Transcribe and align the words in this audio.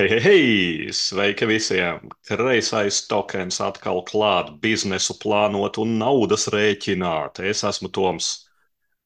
Hei, 0.00 0.08
hei, 0.08 0.20
hei! 0.24 0.92
Sveiki 0.96 1.44
visiem! 1.44 2.06
Kreisais 2.24 3.02
tokens 3.04 3.58
atkal 3.60 3.98
klāt, 4.08 4.54
biznesu 4.62 5.12
plānot 5.20 5.76
un 5.82 5.98
naudas 6.00 6.46
rēķināt. 6.54 7.42
Es 7.44 7.60
esmu 7.68 7.90
Toms. 7.92 8.30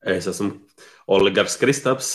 Es 0.07 0.29
esmu 0.31 0.53
Oligars 1.11 1.59
Kristaps. 1.59 2.13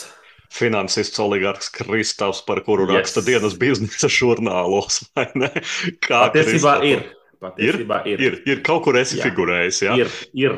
Finansists 0.56 1.20
oligarks 1.20 1.68
Kristaps, 1.74 2.40
par 2.46 2.62
kuru 2.64 2.86
Yes. 2.88 2.96
raksta 2.96 3.24
dienas 3.26 3.58
biznesa 3.60 4.08
žurnālos. 4.08 5.02
Kā 6.08 6.22
Patiesībā 6.30 6.80
Kristapam? 6.80 6.88
ir. 6.88 7.04
Patiesībā 7.44 8.02
ir. 8.08 8.24
Ir, 8.30 8.42
ir 8.48 8.64
kaut 8.64 8.86
kur 8.88 8.96
esi 8.96 9.20
Jā. 9.20 9.28
figurējis. 9.28 9.82
Ja? 9.90 10.00
Ir. 10.00 10.16
ir. 10.32 10.56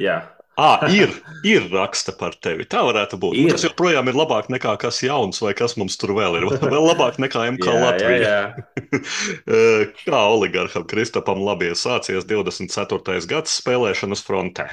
Jā. 0.00 0.16
À, 0.60 0.90
ir, 0.92 1.12
ir 1.46 1.68
raksta 1.72 2.12
par 2.20 2.34
tevi. 2.42 2.66
Tā 2.68 2.82
varētu 2.84 3.16
būt. 3.22 3.36
Nu, 3.38 3.46
Ir. 3.48 3.54
Tas 3.54 3.64
joprojām 3.64 4.10
ir 4.12 4.18
labāk 4.18 4.50
nekā 4.52 4.74
kas 4.82 4.98
jauns, 5.06 5.38
vai 5.40 5.54
kas 5.56 5.76
mums 5.80 5.96
tur 6.00 6.12
vēl 6.18 6.36
ir. 6.40 6.46
Vēl 6.74 6.84
labāk 6.90 7.16
nekā 7.22 7.46
MK 7.54 7.70
Jā, 7.70 7.72
jā, 7.72 7.84
Latvija. 7.86 8.34
jā. 8.34 9.00
Eh, 9.56 9.84
Kā 10.04 10.20
oligarham 10.34 10.84
Kristapam 10.90 11.40
labi 11.46 11.70
ir 11.70 11.78
sācies 11.78 12.26
24. 12.28 13.22
gads 13.30 13.54
spēlēšanas 13.62 14.24
frontē. 14.26 14.68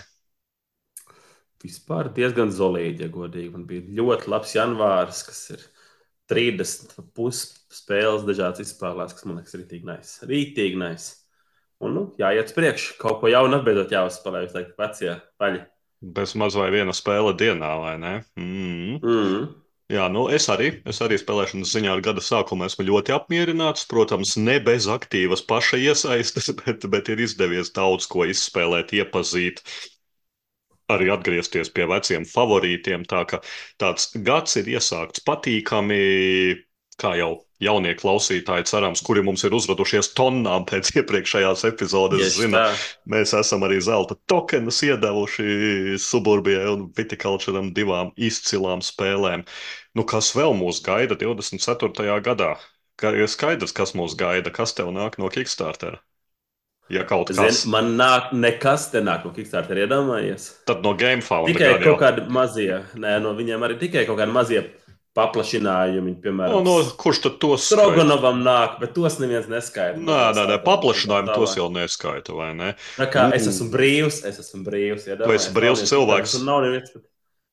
Vispār 1.63 2.11
diezgan 2.13 2.51
zolīdi, 2.53 3.05
ja 3.05 3.11
godīgi. 3.13 3.49
Man 3.53 3.63
bija 3.69 3.85
ļoti 3.97 4.29
labs 4.29 4.53
janvārs, 4.57 5.23
kas 5.25 5.39
ir 5.55 5.63
30 6.29 6.97
pus 7.17 7.45
spēles 7.73 8.25
dažādas 8.27 8.61
izspēlēs, 8.65 9.15
kas 9.17 9.25
man 9.25 9.39
liekas 9.39 9.55
rītīgi 9.57 9.87
nais. 9.87 10.11
Rītīgi 10.29 10.77
nais. 10.81 11.07
Un, 11.81 11.93
nu, 11.93 12.03
jāiet 12.21 12.49
uz 12.51 12.55
priekšu. 12.57 12.95
Kaut 13.01 13.19
ko 13.21 13.29
jaunu 13.31 13.59
atbeidzot 13.59 13.91
jāuzspēlē, 13.93 14.43
jūs 14.45 14.53
teikt, 14.55 14.77
vecie 14.81 15.15
paļi. 15.41 15.63
Bez 16.01 16.35
maz 16.37 16.55
vai 16.57 16.69
viena 16.73 16.93
spēle 16.93 17.33
dienā, 17.37 17.71
vai 17.81 17.95
ne? 18.01 18.13
Mm. 18.37 18.99
Mm. 19.01 19.47
Jā, 19.87 20.09
nu 20.11 20.25
es 20.35 20.45
arī, 20.51 20.67
es 20.91 20.99
arī 21.01 21.15
spēlēšanas 21.17 21.71
ziņā 21.71 21.93
ar 21.95 22.01
gada 22.03 22.21
sākumu 22.23 22.65
esmu 22.67 22.85
ļoti 22.89 23.13
apmierināts. 23.15 23.87
Protams, 23.89 24.35
ne 24.37 24.57
bez 24.59 24.85
aktīvas 24.91 25.41
paša 25.47 25.79
iesaistes, 25.79 26.51
bet, 26.61 26.85
bet 26.91 27.09
ir 27.13 27.23
izdevies 27.23 27.71
daudz 27.73 28.09
ko 28.11 28.27
izspēlēt, 28.27 28.93
iepazīt. 28.99 29.63
Arī 30.91 31.09
atgriezties 31.11 31.71
pie 31.73 31.87
veciem 31.89 32.27
favorītiem. 32.27 33.07
Tā 33.07 33.23
kā 33.31 33.41
tāds 33.81 34.11
gads 34.27 34.59
ir 34.59 34.69
iesākts 34.75 35.23
patīkami, 35.27 36.03
kā 36.99 37.15
jau 37.19 37.31
jaunie 37.63 37.93
klausītāji, 37.97 38.67
cerams, 38.69 39.01
kuri 39.05 39.23
mums 39.25 39.43
ir 39.47 39.55
uzradušies 39.57 40.11
tonnām 40.17 40.65
pēc 40.69 40.91
iepriekšējās 41.01 41.65
epizodes. 41.71 42.21
Tieši 42.21 42.45
Zina, 42.45 42.63
tā. 42.67 42.87
Mēs 43.13 43.33
esam 43.37 43.65
arī 43.67 43.79
zelta 43.83 44.17
tokenus 44.29 44.83
iedevuši 44.85 45.97
Suburbijai 46.01 46.67
un 46.75 46.87
Viticulturam 46.97 47.71
divām 47.77 48.13
izcilām 48.15 48.83
spēlēm. 48.85 49.45
Nu, 49.97 50.05
kas 50.05 50.33
vēl 50.37 50.53
mūs 50.57 50.83
gaida 50.85 51.17
24. 51.17 52.19
gadā? 52.25 52.55
Kā 52.97 53.13
ir 53.13 53.29
skaidrs, 53.29 53.73
kas 53.77 53.93
mūs 53.97 54.17
gaida, 54.17 54.53
kas 54.53 54.73
tev 54.77 54.89
nāk 54.93 55.19
no 55.21 55.29
Kickstarter? 55.33 55.99
Ja 56.89 57.03
kaut 57.03 57.33
kas, 57.33 57.65
Zin, 57.65 57.71
man 57.73 57.97
nāk, 57.99 58.29
nekas 58.31 58.87
te 58.93 59.01
nāk 59.03 59.25
no 59.27 59.33
Kickstarter, 59.35 59.81
iedomājies. 59.83 60.53
tad 60.69 60.85
no 60.85 60.93
GameFound. 60.95 61.51
Tikai 61.51 61.81
kaut 61.83 61.99
kādi 61.99 62.23
mazie, 62.31 62.77
nē, 62.95 63.17
no 63.25 63.33
viņiem 63.35 63.65
arī 63.67 63.75
tikai 63.81 64.05
kaut 64.07 64.21
kādi 64.21 64.31
mazie 64.31 64.61
paplašinājumi, 65.17 66.13
piemēram, 66.21 66.61
No, 66.61 66.61
no, 66.63 66.75
kurš 67.01 67.21
tad 67.25 67.35
tos 67.41 67.65
skaita? 67.65 67.81
Stroganovam 67.81 68.39
nāk, 68.45 68.77
bet 68.81 68.93
tos 68.95 69.17
neviens 69.21 69.49
neskaidro. 69.51 70.03
Nē, 70.05 70.19
nē, 70.37 70.45
nē, 70.53 70.57
paplašinājumu 70.65 71.35
tos 71.35 71.57
jau 71.57 71.67
neskaita, 71.73 72.35
vai 72.37 72.51
ne? 72.57 72.71
Tā 72.97 73.09
kā 73.11 73.27
es 73.35 73.45
Mm. 73.47 73.51
esmu 73.53 73.69
brīvs, 73.73 74.21
es 74.29 74.39
esmu 74.45 74.63
brīvs. 74.67 75.07
Ja 75.09 75.17
Tu 75.19 75.31
esi 75.35 75.53
brīvs 75.55 75.85
cilvēks. 75.89 76.39
Un 76.39 76.45
nav 76.45 76.61
neviens. 76.67 76.91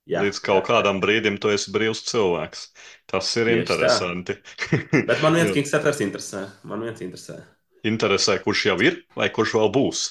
Jā, 0.05 0.21
Līdz 0.21 0.41
kaut 0.45 0.67
kādam 0.69 0.99
brīdim 1.01 1.39
tu 1.41 1.49
esi 1.49 1.73
brīvs 1.73 2.03
cilvēks. 2.11 2.67
Tas 3.09 3.31
ir 3.41 3.47
Tieši 3.49 3.61
interesanti. 3.63 4.37
Bet 5.09 5.23
man 5.25 5.33
viens 5.39 5.49
Jā. 5.49 5.55
Kickstarters 5.57 6.01
interesē. 6.05 6.43
Man 6.69 6.85
viens 6.85 7.01
interesē. 7.01 7.39
Interesē, 7.85 8.37
kurš 8.45 8.67
jau 8.69 8.77
ir 8.85 9.01
vai 9.17 9.31
kurš 9.33 9.55
vēl 9.57 9.73
būs? 9.73 10.03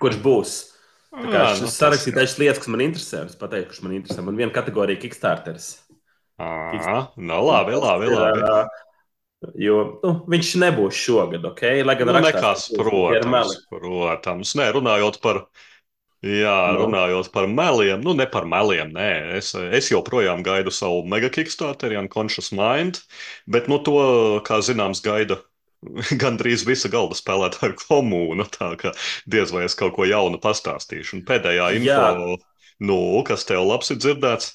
Kurš 0.00 0.16
būs? 0.24 0.54
Tā 1.16 1.28
kā 1.32 1.42
Ā, 1.42 1.52
es 1.54 1.60
nu, 1.64 1.68
sarakstīju 1.72 2.16
dažas 2.16 2.38
lietas, 2.40 2.58
kas 2.60 2.68
man 2.72 2.80
interesē. 2.84 3.22
Es 3.28 3.36
pateikšu, 3.40 3.68
kurš 3.70 3.82
man 3.84 3.92
interesē. 3.96 4.24
Man 4.24 4.36
viena 4.40 4.52
kategorija 4.52 5.00
Kickstarters. 5.00 5.68
Ā, 6.38 6.96
nu 7.16 7.38
labi, 7.46 7.76
labi, 7.80 8.10
Ir, 8.10 8.16
labi. 8.18 8.42
ā, 8.44 8.66
Jo 9.60 9.76
nu, 10.02 10.12
viņš 10.32 10.50
nebūs 10.62 10.96
šogad, 10.96 11.44
ok? 11.44 11.62
Lai 11.84 11.94
gan 12.00 12.08
Nu, 12.08 12.14
nekas, 12.24 12.66
ir 12.72 12.80
protams, 12.80 13.56
protams. 13.70 14.54
Nē, 14.58 14.70
runājot 14.74 15.18
par, 15.22 15.42
jā, 16.24 16.54
Nu. 16.72 16.80
runājot 16.84 17.28
par 17.34 17.46
meliem, 17.46 18.00
nu, 18.02 18.14
ne 18.16 18.26
par 18.26 18.48
meliem, 18.48 18.90
nē. 18.96 19.10
Es, 19.36 19.52
es 19.54 19.90
joprojām 19.92 20.42
gaidu 20.46 20.72
savu 20.72 21.04
mega 21.04 21.28
kickstarteri, 21.30 21.98
Unconscious 22.00 22.50
Mind, 22.56 23.02
bet, 23.46 23.68
nu, 23.68 23.78
to, 23.78 23.96
kā 24.48 24.58
zināms, 24.64 25.04
gaida 25.04 25.38
gandrīz 26.24 26.64
visa 26.66 26.88
galda 26.90 27.14
spēlētāju 27.20 27.76
komūna, 27.84 28.48
tā 28.56 28.72
ka 28.80 28.92
diez 29.28 29.52
vai 29.54 29.66
es 29.68 29.76
kaut 29.78 29.94
ko 30.00 30.08
jaunu 30.08 30.40
pastāstīšu. 30.42 31.20
Un 31.20 31.26
pēdējā 31.28 31.70
info, 31.76 31.92
Jā. 31.92 32.10
Nu, 32.80 33.22
kas 33.26 33.46
tev 33.48 33.64
labs 33.68 33.90
ir 33.94 34.00
dzirdēts? 34.02 34.54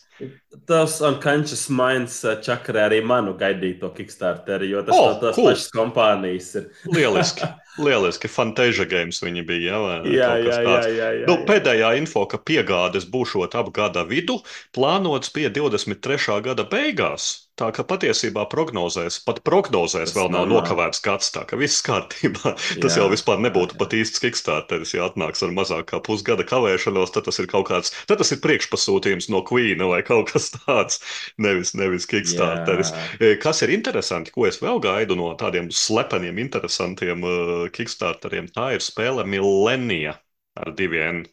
Tas 0.70 1.00
unconscious 1.02 1.64
minds 1.74 2.20
ā, 2.30 2.36
čakarē 2.46 2.84
arī 2.86 3.00
manu 3.02 3.32
gaidīto 3.40 3.90
Kickstarteri, 3.96 4.68
jo 4.70 4.84
tas 4.86 4.94
O, 4.94 5.06
no 5.08 5.16
tās 5.24 5.38
cool. 5.40 5.48
pašas 5.50 5.72
kompānijas 5.74 6.52
ir. 6.60 6.68
Lieliski, 6.96 7.48
lieliski. 7.82 8.30
Fantasia 8.30 8.86
games 8.86 9.24
viņi 9.26 9.46
bija, 9.48 9.80
ne? 9.82 10.14
Jā, 10.14 10.30
jā, 10.38 10.60
jā, 10.62 10.76
jā, 10.86 11.10
jā, 11.22 11.26
Nu, 11.26 11.40
jā. 11.40 11.48
pēdējā 11.50 11.94
info, 11.98 12.28
ka 12.30 12.38
piegādes 12.38 13.08
būšot 13.10 13.58
ap 13.58 13.72
gada 13.74 14.06
vidu, 14.06 14.38
plānots 14.78 15.34
pie 15.34 15.50
23. 15.50 16.38
gada 16.46 16.68
beigās. 16.70 17.32
Tā 17.62 17.68
ka 17.78 17.84
patiesībā 17.86 18.44
prognozēs, 18.50 19.20
pat 19.28 19.40
prognozēs 19.46 20.10
Tas 20.10 20.16
vēl 20.18 20.32
nav 20.34 20.48
normāli. 20.48 20.56
nokavēts 20.56 21.02
gads, 21.06 21.28
tā 21.36 21.44
ka 21.50 21.60
viss 21.62 21.84
kārtībā. 21.86 22.56
Tas 22.82 22.96
Jā. 22.96 23.04
jau 23.04 23.10
vispār 23.12 23.38
nebūtu 23.46 23.78
pat 23.78 23.94
īsts 23.98 24.22
kickstarteris, 24.24 24.96
ja 24.96 25.06
atnāks 25.12 25.44
ar 25.46 25.54
mazāk 25.60 25.86
kā 25.92 26.00
pusgada 26.08 26.46
kavēšanos, 26.50 27.14
tad 27.14 27.28
tas 27.30 27.38
ir 27.44 27.50
kaut 27.52 27.68
kāds, 27.70 27.94
tad 28.10 28.18
tas 28.24 28.34
ir 28.34 28.42
priekšpasūtījums 28.48 29.30
no 29.36 29.44
Queen 29.52 29.84
vai 29.92 30.02
kaut 30.08 30.34
kas 30.34 30.50
tāds, 30.56 31.02
nevis, 31.46 31.76
nevis 31.78 32.10
kickstarteris. 32.10 32.94
Jā. 32.96 33.06
E, 33.20 33.36
Kas 33.42 33.62
ir 33.66 33.76
interesanti, 33.78 34.34
ko 34.34 34.48
es 34.50 34.58
vēl 34.64 34.82
gaidu 34.84 35.20
no 35.20 35.30
tādiem 35.38 35.70
slepeniem, 35.74 36.42
interesantiem 36.48 37.22
uh, 37.28 37.68
kickstarteriem, 37.78 38.50
tā 38.58 38.72
ir 38.80 38.82
spēle 38.86 39.28
Millennia 39.30 40.18
ar 40.58 40.74
diviem. 40.82 41.24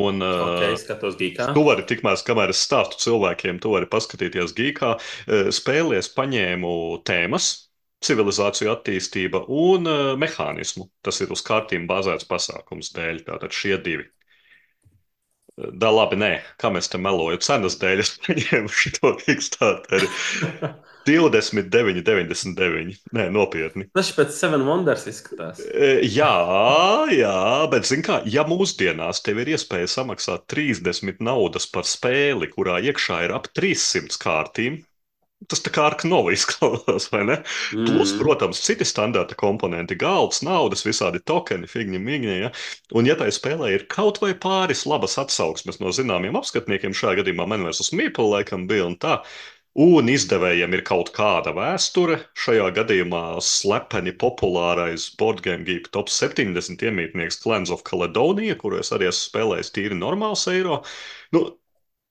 Un, 0.00 0.22
Ok, 0.24 0.62
uh, 0.62 0.76
skatos 0.80 1.18
gīkā. 1.20 1.50
Tu 1.56 1.64
vari 1.66 1.84
tikmēr, 1.88 2.16
kamēr 2.24 2.54
es 2.54 2.62
stāstu 2.64 3.00
cilvēkiem, 3.02 3.60
tu 3.60 3.74
vari 3.74 3.88
paskatīties 3.92 4.54
gīkā. 4.56 4.94
Spēlēs 5.52 6.08
paņēmu 6.16 6.72
tēmas, 7.08 7.50
civilizāciju 8.02 8.72
attīstība 8.72 9.44
un 9.52 9.90
mehānismu. 10.22 10.88
Tas 11.04 11.20
ir 11.20 11.34
uz 11.34 11.44
kārtīm 11.46 11.84
bāzēts 11.90 12.28
pasākums 12.30 12.94
dēļ, 12.96 13.22
tātad 13.28 13.52
šie 13.56 13.76
divi. 13.84 14.08
Da 15.76 15.90
labi, 15.92 16.16
nē, 16.16 16.32
kā 16.60 16.70
mēs 16.72 16.88
te 16.88 16.98
melojam, 16.98 17.42
cenas 17.44 17.76
dēļ 17.80 18.00
es 18.06 18.14
paņēmu 18.24 18.72
šo 18.72 19.12
Kickstarteri. 21.04 21.72
29,99. 21.72 23.00
Nē, 23.16 23.26
nopietni. 23.34 23.86
Tas 23.94 24.12
pēc 24.16 24.32
Seven 24.36 24.64
Wonders 24.68 25.06
izskatās. 25.10 25.60
E, 25.72 25.92
Jā, 26.12 26.32
jā, 27.14 27.34
bet, 27.72 27.86
zini, 27.88 28.04
kā, 28.06 28.20
ja 28.28 28.44
mūsdienās 28.48 29.22
tev 29.24 29.42
ir 29.42 29.52
iespēja 29.56 29.90
samaksāt 29.98 30.46
30 30.52 31.20
naudas 31.24 31.66
par 31.70 31.84
spēli, 31.88 32.48
kurā 32.52 32.78
iekšā 32.84 33.24
ir 33.26 33.34
ap 33.36 33.48
300 33.56 34.18
kārtīm, 34.22 34.80
tas 35.50 35.58
tā 35.64 35.72
kā 35.74 35.88
ar 35.90 35.96
knovu 35.98 36.30
izklausās, 36.36 37.08
vai 37.12 37.24
ne? 37.26 37.38
Plus, 37.72 38.12
Mm. 38.14 38.18
protams, 38.22 38.60
citi 38.62 38.86
standarta 38.86 39.34
komponenti, 39.38 39.96
galds, 39.98 40.42
naudas, 40.46 40.84
visādi 40.86 41.18
tokeni, 41.26 41.66
figņi, 41.66 41.98
migņi. 41.98 42.36
Ja? 42.44 42.52
Un, 42.94 43.08
ja 43.10 43.16
tai 43.18 43.30
spēlē 43.34 43.72
ir 43.74 43.86
kaut 43.90 44.20
vai 44.22 44.34
pāris 44.38 44.84
labas 44.86 45.18
atsauksmes 45.18 45.80
no 45.82 45.90
zināmiem 45.90 46.38
apskatniekiem, 46.38 46.94
šajā 46.94 47.18
gadījumā 47.22 47.48
man 47.50 47.66
vairs 47.66 47.82
uz 47.82 47.90
Mīplu 47.96 48.28
laikam 48.36 48.68
bija 48.70 48.86
un 48.86 48.94
tā. 49.02 49.18
Un 49.80 50.08
izdevējiem 50.12 50.74
ir 50.76 50.82
kaut 50.84 51.14
kāda 51.16 51.54
vēsture. 51.56 52.18
Šajā 52.36 52.66
gadījumā 52.76 53.22
slepeni 53.40 54.12
populārais 54.12 55.06
Board 55.16 55.40
Game 55.46 55.64
Geek 55.64 55.88
top 55.96 56.12
70 56.12 56.84
iemītnieks 56.84 57.40
Clans 57.40 57.72
of 57.72 57.80
Caledonia, 57.88 58.58
kuru 58.60 58.82
es 58.82 58.92
arī 58.92 59.08
esmu 59.08 59.30
spēlējis 59.30 59.72
tīri 59.72 59.96
normāls 59.96 60.44
eiro. 60.52 60.82
Nu, 61.32 61.46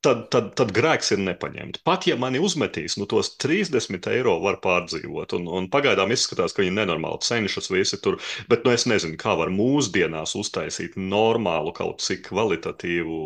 tad, 0.01 0.23
tad, 0.33 0.47
tad 0.57 0.71
grēks 0.73 1.13
ir 1.13 1.21
nepaņemt. 1.21 1.83
Pat 1.85 2.07
ja 2.09 2.15
mani 2.17 2.41
uzmetīs, 2.41 2.95
nu 2.97 3.05
tos 3.09 3.35
30 3.43 4.09
eiro 4.09 4.39
var 4.41 4.57
pārdzīvot. 4.63 5.35
Un, 5.37 5.45
un 5.59 5.67
pagaidām 5.69 6.13
izskatās, 6.15 6.55
ka 6.57 6.63
viņi 6.63 6.73
nenormāli 6.79 7.21
cenšas 7.27 7.69
visi 7.69 7.99
tur. 8.01 8.17
Bet 8.49 8.65
nu, 8.65 8.73
es 8.73 8.87
nezinu, 8.89 9.19
kā 9.21 9.35
var 9.37 9.53
mūsdienās 9.53 10.33
uztaisīt 10.39 10.97
normālu, 10.97 11.75
kaut 11.77 12.01
cik 12.01 12.25
kvalitatīvu, 12.31 13.21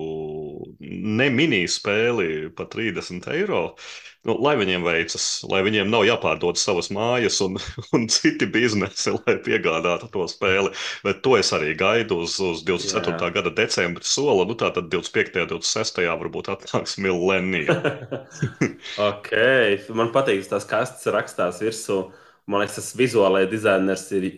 ne 1.24 1.30
mini 1.32 1.64
spēli 1.72 2.50
par 2.60 2.68
30 2.76 3.32
eiro. 3.38 3.64
Nu, 4.26 4.36
lai 4.42 4.56
viņiem 4.60 4.86
veicas, 4.86 5.26
lai 5.50 5.62
viņiem 5.66 5.92
nav 5.92 6.06
jāpārdod 6.08 6.60
savas 6.60 6.90
mājas 6.94 7.38
un, 7.46 7.60
un 7.96 8.08
citi 8.12 8.48
biznesi, 8.50 9.14
lai 9.16 9.38
piegādātu 9.46 10.10
to 10.14 10.26
spēli. 10.32 10.74
Bet 11.06 11.22
to 11.26 11.38
es 11.40 11.54
arī 11.56 11.76
gaidu 11.78 12.22
uz, 12.26 12.38
uz 12.42 12.64
24. 12.68 13.16
Jā. 13.16 13.32
gada 13.38 13.54
decembra 13.54 14.06
sola. 14.06 14.48
Nu, 14.50 14.58
tā 14.60 14.72
tad 14.76 14.90
25. 14.94 15.40
un 15.46 15.52
26. 15.56 16.04
varbūt 16.26 16.52
atnāks 16.56 16.98
millenija. 17.02 17.80
ok, 19.10 19.32
man 19.96 20.12
patīk 20.16 20.46
tās 20.50 20.68
kastes 20.70 21.14
rakstās 21.14 21.62
virsū. 21.64 22.06
Man 22.50 22.62
liekas, 22.62 22.78
tas 22.78 22.94
vizuālais 22.98 23.50
dizainers 23.50 24.06
ir 24.14 24.30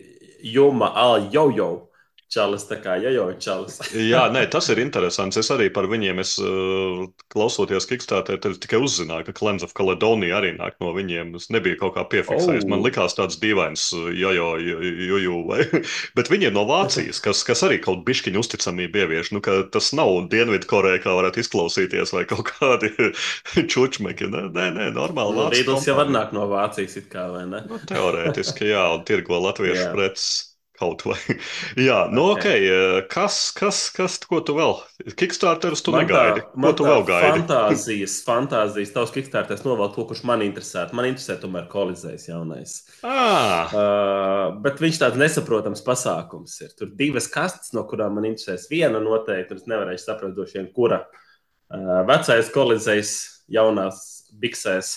Juma 0.44 0.92
Al-Jojo. 0.96 1.87
Čalis, 2.28 2.66
tā 2.68 2.76
kā 2.84 2.98
ir 3.00 3.16
čalis. 3.40 3.78
Jā, 4.12 4.26
nē, 4.28 4.42
tas 4.52 4.66
ir 4.68 4.82
interesants. 4.82 5.38
Es 5.40 5.48
arī 5.54 5.70
par 5.72 5.86
viņiem, 5.88 6.18
es, 6.20 6.34
uh, 6.42 7.06
klausoties 7.32 7.88
Kickstarter, 7.88 8.36
tikai 8.36 8.82
uzzināju, 8.84 9.24
ka 9.30 9.32
Cleanse 9.38 9.64
of 9.64 9.72
Caledonia 9.78 10.36
arī 10.36 10.50
nāk 10.58 10.76
no 10.84 10.92
viņiem. 10.92 11.30
Es 11.40 11.48
nebiju 11.48 11.78
kaut 11.80 11.94
kā 11.96 12.04
piefiksējis. 12.12 12.66
Oh. 12.66 12.72
Man 12.74 12.84
likās 12.84 13.16
tāds 13.16 13.38
dīvains, 13.40 13.86
jojo, 14.12 14.50
jojo, 14.60 15.38
vai. 15.48 15.64
Bet 16.18 16.28
viņi 16.28 16.50
ir 16.50 16.52
no 16.56 16.66
Vācijas, 16.68 17.22
kas, 17.24 17.40
kas 17.48 17.64
arī 17.64 17.80
kaut 17.84 18.04
bišķiņu 18.04 18.44
uzticamību 18.44 19.02
ievieš. 19.06 19.32
Nu, 19.32 19.40
tas 19.72 19.88
nav 19.96 20.12
Dienvidkoreja, 20.28 21.00
kā 21.06 21.16
varētu 21.16 21.40
izklausīties, 21.40 22.12
vai 22.12 22.26
kaut 22.28 22.52
kādi 22.52 22.92
čučmeki. 23.72 24.28
Nē, 24.34 24.44
nē, 24.52 24.68
nē 24.76 24.90
normāli. 24.98 25.38
Nu, 25.40 25.48
Rīdls 25.56 25.88
jau 25.88 25.96
var 25.96 26.12
nākt 26.12 26.36
no 26.36 26.44
Vācijas, 26.52 27.00
it 27.00 27.08
kā, 27.08 27.24
vai 27.32 27.48
ne? 27.48 27.64
Nu, 27.72 27.80
teorētiski, 27.88 28.68
jā, 28.74 28.84
un 28.98 29.08
tirgo 29.08 29.40
latviešu 29.48 29.88
preces 29.96 30.47
kaut 30.78 31.02
vai. 31.06 31.18
Jā, 31.88 31.98
nu 32.14 32.24
ok, 32.32 32.46
eh, 32.46 32.98
kas, 33.10 33.38
kas, 33.56 33.80
kas, 33.94 34.18
ko 34.28 34.40
tu 34.46 34.54
vēl? 34.58 34.76
Kickstarteris 35.18 35.82
tu 35.84 35.94
man 35.94 36.06
negaidi. 36.06 36.44
Tā, 36.44 36.62
ko 36.64 36.72
tu 36.78 36.86
vēl 36.86 37.04
gaidi? 37.08 37.42
Fantāzijas, 37.42 38.18
fantāzijas, 38.28 38.92
tavs 38.94 39.14
Kickstarteris 39.14 39.64
novēl 39.66 39.90
to, 39.94 40.06
kurš 40.10 40.24
man 40.28 40.44
interesē. 40.46 40.86
Man 40.96 41.10
interesē 41.10 41.38
tomēr 41.42 41.68
kolizējs 41.72 42.28
jaunais. 42.30 42.76
Ah. 43.06 43.72
Uh, 43.72 44.44
bet 44.64 44.82
viņš 44.82 45.00
tāds 45.02 45.18
nesaprotams 45.20 45.84
pasākums 45.86 46.58
ir. 46.64 46.74
Tur 46.78 46.92
divas 46.98 47.30
kastes, 47.32 47.74
no 47.76 47.86
kurām 47.90 48.18
man 48.18 48.28
interesēs 48.30 48.68
viena 48.70 49.02
noteikti, 49.02 49.58
es 49.58 49.68
nevarēšu 49.70 50.04
saprast, 50.04 50.38
došiem, 50.38 50.70
kura 50.76 51.02
uh, 51.08 52.00
vecais 52.08 52.52
kolizējs 52.54 53.16
jaunās 53.52 54.06
biksēs 54.38 54.94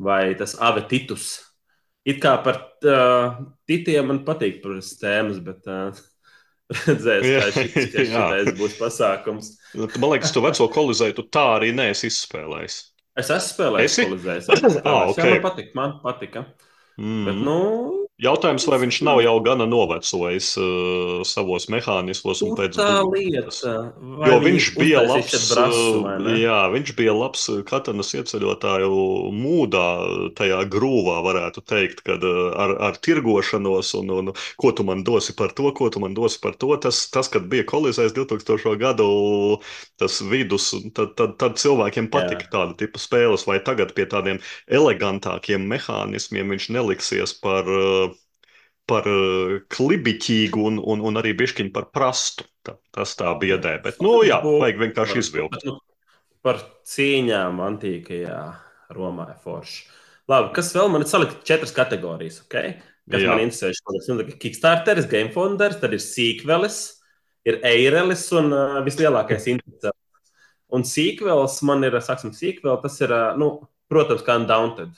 vai 0.00 0.32
tas 0.38 0.56
avetitus 0.56 1.49
It 2.08 2.20
kā 2.22 2.36
par 2.44 2.56
uh, 2.88 3.40
titiem 3.68 4.08
man 4.08 4.22
patīk 4.24 4.62
par 4.62 4.78
tēmas, 4.80 5.40
bet 5.44 5.68
uh, 5.68 5.90
redzēs, 6.86 7.26
kā 7.26 7.50
šis, 7.56 8.54
būs 8.60 8.78
pasākums. 8.80 9.52
Nu, 9.76 9.90
man 10.00 10.14
liekas, 10.14 10.32
tu 10.34 10.42
veco 10.44 10.68
kolizēju, 10.72 11.18
tu 11.18 11.26
tā 11.32 11.44
arī 11.58 11.74
neesi 11.76 12.08
izspēlējis. 12.08 12.78
Es 13.20 13.28
esmu 13.28 13.52
spēlējis 13.52 13.98
kolizēju. 14.04 14.60
Ah, 14.86 15.10
okay. 15.10 15.26
Jā, 15.26 15.36
man 15.36 15.44
patika, 15.44 15.76
man 15.76 15.96
patika. 16.04 16.44
Mm. 17.00 17.24
Bet, 17.26 17.42
nu, 17.44 17.58
Jautājums, 18.20 18.66
vai 18.68 18.76
viņš 18.82 18.96
nav 19.06 19.18
jau 19.24 19.32
gana 19.40 19.64
novecojis 19.64 20.50
uh, 20.60 21.20
savos 21.24 21.70
mehānismos 21.72 22.42
un 22.44 22.52
pēc 22.58 22.76
tam 22.76 23.08
lieta. 23.14 23.72
Jo 24.28 24.36
viņš 24.44 24.66
bija 24.76 25.04
labs, 25.06 25.46
brasu, 25.48 26.02
uh, 26.02 26.28
jā, 26.36 26.58
viņš 26.74 26.92
bija 26.98 27.14
labs 27.16 27.46
katanas 27.70 28.12
ieceļotāju 28.18 28.90
mūdā, 29.32 29.86
tajā 30.36 30.58
grūvā, 30.68 31.16
varētu 31.24 31.64
teikt, 31.64 32.02
kad 32.04 32.26
ar, 32.26 32.74
ar 32.90 32.98
tirgošanos 33.00 33.94
un, 34.02 34.12
un 34.18 34.32
ko 34.60 34.74
tu 34.76 34.84
man 34.84 35.00
dosi 35.06 35.32
par 35.38 35.56
to, 35.56 35.72
ko 35.72 35.88
tu 35.88 36.04
man 36.04 36.12
dosi 36.16 36.42
par 36.44 36.58
to. 36.60 36.74
Tas, 36.84 37.06
tas 37.14 37.32
kad 37.32 37.48
bija 37.48 37.64
kolizējis 37.72 38.16
2000. 38.20 38.76
gadu, 38.84 39.08
tas 40.00 40.20
vidus, 40.28 40.74
tad, 40.92 41.16
tad, 41.16 41.38
tad 41.40 41.56
cilvēkiem 41.60 42.12
patika 42.12 42.44
jā. 42.44 42.52
tāda 42.52 42.78
tipa 42.84 43.00
spēles, 43.00 43.48
vai 43.48 43.62
tagad 43.64 43.96
pie 43.96 44.04
tādiem 44.12 44.44
elegantākiem 44.68 45.64
mehānismiem 45.72 46.52
viņš 46.52 46.70
neliksies 46.76 47.36
par 47.40 47.64
uh, 47.64 48.09
par 48.90 49.06
uh, 49.08 49.60
klibiķīgu 49.70 50.64
un, 50.70 50.80
un, 50.82 51.04
un 51.06 51.20
arī 51.20 51.32
bišķiņu 51.38 51.72
par 51.74 51.88
prastu. 51.94 52.46
Tā, 52.66 52.74
tas 52.92 53.14
tā 53.16 53.30
biedē, 53.40 53.78
bet, 53.84 54.02
nu, 54.04 54.18
jā, 54.26 54.40
vajag 54.44 54.82
vienkārši 54.82 55.22
izvilkt. 55.22 55.64
Par 56.44 56.60
cīņām 56.88 57.60
antīkajā 57.64 58.40
Romā 58.96 59.30
ir 59.32 59.40
forši. 59.44 59.86
Labi, 60.30 60.52
kas 60.56 60.70
vēl 60.76 60.90
man 60.92 61.04
ir 61.04 61.10
salikt 61.10 61.40
četras 61.48 61.72
kategorijas, 61.74 62.42
ok? 62.44 62.56
Kas 63.10 63.24
jā. 63.24 63.32
man 63.32 63.42
interesē 63.46 63.72
šodien? 63.74 64.20
Nu, 64.20 64.36
Kickstarteris, 64.42 65.08
Gamefonderis, 65.10 65.80
tad 65.82 65.96
ir 65.96 66.02
sīkvelis, 66.04 66.78
ir 67.48 67.58
eirelis 67.66 68.26
un 68.36 68.52
uh, 68.52 68.78
vislielākais 68.86 69.48
interesants. 69.50 69.96
Un 70.70 70.84
sīkvels 70.86 71.56
man 71.66 71.82
ir, 71.88 71.96
sāksim, 72.04 72.30
sīkvel, 72.36 72.76
tas 72.84 73.00
ir, 73.02 73.14
nu, 73.40 73.50
protams, 73.90 74.22
kā 74.26 74.36
Undaunted 74.38 74.92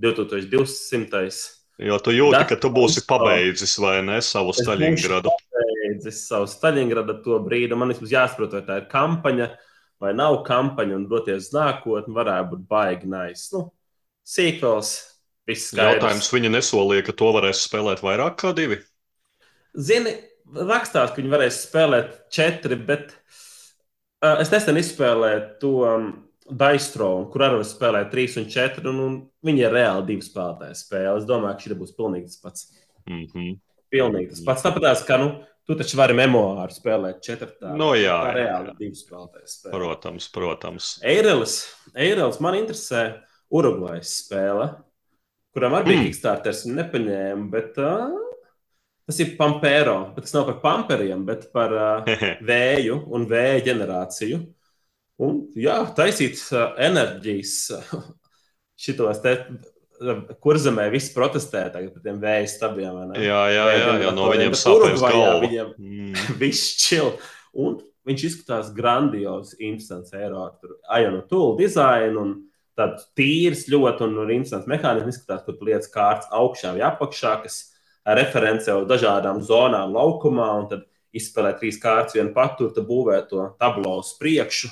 2200. 0.00 1.57
Jo 1.78 2.00
tu 2.02 2.10
jūti, 2.10 2.40
ka 2.50 2.56
tu 2.58 2.72
būsi 2.74 3.04
pabeidzis 3.06 3.76
vai 3.78 4.00
ne 4.02 4.18
savu 4.24 4.50
Staļingradu. 4.56 5.30
Pabeidzis 5.30 6.24
savu 6.26 6.48
Staļingradu 6.50 7.20
to 7.22 7.38
brīdi. 7.44 7.78
Man 7.78 7.92
vismaz 7.92 8.14
jāsaprot, 8.14 8.56
vai 8.56 8.64
tā 8.66 8.80
ir 8.80 8.88
kampaņa 8.90 9.52
vai 10.02 10.14
nav 10.14 10.42
kampaņa, 10.46 10.96
un 10.96 11.06
doties 11.10 11.48
uz 11.48 11.54
nākotni 11.56 12.14
varētu 12.16 12.52
būt 12.52 12.66
baigi 12.70 13.10
nice. 13.10 13.48
Nu, 13.54 13.64
Sīkvels, 14.28 14.92
viss 15.48 15.72
skaidrs. 15.72 15.98
Jautājums 15.98 16.30
viņa 16.34 16.52
nesolīja, 16.54 17.06
ka 17.06 17.16
to 17.18 17.32
varēs 17.34 17.64
spēlēt 17.66 18.02
vairāk 18.04 18.38
kā 18.42 18.52
divi? 18.56 18.80
Zini, 19.78 20.14
rakstās, 20.54 21.12
ka 21.12 21.20
viņi 21.20 21.32
varēs 21.32 21.62
spēlēt 21.66 22.14
četri, 22.34 22.78
bet 22.88 23.10
uh, 23.14 24.38
es 24.42 24.52
nesen 24.54 24.80
izspēlēju 24.82 25.44
to. 25.62 25.74
Um, 25.88 26.08
Daistro, 26.48 27.10
kur 27.32 27.44
arī 27.44 27.60
spēlē 27.66 28.06
3 28.12 28.38
un 28.40 28.48
4, 28.52 28.84
un, 28.88 29.00
un 29.04 29.16
viņi 29.44 29.64
ir 29.64 29.74
reāli 29.74 30.06
divi 30.12 30.24
spēlētāji 30.24 30.78
spēle. 30.80 31.18
Es 31.20 31.28
domāju, 31.28 31.58
ka 31.58 31.66
šī 31.66 31.76
būs 31.78 31.94
pilnīgi 31.98 32.30
tas 32.30 32.40
pats. 32.42 32.68
Mm 33.08 33.24
-hmm. 33.26 33.54
Pilnīgi 33.92 34.30
tas 34.32 34.44
pats. 34.46 34.64
Tāpat 34.64 35.04
kā, 35.08 35.18
nu, 35.20 35.28
tu 35.68 35.76
taču 35.76 35.98
vari 36.00 36.16
memoāru 36.16 36.72
spēlēt 36.72 37.20
četrtā. 37.24 37.74
No, 37.76 37.92
jā, 37.98 38.16
tā 38.24 38.34
reāli 38.38 38.74
divi 38.78 38.96
spēlētāji 38.96 39.52
spēle. 39.52 39.74
Protams, 39.76 40.28
protams. 40.32 40.92
Eirelis, 41.04 41.58
Eirelis 41.94 42.40
man 42.40 42.56
interesē 42.56 43.02
Urugvajas 43.52 44.14
spēle, 44.24 44.70
kuram 45.52 45.76
arī 45.76 45.92
bija 45.92 46.00
mm. 46.00 46.08
Kickstarters 46.08 46.64
un 46.68 46.80
nepaņēma, 46.80 47.48
bet 47.52 47.78
uh, 47.80 48.16
tas 49.08 49.20
ir 49.24 49.36
Pampero, 49.36 49.98
bet 50.16 50.24
tas 50.24 50.36
nav 50.36 50.48
par 50.48 50.60
pamperiem, 50.64 51.24
bet 51.28 51.50
par 51.52 51.72
uh, 51.76 52.14
vēju 52.52 53.02
un 53.12 53.28
vēja 53.28 53.66
ģenerāciju. 53.70 54.40
Un, 55.18 55.40
jā, 55.58 55.80
taisīt 55.98 56.38
enerģijas 56.78 57.56
šitos 58.84 59.22
te. 59.24 59.34
Kur 60.38 60.54
zemē 60.62 60.84
viss 60.92 61.10
protestē 61.10 61.64
tagad 61.74 61.90
par 61.90 62.02
tiem 62.04 62.20
vēja 62.22 62.50
stabiem? 62.52 63.16
Jā, 63.18 63.40
jā, 63.50 63.64
jā, 63.74 63.94
jā 64.04 64.12
no 64.14 64.28
viņiem 64.30 64.54
sāpēs 64.54 65.02
galva. 65.02 65.40
Viņiem 65.42 65.72
mm. 65.74 66.20
viss 66.42 66.76
čil. 66.78 67.16
Un 67.58 67.80
viņš 68.06 68.26
izskatās 68.28 68.70
grandios, 68.76 69.56
interesants 69.58 70.14
eiro 70.14 70.44
ar 70.46 71.02
Ionu 71.02 71.24
Tool 71.26 71.56
dizainu 71.58 72.22
un 72.22 72.36
tāds 72.78 73.08
tīrs 73.18 73.66
ļoti 73.72 74.06
un, 74.06 74.14
un 74.22 74.30
interesants 74.36 74.70
mehānisms. 74.70 75.18
Izskatās, 75.18 75.42
tur 75.48 75.66
lietas 75.66 75.90
kārtas 75.90 76.30
augšā 76.30 76.76
vai 76.76 76.86
apakšā, 76.92 77.34
kas 77.42 77.58
referencē 78.06 78.78
uz 78.78 78.86
dažādām 78.88 79.42
zonām 79.44 79.98
laukumā 79.98 80.48
un 80.62 80.70
tad 80.70 80.86
izspēlē 81.18 81.56
trīs 81.58 81.82
kārtas 81.82 82.14
vienu 82.16 82.30
paturu, 82.36 82.70
tad 82.76 82.86
būvē 82.88 83.18
to 83.30 83.50
tablo 83.60 83.98
uz 83.98 84.14
priekšu. 84.20 84.70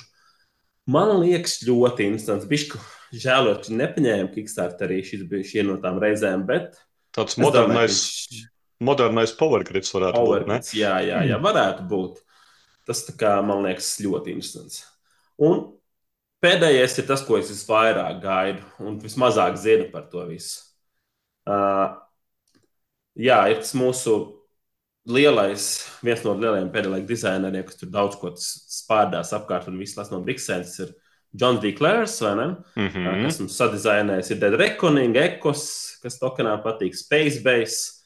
Man 0.87 1.17
liekas, 1.19 1.59
ļoti 1.67 2.05
interesants. 2.07 2.47
Bišku 2.47 2.79
žēl, 3.11 3.49
ka 3.59 3.73
nepaņēma 3.75 4.31
Kickstarter 4.33 4.87
arī 4.87 5.01
šis 5.05 5.25
bija 5.27 5.47
šī 5.47 5.65
no 5.67 5.79
tām 5.83 5.99
reizēm, 6.03 6.45
bet. 6.47 6.77
Tāds 7.15 7.35
modernais, 7.41 7.97
viņš... 8.31 8.45
modernais 8.87 9.33
powergrids 9.35 9.91
varētu 9.95 10.21
power 10.21 10.45
būt. 10.45 10.51
Grids, 10.53 10.71
jā, 10.77 10.93
jā, 11.03 11.23
jā, 11.27 11.39
varētu 11.43 11.87
būt. 11.91 12.21
Tas, 12.87 13.03
kā, 13.19 13.33
man 13.43 13.65
liekas, 13.67 13.97
ļoti 14.03 14.37
interesants. 14.37 14.85
Un 15.43 15.65
pēdējais 16.43 17.01
ir 17.01 17.07
tas, 17.09 17.23
ko 17.27 17.39
es 17.41 17.51
visvairāk 17.51 18.21
gaidu 18.23 18.63
un 18.79 18.95
vismazāk 19.01 19.59
zinu 19.59 19.89
par 19.91 20.07
to 20.11 20.23
visu. 20.29 20.63
Uh, 21.47 21.97
jā, 23.19 23.41
ir 23.51 23.59
tas 23.63 23.75
mūsu 23.75 24.36
lielais, 25.07 25.65
viens 26.03 26.23
no 26.25 26.35
lielajiem 26.35 26.71
pēdējiem 26.73 27.07
dizaineriem, 27.07 27.65
kas 27.67 27.79
tur 27.79 27.91
daudz 27.91 28.17
ko 28.19 28.33
spārdās 28.37 29.33
apkārt 29.35 29.69
un 29.71 29.77
viss 29.79 29.97
las 29.97 30.11
no 30.11 30.19
Biksēnas, 30.25 30.77
ir 30.83 30.95
Johns 31.37 31.61
D. 31.61 31.73
Klairs, 31.75 32.19
mm 32.21 32.87
-hmm. 32.87 33.23
kas 33.25 33.39
mums 33.39 33.57
sadizainējis, 33.57 34.31
ir 34.31 34.39
Dead 34.41 34.53
Reckoning, 34.53 35.15
Ekos, 35.15 35.99
kas 36.03 36.19
tokenā 36.19 36.57
patīk, 36.63 36.95
Space 36.95 37.43
Base, 37.43 37.97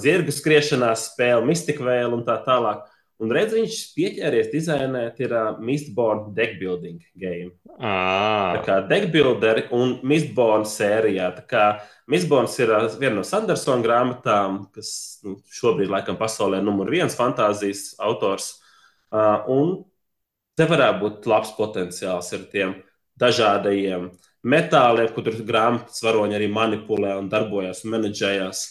zirgu 0.00 0.32
skriešanās 0.32 1.10
spēle, 1.12 1.44
Mystic 1.46 1.80
Veil 1.80 2.14
un 2.14 2.24
tā 2.24 2.38
tālāk. 2.44 2.86
Un 3.20 3.32
redz, 3.36 3.52
viņš 3.52 3.78
pieķēries 3.92 4.48
dizainēt, 4.48 5.18
ir 5.20 5.34
uh, 5.36 5.58
Mistborn 5.60 6.30
deckbuilding 6.36 7.02
game. 7.20 7.50
Ah. 7.76 8.56
Tā 8.56 8.62
kā 8.64 8.76
deckbuilderi 8.88 9.66
un 9.76 9.98
Mistborn 10.08 10.64
sērijā. 10.64 11.26
Tā 11.36 11.44
kā 11.50 11.64
Mistborns 12.08 12.54
ir 12.62 12.72
uh, 12.72 12.86
viena 13.00 13.18
no 13.18 13.24
Sandersona 13.28 13.84
grāmatām, 13.84 14.62
kas 14.72 15.20
nu, 15.26 15.36
šobrīd 15.52 15.92
laikam 15.92 16.16
pasaulē 16.20 16.62
numur 16.64 16.88
viens 16.92 17.16
fantāzijas 17.18 17.90
autors. 18.00 18.54
Uh, 19.12 19.44
un 19.52 19.74
te 20.56 20.64
varētu 20.70 21.02
būt 21.02 21.28
labs 21.28 21.52
potenciāls 21.58 22.30
ar 22.36 22.46
tiem 22.52 22.72
dažādajiem 23.20 24.06
metāliem, 24.48 25.10
kur 25.12 25.26
tur 25.26 25.36
grāmatas 25.44 26.00
varoņi 26.04 26.38
arī 26.38 26.48
manipulē 26.52 27.18
un 27.20 27.28
darbojas 27.28 27.84
un 27.84 27.98
menedžējās. 27.98 28.62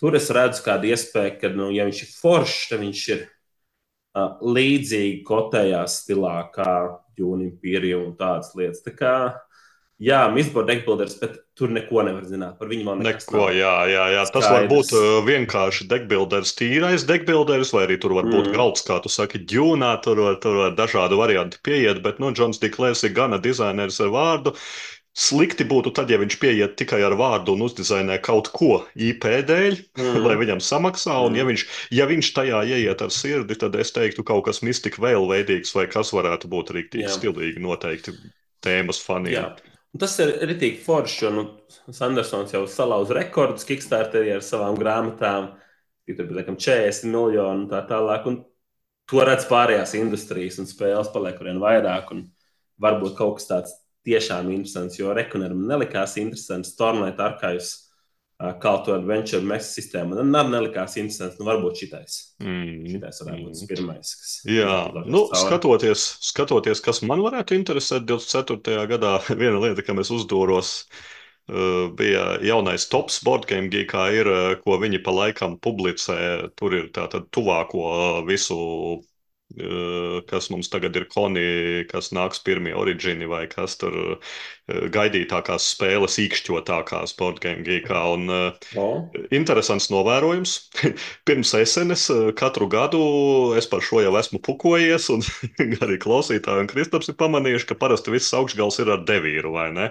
Tur 0.00 0.16
es 0.16 0.30
redzu 0.32 0.64
kādu 0.64 0.88
iespēju, 0.88 1.36
ka, 1.42 1.52
nu, 1.52 1.68
ja 1.76 1.84
viņš 1.84 2.02
ir 2.06 2.10
foršs, 2.16 2.70
tad 2.70 2.80
viņš 2.80 3.04
ir 3.12 3.26
līdzīgi 4.16 5.22
kotējās 5.26 6.00
stilā 6.04 6.36
kā 6.54 6.74
Jūnija 7.20 7.56
Pirja 7.62 8.00
un 8.00 8.14
tādas 8.18 8.54
lietas. 8.58 8.82
Tā 8.86 8.96
kā 8.96 9.14
Jā, 10.00 10.22
Mistborn 10.32 10.64
deckbuilders, 10.64 11.18
bet 11.20 11.34
tur 11.58 11.68
neko 11.76 12.00
nevar 12.06 12.24
zināt 12.24 12.54
par 12.56 12.70
viņu. 12.70 12.94
Neko, 13.04 13.34
nav. 13.36 13.50
jā, 13.52 13.72
jā, 13.92 14.04
jā. 14.14 14.22
Tas 14.32 14.46
Skaidrs. 14.46 14.54
var 14.54 14.68
būt 14.70 15.26
vienkārši 15.26 15.86
deckbuilders, 15.90 16.54
tīrais 16.56 17.04
deckbuilders, 17.04 17.74
vai 17.76 17.82
arī 17.84 17.98
tur 18.00 18.14
var 18.16 18.30
būt 18.30 18.48
mm. 18.48 18.54
galds, 18.56 18.84
kā 18.86 18.96
tu 19.04 19.12
saki, 19.12 19.42
ģūnā, 19.50 19.90
tur 20.06 20.22
var, 20.24 20.38
tur 20.40 20.56
var 20.62 20.72
dažādi 20.78 21.20
varianti 21.20 21.60
pieiet, 21.68 22.00
bet, 22.06 22.16
nu, 22.16 22.32
Džons 22.32 22.62
Diklērs 22.62 23.04
ir 23.04 23.12
gana 23.18 23.36
dizainers 23.44 24.00
ar 24.00 24.14
vārdu. 24.14 24.54
Slikti 25.10 25.64
būtu 25.66 25.90
tad, 25.90 26.10
ja 26.12 26.20
viņš 26.20 26.36
pieiet 26.38 26.76
tikai 26.78 27.00
ar 27.02 27.16
vārdu 27.18 27.56
un 27.56 27.64
uzdizainē 27.66 28.20
kaut 28.22 28.52
ko 28.54 28.84
IP 28.94 29.26
dēļ, 29.48 29.80
mm. 29.98 30.20
lai 30.22 30.36
viņam 30.38 30.62
samaksā. 30.62 31.16
Un, 31.26 31.34
ja, 31.34 31.42
viņš, 31.48 31.64
ja 31.98 32.06
viņš 32.06 32.30
tajā 32.36 32.60
ieiet 32.76 33.02
ar 33.02 33.10
sirdi, 33.14 33.56
tad 33.58 33.74
es 33.82 33.90
teiktu, 33.96 34.22
kaut 34.26 34.44
kas 34.46 34.62
mistika 34.62 35.02
vēl 35.02 35.26
veidīgs, 35.32 35.74
vai 35.74 35.88
kas 35.90 36.14
varētu 36.14 36.50
būt 36.52 36.70
rīktīgi 36.76 37.10
stilīgi 37.10 37.62
noteikti 37.64 38.14
tēmas 38.62 39.02
faniem. 39.02 39.34
Jā. 39.34 39.74
Tas 39.98 40.14
ir 40.22 40.30
rītīgi 40.46 40.78
forši, 40.84 41.18
jo 41.24 41.30
nu, 41.34 41.44
Sandersons 41.90 42.54
jau 42.54 42.62
salauza 42.70 43.16
rekordus 43.18 43.66
Kickstarterī 43.66 44.36
ar 44.36 44.46
savām 44.46 44.78
grāmatām. 44.78 45.56
Tur 46.06 46.26
bija 46.30 46.46
40 46.46 47.10
miljoni 47.10 47.64
un 47.64 47.68
tā 47.70 47.82
tālāk. 47.90 48.30
Un 48.30 48.40
to 49.10 49.26
redz 49.26 49.46
pārējās 49.50 49.96
industrijas 49.98 50.62
un 50.62 50.70
spēles 50.70 51.10
paliek 51.10 51.42
vien 51.42 51.58
vairāk. 51.62 52.14
Un 52.14 52.28
varbūt 52.82 53.18
kaut 53.18 53.40
kas 53.40 53.50
tāds 53.50 53.74
tiešām 54.06 54.50
interesants, 54.54 54.98
jo 55.00 55.14
Rekuneram 55.16 55.62
nelikās 55.68 56.16
interesants 56.20 56.74
Stormlight 56.74 57.20
Archives 57.20 57.90
Call 58.40 58.80
to 58.86 58.94
Adventure 58.96 59.42
mēs 59.44 59.68
sistēmu. 59.76 60.16
Man 60.16 60.30
nav 60.32 60.48
nelikās 60.48 60.94
interesants, 60.96 61.36
nu 61.36 61.44
varbūt 61.44 61.82
šitais. 61.82 62.14
Mm. 62.40 62.86
Šitais 62.88 63.20
varētu 63.20 63.44
būt 63.44 63.58
tas 63.58 63.68
pirmais, 63.68 64.12
kas. 64.16 64.30
Jā, 64.48 64.76
nu, 65.04 65.26
skatoties, 65.36 66.04
skatoties, 66.24 66.80
kas 66.84 67.02
man 67.04 67.20
varētu 67.26 67.58
interesēt 67.58 68.06
24. 68.08 68.86
gadā, 68.94 69.18
viena 69.42 69.60
lieta, 69.60 69.84
kam 69.84 70.00
es 70.00 70.12
uzdūros, 70.14 70.72
bija 71.98 72.38
jaunais 72.46 72.86
tops 72.88 73.18
board 73.26 73.44
game 73.50 73.68
geek, 73.72 73.90
kā 73.92 74.06
ir, 74.14 74.28
ko 74.64 74.78
viņi 74.80 75.02
pa 75.04 75.12
laikam 75.12 75.58
publicē. 75.60 76.16
Tur 76.56 76.78
ir 76.78 76.88
tātad 76.96 77.28
tuvāko 77.34 77.84
visu 78.24 78.56
kas 80.30 80.48
mums 80.52 80.68
tagad 80.70 80.94
ir 80.96 81.06
koni, 81.10 81.42
kas 81.90 82.12
nāks 82.14 82.38
pirmie 82.46 82.74
origini 82.78 83.26
vai 83.30 83.46
kas 83.50 83.76
tur 83.80 83.96
gaidītākās 84.94 85.66
spēles, 85.74 86.18
īkšķotākās 86.24 87.14
boardgame 87.18 87.64
geekā. 87.66 88.00
Un, 88.14 88.30
oh. 88.80 89.20
Interesants 89.34 89.90
novērojums. 89.92 90.56
Pirms 91.28 91.54
esenes 91.58 92.06
katru 92.38 92.68
gadu 92.70 93.02
es 93.58 93.68
par 93.70 93.84
šo 93.84 94.02
jau 94.04 94.14
esmu 94.20 94.40
pukojies, 94.46 95.10
un 95.14 95.24
arī 95.84 95.98
klausītāji 96.02 96.66
un 96.66 96.70
Kristaps 96.70 97.12
ir 97.12 97.18
pamanījuši, 97.20 97.70
ka 97.70 97.78
parasti 97.80 98.14
viss 98.14 98.34
augšgals 98.36 98.80
ir 98.82 98.94
ar 98.96 99.04
devīru, 99.08 99.54
vai 99.56 99.68
ne? 99.76 99.90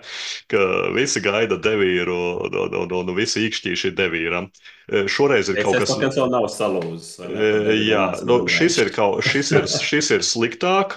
Ka 0.51 0.65
visi 0.95 1.23
gaida 1.23 1.59
devīru, 1.61 2.19
un, 2.49 2.75
un, 2.83 2.99
un 3.01 3.15
visi 3.17 3.47
īkšķīši 3.47 3.91
ir 3.91 3.97
devīram. 3.99 4.51
Šoreiz 4.89 5.51
ir 5.51 5.59
es 5.59 5.65
kaut 5.65 5.75
kas 5.77 5.91
tāds, 5.91 5.99
kas 6.01 6.17
vēl 6.17 6.31
nav 6.33 6.47
salūzis. 6.49 7.19
Jā, 7.85 8.05
nu, 8.25 8.39
šis, 8.49 8.79
ir 8.81 8.89
kaut, 8.95 9.21
šis, 9.27 9.51
ir, 9.53 9.67
šis 9.69 10.09
ir 10.15 10.25
sliktāk 10.25 10.95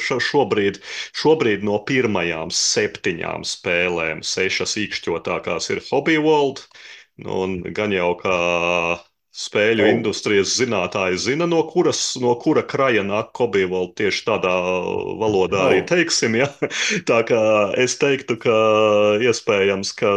šobrīd, 0.00 0.80
šobrīd 1.20 1.66
no 1.66 1.76
pirmajām 1.84 2.52
septiņām 2.60 3.44
spēlēm, 3.48 4.22
sešas 4.26 4.76
īkšķotākās 4.84 5.70
ir 5.74 5.82
Hobby 5.90 6.18
World. 6.22 6.64
Nu, 7.20 7.42
un 7.44 7.56
gan 7.76 7.92
jau 7.92 8.12
kā 8.20 8.36
spēļu 9.30 9.84
oh. 9.84 9.90
industrijas 9.92 10.56
zinātāji 10.58 11.18
zina, 11.22 11.46
no, 11.46 11.60
kuras, 11.70 12.00
no 12.18 12.32
kura 12.42 12.64
kraja 12.66 13.04
nāk 13.06 13.30
Kobīvola 13.36 13.92
tieši 13.98 14.24
tādā 14.26 14.54
valodā 15.20 15.60
oh. 15.60 15.66
arī 15.70 15.84
teiksim. 15.86 16.34
Ja? 16.40 16.48
Tā 17.10 17.20
kā 17.28 17.40
es 17.78 17.94
teiktu, 18.00 18.36
ka 18.42 18.56
iespējams, 19.22 19.92
ka 20.00 20.10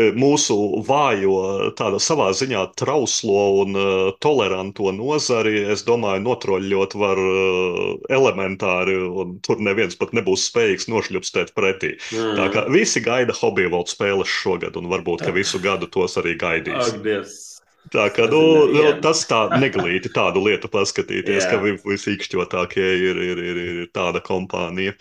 e, 0.00 0.08
mūsu 0.16 0.56
vājo 0.88 1.72
tāda 1.76 2.00
savā 2.02 2.30
ziņā 2.36 2.64
trauslo 2.80 3.44
un 3.62 3.76
uh, 3.76 3.92
toleranto 4.24 4.88
nozari, 4.94 5.66
es 5.74 5.84
domāju, 5.86 6.24
notroļļot 6.24 6.96
var 6.98 7.20
uh, 7.20 7.92
elementāri, 8.12 8.96
un 8.96 9.36
tur 9.44 9.60
neviens 9.64 9.98
pat 10.00 10.14
nebūs 10.16 10.48
spējīgs 10.50 10.88
nošļupstēt 10.92 11.52
pretī. 11.56 11.96
Mm. 12.14 12.40
Tā 12.40 12.48
kā 12.54 12.64
visi 12.72 13.04
gaida 13.04 13.36
Hobīvola 13.36 13.88
spēles 13.90 14.32
šogad, 14.32 14.80
un 14.80 14.88
varbūt, 14.92 15.26
ka 15.26 15.36
visu 15.36 15.60
gadu 15.62 15.90
tos 15.92 16.16
arī 16.20 16.36
gaidīs. 16.40 16.94
Ak, 16.94 17.04
Dievs. 17.04 17.55
Tā 17.94 18.08
kā 18.14 18.26
nu, 18.30 18.40
nu, 18.72 18.82
tas 19.02 19.22
tā 19.30 19.46
neglīti 19.60 20.10
tādu 20.14 20.42
lietu 20.46 20.70
paskatīties, 20.72 21.44
jā. 21.44 21.50
ka 21.52 21.60
visīkšķotākie 21.86 22.86
ir, 23.10 23.20
ir, 23.30 23.42
ir, 23.52 23.60
ir 23.66 23.88
tāda 23.94 24.22
kompānija. 24.24 24.96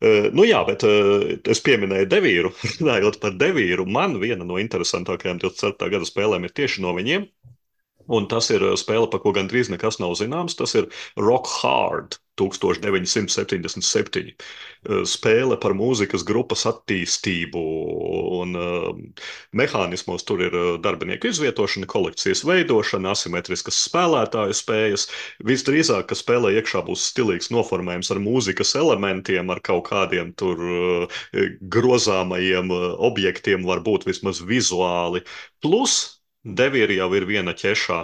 Uh, 0.00 0.30
nu 0.32 0.46
jā, 0.48 0.62
bet 0.64 0.84
uh, 0.88 1.26
es 1.52 1.60
pieminēju 1.64 2.08
devīru. 2.08 2.52
Runājot 2.78 3.18
par 3.20 3.34
devīru, 3.40 3.84
man 3.84 4.16
viena 4.22 4.46
no 4.46 4.60
interesantākajām 4.62 5.42
24. 5.42 5.90
gada 5.96 6.08
spēlēm 6.08 6.46
ir 6.48 6.54
tieši 6.56 6.86
no 6.86 6.94
viņiem. 6.96 7.26
Un 8.10 8.26
tas 8.30 8.50
ir 8.54 8.64
spēle, 8.80 9.06
par 9.10 9.22
ko 9.24 9.34
gandrīz 9.36 9.70
nekas 9.72 10.00
nav 10.02 10.16
zināms. 10.18 10.58
Tas 10.58 10.74
ir 10.78 10.90
Rock 11.20 11.50
Hard 11.60 12.18
1977. 12.40 14.32
Spēle 15.08 15.58
par 15.60 15.74
mūzikas 15.76 16.24
grupas 16.26 16.64
attīstību. 16.68 17.62
Un, 18.40 18.54
uh, 18.56 18.90
mehānismos 19.56 20.24
tur 20.28 20.42
ir 20.46 20.56
darbinieku 20.84 21.30
izvietošana, 21.30 21.88
kolekcijas 21.90 22.44
veidošana, 22.48 23.12
asimetriskas 23.14 23.82
spēlētāju 23.88 24.56
spējas. 24.56 25.08
Visdrīzāk, 25.46 26.08
ka 26.10 26.18
spēlē 26.18 26.54
iekšā 26.60 26.84
būs 26.86 27.10
stilīgs 27.12 27.50
noformējums 27.54 28.12
ar 28.14 28.22
mūzikas 28.24 28.74
elementiem, 28.80 29.52
ar 29.52 29.60
kaut 29.66 29.84
kādiem 29.90 30.32
tur 30.40 30.56
uh, 30.64 31.20
grozāmajiem 31.76 32.72
objektiem, 33.10 33.68
varbūt 33.68 34.08
vismaz 34.08 34.40
vizuāli. 34.46 35.20
Plus 35.60 36.19
Devīri 36.44 36.96
jau 37.00 37.10
ir 37.16 37.26
viena 37.28 37.54
ķešā. 37.56 38.00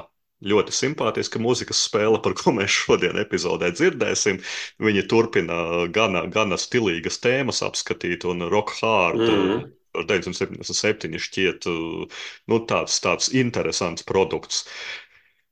Ļoti 0.47 0.75
simpātiska 0.76 1.40
mūzikas 1.40 1.78
spēle, 1.87 2.19
par 2.21 2.35
ko 2.37 2.52
mēs 2.59 2.75
šodien 2.83 3.16
epizodē 3.23 3.71
dzirdēsim. 3.73 4.43
Viņi 4.85 5.07
turpina 5.09 5.87
gana, 5.88 6.26
gana 6.28 6.59
stilīgas 6.61 7.16
tēmas 7.25 7.62
apskatīt, 7.64 8.26
un 8.28 8.45
Rock 8.52 8.76
Hard 8.83 9.23
mm. 9.25 9.64
977 9.97 11.16
šķiet 11.25 11.71
nu, 11.71 12.61
tāds, 12.69 13.00
tāds 13.00 13.33
interesants 13.33 14.05
produkts. 14.05 14.66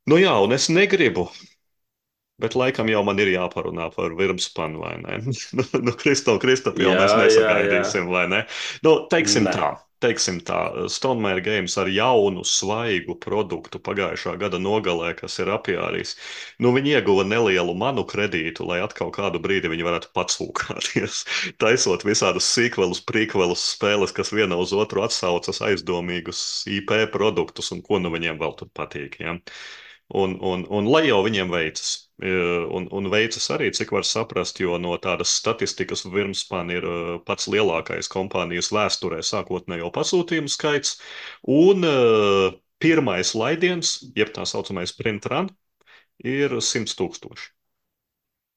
Nu 0.05 0.21
jā, 0.21 0.37
un 0.45 0.53
es 0.53 0.69
negribu 0.69 1.31
Bet 2.43 2.57
laikam 2.59 2.89
jau 2.91 3.05
man 3.07 3.21
ir 3.23 3.31
jāparunā 3.31 3.85
par 3.95 4.15
virspanu, 4.19 4.81
vai 4.83 4.97
ne? 4.99 5.21
nu, 5.87 5.93
Kristof, 5.95 6.41
Kristof, 6.43 6.79
jau 6.83 6.91
jā, 6.91 6.97
mēs 6.99 7.15
nesagaidīsim, 7.15 8.01
jā, 8.01 8.09
jā. 8.09 8.11
vai 8.11 8.25
ne? 8.33 8.41
Nu, 8.83 8.95
teiksim 9.13 9.47
ne. 9.47 9.53
tā, 9.55 9.69
teiksim 10.03 10.41
tā, 10.47 10.59
Stonemeyer 10.91 11.41
Games 11.45 11.77
ar 11.81 11.89
jaunu, 11.93 12.45
svaigu 12.49 13.17
produktu 13.21 13.81
pagājušā 13.83 14.35
gada 14.41 14.59
nogalē, 14.63 15.13
kas 15.19 15.39
ir 15.43 15.51
apjāris. 15.55 16.15
Nu, 16.63 16.73
viņi 16.77 16.97
ieguva 16.99 17.25
nelielu 17.29 17.75
manu 17.79 18.05
kredītu, 18.09 18.67
lai 18.69 18.81
atkal 18.85 19.13
kādu 19.15 19.41
brīdi 19.45 19.71
viņi 19.73 19.87
varētu 19.87 20.11
patsūkāties, 20.17 21.23
taisot 21.63 22.05
visādus 22.09 22.51
sīkvelus, 22.57 23.05
prīkvelus 23.09 23.65
spēles, 23.77 24.15
kas 24.17 24.35
viena 24.35 24.59
uz 24.61 24.75
otru 24.77 25.05
atsaucas 25.07 25.63
aizdomīgus 25.65 26.45
IP 26.71 26.97
produktus 27.15 27.73
un 27.75 27.85
ko 27.85 28.03
nu 28.03 28.13
viņiem 28.15 28.41
vēl 28.43 28.59
tur 28.61 28.73
patīk. 28.75 29.21
Ja? 29.23 29.39
Un, 30.13 30.37
un, 30.41 30.67
un 30.69 30.89
lai 30.93 31.07
jau 31.09 31.23
viņiem 31.25 31.49
veicas. 31.53 32.11
E, 32.23 32.31
un, 32.77 32.87
un 32.93 33.09
veicas 33.11 33.49
arī, 33.55 33.71
cik 33.75 33.95
var 33.97 34.05
saprast, 34.07 34.61
jo 34.61 34.77
no 34.79 34.95
tādas 35.01 35.33
statistikas 35.41 36.05
Virmspan 36.05 36.71
ir 36.75 36.85
e, 36.85 36.99
pats 37.27 37.49
lielākais 37.51 38.11
kompānijas 38.13 38.71
vēsturē 38.75 39.23
sākotnējo 39.25 39.91
pasūtījumu 39.97 40.53
skaits. 40.53 40.99
Un 41.49 41.89
e, 41.89 41.95
pirmais 42.85 43.33
laidiens, 43.35 43.97
jeb 44.17 44.35
tā 44.37 44.45
saucamais 44.47 44.93
print 45.01 45.27
run, 45.33 45.51
ir 46.37 46.61
100 46.61 46.99
tūkstoši. 47.01 47.54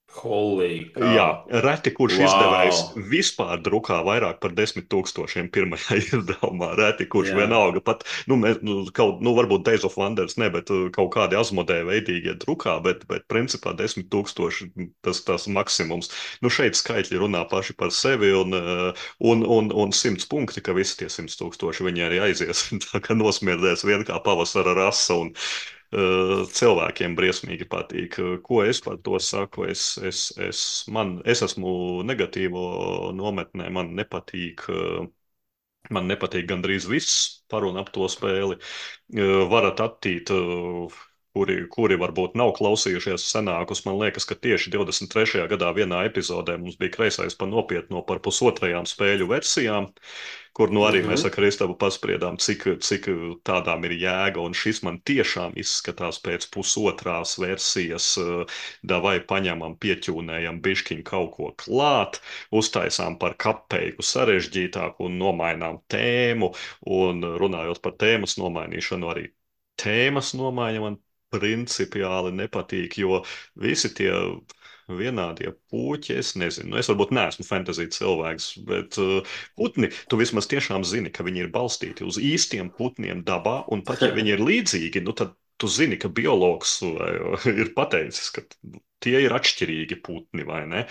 Holy 0.08 0.88
cow. 0.96 1.10
Jā, 1.12 1.26
reti 1.66 1.92
kurš 1.92 2.16
wow. 2.16 2.26
izdevējs 2.26 2.80
vispār 3.12 3.60
drukā 3.64 4.00
vairāk 4.08 4.40
par 4.44 4.54
desmit 4.56 4.88
tūkstošiem 4.92 5.50
pirmajā 5.54 5.98
izdevumā. 6.02 6.72
Reti 6.80 7.10
kurš 7.12 7.34
Jā. 7.34 7.42
vienalga 7.42 7.84
pat, 7.84 8.06
nu, 8.32 8.40
mēs, 8.40 8.62
nu, 8.66 8.80
kaut, 8.96 9.20
nu, 9.26 9.36
varbūt 9.38 9.66
Days 9.68 9.86
of 9.88 9.98
Wonders 10.00 10.40
ne, 10.40 10.50
bet 10.54 10.72
uh, 10.74 10.88
kaut 10.96 11.12
kādi 11.18 11.38
azmodē 11.38 11.82
veidīgie 11.90 12.38
drukā, 12.40 12.78
bet, 12.86 13.04
bet 13.12 13.28
principā 13.32 13.76
desmit 13.78 14.08
tūkstoši 14.14 14.72
tas, 15.06 15.22
tas 15.28 15.50
maksimums. 15.52 16.14
Nu, 16.42 16.52
šeit 16.54 16.80
skaitļi 16.80 17.22
runā 17.22 17.44
paši 17.52 17.76
par 17.78 17.92
sevi 17.94 18.32
un, 18.38 18.56
uh, 18.58 19.08
un, 19.20 19.44
un, 19.44 19.72
un 19.76 19.96
simts 19.96 20.30
punkti, 20.32 20.64
ka 20.64 20.76
visi 20.78 21.02
tie 21.04 21.12
simts 21.12 21.36
tūkstoši 21.42 21.92
viņi 21.92 22.08
arī 22.08 22.24
aizies. 22.30 22.70
Tā 22.88 23.04
kā 23.04 23.18
nosmirdēs 23.18 23.84
vien 23.88 24.08
kā 24.08 24.24
pavasara 24.24 24.74
rasa 24.78 25.20
un 25.20 25.36
cilvēkiem 25.92 27.16
briesmīgi 27.18 27.68
patīk. 27.72 28.18
Ko 28.44 28.62
es 28.66 28.82
par 28.84 28.98
to 29.08 29.20
saku? 29.24 29.68
Es, 29.72 29.86
es, 30.10 30.24
es, 30.50 30.62
man, 30.92 31.18
es 31.26 31.42
esmu 31.46 32.04
negatīvo 32.08 32.66
nometnē, 33.16 33.70
man 33.72 33.94
nepatīk. 34.02 34.66
Man 35.96 36.08
nepatīk 36.12 36.48
gandrīz 36.50 36.86
viss 36.92 37.12
par 37.54 37.64
un 37.68 37.78
ap 37.80 37.92
to 37.96 38.08
spēli. 38.12 38.58
Varat 39.54 39.80
attīt 39.86 40.32
kuri, 41.38 41.58
kuri 41.70 41.98
varbūt 42.02 42.38
nav 42.40 42.56
klausījušies 42.58 43.28
senākus, 43.30 43.84
man 43.86 44.00
liekas, 44.02 44.26
ka 44.26 44.38
tieši 44.42 44.74
23. 44.74 45.46
gadā 45.52 45.70
vienā 45.78 46.02
epizodē 46.10 46.58
mums 46.58 46.80
bija 46.82 46.96
kreisais 46.96 47.38
pa 47.38 47.46
nopietno 47.50 48.02
par 48.08 48.22
pusotrajām 48.26 48.88
spēļu 48.90 49.30
versijām, 49.30 49.92
kur 50.58 50.74
nu 50.74 50.88
arī 50.88 51.04
mm 51.04 51.06
-hmm. 51.06 51.12
mēs 51.14 51.26
ar 51.30 51.34
Kristapu 51.36 51.76
paspriedām, 51.78 52.40
cik, 52.42 52.66
cik 52.82 53.10
tādām 53.46 53.86
ir 53.86 53.94
jēga, 54.02 54.42
un 54.42 54.58
šis 54.58 54.82
man 54.88 54.98
tiešām 55.06 55.54
izskatās 55.62 56.18
pēc 56.26 56.50
pusotrās 56.56 57.38
versijas, 57.38 58.10
davai 58.84 59.20
paņemam, 59.20 59.78
pieķūnējam 59.78 60.62
biškiņu 60.62 61.04
kaut 61.06 61.32
ko 61.38 61.54
klāt, 61.66 62.22
uztaisām 62.52 63.20
par 63.22 63.38
kapeiku 63.38 64.02
sarežģītāku 64.02 65.06
un 65.06 65.20
nomainām 65.22 65.82
tēmu, 65.88 66.54
un 66.86 67.22
runājot 67.44 67.82
par 67.82 67.94
tēmas 67.94 68.40
nomainīšanu 68.42 69.14
arī 69.14 69.30
tēmas 69.78 70.34
nomaiņa 70.34 70.82
man 70.82 70.98
principiāli 71.34 72.34
nepatīk, 72.36 73.00
jo 73.02 73.22
visi 73.60 73.92
tie 73.98 74.12
vienādie 74.88 75.52
puķi, 75.72 76.16
es 76.22 76.34
nezinu, 76.40 76.72
nu, 76.72 76.80
es 76.80 76.88
varbūt 76.88 77.12
neesmu 77.16 77.44
fantāzija 77.48 77.92
cilvēks, 77.92 78.48
bet 78.68 79.00
uh, 79.04 79.36
putni, 79.60 79.92
tu 80.08 80.20
vismaz 80.20 80.48
tiešām 80.48 80.86
zini, 80.88 81.12
ka 81.12 81.26
viņi 81.28 81.44
ir 81.44 81.52
balstīti 81.52 82.08
uz 82.08 82.20
īstiem 82.22 82.72
putniem 82.78 83.26
dabā, 83.28 83.62
un 83.74 83.84
pat 83.88 84.06
ja 84.06 84.14
viņi 84.16 84.38
ir 84.38 84.46
līdzīgi, 84.50 85.04
nu 85.04 85.16
tad 85.18 85.36
tu 85.60 85.68
zini, 85.68 85.98
ka 86.00 86.12
biologs 86.14 86.80
vai, 86.86 87.14
ir 87.52 87.74
pateicis, 87.76 88.30
ka 88.32 88.46
tie 89.04 89.20
ir 89.26 89.34
atšķirīgi 89.36 90.00
putni, 90.06 90.46
vai 90.48 90.64
ne? 90.70 90.84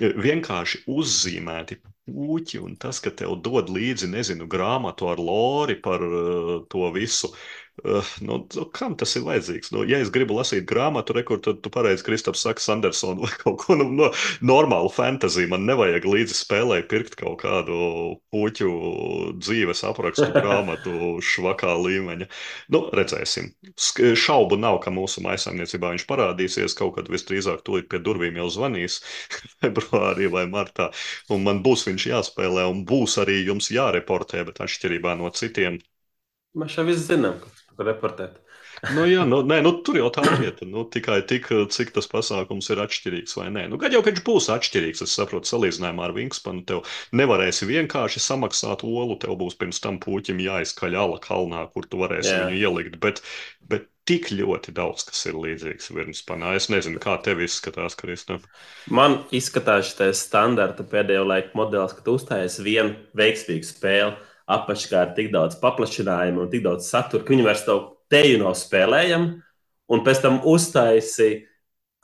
Vienkārši 0.00 0.84
uzzīmēti 0.90 1.78
puķi, 2.08 2.60
un 2.60 2.74
tas, 2.80 2.98
ka 3.04 3.12
tev 3.16 3.38
dod 3.44 3.70
līdzi, 3.72 4.10
nezinu, 4.12 4.48
grāmatu 4.50 5.08
ar 5.12 5.20
lori 5.20 5.76
par 5.80 6.02
uh, 6.04 6.56
to 6.72 6.88
visu, 6.96 7.30
Uh, 7.32 7.63
nu, 8.20 8.36
kam 8.72 8.94
tas 8.98 9.16
ir 9.18 9.24
vajadzīgs? 9.26 9.72
Nu, 9.74 9.82
ja 9.88 9.98
es 10.02 10.10
gribu 10.14 10.36
lasīt 10.38 10.66
grāmatu, 10.68 11.14
rekur, 11.16 11.40
tad 11.42 11.58
tu 11.64 11.70
pareizi 11.74 12.04
Kristaps 12.06 12.44
saka 12.46 12.62
Sandersonu 12.62 13.24
vai 13.26 13.32
kaut 13.42 13.58
ko 13.64 13.76
nu, 13.78 13.88
no, 13.98 14.10
normālu 14.46 14.90
fantāziju. 14.94 15.50
Man 15.50 15.66
nevajag 15.68 16.06
līdzi 16.06 16.36
spēlē 16.38 16.80
pirkt 16.90 17.16
kaut 17.18 17.40
kādu 17.42 17.78
puķu 18.34 18.70
dzīves 19.42 19.82
aprakstu 19.90 20.30
grāmatu 20.38 21.16
švakā 21.24 21.74
līmeņa. 21.82 22.28
Nu, 22.74 22.84
redzēsim. 22.94 23.50
Šaubu 23.74 24.58
nav, 24.60 24.78
ka 24.84 24.94
mūsu 24.94 25.24
maisaimniecībā 25.26 25.90
viņš 25.96 26.06
parādīsies 26.10 26.78
kaut 26.78 26.94
kad 27.00 27.10
visdrīzāk 27.10 27.66
tūlīt 27.66 27.90
pie 27.90 28.00
durvīm 28.06 28.38
jau 28.38 28.48
zvanīs 28.54 29.00
februārī 29.64 30.30
vai 30.30 30.46
martā. 30.50 30.92
Un 31.34 31.42
man 31.48 31.64
būs 31.66 31.88
viņš 31.90 32.06
jāspēlē 32.12 32.68
un 32.70 32.86
būs 32.86 33.18
arī 33.24 33.42
jums 33.42 33.72
jāreportē, 33.74 34.46
bet 34.46 34.62
atšķirībā 34.62 35.18
no 35.18 35.34
citiem. 35.34 35.82
Mēs 36.54 36.76
jau 36.78 36.84
visi 36.86 37.02
zinām, 37.08 37.40
ka 37.42 37.63
reportēt. 37.78 38.40
nu, 38.94 39.04
jā, 39.08 39.22
nu, 39.28 39.40
nē, 39.46 39.60
nu, 39.64 39.72
tur 39.86 39.98
jau 39.98 40.10
tā 40.14 40.24
lieta. 40.26 40.66
Nu, 40.68 40.84
tikai 40.90 41.20
tik, 41.28 41.48
cik 41.74 41.94
tas 41.94 42.08
pasākums 42.10 42.68
ir 42.72 42.82
atšķirīgs 42.84 43.36
vai 43.38 43.48
nē. 43.54 43.66
Nu, 43.72 43.78
gan 43.80 43.94
jau, 43.94 44.02
ka 44.04 44.12
viņš 44.12 44.24
būs 44.26 44.50
atšķirīgs, 44.54 45.04
es 45.06 45.16
saprotu, 45.16 45.50
salīdzinājumā 45.50 46.08
ar 46.08 46.14
Vingspanu. 46.16 46.64
Tev 46.68 46.84
nevarēsi 47.16 47.70
vienkārši 47.70 48.22
samaksāt 48.22 48.84
olu, 48.86 49.18
tev 49.22 49.38
būs 49.40 49.58
pirms 49.60 49.82
tam 49.84 50.00
puķim 50.02 50.42
jāizkaļ 50.44 51.00
ala 51.06 51.18
kalnā, 51.24 51.64
kur 51.74 51.88
tu 51.88 52.02
varēsi 52.02 52.32
jā. 52.34 52.44
viņu 52.44 52.62
ielikt. 52.62 53.00
Bet, 53.02 53.22
bet 53.70 53.88
tik 54.08 54.28
ļoti 54.34 54.74
daudz, 54.76 55.06
kas 55.08 55.22
ir 55.30 55.38
līdzīgs 55.40 55.88
Virnspanā. 55.94 56.52
Es 56.58 56.68
nezinu, 56.72 57.00
kā 57.02 57.16
tev 57.24 57.40
izskatās, 57.44 57.96
Kristā. 57.98 58.38
Man 58.92 59.22
izskatās 59.34 59.94
šis 59.94 60.26
standarta 60.26 60.84
pēdējo 60.88 61.24
laiku 61.28 61.56
modelis, 61.62 61.96
ka 61.96 62.04
tu 62.04 62.18
uzstājies 62.18 62.60
vienu 62.64 62.98
veiksmīgu 63.16 63.68
spēli 63.68 64.12
apakšā 64.50 65.02
ir 65.06 65.16
tik 65.16 65.32
daudz 65.32 65.56
paplašinājumu 65.62 66.44
un 66.44 66.52
tik 66.52 66.64
daudz 66.66 66.88
satura, 66.90 67.24
ka 67.24 67.32
viņi 67.32 67.46
vairs 67.46 67.64
to 67.66 67.78
teju 68.12 68.42
nav 68.42 68.56
spēlējami, 68.58 69.30
un 69.92 70.04
pēc 70.04 70.22
tam 70.24 70.40
uztaisīja 70.48 71.44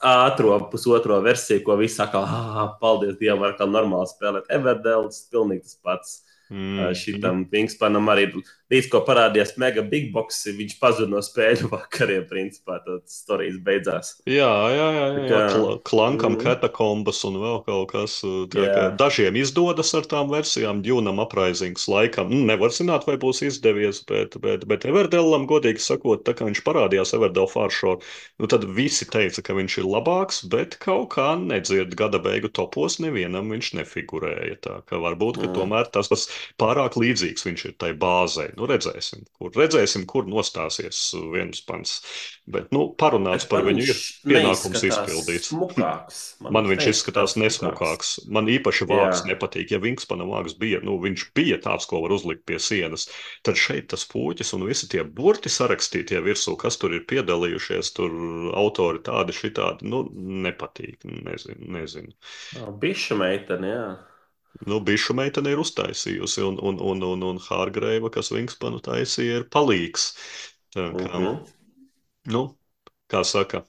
ātrā 0.01 0.57
pusotro 0.71 1.19
versiju, 1.21 1.61
ko 1.65 1.77
visi 1.77 1.99
saka, 1.99 2.23
ah, 2.25 2.73
paldies 2.81 3.19
Dievam, 3.19 3.43
var 3.45 3.53
kā 3.59 3.67
normāli 3.69 4.09
spēlēt. 4.09 4.49
Everdēls, 4.49 5.27
pilnīgi 5.33 5.67
tas 5.67 5.77
pats. 5.85 6.15
Mm. 6.51 6.91
Šitam 6.97 7.45
Wingspanam 7.51 8.09
arī 8.11 8.25
līdz 8.71 8.87
ko 8.91 9.01
parādījās 9.07 9.53
mega 9.59 9.83
big 9.87 10.09
box, 10.11 10.41
viņš 10.51 10.77
pazuda 10.81 11.11
no 11.11 11.21
spēļu 11.23 11.69
vakariem, 11.71 12.25
principā 12.27 12.79
tas 12.83 13.21
stāstījis 13.21 13.59
beidzās. 13.63 14.11
Jā, 14.27 14.49
jā, 14.75 14.87
jā, 14.95 15.05
jā. 15.15 15.23
jā. 15.31 15.41
Kl 15.53 15.77
klankam 15.87 16.35
mm. 16.35 16.41
katakombas 16.43 17.21
un 17.27 17.39
vēl 17.41 17.61
kaut 17.67 17.93
kas. 17.93 18.17
Dažiem 18.99 19.39
izdodas 19.39 19.93
ar 19.97 20.07
tām 20.11 20.31
versijām, 20.31 20.83
Džunam 20.83 21.21
apraizings 21.23 21.87
laikam. 21.91 22.31
Nu, 22.31 22.43
nevar 22.49 22.75
zināt, 22.75 23.07
vai 23.07 23.17
būs 23.21 23.43
izdevies, 23.47 24.03
bet, 24.07 24.35
bet, 24.43 24.67
bet 24.67 24.87
Everdellam, 24.87 25.47
godīgi 25.49 25.83
sakot, 25.83 26.25
tā 26.27 26.35
kā 26.35 26.47
viņš 26.47 26.63
parādījās 26.67 27.15
Everdell 27.15 27.49
Farshore, 27.51 28.03
nu 28.43 28.51
tad 28.51 28.67
visi 28.75 29.07
teica, 29.07 29.43
ka 29.45 29.55
viņš 29.57 29.79
ir 29.81 29.87
labāks, 29.87 30.43
bet 30.51 30.77
kaut 30.83 31.13
kā 31.15 31.31
nedzird 31.39 31.95
gada 31.99 32.19
beigu 32.23 32.51
topos, 32.51 32.99
nevienam 33.03 33.51
viņš 33.55 33.73
nefigurēja. 33.79 34.59
Tā 34.67 34.77
ka 34.87 34.99
varbūt, 35.01 35.41
ka 35.41 35.49
mm. 35.49 35.55
tomēr 35.55 35.89
tas, 35.93 36.11
tas 36.11 36.27
pārāk 36.61 36.97
līdzīgs 36.99 37.45
viņš 37.47 37.65
ir 37.69 37.75
tai 37.81 37.91
bāzei. 37.97 38.49
Nu, 38.57 38.67
redzēsim, 38.69 39.25
kur, 39.37 39.53
redzēsim, 39.57 40.05
kur 40.09 40.27
nostāsies 40.29 40.99
viens 41.33 41.63
pants. 41.67 41.99
Bet, 42.51 42.71
nu, 42.75 42.87
parunāts 42.99 43.47
par 43.49 43.65
viņu 43.67 43.85
ir 43.85 43.99
pienākums 44.25 44.83
izpildīts. 44.87 45.51
Smukāks. 45.51 46.21
Man, 46.41 46.55
Man 46.57 46.69
viņš 46.71 46.87
izskatās 46.91 47.35
nesmukāks. 47.39 48.15
Man 48.31 48.49
īpaši 48.51 48.87
vārds 48.89 49.23
nepatīk. 49.29 49.71
Ja 49.73 49.79
Vingspana 49.83 50.27
vārds 50.27 50.57
bija, 50.59 50.81
nu, 50.85 50.97
viņš 51.03 51.27
bija 51.37 51.59
tāds, 51.63 51.87
ko 51.89 52.01
var 52.03 52.15
uzlikt 52.17 52.43
pie 52.49 52.59
sienas, 52.61 53.07
tad 53.45 53.59
šeit 53.59 53.91
tas 53.93 54.05
puķis 54.09 54.53
un 54.57 54.67
visi 54.69 54.89
tie 54.91 55.05
burti 55.05 55.51
sarakstītie 55.53 56.21
virsū, 56.25 56.57
kas 56.59 56.79
tur 56.81 56.95
ir 56.97 57.05
piedalījušies, 57.09 57.93
tur 57.97 58.15
autori 58.57 59.03
tādi 59.05 59.35
šitādi, 59.37 59.89
nu, 59.91 60.03
nepatīk. 60.45 61.01
Nezinu, 61.05 61.71
nezinu. 61.77 62.15
Biša 62.81 63.17
meitene, 63.19 63.75
jā. 63.75 63.89
Nu, 64.67 64.81
Bišu 64.83 65.15
meitene 65.17 65.53
ir 65.55 65.61
uztaisījusi, 65.61 66.43
un, 66.45 66.59
un, 66.61 66.77
un, 66.91 67.01
un, 67.07 67.23
un 67.31 67.39
Hārgreiva, 67.41 68.11
kas 68.13 68.31
Vingspanu 68.33 68.81
taisīja, 68.83 69.41
ir 69.41 69.47
palīgs. 69.53 70.11
Tā 70.75 70.91
kā, 70.93 71.07
mhm. 71.07 71.25
-huh. 71.25 71.39
nu, 72.35 72.43
kā 73.11 73.23
saka, 73.27 73.63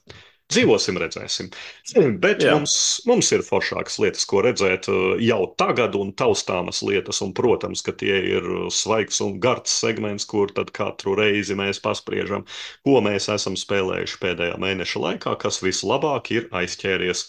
dzīvosim, 0.53 0.99
redzēsim. 1.01 1.49
Bet 2.23 2.43
Jā. 2.45 2.53
mums, 2.55 2.75
mums 3.09 3.31
ir 3.35 3.43
foršākas 3.47 3.97
lietas, 4.03 4.25
ko 4.29 4.43
redzēt 4.45 4.89
uh, 4.91 5.15
jau 5.23 5.41
tagad, 5.59 5.97
un 5.99 6.13
taustāmas 6.19 6.83
lietas, 6.85 7.21
un, 7.25 7.33
protams, 7.33 7.83
ka 7.85 7.95
tie 7.97 8.15
ir 8.35 8.49
svaigs 8.73 9.21
un 9.25 9.39
gards 9.43 9.73
segments, 9.83 10.27
kur 10.29 10.51
tad 10.51 10.71
katru 10.75 11.15
reizi 11.19 11.57
mēs 11.59 11.81
paspriežam, 11.83 12.45
ko 12.85 12.99
mēs 13.05 13.29
esam 13.33 13.57
spēlējuši 13.59 14.19
pēdējā 14.23 14.59
mēneša 14.61 15.05
laikā, 15.07 15.37
kas 15.41 15.63
vislabāk 15.65 16.31
ir 16.35 16.51
aizķēries 16.51 17.25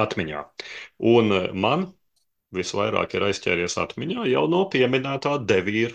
atmiņā. 0.00 0.44
Un 1.16 1.34
uh, 1.34 1.48
man 1.52 1.90
visvairāk 2.56 3.14
ir 3.16 3.26
aizķēries 3.28 3.78
atmiņā 3.80 4.26
jau 4.30 4.46
no 4.50 4.64
pieminētā 4.72 5.36
devīra, 5.46 5.94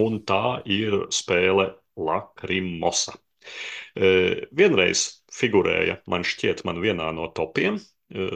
un 0.00 0.20
tā 0.26 0.60
ir 0.64 1.04
spēle 1.14 1.72
Lakrimosa. 2.00 3.16
E, 3.94 4.46
vienreiz 4.56 5.06
figurēja, 5.34 6.00
man 6.10 6.24
šķiet, 6.26 6.64
man 6.66 6.80
vienā 6.82 7.10
no 7.14 7.28
topiem 7.36 7.76
e, 7.76 8.28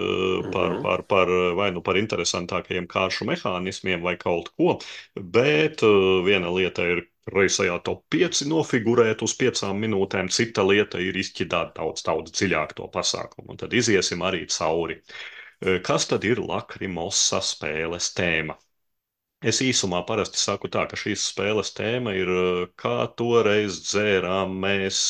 par, 0.53 0.75
mhm. 0.75 0.83
par, 0.85 1.05
par 1.11 1.33
vai 1.59 1.71
nu 1.75 1.83
par 1.83 1.99
interesantākajiem 2.01 2.89
kāršu 2.91 3.27
mehānismiem 3.31 4.05
vai 4.05 4.19
kaut 4.21 4.53
ko, 4.59 4.77
bet 5.17 5.87
e, 5.87 5.95
viena 6.27 6.53
lieta 6.55 6.87
ir 6.93 7.07
reizajā 7.29 7.79
top 7.85 8.05
5 8.13 8.47
nofigurēt 8.49 9.25
uz 9.25 9.35
5 9.37 9.67
minūtēm, 9.77 10.31
cita 10.33 10.65
lieta 10.65 11.01
ir 11.03 11.17
izķidāt 11.21 11.75
daudz, 11.77 12.05
daudz 12.07 12.33
dziļāk 12.33 12.77
to 12.79 12.87
pasākumu, 12.93 13.53
un 13.53 13.61
tad 13.61 13.75
iziesim 13.77 14.25
arī 14.25 14.47
cauri. 14.53 14.97
Uh, 14.97 15.38
Kas 15.59 16.07
tad 16.07 16.25
ir 16.25 16.39
lakrimosa 16.39 17.41
spēles 17.43 18.13
tēma? 18.15 18.55
Es 19.43 19.61
īsumā 19.63 20.01
parasti 20.07 20.39
saku 20.39 20.71
tā, 20.71 20.85
ka 20.91 20.99
šīs 20.99 21.25
spēles 21.33 21.73
tēma 21.75 22.15
ir, 22.19 22.31
kā 22.79 23.07
toreiz 23.19 23.81
dzērām 23.87 24.55
mēs 24.65 25.03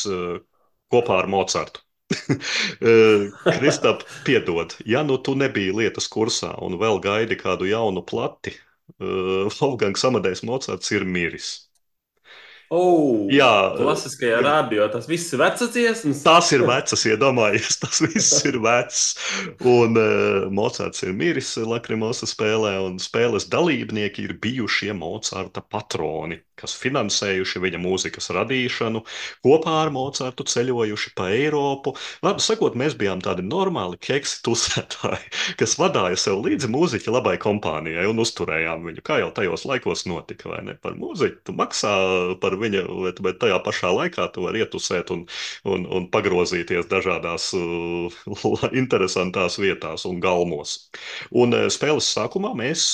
kopā 0.92 1.20
ar 1.22 1.28
Mocartu. 1.32 1.84
Kristap, 3.58 4.04
piedod, 4.24 4.72
ja 4.88 5.02
nu 5.04 5.18
tu 5.20 5.34
nebija 5.36 5.74
lietas 5.76 6.08
kursā 6.12 6.54
un 6.64 6.78
vēl 6.80 7.00
gaidi 7.04 7.36
kādu 7.40 7.68
jaunu 7.68 8.04
plati, 8.08 8.54
Wolfgangs 9.60 10.04
Amadejs 10.08 10.44
Mocarts 10.48 10.92
ir 10.96 11.04
miris. 11.04 11.67
Oh, 12.68 13.24
Jā, 13.32 13.72
klasiskajā 13.78 14.42
radio 14.44 14.84
tas 14.92 15.06
viss 15.08 15.32
ir 15.32 15.40
vecas 15.40 15.70
dziesmas. 15.72 16.18
Tās 16.20 16.50
ir 16.52 16.66
vecas, 16.68 17.04
iedomājieties, 17.08 17.78
tas 17.84 18.00
viss 18.04 18.42
ir 18.44 18.58
vecs. 18.60 19.04
Un 19.64 19.96
uh, 19.96 20.48
Mocards 20.52 21.00
ir 21.06 21.14
miris 21.16 21.54
Lakrimosa 21.56 22.28
spēlē, 22.28 22.74
un 22.84 22.98
spēles 23.00 23.48
dalībnieki 23.48 24.26
ir 24.28 24.34
bijušie 24.42 24.92
Mocarta 24.96 25.62
patroni, 25.64 26.42
kas 26.60 26.74
finansējuši 26.76 27.62
viņa 27.64 27.80
mūzikas 27.80 28.28
radīšanu, 28.36 29.00
kopā 29.46 29.78
ar 29.86 29.92
Mocartu 29.94 30.44
ceļojuši 30.44 31.14
pa 31.16 31.30
Eiropu. 31.32 31.94
Labi 32.26 32.44
sakot, 32.44 32.76
mēs 32.76 32.98
bijām 33.00 33.24
tādi 33.24 33.46
normāli 33.48 33.96
keksi 33.96 34.42
tusētāji, 34.44 35.32
kas 35.60 35.78
vadīja 35.80 36.20
sev 36.20 36.44
līdzi 36.44 36.68
mūziķa 36.76 37.16
labai 37.16 37.38
kompānijai 37.40 38.04
un 38.12 38.20
uzturējām 38.20 38.84
viņu, 38.90 39.06
kā 39.08 39.22
jau 39.22 39.32
tajos 39.40 39.64
laikos 39.72 40.04
notika, 40.10 40.52
vai 40.52 40.62
ne? 40.68 40.76
Par 40.84 41.00
mūziķu 41.00 41.46
tu 41.48 41.56
maksā 41.56 41.96
par 42.42 42.57
viņa, 42.62 42.84
bet, 43.06 43.20
bet 43.24 43.40
tajā 43.42 43.58
pašā 43.64 43.90
laikā 43.94 44.28
tu 44.34 44.44
vari 44.46 44.62
ietusēt 44.64 45.12
un, 45.14 45.24
un, 45.68 45.86
un 45.98 46.08
pagrozīties 46.14 46.88
dažādās 46.90 47.50
uh, 47.58 48.18
interesantās 48.82 49.58
vietās 49.62 50.06
un 50.08 50.22
galmos. 50.24 50.78
Un 51.30 51.56
uh, 51.56 51.68
spēles 51.72 52.08
sākumā 52.16 52.54
mēs 52.58 52.88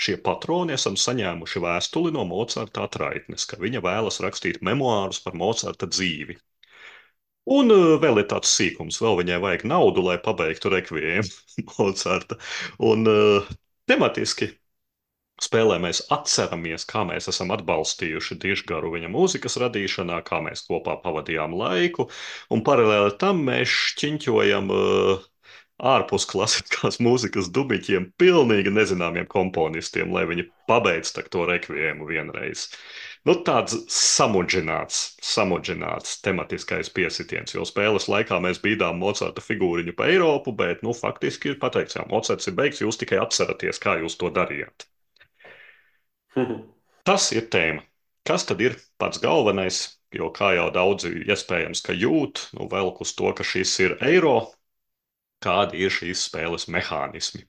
šie 0.00 0.16
patroni 0.24 0.72
esam 0.76 0.96
saņēmuši 0.96 1.60
vēstuli 1.62 2.12
no 2.14 2.24
Mocarta 2.28 2.86
atraitnes, 2.88 3.44
ka 3.48 3.60
viņa 3.60 3.82
vēlas 3.84 4.22
rakstīt 4.24 4.62
memoārus 4.64 5.20
par 5.24 5.36
Mocarta 5.36 5.88
dzīvi. 5.90 6.38
Un 7.52 7.74
uh, 7.74 7.96
vēl 8.02 8.22
ir 8.22 8.28
tāds 8.30 8.50
sīkums, 8.54 9.00
vēl 9.02 9.18
viņai 9.18 9.38
vajag 9.42 9.66
naudu, 9.66 10.04
lai 10.06 10.18
pabeigtu 10.22 10.70
rekvijēmu 10.72 11.66
Mocarta. 11.76 12.38
Un 12.90 13.08
uh, 13.10 13.48
tematiski 13.90 14.52
spēlē 15.42 15.78
mēs 15.82 16.04
atceramies, 16.14 16.86
kā 16.88 17.02
mēs 17.08 17.28
esam 17.32 17.52
atbalstījuši 17.56 18.38
Dižgaru 18.42 18.92
viņa 18.94 19.10
mūzikas 19.12 19.58
radīšanā, 19.62 20.20
kā 20.28 20.42
mēs 20.44 20.66
kopā 20.68 20.98
pavadījām 21.04 21.56
laiku, 21.58 22.08
un 22.52 22.64
paralēli 22.66 23.16
tam 23.22 23.44
mēs 23.48 23.72
šķiņķojam 23.92 24.72
uh, 24.76 25.28
ārpus 25.82 26.26
klasiskās 26.30 27.00
mūzikas 27.06 27.48
dubiņiem, 27.54 28.12
pilnīgi 28.20 28.72
nezināmiem 28.74 29.26
komponistiem, 29.30 30.12
lai 30.14 30.24
viņi 30.30 30.46
pabeigtu 30.70 31.24
to 31.32 31.46
rekvizīmu 31.48 32.06
vienreiz. 32.10 32.68
Nu, 33.26 33.36
tāds 33.46 33.76
samudžināts, 33.94 35.00
samudžināts 35.22 36.16
tematiskais 36.26 36.90
piesitiens, 36.90 37.54
jo 37.54 37.66
spēles 37.68 38.08
laikā 38.10 38.40
mēs 38.42 38.62
bīdām 38.62 38.98
Mocarta 39.02 39.44
figūriņu 39.44 39.94
pa 39.98 40.10
Eiropu, 40.10 40.54
bet, 40.58 40.82
nu, 40.86 40.94
faktiski 40.94 41.54
jā, 41.54 42.06
Mocarts 42.10 42.50
ir 42.50 42.58
beigts, 42.58 42.82
jūs 42.82 42.98
tikai 42.98 43.22
atceraties, 43.22 43.82
kā 43.82 44.00
jūs 44.02 44.18
to 44.18 44.30
darījāt. 44.34 44.91
Tas 47.08 47.30
ir 47.34 47.48
tēma. 47.52 47.82
Kas 48.28 48.46
tad 48.46 48.60
ir 48.62 48.78
pats 49.02 49.20
galvenais? 49.22 49.82
Jo, 50.12 50.28
kā 50.34 50.52
jau 50.54 50.68
daudzi 50.70 51.10
iespējams, 51.24 51.80
ka 51.86 51.94
jūt, 51.96 52.44
nu, 52.58 52.68
velk 52.70 53.00
uz 53.02 53.14
to, 53.16 53.30
ka 53.34 53.46
šis 53.46 53.72
ir 53.80 53.94
eiro 54.04 54.36
kādi 55.42 55.82
ir 55.82 55.92
šīs 55.92 56.26
spēles 56.28 56.68
mehānismi. 56.70 57.42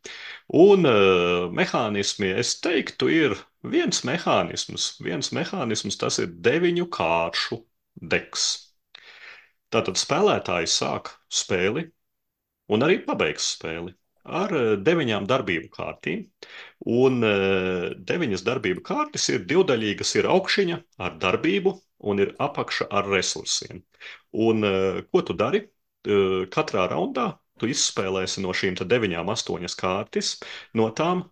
Un 0.57 0.87
uh, 0.89 1.49
mehānismi, 1.53 2.31
es 2.41 2.55
teiktu, 2.63 3.09
ir 3.13 3.35
viens 3.75 4.03
mehānisms. 4.07 4.93
Viens 5.03 5.31
mehānisms 5.35 5.99
tas 6.01 6.19
ir 6.23 6.31
deviņu 6.47 6.87
kāršu 6.93 7.59
deks. 8.13 8.47
Tātad 9.73 9.99
spēlētājs 9.99 10.79
sāk 10.81 11.13
spēli 11.29 11.87
un 12.73 12.85
arī 12.85 12.99
pabeigs 13.05 13.53
spēli 13.57 13.93
ar 14.23 14.53
uh, 14.55 14.73
deviņām 14.79 15.27
darbību 15.29 15.69
kārtīm. 15.73 16.25
Un 16.85 17.23
uh, 17.27 17.89
deviņas 18.11 18.45
darbību 18.47 18.83
kārtas 18.85 19.29
ir 19.33 19.45
divdaļīgas, 19.49 20.15
ir 20.19 20.29
augšņa 20.31 20.79
ar 21.03 21.17
darbību 21.23 21.75
un 22.11 22.19
ir 22.19 22.33
apakša 22.43 22.89
ar 22.91 23.07
resursiem. 23.07 23.83
Un 24.33 24.65
ko 25.07 25.21
tu 25.23 25.35
dari? 25.39 25.61
Katrā 26.51 26.89
raundā 26.91 27.29
tu 27.59 27.69
izspēlēsi 27.71 28.41
no 28.43 28.51
šīm 28.51 28.75
deviņām, 28.75 29.29
astoņas 29.31 29.77
kārtas, 29.79 30.33
no 30.75 30.89
tām 30.91 31.23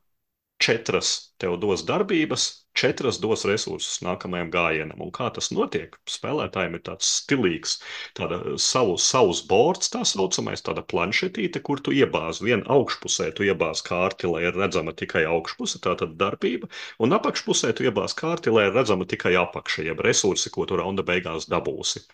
četras 0.61 1.33
tev 1.41 1.57
dos 1.59 1.83
darbības, 1.83 2.60
četras 2.77 3.19
dos 3.23 3.43
resursus 3.49 4.01
nākamajam 4.05 4.51
gājienam. 4.53 5.01
Un 5.05 5.11
kā 5.17 5.27
tas 5.35 5.49
notiek? 5.55 5.97
Spēlētājiem 6.15 6.77
ir 6.77 6.83
tāds 6.87 7.09
stilīgs, 7.19 7.75
tāda 8.19 8.39
savu, 8.65 8.95
savs 9.05 9.41
bords, 9.51 9.91
tā 9.93 10.03
saucamais, 10.07 10.63
tāda 10.67 10.85
planšetīte, 10.93 11.63
kur 11.67 11.83
tu 11.83 11.95
iebāzi 11.97 12.47
vienu 12.47 12.67
augšpusē, 12.77 13.31
tu 13.37 13.47
iebāzi 13.49 13.85
kārti, 13.89 14.31
lai 14.31 14.45
ir 14.47 14.57
redzama 14.63 14.95
tikai 15.03 15.25
augšpuse, 15.35 15.81
tā 15.83 15.95
tad 16.03 16.17
darbība, 16.21 16.71
un 16.99 17.19
apakšpusē 17.19 17.73
tu 17.77 17.87
iebāzi 17.89 18.19
kārti, 18.23 18.55
lai 18.55 18.67
ir 18.69 18.75
redzama 18.79 19.07
tikai 19.15 19.35
apakša, 19.45 19.87
jeb 19.91 20.03
resursi, 20.07 20.53
ko 20.57 20.67
tu 20.69 20.79
raunda 20.81 21.05
beigās 21.13 21.49
dabūsi. 21.51 22.05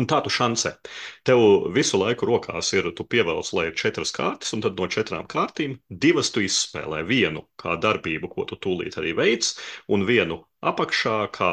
Un 0.00 0.06
tā 0.10 0.18
tu 0.24 0.30
šancē. 0.36 0.70
Tev 1.28 1.40
visu 1.74 1.98
laiku 2.00 2.26
rokās 2.30 2.72
ir, 2.74 2.88
tu 2.98 3.06
pievelc, 3.06 3.50
lai 3.54 3.68
ir 3.70 3.76
četras 3.78 4.10
kārtas, 4.16 4.50
un 4.56 4.64
tad 4.64 4.80
no 4.80 4.88
četrām 4.90 5.28
kārtīm 5.30 5.76
divas 6.04 6.32
tu 6.34 6.42
izspēlē. 6.42 7.04
Vienu 7.06 7.44
kā 7.62 7.76
darbību, 7.84 8.32
ko 8.34 8.46
tu 8.50 8.58
tūlīt 8.66 8.98
arī 9.02 9.14
veids, 9.20 9.54
un 9.94 10.06
vienu 10.08 10.40
apakšā 10.70 11.16
kā 11.34 11.50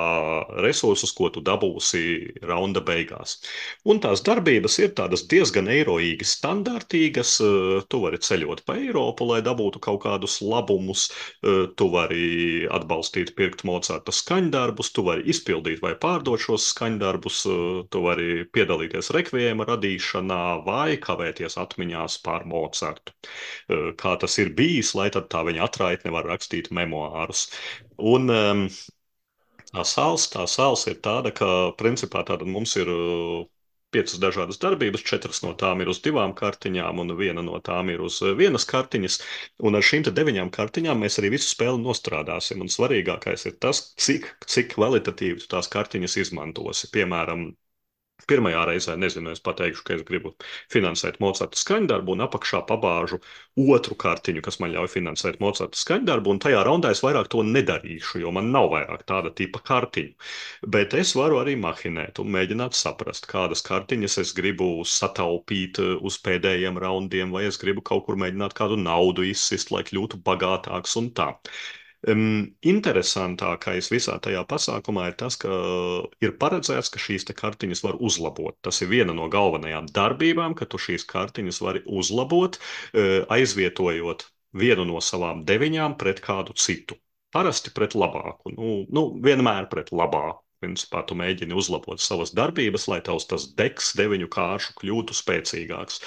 resursus, 0.64 1.12
ko 1.16 1.30
tu 1.34 1.42
dabūsi 1.46 2.04
raunda 2.48 2.82
beigās. 2.86 3.38
Un 3.86 4.00
tās 4.04 4.24
darbības 4.26 4.78
ir 4.82 4.94
tādas 4.98 5.26
diezgan 5.32 5.70
eiroīgi 5.72 6.28
standartīgas. 6.28 7.34
Eh, 7.46 7.84
tu 7.92 8.02
vari 8.06 8.20
ceļot 8.22 8.64
pa 8.68 8.78
Eiropu, 8.80 9.28
lai 9.30 9.42
dabūtu 9.46 9.82
kaut 9.84 10.02
kādus 10.06 10.40
labumus, 10.42 11.10
eh, 11.44 11.68
tu 11.76 11.90
vari 11.94 12.68
atbalstīt, 12.80 13.36
pirkt 13.36 13.66
Mocarta 13.68 14.14
skaņdarbus, 14.16 14.94
tu 14.96 15.06
vari 15.08 15.28
izpildīt 15.34 15.82
vai 15.82 15.94
pārdot 15.96 16.40
šos 16.40 16.72
skaņdarbus, 16.74 17.42
eh, 17.46 17.84
tu 17.92 18.04
vari 18.08 18.46
piedalīties 18.46 19.12
rekviema 19.18 19.68
radīšanā 19.68 20.42
vai 20.66 20.98
kavēties 20.98 21.58
atmiņās 21.58 22.22
par 22.24 22.46
Mocartu. 22.46 23.14
Kā 24.02 24.18
tas 24.20 24.38
ir 24.40 24.50
bijis, 24.56 24.94
lai 24.96 25.10
tad 25.10 25.30
tā 25.30 25.44
viņa 25.46 25.64
atraitne 25.64 26.12
var 26.12 26.26
rakstīt 26.26 26.70
memoārus. 26.72 27.48
Un 28.02 28.30
um, 28.30 28.68
Tā 29.76 29.84
sāls, 29.88 30.28
tā 30.34 30.44
sāls 30.52 30.84
ir 30.92 30.98
tāda, 31.08 31.32
ka 31.40 31.48
principā 31.80 32.22
tāda 32.28 32.48
mums 32.56 32.74
ir 32.80 32.90
uh, 32.92 33.44
piecas 33.96 34.20
dažādas 34.24 34.60
darbības, 34.64 35.04
četras 35.08 35.42
no 35.46 35.54
tām 35.62 35.84
ir 35.84 35.92
uz 35.92 36.02
divām 36.04 36.34
kartiņām, 36.42 37.00
un 37.04 37.16
viena 37.20 37.44
no 37.46 37.60
tām 37.70 37.92
ir 37.94 38.04
uz 38.08 38.20
uh, 38.24 38.34
vienas 38.42 38.68
kartiņas. 38.72 39.18
Un 39.68 39.80
ar 39.80 39.88
šīm 39.88 40.08
deviņām 40.10 40.52
kartiņām 40.58 41.04
mēs 41.06 41.20
arī 41.22 41.34
visu 41.38 41.52
spēli 41.54 41.80
nostrādāsim. 41.86 42.64
Un 42.64 42.72
svarīgākais 42.76 43.48
ir 43.52 43.58
tas, 43.64 43.84
cik, 44.06 44.28
cik 44.56 44.74
kvalitatīvi 44.76 45.48
tās 45.52 45.72
kartiņas 45.72 46.20
izmantosi. 46.26 46.92
Piemēram, 46.96 47.48
Pirmajā 48.30 48.66
reizē 48.70 48.96
nezinu, 49.00 49.32
es 49.36 49.42
pateikšu, 49.44 49.84
ka 49.88 49.96
es 49.98 50.04
gribu 50.08 50.34
finansēt 50.74 51.20
Mocarta 51.24 51.58
skaņdarbu, 51.60 52.16
un 52.16 52.26
apakšā 52.26 52.62
pabāžu 52.70 53.20
otru 53.76 53.98
kartiņu, 54.04 54.44
kas 54.46 54.60
man 54.64 54.74
ļauj 54.76 54.92
finansēt 54.96 55.40
Mocarta 55.44 55.80
skaņdarbu, 55.80 56.34
un 56.36 56.42
tajā 56.46 56.62
raundā 56.68 56.94
es 56.96 57.04
vairāk 57.06 57.32
to 57.34 57.44
nedarīšu, 57.48 58.22
jo 58.24 58.32
man 58.36 58.52
nav 58.56 58.70
vairāk 58.76 59.04
tāda 59.10 59.34
tipa 59.42 59.64
kartiņu. 59.72 60.14
Bet 60.76 60.96
es 61.02 61.16
varu 61.20 61.42
arī 61.42 61.58
mahinēt 61.66 62.22
un 62.24 62.32
mēģināt 62.38 62.78
saprast, 62.78 63.28
kādas 63.32 63.66
kartiņas 63.68 64.20
es 64.26 64.36
gribu 64.38 64.72
sataupīt 64.88 65.82
uh, 65.84 65.98
uz 66.02 66.22
pēdējiem 66.28 66.80
raundiem, 66.82 67.36
vai 67.36 67.48
es 67.50 67.60
gribu 67.62 67.84
kaut 67.92 68.08
kur 68.08 68.20
mēģināt 68.22 68.58
kādu 68.58 68.80
naudu 68.80 69.28
izsist, 69.28 69.74
lai 69.76 69.86
kļūtu 69.88 70.22
bagātāks 70.26 70.98
un 71.02 71.14
tā. 71.18 71.34
Um, 72.10 72.56
interesantākais 72.66 73.92
visā 73.94 74.16
tajā 74.26 74.42
pasākumā 74.50 75.12
ir 75.12 75.18
tas, 75.20 75.36
ka 75.38 75.52
ir 76.26 76.34
paredzēts, 76.42 76.90
ka 76.90 77.02
šīs 77.02 77.28
kartiņas 77.30 77.84
var 77.86 78.00
uzlabot. 78.02 78.58
Tas 78.66 78.82
ir 78.82 78.90
viena 78.90 79.14
no 79.14 79.28
galvenajām 79.30 79.90
darbībām, 79.94 80.56
ka 80.58 80.66
tu 80.66 80.82
šīs 80.82 81.06
kartiņas 81.06 81.62
vari 81.62 81.84
uzlabot, 81.86 82.58
uh, 82.58 83.22
aizvietojot 83.30 84.26
vienu 84.58 84.88
no 84.90 85.00
savām 85.00 85.46
deviņām 85.46 85.98
pret 86.02 86.24
kādu 86.26 86.58
citu. 86.58 86.98
Parasti 87.32 87.72
pret 87.72 87.94
labāku, 87.96 88.52
nu, 88.58 88.72
nu 88.92 89.06
vienmēr 89.24 89.70
pret 89.72 89.94
labāku. 89.94 90.42
Principā 90.62 91.00
tu 91.10 91.16
mēģini 91.18 91.56
uzlabot 91.58 91.98
savas 91.98 92.36
darbības, 92.38 92.84
lai 92.92 93.00
tavs 93.02 93.26
tas 93.26 93.48
deks 93.58 93.96
deviņu 93.98 94.28
kāršu 94.30 94.76
kļūtu 94.78 95.16
spēcīgāks. 95.18 95.98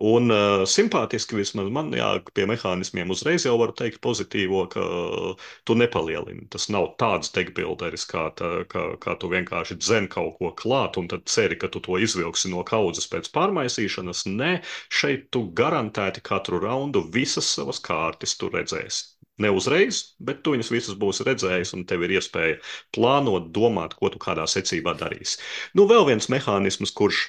Un 0.00 0.32
uh, 0.32 0.62
simpātiski 0.64 1.36
vismaz 1.36 1.66
man, 1.68 1.90
jā, 1.92 2.06
pie 2.32 2.46
mehānismiem 2.48 3.10
uzreiz 3.12 3.44
jau 3.44 3.58
varu 3.60 3.74
teikt 3.76 4.00
pozitīvo, 4.00 4.62
ka 4.72 4.80
uh, 4.80 5.50
tu 5.68 5.76
nepalielini. 5.76 6.46
Tas 6.54 6.70
nav 6.72 6.94
tāds 7.02 7.28
degbilderis, 7.34 8.06
kā, 8.08 8.30
tā, 8.38 8.64
kā, 8.72 8.86
kā 9.02 9.16
tu 9.20 9.28
vienkārši 9.28 9.76
dzen 9.76 10.08
kaut 10.14 10.38
ko 10.38 10.52
klāt 10.56 10.96
un 10.96 11.10
tad 11.12 11.26
ceri, 11.28 11.58
ka 11.60 11.68
tu 11.68 11.82
to 11.84 12.00
izvilksi 12.00 12.48
no 12.54 12.64
kaudzes 12.64 13.10
pēc 13.12 13.28
pārmaisīšanas. 13.36 14.24
Nē, 14.32 14.54
šeit 14.88 15.28
tu 15.28 15.44
garantēti 15.60 16.24
katru 16.24 16.62
raundu 16.64 17.04
visas 17.12 17.52
savas 17.52 17.82
kārtas 17.84 18.38
tu 18.40 18.48
redzēsi. 18.48 19.10
Ne 19.44 19.52
uzreiz, 19.52 20.00
bet 20.20 20.40
tu 20.44 20.56
viņus 20.56 20.72
visus 20.72 20.96
būsi 20.96 21.28
redzējis, 21.28 21.76
un 21.76 21.84
tev 21.88 22.04
ir 22.06 22.16
iespēja 22.16 22.58
plānot, 22.96 23.52
domāt, 23.52 23.96
ko 24.00 24.08
tu 24.12 24.20
kādā 24.22 24.48
secībā 24.48 24.96
darīsi. 24.96 25.40
Nu, 25.76 25.84
vēl 25.90 26.08
viens 26.08 26.32
mehānisms, 26.32 26.92
kurš 26.96 27.26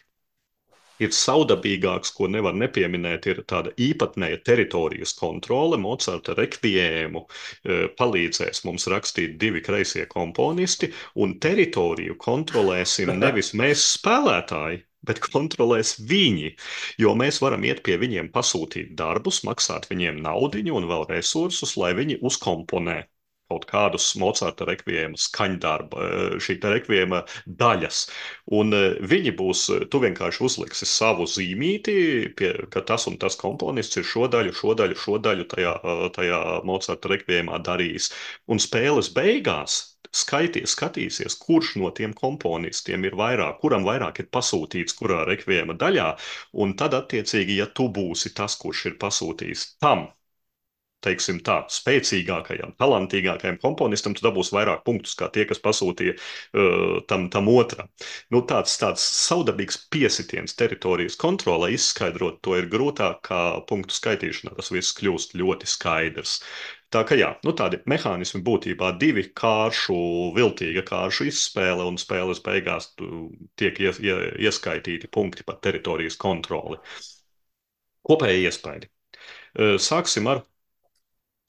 ir 1.01 1.13
saudabīgāks, 1.15 2.13
ko 2.17 2.29
nevar 2.31 2.55
nepieminēt, 2.57 3.27
ir 3.31 3.41
tāda 3.49 3.73
īpatnēja 3.81 4.41
teritorijas 4.45 5.15
kontrole. 5.17 5.79
Mocarta 5.81 6.35
rekviēmu 6.37 7.25
palīdzēs 7.99 8.63
mums 8.67 8.87
rakstīt 8.93 9.37
divi 9.41 9.63
kreisie 9.65 10.05
komponisti, 10.11 10.91
un 11.15 11.37
teritoriju 11.43 12.17
kontrolēsim 12.21 13.13
nevis 13.23 13.53
mēs 13.57 13.85
spēlētāji, 13.97 14.83
bet 15.03 15.19
kontrolēs 15.23 15.97
viņi. 16.09 16.53
Jo 17.01 17.15
mēs 17.19 17.41
varam 17.43 17.65
iet 17.67 17.83
pie 17.83 17.97
viņiem, 18.01 18.31
pasūtīt 18.35 18.93
darbus, 18.99 19.41
maksāt 19.47 19.89
viņiem 19.91 20.21
naudu 20.23 20.63
un 20.73 20.87
vēl 20.87 21.07
resursus, 21.09 21.75
lai 21.77 21.91
viņi 21.97 22.21
uzkomponē 22.23 23.01
kaut 23.53 23.67
kādus 23.69 24.13
Mocarta 24.19 24.65
rekviema 24.67 25.17
skaņdarba, 25.19 26.03
eh, 26.07 26.35
šī 26.41 26.57
rekviema 26.63 27.23
daļas. 27.47 28.07
Un 28.59 28.73
eh, 28.73 28.97
viņi 29.01 29.35
būs, 29.37 29.63
tu 29.89 30.01
vienkārši 30.03 30.43
uzliksi 30.47 30.89
savu 30.89 31.27
zīmīti, 31.29 32.33
pie, 32.35 32.53
ka 32.73 32.81
tas 32.81 33.07
un 33.07 33.17
tas 33.17 33.35
komponists 33.35 33.97
ir 33.97 34.03
šo 34.03 34.27
daļu, 34.27 34.53
šo 34.53 34.75
daļu, 34.79 34.99
šo 35.05 35.17
daļu 35.21 35.47
tajā, 35.53 35.73
eh, 35.83 36.05
tajā 36.17 36.43
Mocarta 36.65 37.09
rekviemā 37.09 37.61
darījis. 37.63 38.11
Un 38.47 38.57
spēles 38.59 39.13
beigās 39.13 39.93
skaities, 40.13 40.75
skatīsies, 40.75 41.37
kurš 41.41 41.75
no 41.81 41.89
tiem 41.89 42.13
komponistiem 42.13 43.05
ir 43.05 43.15
vairāk, 43.17 43.59
kuram 43.61 43.85
vairāk 43.87 44.19
ir 44.21 44.27
pasūtīts, 44.29 44.97
kurā 44.99 45.23
rekviema 45.29 45.73
daļā, 45.73 46.09
un 46.53 46.75
tad, 46.77 46.93
attiecīgi, 46.93 47.57
ja 47.61 47.65
tu 47.65 47.89
būsi 47.89 48.33
tas, 48.37 48.57
kurš 48.61 48.85
ir 48.91 48.99
pasūtījis 49.01 49.71
tam 49.81 50.11
teiksim, 51.03 51.39
tā, 51.45 51.59
spēcīgākajam, 51.71 52.75
talantīgākajam 52.81 53.59
komponistam, 53.63 54.15
tu 54.17 54.25
dabūsi 54.25 54.55
vairāk 54.55 54.83
punktus 54.87 55.17
kā 55.19 55.29
tie, 55.33 55.45
kas 55.49 55.61
pasūtīja 55.63 56.15
uh, 56.17 56.99
tam, 57.09 57.27
tam 57.33 57.49
otram. 57.53 57.89
Nu, 58.33 58.43
tāds, 58.49 58.75
tāds 58.81 59.03
saudabīgs 59.23 59.81
piesitiens 59.93 60.55
teritorijas 60.59 61.19
kontrolē 61.19 61.73
izskaidrot 61.75 62.41
to 62.45 62.57
ir 62.59 62.69
grūtāk 62.71 63.23
kā 63.27 63.41
punktu 63.69 63.95
skaitīšanā. 63.97 64.55
Tas 64.59 64.71
viss 64.73 64.95
kļūst 64.99 65.37
ļoti 65.39 65.69
skaidrs. 65.69 66.39
Tā 66.93 67.01
kā 67.09 67.17
jā, 67.17 67.31
nu 67.45 67.55
tādi 67.57 67.79
mehānismi 67.89 68.43
būtībā 68.45 68.91
divi 69.01 69.23
kāršu, 69.39 69.95
viltīga 70.35 70.83
kāršu 70.85 71.25
izspēle 71.31 71.87
un 71.89 71.97
spēles 71.97 72.43
beigās 72.45 72.91
tiek 73.57 73.79
ies, 73.81 73.97
ie, 74.03 74.13
ieskaitīti 74.45 75.09
punkti 75.09 75.45
par 75.47 75.57
teritorijas 75.65 76.19
kontroli. 76.21 76.77
Kopēji 78.05 78.45
iespaidi. 78.45 78.91
Uh, 79.53 79.77
sāksim 79.81 80.29
ar 80.29 80.43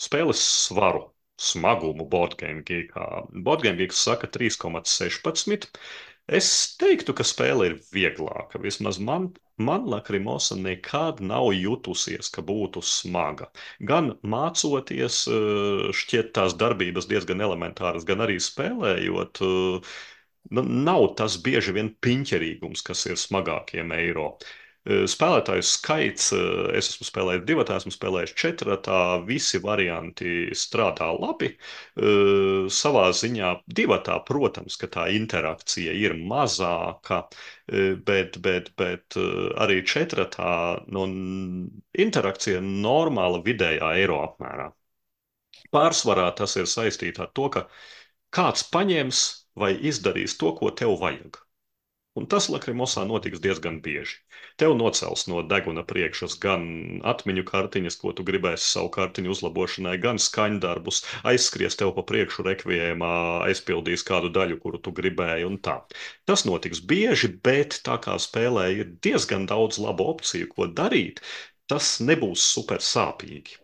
spēles 0.04 0.40
svaru, 0.66 1.08
smagumu 1.40 2.06
boardgame 2.10 2.62
geekā. 2.68 3.06
Boardgame 3.46 3.80
geeks 3.82 4.02
saka 4.06 4.30
3,16. 4.36 5.68
Es 6.38 6.48
teiktu, 6.80 7.12
ka 7.16 7.26
spēle 7.26 7.66
ir 7.68 7.74
vieglāka. 7.92 8.60
Vismaz 8.62 8.98
man, 9.08 9.28
man 9.60 9.84
Lakrimosa 9.92 10.56
nekad 10.56 11.20
nav 11.20 11.50
jutusies, 11.52 12.30
ka 12.32 12.44
būtu 12.46 12.80
smaga. 12.80 13.50
Gan 13.90 14.14
mācoties, 14.22 15.24
šķiet 16.00 16.32
tās 16.38 16.56
darbības 16.56 17.10
diezgan 17.10 17.44
elementāras, 17.44 18.08
gan 18.08 18.24
arī 18.24 18.38
spēlējot. 18.40 19.44
Nav 20.54 21.06
tas 21.20 21.36
bieži 21.44 21.76
vien 21.76 21.92
piņķerīgums, 22.04 22.84
kas 22.84 23.04
ir 23.10 23.20
smagākiem 23.20 23.92
eiro. 23.96 24.32
Uh, 24.34 24.63
spēlētāju 24.84 25.64
skaits, 25.64 26.32
eh, 26.36 26.76
es 26.78 26.90
esmu 26.92 27.06
spēlējis 27.08 27.44
divi, 27.48 27.64
esmu 27.72 27.92
spēlējis 27.94 28.34
četri, 28.36 28.76
tā 28.84 29.24
visi 29.24 29.58
varianti 29.58 30.50
strādā 30.52 31.08
labi. 31.16 31.54
Eh, 31.96 32.68
savā 32.68 33.06
ziņā 33.16 33.54
divi, 33.66 33.98
protams, 34.28 34.76
ka 34.76 34.86
tā 34.86 35.06
interakcija 35.14 35.92
ir 35.92 36.14
mazāka, 36.14 37.24
bet, 38.04 38.36
bet, 38.42 38.70
bet 38.76 39.16
arī 39.16 39.80
četri 39.86 40.26
tā 40.28 40.84
nu, 40.88 41.06
interakcija 41.96 42.60
ir 42.60 42.62
normāla 42.62 43.42
vidējā 43.42 43.94
eiro 43.96 44.20
apmērā. 44.26 44.70
Pārsvarā 45.72 46.28
tas 46.36 46.56
ir 46.56 46.68
saistīts 46.68 47.20
ar 47.24 47.32
to, 47.32 47.48
ka 47.48 47.68
kāds 48.30 48.68
paņems 48.68 49.24
vai 49.56 49.72
izdarīs 49.90 50.36
to, 50.36 50.52
ko 50.60 50.70
tev 50.70 50.98
vajag. 51.00 51.43
Un 52.20 52.26
tas 52.30 52.46
Lakrimosā 52.46 53.02
notiks 53.10 53.40
diezgan 53.44 53.80
bieži. 53.84 54.20
Tev 54.62 54.74
nocels 54.78 55.24
no 55.30 55.40
deguna 55.52 55.82
priekšas 55.92 56.36
gan 56.44 56.66
atmiņu 57.12 57.42
kartiņas, 57.48 57.96
ko 58.02 58.12
tu 58.18 58.26
gribēsi 58.28 58.68
savu 58.76 58.92
kartiņu 58.96 59.32
uzlabošanai, 59.34 59.94
gan 60.04 60.20
skaņdarbus, 60.22 61.00
aizskries 61.32 61.78
tev 61.80 61.90
pa 61.96 62.04
priekšu 62.10 62.46
rekvijēmā, 62.46 63.10
aizpildīs 63.48 64.06
kādu 64.10 64.30
daļu, 64.38 64.60
kuru 64.62 64.78
tu 64.86 64.94
gribēji 65.00 65.48
un 65.48 65.58
tā. 65.66 65.80
Tas 66.30 66.46
notiks 66.46 66.84
bieži, 66.94 67.32
bet 67.50 67.80
tā 67.90 67.98
kā 68.06 68.14
spēlē 68.28 68.68
ir 68.76 68.94
diezgan 69.08 69.50
daudz 69.50 69.82
labu 69.82 70.06
opciju, 70.14 70.52
ko 70.54 70.70
darīt, 70.82 71.18
tas 71.66 71.96
nebūs 71.98 72.46
super 72.54 72.78
sāpīgi. 72.94 73.58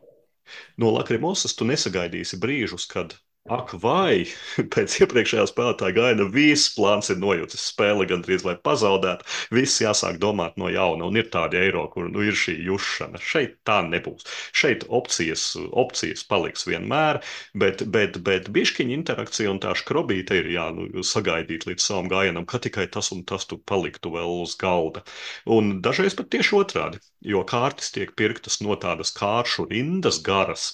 No 0.82 0.90
Lakrimosas 0.98 1.54
tu 1.54 1.70
nesagaidīsi 1.70 2.42
brīžus, 2.42 2.90
kad 2.90 3.14
Ak, 3.48 3.72
vai 3.80 4.26
pēc 4.74 4.94
iepriekšējā 5.00 5.46
spēlētāja 5.48 5.94
gaida 5.96 6.26
viss 6.34 6.68
plāns 6.76 7.08
ir 7.10 7.16
nojūtis, 7.22 7.62
spēle 7.72 8.04
gandrīz 8.10 8.44
vai 8.44 8.52
pazaudēta, 8.68 9.24
viss 9.56 9.80
jāsāk 9.80 10.18
domāt 10.20 10.58
no 10.60 10.68
jauna, 10.68 11.08
un 11.08 11.16
ir 11.16 11.30
tādi 11.32 11.56
eiro, 11.56 11.86
kur 11.94 12.10
nu, 12.12 12.20
ir 12.28 12.36
šī 12.36 12.58
jušana. 12.68 13.18
Šeit 13.24 13.56
tā 13.66 13.78
nebūs. 13.88 14.28
Šeit 14.52 14.84
opcijas, 15.00 15.46
opcijas 15.72 16.22
paliks 16.28 16.66
vienmēr, 16.68 17.22
bet, 17.64 17.86
bet, 17.96 18.20
bet 18.28 18.50
bišķiņa 18.52 18.94
interakcija 18.98 19.50
un 19.54 19.62
tā 19.64 19.72
škrobīte 19.80 20.36
ir 20.42 20.52
jā, 20.58 20.68
nu, 20.76 20.90
sagaidīt 21.00 21.64
līdz 21.70 21.88
savam 21.88 22.12
gājienam, 22.12 22.46
ka 22.46 22.60
tikai 22.68 22.86
tas 22.92 23.08
un 23.16 23.24
tas 23.24 23.48
tu 23.48 23.58
paliktu 23.72 24.12
vēl 24.18 24.36
uz 24.44 24.52
galda. 24.60 25.02
Un 25.48 25.78
dažreiz 25.88 26.14
pat 26.20 26.28
tieši 26.36 26.58
otrādi, 26.60 27.00
jo 27.20 27.42
kārtas 27.44 27.90
tiek 27.92 28.12
pirktas 28.16 28.58
no 28.64 28.74
tādas 28.80 29.12
kāršu 29.16 29.66
rindas 29.70 30.20
garas, 30.24 30.64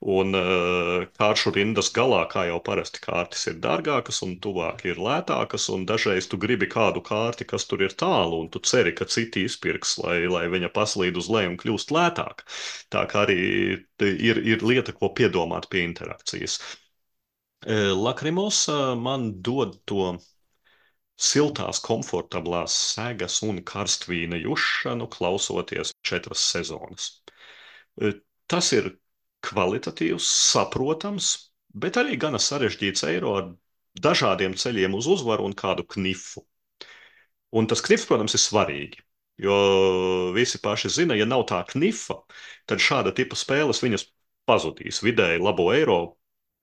un 0.00 0.36
uh, 0.38 1.06
kāršu 1.18 1.52
rindas 1.56 1.90
galā 1.94 2.22
kā 2.30 2.46
jau 2.50 2.60
parasti 2.68 3.02
kārtas 3.02 3.46
ir 3.50 3.58
dārgākas 3.64 4.22
un 4.26 4.36
tuvāk 4.42 4.84
ir 4.86 5.00
lētākas, 5.02 5.68
un 5.74 5.86
dažreiz 5.88 6.30
tu 6.30 6.38
gribi 6.38 6.70
kādu 6.70 7.02
kārti, 7.06 7.48
kas 7.48 7.66
tur 7.66 7.82
ir 7.82 7.96
tālu, 7.98 8.44
un 8.44 8.50
tu 8.54 8.62
ceri, 8.62 8.94
ka 8.94 9.08
citi 9.10 9.46
izpirks, 9.48 9.96
lai, 10.04 10.18
lai 10.30 10.46
viņa 10.52 10.70
paslīd 10.76 11.18
uz 11.18 11.30
leju 11.32 11.54
un 11.54 11.60
kļūst 11.62 11.92
lētāk. 11.96 12.46
Tā 12.94 13.06
kā 13.10 13.26
arī 13.26 13.38
ir, 14.06 14.42
ir 14.54 14.62
lieta, 14.62 14.94
ko 14.94 15.10
piedomāt 15.16 15.70
pie 15.72 15.82
interakcijas. 15.88 16.60
E, 17.66 17.76
Lakrimos 17.96 18.66
man 19.02 19.32
dod 19.42 19.78
to 19.90 20.14
siltās, 21.16 21.80
komfortablās 21.84 22.76
sēgas 22.94 23.40
un 23.46 23.62
karstvīna 23.64 24.38
jušanu, 24.42 25.08
klausoties 25.12 25.94
četras 26.04 26.44
sezonas. 26.52 27.08
E, 28.00 28.12
tas 28.46 28.72
ir 28.76 28.92
kvalitatīvs, 29.46 30.26
saprotams, 30.52 31.30
bet 31.72 31.96
arī 32.00 32.18
gana 32.20 32.40
sarežģīts 32.42 33.06
eiro 33.08 33.36
ar 33.40 33.48
dažādiem 34.02 34.56
ceļiem 34.58 34.94
uz 34.98 35.08
uzvaru 35.08 35.46
un 35.48 35.56
kādu 35.56 35.86
knifu. 35.96 36.44
Un 37.56 37.68
tas 37.70 37.80
knifs, 37.84 38.06
protams, 38.08 38.34
ir 38.36 38.42
svarīgi. 38.42 39.02
Jo 39.40 39.56
visi 40.32 40.58
paši 40.64 40.90
zina, 40.92 41.16
ja 41.16 41.26
nav 41.28 41.44
tā 41.48 41.60
knifa, 41.68 42.22
tad 42.68 42.80
šāda 42.80 43.12
tipa 43.16 43.36
spēles 43.36 43.82
viņas 43.84 44.06
pazudīs 44.48 45.02
vidēji 45.04 45.42
labo 45.44 45.68
eiro 45.74 45.98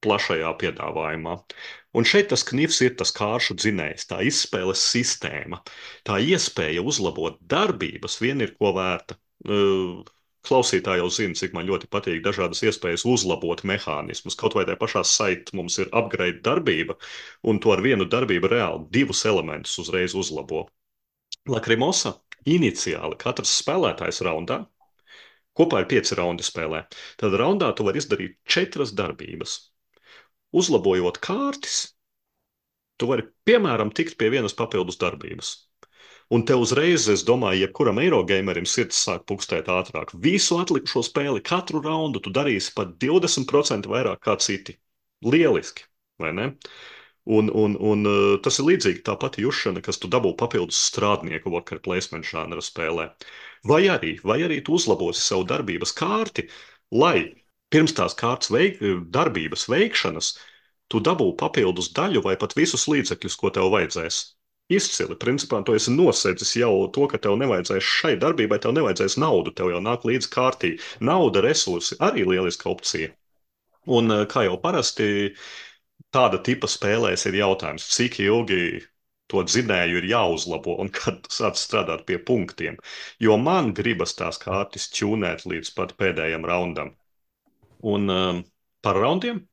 plašajā 0.03 0.49
piedāvājumā. 0.61 1.37
Un 1.93 2.07
šeit 2.09 2.31
tas 2.31 2.41
knifs 2.47 2.79
ir 2.81 2.95
tas 2.97 3.13
kāršu 3.13 3.55
dzinējs, 3.59 4.07
tā 4.09 4.23
izspēles 4.25 4.81
sistēma, 4.93 5.59
tā 6.07 6.17
iespēja 6.25 6.81
uzlabot 6.81 7.37
darbības 7.53 8.17
vien 8.23 8.41
ir 8.41 8.55
ko 8.57 8.73
vērta. 8.77 9.17
Klausītāji 10.43 10.99
jau 10.99 11.09
zina, 11.13 11.37
cik 11.39 11.53
man 11.55 11.67
ļoti 11.69 11.87
patīk 11.93 12.23
dažādas 12.25 12.63
iespējas 12.67 13.05
uzlabot 13.07 13.61
mehānismus. 13.69 14.35
Kaut 14.39 14.57
vai 14.57 14.65
tajā 14.67 14.79
pašā 14.81 15.03
saitē 15.07 15.55
mums 15.55 15.77
ir 15.79 15.91
upgrade 15.95 16.41
darbība, 16.43 16.97
un 17.47 17.61
to 17.63 17.71
ar 17.71 17.83
vienu 17.85 18.09
darbību 18.09 18.49
reāli 18.51 18.89
divus 18.97 19.23
elementus 19.29 19.77
uzreiz 19.79 20.17
uzlabo. 20.19 20.65
Lakrimosa 21.47 22.17
iniciāli 22.57 23.15
katrs 23.21 23.53
spēlētājs 23.61 24.19
raundā, 24.27 24.59
kopā 25.55 25.83
ir 25.83 25.87
pieci 25.93 26.17
raundi 26.19 26.43
spēlē, 26.43 26.83
tad 27.21 27.37
raundā 27.39 27.71
tu 27.77 27.87
vari 27.87 28.03
izdarīt 28.03 28.35
četras 28.43 28.91
darbības. 28.97 29.55
Uzlabojot 30.53 31.19
kārtas, 31.23 31.77
tu 32.97 33.09
vari 33.09 33.25
piemēram 33.49 33.91
tikt 33.97 34.17
pie 34.19 34.29
vienas 34.33 34.55
papildus 34.57 34.99
darbības. 35.01 35.53
Un 36.33 36.45
te 36.47 36.55
uzreiz, 36.57 37.05
es 37.11 37.21
domāju, 37.27 37.65
jebkuram 37.65 37.99
eirogamerim 38.01 38.65
sirds 38.69 39.01
sāk 39.05 39.25
pukstēt 39.29 39.67
ātrāk. 39.69 40.13
Visu 40.23 40.57
atlikušo 40.61 41.03
spēli, 41.05 41.43
katru 41.45 41.81
raundu 41.83 42.21
tu 42.23 42.31
darīsi 42.33 42.73
pat 42.77 42.95
20% 43.03 43.89
vairāk 43.91 44.23
kā 44.23 44.37
citi. 44.41 44.77
Lieliski, 45.25 45.85
vai 46.19 46.31
ne? 46.37 46.47
Un, 47.37 47.49
un, 47.55 47.75
un 47.79 48.07
uh, 48.09 48.21
tas 48.43 48.57
ir 48.59 48.67
līdzīgi 48.67 49.03
tā 49.07 49.15
pati 49.19 49.45
jušana, 49.45 49.83
kas 49.83 50.01
tu 50.01 50.09
dabū 50.11 50.33
papildus 50.39 50.79
strādnieku 50.89 51.53
worker 51.53 51.79
placement 51.83 52.27
žanra 52.27 52.63
spēlē. 52.63 53.11
Vai 53.69 53.85
arī, 53.91 54.17
vai 54.27 54.41
arī 54.43 54.59
tu 54.65 54.75
uzlabosi 54.79 55.23
savu 55.23 55.45
darbības 55.47 55.95
kārti, 55.95 56.49
lai 56.91 57.29
pirms 57.73 57.95
tās 57.97 58.15
kārtas 58.19 58.53
veik, 58.53 58.79
darbības 59.13 59.67
veikšanas 59.73 60.33
tu 60.93 61.01
dabū 61.01 61.31
papildus 61.39 61.91
daļu 61.97 62.21
vai 62.25 62.37
pat 62.39 62.55
visus 62.57 62.85
līdzekļus, 62.91 63.37
ko 63.41 63.51
tev 63.55 63.71
vajadzēs 63.73 64.19
izcili. 64.71 65.17
Principā 65.19 65.61
tu 65.65 65.75
esi 65.77 65.93
nosedzis 65.93 66.55
jau 66.59 66.71
to, 66.93 67.07
ka 67.11 67.19
tev 67.25 67.35
nevajadzēs 67.41 67.89
šai 67.97 68.13
darbībai, 68.21 68.59
tev 68.63 68.75
nevajadzēs 68.77 69.17
naudu, 69.23 69.53
tev 69.57 69.73
jau 69.73 69.81
nāk 69.83 70.07
līdzi 70.07 70.31
kārtī. 70.33 70.73
Nauda, 71.01 71.43
resursi 71.45 71.99
arī 72.07 72.25
lieliska 72.29 72.69
opcija. 72.71 73.11
Un 73.97 74.11
eh, 74.15 74.25
kā 74.31 74.45
jau 74.47 74.57
parasti 74.63 75.07
tāda 76.13 76.39
tipa 76.45 76.69
spēlēs 76.71 77.27
ir 77.29 77.39
jautājums, 77.41 77.89
cik 77.97 78.19
ilgi 78.23 78.63
to 79.31 79.43
dzinēju 79.49 79.99
ir 79.99 80.09
jāuzlabo 80.13 80.77
un 80.83 80.91
kad 80.99 81.27
sāc 81.33 81.59
strādāt 81.59 82.05
pie 82.09 82.19
punktiem. 82.31 82.79
Jo 83.19 83.37
man 83.37 83.73
gribas 83.73 84.15
tās 84.19 84.39
kārtas 84.41 84.89
ķūnēt 84.95 85.47
līdz 85.49 85.73
pat 85.77 85.97
pēdējam 85.99 86.47
raundam. 86.47 86.93
Un 87.83 88.09
um, 88.09 88.43
par 88.83 88.99
raundiem 88.99 89.43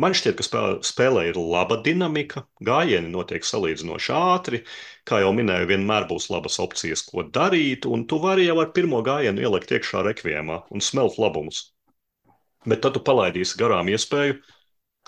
Man 0.00 0.14
šķiet, 0.16 0.38
ka 0.38 0.44
spēlē, 0.46 0.76
spēlē 0.88 1.22
ir 1.28 1.38
laba 1.54 1.76
dinamika, 1.86 2.42
gājieni 2.64 3.10
notiek 3.12 3.44
salīdzinoši 3.44 4.12
ātri. 4.16 4.60
Kā 5.08 5.18
jau 5.20 5.32
minēju, 5.36 5.66
vienmēr 5.68 6.06
būs 6.08 6.30
labas 6.32 6.56
opcijas, 6.64 7.02
ko 7.10 7.26
darīt, 7.34 7.84
un 7.84 8.06
tu 8.08 8.16
vari 8.22 8.46
jau 8.46 8.56
ar 8.62 8.70
pirmo 8.78 9.02
gājienu 9.04 9.44
ielikt 9.44 9.74
iekšā 9.76 10.00
rekviemā 10.06 10.62
un 10.72 10.84
smelt 10.86 11.18
labumus. 11.20 11.60
Bet 12.64 12.80
tad 12.86 12.96
tu 12.96 13.02
palaidīsi 13.04 13.60
garām 13.60 13.92
iespēju 13.92 14.38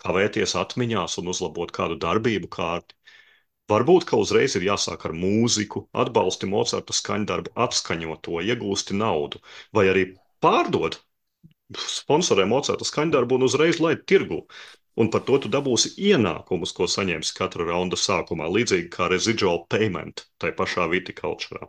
kavēties 0.02 0.52
atmiņās 0.60 1.16
un 1.22 1.32
uzlabot 1.32 1.72
kādu 1.72 1.96
darbību 2.04 2.52
kārti. 2.58 2.92
Varbūt, 3.72 4.04
ka 4.10 4.20
uzreiz 4.20 4.58
ir 4.58 4.68
jāsāk 4.68 5.08
ar 5.08 5.16
mūziku, 5.16 5.86
atbalsti 5.96 6.50
Mocarta 6.52 6.92
skaņdarbu, 6.92 7.56
atskaņot 7.56 8.20
to, 8.28 8.36
iegūsti 8.52 9.00
naudu, 9.00 9.40
vai 9.72 9.88
arī 9.94 10.10
pārdot 10.44 11.00
sponsorē 11.78 12.46
Mocarta 12.50 12.86
skaņdarbu 12.88 13.38
un 13.38 13.46
uzreiz 13.48 13.80
laid 13.82 14.04
tirgu. 14.10 14.44
Un 15.00 15.08
par 15.10 15.24
to 15.26 15.40
tu 15.42 15.50
dabūsi 15.50 15.90
ienākumus, 16.10 16.72
ko 16.76 16.86
saņemsi 16.90 17.34
katra 17.34 17.66
raunda 17.66 17.98
sākumā, 17.98 18.46
līdzīgi 18.56 18.90
kā 18.92 19.08
residual 19.10 19.64
payment 19.70 20.22
tai 20.38 20.52
pašā 20.54 20.86
vitikultūrā. 20.92 21.66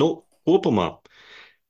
Nu, 0.00 0.10
kopumā 0.44 0.90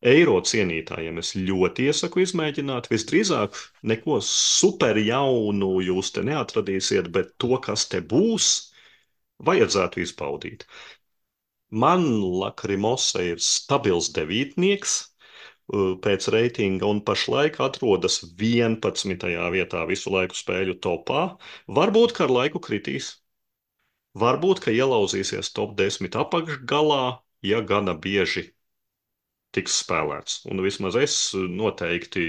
eiro 0.02 0.40
cienītājiem 0.50 1.20
es 1.22 1.34
ļoti 1.36 1.86
iesaku 1.90 2.24
izmēģināt. 2.24 2.88
Visdrīzāk 2.90 3.58
neko 3.92 4.18
super 4.26 4.98
jaunu 4.98 5.76
jūs 5.86 6.10
te 6.16 6.24
neatradīsiet, 6.26 7.12
bet 7.14 7.36
to, 7.38 7.54
kas 7.62 7.86
te 7.92 8.00
būs, 8.02 8.50
vajadzētu 9.46 10.02
izbaudīt. 10.02 10.66
Man 11.70 12.08
Lakrimosa 12.42 13.22
ir 13.22 13.38
stabils 13.44 14.10
devītnieks, 14.16 14.96
pēc 16.04 16.28
reitinga 16.34 16.88
un 16.90 17.00
pašlaik 17.06 17.60
atrodas 17.62 18.20
11. 18.40 19.26
vietā 19.54 19.82
visu 19.88 20.12
laiku 20.12 20.38
spēļu 20.38 20.78
topā. 20.82 21.24
Varbūt, 21.80 22.14
ka 22.16 22.26
ar 22.26 22.34
laiku 22.34 22.62
kritīs. 22.62 23.12
Varbūt, 24.18 24.64
ka 24.64 24.74
ielauzīsies 24.74 25.52
top 25.54 25.76
10 25.78 26.16
apakšgalā, 26.18 27.20
ja 27.46 27.60
gana 27.62 27.94
bieži 27.94 28.48
tiks 29.54 29.78
spēlēts. 29.84 30.42
Un 30.50 30.62
vismaz 30.64 30.98
es 30.98 31.14
noteikti 31.34 32.24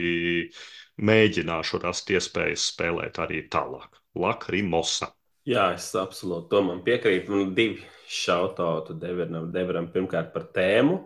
mēģināšu 1.01 1.81
rast 1.81 2.13
iespējas 2.13 2.67
spēlēt 2.73 3.17
arī 3.21 3.47
tālāk. 3.49 3.97
Lakrimosa. 4.17 5.09
Jā, 5.47 5.71
es 5.73 5.89
absolūti 5.97 6.51
tam 6.51 6.69
piekrītu. 6.85 7.33
Man 7.33 7.55
divi 7.57 7.81
šautauti 8.11 8.93
Deveram. 9.01 9.49
Deveram 9.53 9.87
pirmkārt 9.93 10.29
par 10.35 10.45
tēmu, 10.53 10.99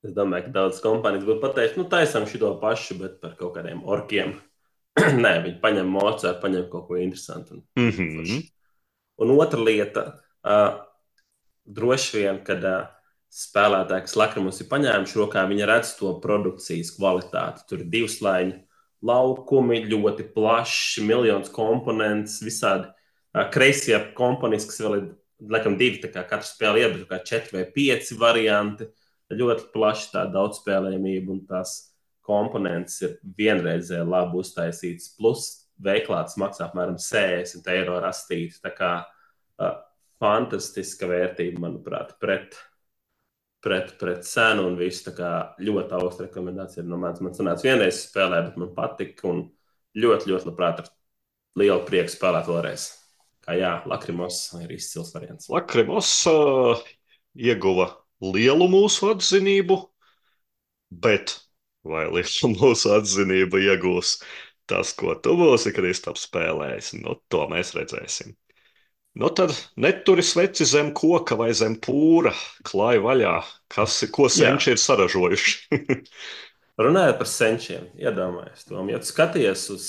Es 0.00 0.14
domāju, 0.16 0.46
ka 0.46 0.54
daudzas 0.54 0.80
kompānijas 0.80 1.26
būtu 1.28 1.42
pateikušas, 1.42 1.76
nu, 1.76 1.84
taisām 1.92 2.26
šo 2.28 2.54
pašu, 2.60 2.96
bet 3.02 3.18
par 3.20 3.34
kaut 3.36 3.52
kādiem 3.58 3.82
orkiem. 3.84 4.38
Nē, 5.24 5.32
viņi 5.44 5.58
paņem 5.60 5.90
mocētu, 5.92 6.38
paņem 6.40 6.70
kaut 6.72 6.86
ko 6.88 6.96
interesantu. 6.96 7.58
Un, 7.58 7.64
mm 7.82 7.90
-hmm. 7.90 8.46
un 9.20 9.32
otra 9.36 9.60
lieta, 9.60 10.04
uh, 10.40 10.80
droši 11.64 12.16
vien, 12.16 12.40
kad 12.44 12.64
uh, 12.64 12.86
spēlētāji, 13.30 14.06
kas 14.06 14.16
lakramus 14.16 14.60
ir 14.60 14.70
paņēmuši 14.70 15.18
rokā, 15.20 15.44
viņi 15.48 15.68
redz 15.68 15.92
to 15.98 16.14
produkcijas 16.20 16.94
kvalitāti. 16.96 17.66
Tur 17.68 17.84
ir 17.84 17.90
divi 17.92 18.08
slāņi, 18.08 18.56
laukumi, 19.02 19.84
ļoti 19.84 20.32
plaši, 20.32 21.04
miljonus 21.04 21.52
komponentus, 21.52 22.40
visādi 22.40 22.88
uh, 22.88 23.50
kreisie 23.52 24.00
komponenti, 24.16 24.66
kas 24.66 24.80
vēl 24.80 24.96
ir, 24.96 25.06
laikam, 25.44 25.76
divi, 25.76 26.00
tā 26.00 26.08
kā 26.08 26.24
katra 26.24 26.48
spēle 26.48 27.04
kā 27.04 27.20
četri 27.20 27.58
vai 27.58 27.68
pieci 27.68 28.16
varianti 28.16 28.88
ļoti 29.36 29.70
plaša 29.74 30.10
tā 30.14 30.24
daudzspēlējamība 30.34 31.34
un 31.34 31.44
tās 31.48 31.76
komponentes 32.26 33.00
ir 33.04 33.16
vienreizēji 33.38 34.06
labi 34.08 34.40
uztaisītas. 34.40 35.12
Plus 35.18 35.46
veiklā 35.82 36.22
tas 36.26 36.38
maksā 36.40 36.66
apmēram 36.66 36.98
60 37.00 37.70
eiro 37.74 37.98
rastīt. 38.02 38.58
Tā 38.62 38.72
kā 38.76 38.90
uh, 39.04 39.78
fantastiska 40.20 41.08
vērtība, 41.10 41.62
manuprāt, 41.64 42.14
pret, 42.22 42.58
pret, 43.64 43.94
pret 44.00 44.26
cenu 44.28 44.68
un 44.68 44.78
visu. 44.80 45.06
Tā 45.08 45.16
kā 45.16 45.32
ļoti 45.62 45.96
augsta 45.98 46.26
rekomendācija 46.28 46.86
no 46.86 47.00
manis. 47.00 47.22
Man 47.24 47.36
sanāca 47.36 47.68
vienreiz 47.68 48.04
spēlē, 48.06 48.44
bet 48.48 48.60
man 48.60 48.74
patika 48.76 49.30
un 49.30 49.44
ļoti, 49.98 50.32
ļoti 50.32 50.50
labprāt 50.50 50.84
ar 50.84 50.92
lielu 51.60 51.82
prieku 51.88 52.12
spēlēt 52.12 52.50
vēlreiz. 52.50 52.90
Kā 53.40 53.56
jā, 53.56 53.78
Lakrimos 53.88 54.42
ir 54.60 54.76
izcils 54.76 55.14
variants. 55.16 55.48
Lakrimos 55.50 56.12
uh, 56.28 56.82
ieguva 57.34 57.88
lielu 58.20 58.68
mūsu 58.70 59.10
atzinību, 59.14 59.78
bet 60.90 61.38
vai 61.86 62.06
lielu 62.12 62.52
mūsu 62.58 62.94
atzinību 62.98 63.62
iegūs 63.70 64.18
tas, 64.70 64.92
ko 64.94 65.16
tu 65.18 65.34
būsi 65.38 65.72
Kristaps 65.74 66.28
spēlējis, 66.28 66.94
nu, 67.00 67.16
to 67.32 67.46
mēs 67.50 67.74
redzēsim. 67.74 68.36
Nu, 69.18 69.26
tad 69.34 69.56
neturi 69.74 70.22
sveci 70.22 70.62
zem 70.70 70.92
koka 70.94 71.34
vai 71.34 71.48
zem 71.58 71.74
pūra, 71.82 72.30
klāj 72.62 73.00
vaļā, 73.02 73.40
kas, 73.74 73.96
ko 74.14 74.28
senči 74.30 74.70
Jā. 74.70 74.76
ir 74.76 74.78
saražojuši. 74.78 75.80
Runājot 76.84 77.18
par 77.18 77.28
senčiem, 77.28 77.88
iedomājieties 77.98 78.68
to. 78.68 78.84
Ja 78.86 79.00
tu 79.02 79.10
skaties 79.10 79.64
uz 79.74 79.88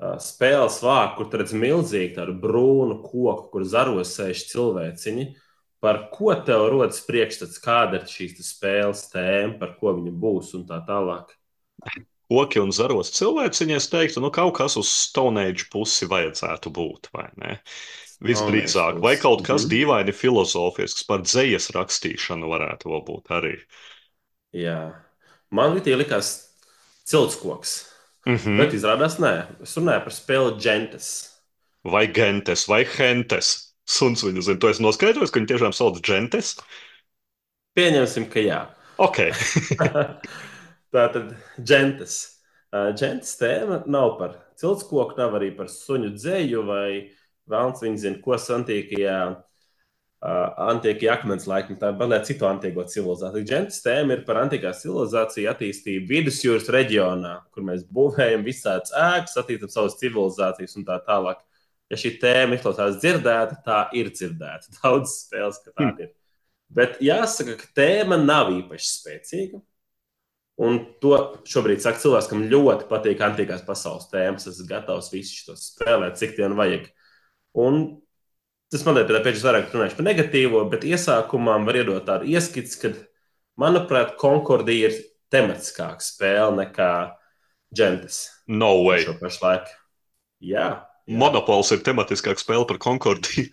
uh, 0.00 0.16
spēles 0.24 0.80
vāku, 0.80 1.28
kur 1.28 1.42
redz 1.42 1.52
milzīgu 1.52 2.16
tādu 2.16 2.38
brūnu 2.40 3.02
koku, 3.04 3.50
kur 3.52 3.68
zaros 3.68 4.16
sēž 4.16 4.46
cilvēciņi, 4.54 5.28
uh, 5.28 5.49
par 5.80 6.02
ko 6.12 6.34
tev 6.46 6.68
rodas 6.72 7.00
priekšstats, 7.06 7.60
kāda 7.64 8.00
ir 8.00 8.08
šīs 8.08 8.38
spēles 8.44 9.06
tēma, 9.12 9.56
par 9.60 9.74
ko 9.80 9.96
viņa 9.96 10.12
būs 10.22 10.54
un 10.58 10.66
tā 10.68 10.82
tālāk. 10.86 11.32
Koki 12.30 12.60
un 12.62 12.70
zaros 12.70 13.10
cilvēciņi, 13.16 13.74
es 13.74 13.88
teiktu, 13.90 14.20
nu 14.22 14.30
kaut 14.34 14.54
kas 14.60 14.76
uz 14.78 14.90
Stone 14.92 15.48
Age 15.48 15.66
pusi 15.72 16.06
vajadzētu 16.10 16.70
būt, 16.76 17.10
vai 17.16 17.26
ne? 17.40 17.56
Visdrīzāk, 18.20 19.00
vai 19.00 19.14
kaut 19.16 19.40
kas 19.46 19.64
mm. 19.64 19.70
dīvaini 19.72 20.12
filozofisks 20.12 21.06
par 21.08 21.24
dzējas 21.24 21.70
rakstīšanu 21.72 22.50
varētu 22.52 23.00
būt 23.06 23.32
arī. 23.32 23.54
Jā, 24.52 24.92
man 25.48 25.72
ļoti 25.78 25.96
likās 25.96 26.34
ciltskoks, 27.08 27.72
mm 28.28 28.36
-hmm. 28.36 28.60
bet 28.60 28.76
izrādās 28.76 29.16
nē. 29.16 29.34
Es 29.64 29.74
runāju 29.80 30.04
par 30.04 30.12
spēli 30.12 30.60
Gentes. 30.60 31.08
Vai 31.82 32.06
Gentes, 32.12 32.68
vai 32.68 32.84
Hentes 32.84 33.69
suns 33.90 34.24
viņu 34.26 34.44
zina. 34.46 34.60
Tu 34.60 34.70
esi 34.70 34.84
noskaidrojis, 34.84 35.32
ka 35.32 35.40
viņi 35.40 35.50
tiešām 35.52 35.74
sauc 35.76 35.98
džentes? 36.04 36.56
Pieņemsim, 37.78 38.28
ka 38.30 38.42
jā. 38.44 38.60
Ok. 39.00 39.22
Tā 40.94 41.06
tad 41.14 41.34
džentes. 41.58 42.20
Džentes 42.70 43.34
tēma 43.40 43.82
nav 43.90 44.16
par 44.18 44.34
ciltskoku, 44.60 45.16
nav 45.18 45.34
arī 45.38 45.50
par 45.56 45.70
suņu 45.72 46.12
dzēju 46.14 46.64
vai 46.66 46.90
vēlams 47.50 47.82
viņa 47.82 48.02
zina, 48.04 48.20
ko 48.22 48.36
antīkajā, 48.38 49.16
antīkajā 50.70 51.14
akmens 51.16 51.48
laikmetā, 51.50 51.90
bet 51.98 52.28
citu 52.28 52.46
antīko 52.46 52.84
civilizāciju. 52.92 53.46
Džentes 53.46 53.80
tēma 53.82 54.18
ir 54.18 54.24
par 54.26 54.42
antīkās 54.44 54.84
civilizāciju 54.84 55.50
attīstību 55.50 56.10
vidusjūras 56.10 56.70
reģionā, 56.74 57.36
kur 57.54 57.66
mēs 57.66 57.86
būvējam 57.90 58.46
visādas 58.46 58.94
ēkas, 58.94 59.38
attīstam 59.40 59.72
savas 59.72 59.98
civilizācijas 60.02 60.78
un 60.78 60.86
tā 60.86 61.00
tālāk 61.06 61.42
ja 61.90 61.98
šī 61.98 62.14
tēma 62.22 62.56
izklausās 62.56 63.00
dzirdēta, 63.02 63.58
tā 63.66 63.80
ir 63.98 64.12
dzirdēta. 64.14 64.74
Daudz 64.78 65.16
spēles, 65.24 65.60
ka 65.64 65.72
tāda 65.72 65.90
mm. 65.90 66.06
ir. 66.06 66.14
Bet 66.70 67.00
jāsaka, 67.02 67.56
ka 67.58 67.72
tēma 67.80 68.20
nav 68.20 68.52
īpaši 68.54 68.88
spēcīga. 68.92 69.60
Un 70.60 70.76
to 71.00 71.14
šobrīd 71.48 71.80
saka 71.80 72.02
cilvēks, 72.02 72.28
kam 72.30 72.44
ļoti 72.52 72.86
patīk 72.90 73.22
antīkās 73.24 73.64
pasaules 73.66 74.10
tēmas. 74.12 74.44
Es 74.44 74.58
esmu 74.58 74.68
gatavs 74.68 75.08
visus 75.12 75.46
šos 75.46 75.70
spēlēt, 75.72 76.18
cik 76.20 76.36
vien 76.36 76.54
vajag. 76.58 76.90
Un 77.58 77.80
tas 78.70 78.84
man 78.86 78.98
liekas, 78.98 79.22
pēc 79.24 79.40
tam 79.40 79.48
vairāk 79.48 79.72
runāšu 79.74 79.98
par 79.98 80.06
negatīvo, 80.06 80.60
bet 80.70 80.84
iesākumā 80.86 81.56
var 81.64 81.80
iedot 81.80 82.04
tādu 82.06 82.28
ieskici, 82.30 82.76
ka, 82.82 82.92
manuprāt, 83.58 84.12
Concordija 84.20 84.92
ir 84.92 85.00
tematiskāka 85.32 86.04
spēle 86.04 86.52
nekā 86.60 86.92
Gentis. 87.74 88.26
No 88.46 88.74
way. 88.84 89.06
Šo 89.06 89.16
pašu 89.18 89.44
laiku. 89.46 89.74
Jā, 90.44 90.68
Monopols 91.10 91.72
ir 91.74 91.82
tematiskāka 91.86 92.38
spēle 92.42 92.66
par 92.68 92.78
Concordiju. 92.82 93.50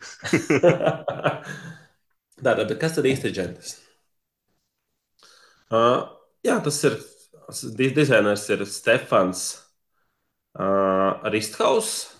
Tātad, 2.45 2.73
kas 2.77 2.97
tad 2.97 3.07
īsti 3.09 3.31
ir 3.31 3.33
džentis? 3.33 3.71
Uh, 5.73 6.05
jā, 6.45 6.59
tas 6.63 6.77
ir 6.85 6.99
dizainers 7.95 8.45
ir 8.53 8.61
Stefans 8.69 9.47
uh, 10.59 11.25
Risthaus. 11.33 12.13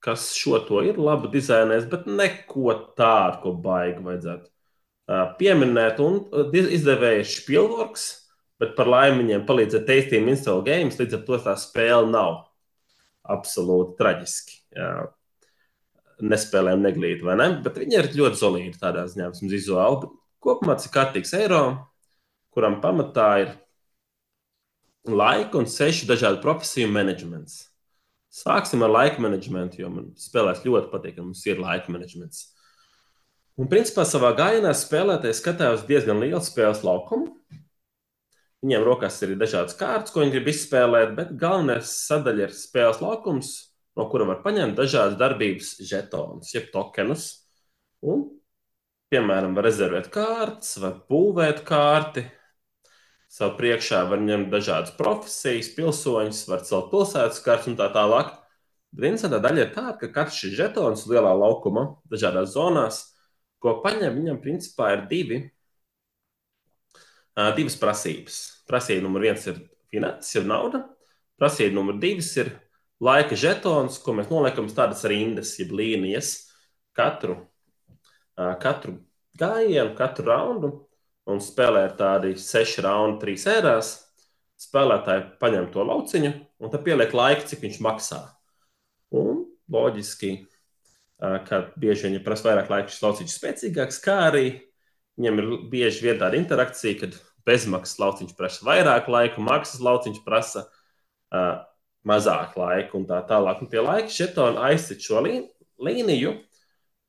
kas 0.00 0.30
šo 0.32 0.62
to 0.64 0.80
ir 0.86 0.96
labi 0.96 1.28
dizainējis, 1.34 1.90
bet 1.90 2.06
neko 2.08 2.72
tādu, 2.96 3.42
ko 3.42 3.50
baigi 3.52 4.00
vajadzētu 4.00 4.48
pieminēt. 5.36 6.00
Un 6.00 6.22
izdevējs 6.56 7.34
Spielbergs, 7.42 8.06
bet 8.62 8.72
par 8.78 8.88
laimi 8.88 9.24
viņiem 9.24 9.44
palīdzēja 9.48 9.84
Tasting 9.88 10.30
Install 10.32 10.64
Games, 10.64 10.96
līdz 11.00 11.18
ar 11.18 11.26
to 11.26 11.40
tā 11.44 11.56
spēle 11.60 12.08
nav 12.08 12.46
absolūti 13.28 13.98
traģiski. 14.00 14.59
Jā. 14.76 14.90
Nespēlējam 16.20 16.84
neglīti, 16.84 17.24
vai 17.24 17.38
ne? 17.40 17.48
Bet 17.64 17.78
viņi 17.80 17.96
ir 17.96 18.10
ļoti 18.12 18.38
solīdi 18.42 18.80
tādā 18.80 19.06
ziņā, 19.08 19.30
vismaz 19.32 19.54
vizuāli. 19.56 20.10
Kopumā 20.44 20.76
tas 20.76 20.88
ir 20.88 20.92
kārtīgs 20.94 21.32
eiro, 21.38 21.62
kuram 22.52 22.78
pamatā 22.82 23.28
ir 23.44 23.54
laika 25.08 25.58
un 25.60 25.68
sešu 25.68 26.08
dažādu 26.10 26.42
profesiju 26.44 26.90
menedžments. 26.92 27.66
Sāksim 28.30 28.84
ar 28.86 28.92
laika 28.92 29.22
menedžmentu, 29.22 29.80
jo 29.80 29.88
man 29.90 30.12
spēlēs 30.20 30.62
ļoti 30.62 30.92
patīk, 30.92 31.16
ka 31.16 31.24
mums 31.24 31.42
ir 31.48 31.58
laika 31.58 31.90
menedžments. 31.90 32.50
Un, 33.58 33.66
principā, 33.68 34.04
savā 34.06 34.30
gājienā 34.38 34.70
spēlētājs 34.76 35.40
skatās 35.42 35.82
diezgan 35.88 36.20
lielu 36.22 36.40
spēles 36.44 36.84
laukumu. 36.86 37.34
Viņiem 38.60 38.84
rokās 38.84 39.16
ir 39.24 39.34
dažādas 39.40 39.76
kārtas, 39.76 40.12
ko 40.12 40.22
viņi 40.22 40.34
grib 40.36 40.48
izspēlēt, 40.52 41.16
bet 41.16 41.34
galvenais 41.40 41.90
sadaļa 42.06 42.46
ir 42.46 42.54
spēles 42.54 43.00
laukums, 43.00 43.50
no 44.00 44.08
kura 44.10 44.26
var 44.32 44.42
paņemt 44.44 44.80
dažādas 44.80 45.20
darbības 45.20 45.76
žetonus, 45.84 46.54
jeb 46.56 46.72
tokenus. 46.72 47.30
Un, 48.00 48.26
piemēram, 49.12 49.52
var 49.54 49.68
rezervēt 49.68 50.08
kārtas, 50.14 50.78
var 50.80 51.02
būvēt 51.10 51.64
kārti, 51.68 52.24
Savu 53.30 53.54
priekšā 53.60 54.00
var 54.10 54.18
ņemt 54.26 54.48
dažādas 54.50 54.90
profesijas, 54.98 55.68
pilsoņus, 55.76 56.40
var 56.50 56.64
celt 56.66 56.88
pilsētas 56.90 57.38
kartes 57.44 57.68
un 57.70 57.76
tā 57.78 57.86
tālāk. 57.94 58.32
Bet 58.90 59.06
interesantā 59.06 59.38
daļa 59.44 59.62
ir 59.62 59.68
tāda, 59.76 59.92
ka 60.00 60.08
katrs 60.16 60.40
šis 60.42 60.56
žetons 60.58 61.04
lielā 61.06 61.30
laukuma, 61.38 61.84
dažādās 62.10 62.56
zonās, 62.56 62.98
ko 63.62 63.76
paņem, 63.84 64.16
viņam 64.18 64.40
principā 64.42 64.88
ir 64.96 65.04
divi, 65.12 65.38
divas 67.54 67.78
prasības. 67.78 68.40
Prasība 68.66 69.06
numur 69.06 69.22
viens 69.28 69.46
ir 69.46 69.62
finanses, 69.94 70.34
ir 70.34 70.50
nauda. 70.50 70.82
Prasība 71.38 71.78
numur 71.78 72.02
divas 72.02 72.32
ir 72.42 72.50
laika 73.00 73.36
žetons, 73.38 73.98
ko 74.04 74.14
mēs 74.16 74.30
noliekam 74.32 74.68
uz 74.68 74.76
tādas 74.76 75.02
rindas, 75.08 75.54
jeb 75.60 75.72
līnijas 75.76 76.34
katru, 76.96 77.38
katru 78.36 78.98
gājienu, 79.40 79.94
katru 79.98 80.28
raundu 80.28 80.70
un 81.30 81.40
spēlē 81.42 81.86
ar 81.88 81.96
tādu 81.98 82.34
sešu 82.40 82.84
raundu, 82.86 83.20
trīs 83.22 83.46
ērās. 83.50 83.96
Spēlētāji 84.60 85.38
paņem 85.40 85.70
to 85.72 85.84
lauciņu 85.88 86.30
un 86.60 86.72
tad 86.72 86.82
pieliek 86.84 87.14
laiku, 87.16 87.46
cik 87.48 87.62
viņš 87.64 87.78
maksā. 87.80 88.18
Un 89.16 89.46
loģiski, 89.72 90.34
ka 91.20 91.62
bieži 91.80 92.08
viņi 92.08 92.20
prasa 92.26 92.50
vairāk 92.50 92.68
laika, 92.68 92.92
šis 92.92 93.04
lauciņš 93.06 93.30
ir 93.30 93.38
spēcīgāks, 93.38 94.02
kā 94.04 94.18
arī 94.26 94.44
viņam 95.16 95.40
ir 95.40 95.48
bieži 95.72 96.04
vien 96.04 96.20
tāda 96.20 96.36
interakcija, 96.36 96.98
kad 97.00 97.16
bezmaksas 97.48 98.02
lauciņš 98.02 98.36
prasa 98.36 98.68
vairāk 98.68 99.08
laika, 99.08 99.40
maksas 99.44 99.80
lauciņš 99.84 100.20
prasa 100.26 100.66
uh, 100.66 101.64
mazāk 102.06 102.56
laika 102.58 102.96
un 102.96 103.08
tā 103.08 103.18
tālāk. 103.28 103.60
Un 103.60 103.70
pie 103.70 103.82
laika 103.84 104.12
šetona 104.12 104.70
aizsit 104.70 105.02
šo 105.04 105.20
līniju, 105.24 106.36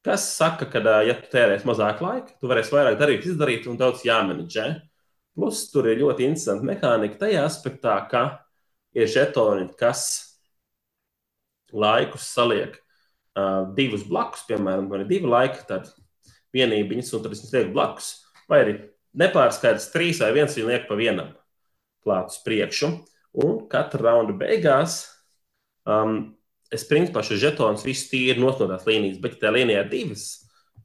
Kas 0.01 0.23
saka, 0.33 0.65
ka, 0.65 0.81
ja 1.05 1.13
tu 1.13 1.29
tērēsi 1.29 1.67
mazāk 1.69 1.99
laika, 2.01 2.33
tu 2.41 2.49
varēsi 2.49 2.73
vairāk 2.73 2.95
darīt, 2.97 3.25
izdarīt 3.29 3.67
un 3.69 3.77
daudz 3.77 4.01
jāmenedžē. 4.01 4.65
Plus, 5.37 5.67
tur 5.69 5.85
ir 5.91 6.01
ļoti 6.01 6.25
interesanta 6.25 6.65
mehānika 6.65 7.19
tajā 7.21 7.43
aspektā, 7.45 7.93
ka 8.09 8.23
ir 8.97 9.05
žetoni, 9.11 9.67
kas 9.77 10.07
laikus 11.71 12.25
saliek 12.33 12.79
uh, 12.81 13.69
divus 13.77 14.07
blakus, 14.09 14.41
piemēram, 14.49 14.89
vai 14.89 15.05
divi 15.05 15.29
laiki, 15.29 15.61
tad 15.69 15.93
vienībiņas, 16.57 17.13
un 17.13 17.23
tad 17.27 17.37
es 17.37 17.45
lieku 17.53 17.75
blakus, 17.77 18.09
vai 18.49 18.63
arī 18.65 18.75
nepārskaidrs 19.21 19.91
trīs 19.93 20.25
vai 20.25 20.33
viens 20.39 20.57
viņa 20.57 20.71
liek 20.73 20.89
pa 20.89 20.97
vienam 20.97 21.29
klāt 22.01 22.33
uz 22.33 22.41
priekšu. 22.41 22.89
Un 23.31 23.65
katra 23.71 24.09
raunda 24.09 24.35
beigās 24.35 25.05
um, 25.87 26.33
es 26.71 26.83
principā 26.87 27.23
šos 27.23 27.39
žetonus 27.39 27.85
visu 27.87 28.09
tīri 28.11 28.41
nosnodās 28.41 28.83
līnijas, 28.87 29.21
bet 29.23 29.37
ja 29.37 29.45
tā 29.45 29.53
līnijā 29.55 29.85
ir 29.85 29.91
divas 29.91 30.25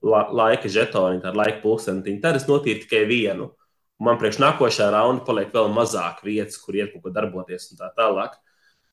la 0.07 0.27
laika 0.31 0.71
žetoni, 0.71 1.23
tāda 1.23 1.41
laika 1.41 1.63
pulkstentiņa, 1.63 2.23
tad 2.23 2.39
es 2.39 2.47
notīru 2.49 2.85
tikai 2.85 3.05
vienu. 3.09 3.51
Man 4.03 4.19
priekš 4.21 4.39
nākošā 4.43 4.91
raunda 4.93 5.25
paliek 5.25 5.55
vēl 5.55 5.71
mazāk 5.73 6.21
vietas, 6.27 6.59
kur 6.61 6.77
iet 6.77 6.93
kaut 6.93 7.07
ko 7.07 7.13
darboties 7.15 7.71
un 7.73 7.81
tā 7.81 7.89
tālāk. 7.97 8.37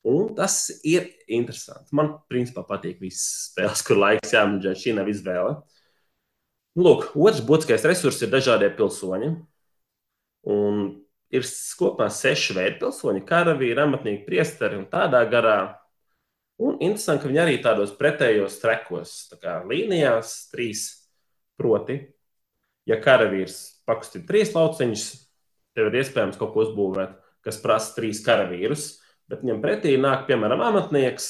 Un 0.04 0.34
tas 0.36 0.56
ir 0.84 1.06
interesanti. 1.32 1.92
Man, 1.96 2.10
principā, 2.28 2.64
patīk 2.68 3.00
visas 3.00 3.50
spēles, 3.50 3.84
kur 3.84 4.00
laiks 4.00 4.34
jāmanģē. 4.36 4.74
Šī 4.76 4.92
nav 4.96 5.08
izvēle. 5.12 5.54
Lūk, 6.76 7.10
otrs 7.14 7.44
būtiskais 7.46 7.86
resurs 7.88 8.20
ir 8.24 8.32
dažādie 8.32 8.68
pilsoņi. 8.76 9.30
Un 10.52 10.82
ir 11.34 11.46
kopā 11.78 12.10
seši 12.12 12.54
veidi 12.56 12.80
pilsoņi- 12.82 13.24
karavīri, 13.30 13.80
amatnieki, 13.82 14.26
priesteri 14.26 14.78
un 14.78 14.86
tādā 14.86 15.22
garā 15.30 15.58
Un 16.62 16.76
interesanti, 16.78 17.24
ka 17.24 17.30
viņi 17.30 17.40
arī 17.42 17.54
tādos 17.62 17.92
pretējos 17.98 18.60
trekos, 18.62 19.14
tā 19.32 19.38
kā 19.42 19.56
līnijās, 19.66 20.36
trīs. 20.52 20.86
Proti, 21.54 22.00
ja 22.90 22.96
karavīrs 22.98 23.84
pakustina 23.86 24.26
trīs 24.26 24.50
lauciņus, 24.56 25.04
tev 25.74 25.90
ir 25.90 26.00
iespējams 26.00 26.38
kaut 26.40 26.50
ko 26.50 26.64
uzbūvēt, 26.64 27.12
kas 27.46 27.60
prasa 27.62 27.92
trīs 27.94 28.22
karavīrus, 28.26 28.88
bet 29.30 29.44
viņam 29.44 29.60
pretī 29.62 29.92
nāk, 30.02 30.24
piemēram, 30.26 30.64
amatnieks, 30.66 31.28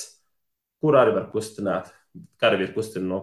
kur 0.80 0.96
arī 0.96 1.12
var 1.18 1.28
kustināt. 1.32 1.90
Karavīri 2.40 2.72
kustina 2.72 3.09
no 3.11 3.20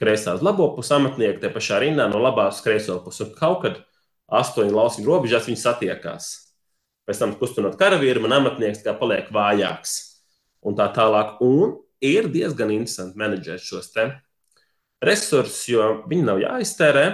kreisā 0.00 0.34
uz 0.34 0.42
labo 0.42 0.72
pusi, 0.74 0.90
amatnieki 0.96 1.42
te 1.44 1.52
pašā 1.54 1.78
rindā 1.84 2.08
no 2.10 2.18
labās 2.22 2.58
uz 2.58 2.66
kreiso 2.66 2.98
pusi. 3.04 3.28
Kaut 3.38 3.62
kad 3.62 3.78
astoņu 4.30 4.76
lauciņu 4.76 5.08
robežās 5.08 5.48
viņi 5.48 5.60
satiekās. 5.60 6.30
Pēc 7.08 7.20
tam 7.22 7.34
kustinot 7.38 7.78
karavīru, 7.80 8.22
man 8.22 8.36
amatnieks 8.38 8.84
kā 8.84 8.94
paliek 8.98 9.30
vājāks 9.34 9.96
un 10.66 10.76
tā 10.78 10.86
tālāk. 10.94 11.40
Un 11.42 11.78
ir 12.04 12.30
diezgan 12.32 12.72
interesanti 12.74 13.18
menedžēt 13.20 13.64
šos 13.64 13.90
resursus, 15.00 15.64
jo 15.72 15.88
viņi 16.10 16.26
nav 16.28 16.40
jāiztērē. 16.42 17.04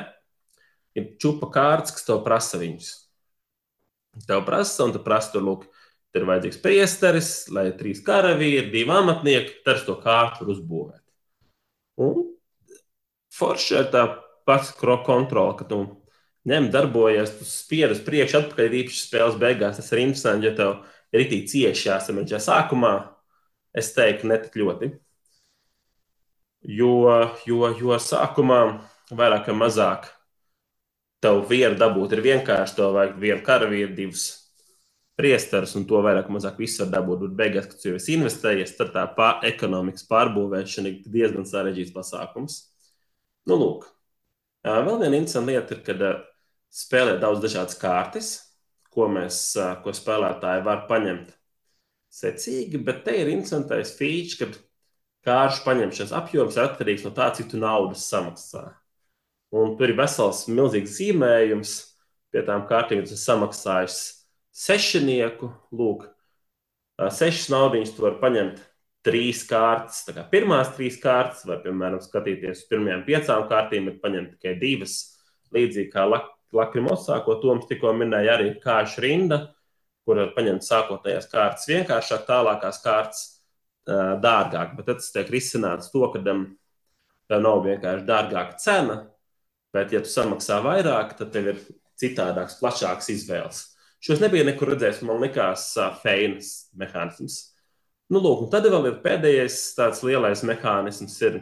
Ir 0.97 1.11
čupa 1.21 1.51
kārtas, 1.53 1.93
kas 1.93 2.07
tev 2.07 2.23
prasa 2.25 2.59
viņus. 2.61 2.93
Tev 4.27 4.47
prasa, 4.47 4.87
un 4.87 4.95
tu 4.95 5.03
prasa, 5.05 5.35
tur 5.35 5.45
lūk, 5.45 5.67
tur 6.15 6.25
ir 6.25 6.29
vajadzīgs 6.31 6.63
priesteris, 6.65 7.31
lai 7.53 7.67
ir 7.69 7.77
trīs 7.77 8.01
karavīri, 8.05 8.71
divi 8.73 8.95
amatnieki, 8.97 9.61
tad 9.67 9.83
to 9.85 9.99
kārtu 10.01 10.47
var 10.47 10.55
uzbūvēt. 10.55 11.03
Un 12.01 12.25
forši 13.37 13.77
ir 13.77 13.91
tā 13.93 14.07
pats 14.49 14.73
kontrola, 14.81 15.53
ka 15.59 15.69
tu 15.69 15.83
ņem, 16.47 16.71
darbojies, 16.75 17.35
tu 17.39 17.49
spied 17.49 17.93
uz 17.95 18.01
priekšu, 18.07 18.41
atpakaļ 18.43 18.81
īpaši 18.83 19.03
spēles 19.03 19.39
beigās. 19.41 19.81
Tas 19.81 19.93
ir 19.93 20.05
interesanti, 20.05 20.49
ja 20.49 20.55
tev 20.57 20.79
ir 21.15 21.27
itī 21.27 21.43
cieši 21.51 21.91
jāsameģē 21.91 22.41
sākumā, 22.43 22.95
Es 23.77 23.93
teiktu, 23.93 24.31
ne 24.31 24.39
tik 24.41 24.55
ļoti. 24.57 24.89
Jo, 26.77 26.93
jo, 27.47 27.67
jo 27.77 27.99
sākumā 28.01 28.61
vairāk 29.13 29.51
vai 29.51 29.57
mazāk 29.61 30.07
tev 31.23 31.43
vienu 31.51 31.77
dabūt 31.79 32.17
ir 32.17 32.23
vienkārši. 32.25 32.79
Tev 32.79 32.97
vajag 32.97 33.19
vienu 33.21 33.43
karavīru, 33.45 33.93
divus 33.99 34.25
priesterus, 35.21 35.75
un 35.77 35.85
to 35.89 36.01
vairāk 36.05 36.31
vai 36.31 36.39
mazāk 36.39 36.57
visu 36.63 36.85
var 36.85 36.95
dabūt. 36.95 37.27
Bet 37.27 37.37
beigās, 37.43 37.69
kad 37.75 37.85
jūs 37.91 38.09
investējiet, 38.17 38.73
tad 38.81 38.95
tā 38.97 39.05
pā, 39.19 39.29
ekonomikas 39.51 40.09
pārbūvēšana 40.09 40.95
ir 40.95 41.13
diezgan 41.19 41.45
sarežģīts 41.49 41.93
pasākums. 41.97 42.63
Nu, 43.47 43.61
lūk. 43.61 43.91
Vēl 44.65 45.03
viena 45.05 45.21
interesanta 45.21 45.53
lieta 45.53 45.77
ir, 45.77 45.85
kad 45.85 46.01
spēlē 46.77 47.17
daudz 47.23 47.43
dažādas 47.45 47.79
kārtas, 47.81 48.31
ko, 48.93 49.09
mēs, 49.13 49.41
ko 49.85 49.95
spēlētāji 49.97 50.65
var 50.67 50.85
paņemt 50.91 51.33
secīgi, 52.13 52.81
bet 52.85 53.05
te 53.07 53.17
ir 53.21 53.31
interesantais 53.33 53.95
feature, 53.99 54.51
ka 54.53 54.65
kāršu 55.27 55.65
paņemšanas 55.67 56.15
apjoms 56.17 56.57
ir 56.57 56.67
atkarīgs 56.69 57.05
no 57.07 57.13
tā, 57.17 57.31
cik 57.37 57.51
tu 57.53 57.61
naudas 57.61 58.07
samaksā. 58.09 58.69
Un 59.57 59.77
tur 59.79 59.93
ir 59.93 59.99
vesels 59.99 60.45
milzīgs 60.51 60.99
zīmējums 60.99 61.75
pie 62.35 62.43
tām 62.47 62.67
kārtīm, 62.69 63.03
kas 63.05 63.15
ir 63.15 63.23
samaksājis 63.23 63.99
sešinieku. 64.57 65.51
Lūk, 65.77 66.07
sešas 67.01 67.51
naudas 67.53 67.95
tu 67.95 68.05
vari 68.05 68.21
paņemt 68.23 68.63
trīs 69.07 69.45
kārtas, 69.47 70.03
tā 70.07 70.17
kā 70.17 70.25
pirmās 70.31 70.73
trīs 70.75 70.97
kārtas, 71.03 71.45
vai, 71.47 71.61
piemēram, 71.63 72.03
skatīties 72.03 72.65
uz 72.65 72.71
pirmajām 72.71 73.05
piecām 73.07 73.45
kārtīm, 73.51 73.93
ir 73.93 74.01
paņemt 74.03 74.35
tikai 74.35 74.57
divas. 74.63 74.97
Līdzīgi 75.55 75.93
kā 75.93 76.09
Lakrimos 76.55 77.09
sākot, 77.09 77.41
Toms 77.43 77.67
tikko 77.67 77.91
minēja, 77.97 78.37
arī 78.37 78.53
kāšu 78.63 79.03
rinda 79.03 79.41
kur 80.07 80.21
var 80.21 80.31
paņemt 80.37 80.63
sākotnējās 80.63 81.27
kārtas 81.33 81.67
vienkāršāk, 81.67 82.23
tālākās 82.29 82.79
kārtas 82.85 83.23
dārgāk. 84.23 84.77
Bet 84.79 84.89
tas 84.93 85.11
tiek 85.15 85.33
risināts 85.35 85.91
to, 85.91 86.05
ka 86.15 86.23
tev 86.23 87.43
nav 87.43 87.65
vienkārši 87.65 88.07
dārgāka 88.07 88.61
cena, 88.63 89.01
bet, 89.75 89.91
ja 89.95 90.03
tu 90.05 90.13
samaksā 90.13 90.61
vairāk, 90.63 91.17
tad 91.19 91.33
tev 91.35 91.51
ir 91.51 91.65
citādāks, 91.99 92.61
plašāks 92.61 93.11
izvēles. 93.17 93.65
Šos 94.07 94.23
nebija 94.23 94.47
nekur 94.47 94.71
redzējis, 94.71 95.03
man 95.09 95.19
likās 95.25 95.73
feinas 96.05 96.53
mehānisms. 96.79 97.41
Nu, 98.13 98.21
lūk, 98.23 98.47
tad 98.53 98.69
vēl 98.71 98.93
ir 98.93 99.01
pēdējais 99.03 99.59
tāds 99.75 100.05
lielais 100.07 100.45
mehānisms, 100.47 101.19
ir 101.27 101.41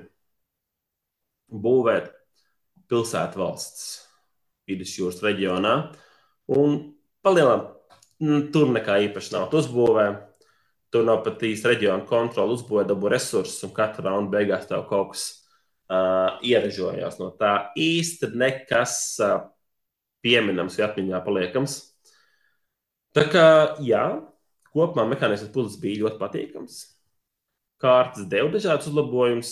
būvēt 1.52 2.08
pilsētu 2.88 3.42
valsts 3.42 4.03
vidusjūras 4.68 5.22
reģionā. 5.24 5.74
Un 6.54 6.76
palielināt, 7.24 7.70
tur 8.54 8.70
nekā 8.72 8.98
īpaši 9.08 9.34
nav. 9.34 9.48
Tu 9.50 9.60
uzbūvē, 9.60 10.06
tur 10.94 11.06
nav 11.08 11.22
pat 11.26 11.42
īsti 11.44 11.72
reģiona 11.72 12.06
kontrola, 12.08 12.54
uzbūvē 12.56 12.84
dabu 12.88 13.10
resursus, 13.12 13.62
un 13.66 13.74
katra 13.76 14.10
raunda 14.10 14.36
beigās 14.36 14.68
tev 14.70 14.84
kaut 14.90 15.14
kas 15.14 15.24
uh, 15.90 16.38
ierežojās 16.44 17.18
no 17.20 17.32
tā. 17.40 17.54
Īsti 17.80 18.32
nekas 18.38 18.96
uh, 19.24 19.40
pieminams 20.24 20.78
vai 20.78 20.88
atmiņā 20.88 21.20
paliekams. 21.24 21.78
Tā 23.14 23.28
kā, 23.30 23.46
jā, 23.84 24.04
kopumā 24.74 25.06
mehānisms 25.12 25.52
puzles 25.54 25.78
bija 25.82 26.04
ļoti 26.04 26.20
patīkams. 26.22 26.80
Kārtas 27.82 28.26
deva 28.30 28.48
dažādus 28.54 28.88
uzlabojumus, 28.90 29.50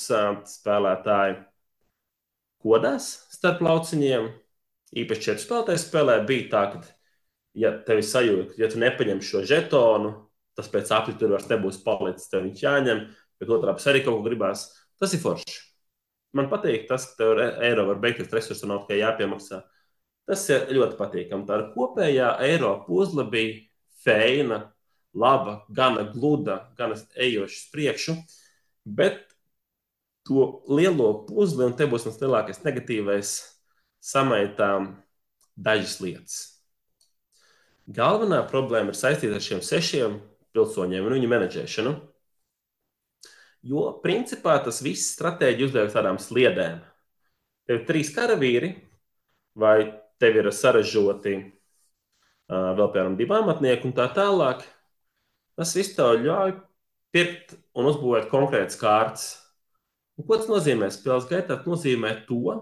spēlētāji 0.54 1.36
kodās 2.62 3.10
starp 3.34 3.62
lauciņiem. 3.66 4.30
Īpaši 4.92 5.24
četru 5.24 5.44
spēlētāju 5.46 5.80
spēlē 5.80 6.18
bija 6.28 6.48
tā, 6.52 6.62
ka, 6.74 6.82
ja 7.56 7.72
tev 7.86 8.02
ir 8.02 8.06
sajūta, 8.06 8.56
ja 8.60 8.68
tu 8.72 8.80
nepaņem 8.82 9.22
šo 9.24 9.42
žetonu, 9.48 10.12
tas 10.58 10.68
pēc 10.72 10.92
apli 10.92 11.16
tur 11.20 11.32
vairs 11.32 11.48
nebūs 11.48 11.80
palicis, 11.84 12.28
tev 12.28 12.44
viņš 12.44 12.64
jāņem, 12.64 13.04
bet 13.40 13.52
otrā 13.56 13.74
pusē 13.76 13.92
arī 13.92 14.02
kaut 14.04 14.18
ko 14.18 14.26
gribās. 14.26 14.68
Tas 15.00 15.14
ir 15.16 15.22
forši. 15.22 15.60
Man 16.36 16.48
patīk 16.52 16.86
tas, 16.88 17.06
ka 17.10 17.18
tev 17.20 17.40
eiro 17.40 17.86
var 17.88 18.00
beigties, 18.04 18.32
resursu 18.32 18.68
nav 18.68 18.84
tikai 18.84 19.00
jāpiemaksā. 19.02 19.62
Tas 20.28 20.44
ir 20.52 20.68
ļoti 20.76 20.96
patīkami. 21.00 21.48
Tā 21.48 21.58
kopējā 21.74 22.36
eiro 22.46 22.76
puzle 22.86 23.24
bija 23.28 23.58
feina, 24.04 24.62
laba, 25.12 25.62
gana 25.68 26.06
gluda, 26.12 26.68
gana 26.78 26.96
ejoša 27.16 27.68
priekšu. 27.74 28.16
Bet 28.84 29.24
to 30.28 30.62
lielo 30.70 31.24
puzli, 31.26 31.66
un 31.66 31.76
te 31.76 31.88
būs 31.90 32.06
mans 32.06 32.20
lielākais 32.22 32.62
negatīvais, 32.64 33.34
samaitām 34.02 34.96
dažas 35.56 36.00
lietas. 36.02 36.38
Galvenā 37.92 38.42
problēma 38.50 38.92
ir 38.92 38.98
saistīta 38.98 39.38
ar 39.38 39.44
šiem 39.44 39.62
sešiem 39.64 40.18
pilsoņiem 40.54 41.06
un 41.06 41.16
viņu 41.16 41.30
menedžēšanu. 41.30 41.92
Jo, 43.62 43.86
principā, 44.02 44.56
tas 44.62 44.80
viss 44.82 45.12
stratēģi 45.14 45.68
uzliek 45.68 45.92
tādām 45.94 46.18
sliedēm. 46.18 46.80
Tev 47.66 47.78
ir 47.78 47.84
trīs 47.86 48.10
karavīri, 48.14 48.72
vai 49.54 49.76
tev 50.22 50.40
ir 50.40 50.48
saražoti 50.54 51.36
uh, 51.38 52.72
vēl, 52.74 52.88
piemēram, 52.88 53.18
divi 53.18 53.36
amatnieki 53.38 53.86
un 53.86 53.94
tā 53.98 54.08
tālāk. 54.16 54.64
Tas 55.58 55.74
viss 55.78 55.94
tev 55.94 56.16
ļauj 56.24 56.56
pirkt 57.14 57.54
un 57.78 57.90
uzbūvēt 57.92 58.30
konkrētas 58.32 58.78
kārtas. 58.80 59.26
Un 60.18 60.26
ko 60.26 60.38
tas 60.38 60.50
nozīmē? 60.50 60.90
Spēles 60.90 61.28
gaitā 61.30 61.54
tas 61.54 61.68
nozīmē 61.68 62.16
to, 62.26 62.56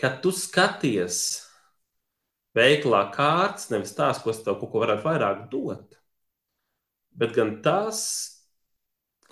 ka 0.00 0.12
tu 0.22 0.32
skaties 0.34 1.18
veiklā 2.56 3.02
kārtas, 3.14 3.68
nevis 3.72 3.94
tās, 3.96 4.22
ko 4.22 4.32
tev 4.32 4.58
kaut 4.60 4.72
ko 4.72 4.82
varētu 4.82 5.04
vairāk 5.04 5.44
dot, 5.52 5.98
bet 7.16 7.36
gan 7.36 7.58
tās, 7.64 8.00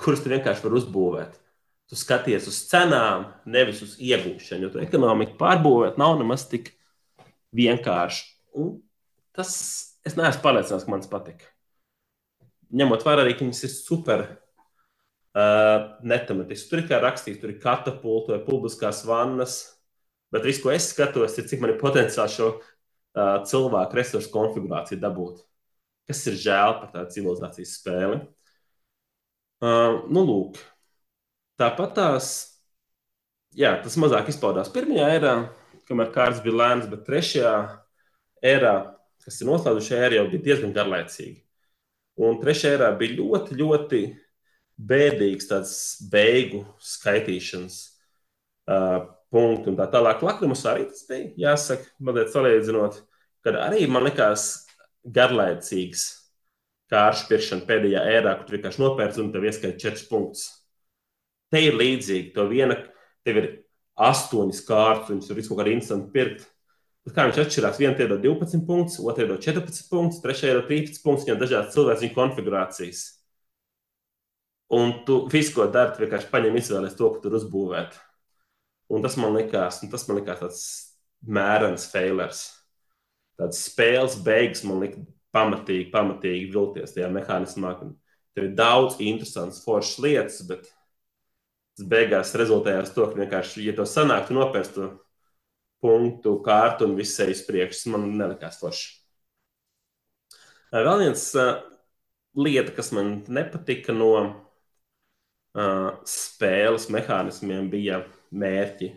kuras 0.00 0.22
tu 0.24 0.32
vienkārši 0.32 0.64
vari 0.66 0.80
uzbūvēt. 0.80 1.40
Tu 1.88 1.98
skaties 2.00 2.48
uz 2.48 2.62
cenām, 2.70 3.26
nevis 3.44 3.82
uz 3.84 3.98
iegūšanu, 4.00 4.66
jo 4.66 4.72
tu 4.72 4.80
ekonomiku 4.80 5.36
pārbūvēt 5.40 5.98
nav 6.00 6.16
nemaz 6.20 6.46
tik 6.48 6.72
vienkārši. 7.56 8.24
Un 8.60 8.78
tas 9.36 9.52
es 10.06 10.16
neesmu 10.16 10.44
pārliecināts, 10.44 10.86
ka 10.86 10.92
man 10.92 11.04
tas 11.04 11.12
patīk. 11.12 11.44
Ņemot 12.74 13.04
vērā 13.04 13.24
arī, 13.24 13.36
ka 13.36 13.44
viņas 13.44 13.62
ir 13.68 13.72
super 13.74 14.24
uh, 14.24 15.92
netematiski. 16.08 16.70
Tur 16.70 16.82
ir 16.82 16.88
kā 16.88 17.00
rakstīts, 17.04 17.42
tur 17.42 17.52
ir 17.52 17.60
katapulta 17.62 18.34
vai 18.34 18.40
publiskās 18.46 19.04
vannas, 19.06 19.73
bet 20.34 20.46
viss, 20.48 20.62
ko 20.62 20.72
es 20.74 20.90
skatos, 20.90 21.36
ir 21.38 21.46
cik 21.50 21.62
man 21.62 21.74
ir 21.74 21.80
potenciāls 21.80 22.34
šo 22.34 22.50
uh, 22.58 23.36
cilvēku 23.46 23.98
resursu 24.00 24.32
konfigurāciju 24.34 24.98
dabūt. 25.02 25.42
Kas 26.10 26.24
ir 26.28 26.38
žēl 26.40 26.78
par 26.80 26.90
tādu 26.92 27.14
civilizācijas 27.14 27.76
spēli. 27.78 28.18
Uh, 29.64 30.02
nu, 30.12 30.24
lūk, 30.26 30.58
tāpat 31.60 31.94
tās, 31.96 32.32
jā, 33.56 33.76
tas 33.84 33.96
mazāk 34.02 34.28
izpaudās 34.32 34.72
pirmajā 34.74 35.06
erā, 35.20 35.36
kamēr 35.88 36.10
kārtas 36.12 36.42
bija 36.44 36.58
lēnas, 36.58 36.90
bet 36.90 37.06
trešajā 37.06 37.54
erā, 38.44 38.74
kas 39.24 39.40
ir 39.40 39.48
noslēdzušajā 39.48 40.02
erā, 40.08 40.18
jau 40.18 40.28
bija 40.34 40.46
diezgan 40.50 40.74
garlaicīgi. 40.76 41.38
Un 42.20 42.36
trešajā 42.42 42.76
erā 42.80 42.90
bija 42.98 43.16
ļoti, 43.22 43.56
ļoti 43.62 44.02
bēdīgs 44.74 45.48
tāds 45.50 45.74
beigu 46.10 46.64
skaitīšanas 46.82 47.78
uh, 48.68 49.06
punkts 49.34 49.70
un 49.70 49.78
tā 49.78 49.88
tālāk. 49.90 50.22
Lakrimus 50.24 50.64
arī 50.70 50.86
tas 50.90 51.04
bija, 51.10 51.32
jāsaka, 51.48 51.90
mazliet 52.06 52.32
salīdzinot, 52.32 53.00
kad 53.44 53.58
arī 53.60 53.84
man 53.90 54.06
likās 54.06 54.64
garlaicīgs 55.04 56.06
kāršu 56.92 57.28
pirkšana 57.30 57.66
pēdējā 57.68 58.02
ērā, 58.18 58.38
kur 58.40 58.56
vienkārši 58.56 58.82
nopērci 58.82 59.22
un 59.22 59.32
tev 59.34 59.46
ieskaita 59.48 59.80
četrus 59.80 60.06
punktus. 60.08 60.46
Te 61.52 61.62
ir 61.64 61.76
līdzīgi, 61.78 62.32
to 62.34 62.46
viena, 62.50 62.76
tev 63.26 63.40
ir 63.40 63.50
astoņas 64.00 64.62
kārtas, 64.66 65.10
viņas 65.12 65.30
tur 65.30 65.40
ir 65.40 65.48
kaut 65.48 65.60
kāda 65.60 65.74
instanta 65.74 66.12
pirkt. 66.14 66.46
Bet 67.04 67.16
kā 67.16 67.26
viņš 67.28 67.42
atšķirās? 67.42 67.80
Viena 67.82 68.00
iedod 68.00 68.22
12 68.24 68.64
punktus, 68.68 68.96
otra 69.04 69.26
iedod 69.26 69.42
14 69.44 69.90
punktus, 69.90 70.22
trešā 70.24 70.54
iedod 70.54 70.70
13 70.70 71.02
punktus, 71.04 71.26
viņam 71.28 71.42
dažādas 71.42 71.76
cilvēku 71.76 72.06
viņa 72.06 72.16
konfigurācijas. 72.16 73.02
Un 74.74 74.94
tu 75.06 75.20
visu, 75.30 75.52
ko 75.54 75.68
dari, 75.70 76.00
vienkārši 76.00 76.30
paņem 76.32 76.56
izvēlēties 76.58 76.96
to, 76.98 77.10
ko 77.12 77.20
tur 77.22 77.36
uzbūvēt. 77.38 77.98
Un 78.94 79.02
tas 79.02 79.16
man 79.18 79.34
likās, 79.34 79.80
tas 79.90 80.06
man 80.08 80.20
likās 80.20 80.40
tāds 80.42 80.62
mērens 81.26 81.88
failers. 81.90 82.44
Tāds 83.40 83.64
spēles 83.66 84.16
beigas 84.22 84.62
man 84.66 84.82
lika 84.84 85.02
pamatīgi, 85.34 85.90
pamatīgi 85.90 86.50
vilties 86.52 86.94
tajā 86.94 87.10
mehānismā. 87.10 87.74
Tur 88.34 88.46
ir 88.46 88.54
daudz 88.58 89.00
interesantas, 89.02 89.62
foršas 89.66 89.98
lietas, 90.04 90.42
bet 90.46 90.68
tas 91.74 91.88
beigās 91.90 92.34
rezultējās 92.38 92.94
to, 92.94 93.08
ka 93.10 93.18
vienkārši, 93.18 93.66
ja 93.66 93.74
to 93.74 93.86
sanāktu 93.88 94.36
nopērst 94.36 94.76
to 94.78 94.90
punktu 95.84 96.38
kārtu 96.44 96.86
un 96.88 96.94
viss 96.98 97.18
ejas 97.20 97.42
priekš, 97.48 97.84
man 97.92 98.06
nelikās 98.18 98.60
forši. 98.62 98.92
Vēl 100.74 101.04
viens 101.04 101.26
uh, 101.38 101.60
lieta, 102.38 102.72
kas 102.74 102.90
man 102.94 103.20
nepatika 103.30 103.94
no 103.94 104.10
uh, 104.18 105.90
spēles 106.08 106.88
mehānismiem, 106.94 107.68
bija 107.70 108.00
mērķi. 108.34 108.90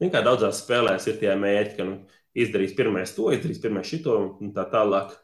Zin, 0.00 0.12
kā 0.12 0.20
daudzās 0.24 0.60
spēlēs 0.62 1.06
ir 1.08 1.20
tie 1.20 1.32
mērķi, 1.40 1.76
ka 1.78 1.86
nu, 1.88 1.96
izdarīs 2.36 2.74
pirmais 2.76 3.14
to, 3.16 3.30
izdarīs 3.32 3.62
pirmais 3.62 3.88
šito 3.88 4.16
un 4.40 4.52
tā 4.56 4.66
tālāk. 4.72 5.14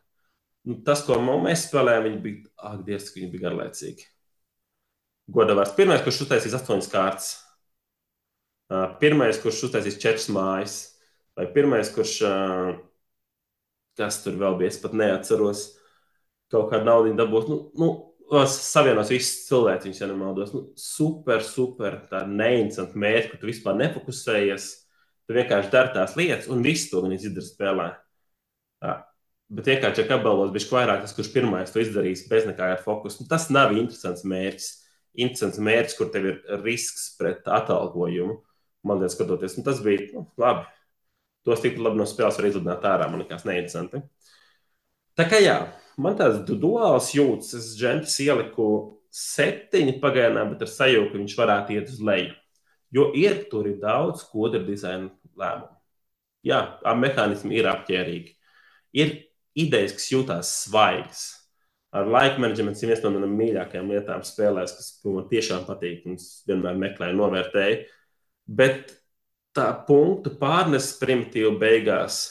Nu, 0.68 0.78
tas, 0.86 1.02
ko 1.04 1.18
mēs 1.20 1.66
spēlējām, 1.66 2.06
viņi 2.06 2.20
bija, 2.24 2.52
ak, 2.70 2.84
Dievs, 2.86 3.10
ka 3.10 3.20
viņi 3.20 3.30
bija 3.32 3.48
garlaicīgi. 3.48 4.06
Godavārds. 5.32 5.74
Pirmais, 5.76 6.02
kurš 6.04 6.24
uztaisīs 6.24 6.54
astoņas 6.58 6.90
kārtas. 6.92 7.28
Pirmais, 9.02 9.38
kurš 9.42 9.66
uztaisīs 9.68 10.00
četras 10.00 10.28
mājas. 10.32 10.78
Vai 11.36 11.46
pirmais, 11.52 11.88
kurš, 11.92 12.16
kas 13.98 14.18
tur 14.24 14.36
vēl 14.40 14.58
bija, 14.60 14.72
es 14.72 14.80
pat 14.82 14.96
neatceros, 14.96 15.64
kaut 16.52 16.68
kādu 16.72 16.88
naudu 16.88 17.14
dabūs. 17.16 17.48
Nu, 17.48 17.58
nu, 17.80 17.88
savienos 18.48 19.10
visus 19.12 19.46
cilvēkus, 19.48 19.98
ja 20.00 20.08
nemaldos. 20.08 20.52
Nu, 20.54 20.62
super, 20.78 21.42
super, 21.44 21.98
tā 22.08 22.22
neinteresanta 22.28 22.98
mērķa, 22.98 23.32
ka 23.32 23.40
tu 23.40 23.50
vispār 23.50 23.76
nefokusējies. 23.80 24.68
Tu 25.28 25.36
vienkārši 25.36 25.72
dari 25.72 25.92
tās 25.94 26.14
lietas, 26.18 26.48
un 26.50 26.64
viss 26.64 26.88
to 26.90 27.02
viņi 27.04 27.18
izdara 27.20 27.46
spēlē. 27.46 27.88
Tā. 28.82 28.94
Bet 29.52 29.68
vienkārši, 29.68 30.06
ja 30.06 30.16
apbalvos, 30.16 30.52
bija 30.54 30.70
vairāk 30.72 31.02
tas, 31.04 31.12
kurš 31.12 31.28
pirmais 31.34 31.74
to 31.74 31.82
izdarīs 31.82 32.24
bez 32.30 32.46
nekāda 32.48 32.78
fokusa. 32.80 33.20
Nu, 33.20 33.28
tas 33.28 33.50
nav 33.52 33.74
interesants 33.76 34.24
mērķis. 34.24 34.70
Interesants 35.20 35.60
mērķis, 35.60 35.98
kur 35.98 36.08
tev 36.14 36.30
ir 36.30 36.40
risks 36.62 37.10
pret 37.18 37.44
atalgojumu. 37.44 38.38
Man 38.88 39.02
liekas, 39.02 39.18
skatoties, 39.18 39.58
nu, 39.58 39.66
tas 39.66 39.84
bija 39.84 40.08
nu, 40.14 40.24
labi. 40.40 40.64
Tos 41.44 41.60
tik 41.60 41.76
labi 41.82 42.00
no 42.00 42.08
spēles 42.08 42.38
var 42.40 42.48
izlidināt 42.48 42.88
ārā. 42.88 43.10
Man 43.12 43.20
liekas, 43.26 43.44
neinteresanti. 43.44 44.00
Tā 45.20 45.28
kā 45.28 45.42
jā, 45.42 45.58
man 46.00 46.16
tāds 46.18 46.42
duāls 46.48 47.12
jūtas. 47.16 47.52
Es 47.58 47.72
džentis 47.78 48.18
ieliku 48.24 48.68
septiņi 49.12 49.98
pagaidām, 50.02 50.54
bet 50.54 50.64
ar 50.64 50.72
sajūtu, 50.72 51.10
ka 51.12 51.20
viņš 51.20 51.36
varētu 51.38 51.76
iet 51.76 51.92
uz 51.92 52.00
leju. 52.00 52.32
Jo 52.92 53.10
ir 53.16 53.44
tur 53.50 53.68
ir 53.68 53.78
daudz 53.80 54.24
kodra 54.28 54.60
dizaina 54.64 55.10
lēmumu. 55.38 55.70
Jā, 56.44 56.62
mehānismi 56.98 57.54
ir 57.60 57.68
apģērbīgi. 57.70 58.34
Ir 58.98 59.14
idejas, 59.58 59.94
kas 59.96 60.10
jūtas 60.10 60.50
svaigas. 60.64 61.22
Ar 61.92 62.08
laika 62.08 62.40
menedžmentu 62.40 62.86
ir 62.86 62.92
viena 62.94 63.04
no 63.04 63.12
manām 63.18 63.34
mīļākajām 63.36 63.90
lietām 63.92 64.22
spēlēs, 64.24 64.72
kas 64.78 64.88
man 65.04 65.28
tiešām 65.28 65.66
patīk 65.68 66.06
un 66.08 66.16
vienmēr 66.48 66.78
meklēju, 66.80 67.18
novērtēju. 67.18 67.82
Bet 68.48 68.94
tā 69.56 69.68
punktu 69.86 70.32
pārnes 70.40 70.94
primitīvi 71.00 71.52
beigās 71.60 72.22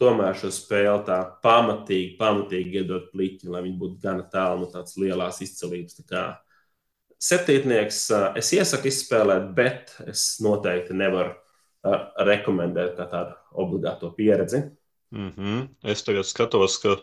tomēr 0.00 0.36
šo 0.36 0.50
spēli 0.52 1.04
tā 1.06 1.18
pamatīgi, 1.44 2.16
pamatīgi 2.20 2.82
iedot 2.82 3.08
pliķi, 3.12 3.48
lai 3.52 3.62
viņi 3.64 3.78
būtu 3.80 4.00
gana 4.02 4.26
tālu 4.32 4.64
no 4.64 4.70
tādas 4.72 4.96
lielas 5.00 5.40
izcilības. 5.44 6.00
Tā 6.08 6.26
septītnieks 7.22 8.00
es 8.36 8.52
iesaku 8.56 8.90
izspēlēt, 8.90 9.50
bet 9.56 9.94
es 10.06 10.36
noteikti 10.44 10.96
nevaru 10.96 11.34
rekomendēt 12.26 12.96
kā 12.98 13.06
tādu 13.10 13.36
obligāto 13.62 14.10
pieredzi. 14.16 14.64
Mm 15.14 15.32
-hmm. 15.36 15.68
Es 15.84 16.02
tagad 16.02 16.26
skatos, 16.26 16.78
ka 16.82 16.96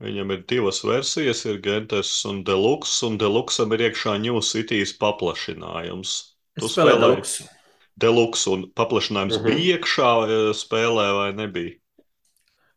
viņam 0.00 0.32
ir 0.32 0.44
divas 0.46 0.84
versijas. 0.84 1.44
Ir 1.44 1.60
Gentes 1.60 2.24
un 2.24 2.44
Deluxe, 2.44 3.06
un 3.06 3.18
Deluxam 3.18 3.72
ir 3.72 3.90
iekšā 3.90 4.18
New 4.20 4.40
Cities 4.40 4.98
paplašinājums. 4.98 6.36
Tu 6.60 6.68
spēlēji 6.68 7.00
Deluxe. 7.00 7.48
Deluxe 7.96 8.50
un 8.50 8.70
paplašinājums 8.76 9.38
mm 9.38 9.44
-hmm. 9.44 9.54
bija 9.54 9.76
iekšā 9.76 10.10
spēlē 10.54 11.08
vai 11.14 11.32
nebija? 11.32 11.81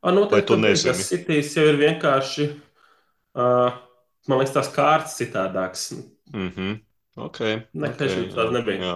A, 0.05 0.13
noteikti, 0.13 0.35
vai 0.37 0.45
tu 0.45 0.57
nezini? 0.61 0.93
Tas 0.93 1.09
Cities 1.09 1.55
jau 1.57 1.65
ir 1.65 1.79
vienkārši, 1.81 2.49
uh, 3.41 3.79
man 4.29 4.41
liekas, 4.41 4.53
tās 4.53 4.69
kārtas 4.75 5.17
citādākas. 5.17 5.87
Mm 6.33 6.51
-hmm. 6.51 6.77
Ok. 7.25 7.39
Nekā 7.73 8.05
okay, 8.05 8.29
tāda 8.35 8.51
nebija. 8.53 8.77
Jā. 8.83 8.95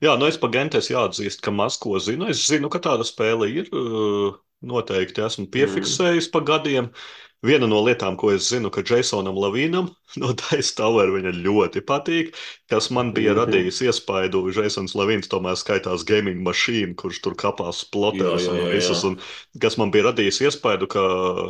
Jā, 0.00 0.14
nu 0.16 0.26
es 0.26 0.38
par 0.40 0.50
Gentes 0.54 0.88
jāatzīst, 0.88 1.42
ka 1.44 1.52
maz 1.52 1.76
ko 1.80 1.98
zinu. 2.00 2.30
Es 2.32 2.46
zinu, 2.48 2.70
ka 2.72 2.80
tāda 2.80 3.04
spēle 3.04 3.50
ir. 3.52 3.68
Noteikti 4.60 5.22
esmu 5.24 5.46
piefiksējis 5.52 6.26
mm. 6.28 6.32
pa 6.32 6.40
gadiem. 6.40 6.88
Viena 7.40 7.64
no 7.64 7.78
lietām, 7.80 8.18
ko 8.20 8.34
es 8.34 8.50
zinu, 8.52 8.68
ka 8.68 8.82
Jasonam 8.84 9.38
Lavīnam 9.40 9.86
no 10.20 10.32
Dice 10.36 10.74
Tower 10.76 11.08
viņa 11.14 11.32
ļoti 11.38 11.80
patīk, 11.88 12.34
kas 12.68 12.90
man 12.92 13.14
bija 13.16 13.32
mm 13.32 13.38
-hmm. 13.38 13.40
radījis 13.40 13.78
iespaidu. 13.86 14.42
Jasons 14.52 14.94
Lavīns 14.98 15.30
tomēr 15.32 15.56
skaitās 15.56 16.04
gaming 16.04 16.42
mašīna, 16.44 16.96
kurš 17.00 17.22
tur 17.24 17.36
kapās 17.40 17.84
ploterus 17.92 18.48
un 18.48 18.60
visus, 18.74 19.04
un 19.08 19.16
kas 19.60 19.78
man 19.80 19.90
bija 19.90 20.10
radījis 20.10 20.42
iespaidu, 20.50 20.86
ka 20.86 21.06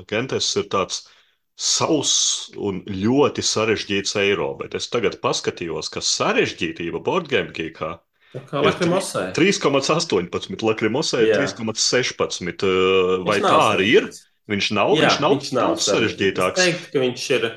Gentes 0.06 0.54
ir 0.56 0.70
tāds 0.70 1.08
sauss 1.56 2.52
un 2.56 2.84
ļoti 2.86 3.42
sarežģīts 3.42 4.14
eiro, 4.16 4.54
bet 4.62 4.74
es 4.78 4.88
tagad 4.88 5.18
paskatījos, 5.20 5.90
ka 5.90 6.00
sarežģītība 6.00 7.02
boardgame 7.02 7.50
geekā 7.52 7.98
Kā 8.30 8.60
Lakrimosē. 8.62 9.32
3,18, 9.34 10.62
Lakrimosē 10.62 11.24
ir 11.26 11.34
3,16. 11.34 12.62
Vai 13.26 13.40
tā 13.42 13.56
arī 13.74 13.88
ir? 13.98 14.06
Viņš 14.50 14.70
nav, 14.76 14.94
Jā, 14.98 15.06
viņš 15.06 15.20
nav, 15.22 15.36
viņš 15.36 15.52
nav 15.56 15.76
sarežģītāks. 15.86 16.58
Es 16.58 16.66
teiktu, 16.66 16.92
ka 16.94 17.04
viņš 17.04 17.26
ir 17.38 17.50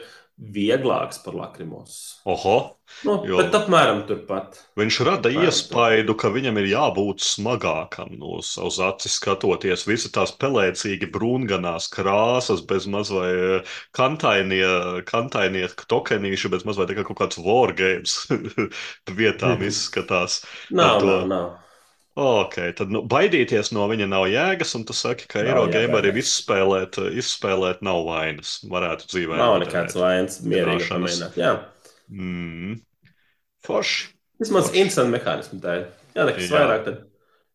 vieglāks 0.53 1.19
par 1.23 1.35
Lakrimos. 1.37 2.19
Oho! 2.25 2.57
Nu, 3.03 3.15
jo 3.25 3.39
bet 3.39 3.55
apmēram 3.57 4.03
turpat. 4.07 4.59
Viņš 4.77 4.97
rada 5.07 5.31
apmēram 5.31 5.49
iespaidu, 5.49 6.13
ka 6.19 6.29
viņam 6.33 6.59
ir 6.61 6.67
jābūt 6.71 7.23
smagākam 7.25 8.13
no 8.19 8.37
savas 8.45 8.77
acis 8.85 9.17
skatoties. 9.17 9.87
Visi 9.89 10.11
tās 10.13 10.33
pelēcīgi 10.39 11.09
brūnganās 11.13 11.89
krāsas, 11.93 12.61
bez 12.69 12.85
mazvai 12.89 13.31
eh, 13.33 13.73
kantainie, 13.97 14.63
kantainie 15.09 15.65
tokenīši, 15.89 16.53
bez 16.53 16.67
mazvai 16.69 16.91
kā 16.93 17.05
kaut 17.07 17.19
kāds 17.23 17.41
wargames 17.41 18.19
vietām 19.19 19.65
izskatās. 19.69 20.43
Nav, 20.69 21.01
nav, 21.01 21.27
nav. 21.33 21.51
Ok, 22.14 22.59
tad 22.78 22.91
nu, 22.93 23.01
baidīties 23.09 23.72
no 23.74 23.88
viņa 23.89 24.05
nav 24.11 24.28
jēgas, 24.30 24.76
un 24.78 24.84
tu 24.86 24.93
saki, 24.93 25.26
ka 25.32 25.41
Eirogamerim 25.41 26.20
izspēlēt, 26.22 26.99
izspēlēt 27.18 27.82
nav 27.86 28.03
vainas. 28.05 28.59
Varētu 28.70 29.09
dzīvē. 29.09 29.39
Nav 29.39 29.55
nekāds 29.64 29.97
vainas, 29.97 30.38
mierīgi 30.45 30.91
pamēģināt. 30.91 31.39
Jā. 31.41 31.55
Mm. 32.14 32.78
Forši. 33.66 34.11
Vismaz 34.43 34.70
instant 34.78 35.09
mehānismu 35.09 35.57
tā 35.64 35.80
ir. 35.80 35.89
Jā, 36.14 36.28
nekas 36.30 36.45
jā. 36.45 36.53
vairāk 36.53 36.86
tad 36.86 37.01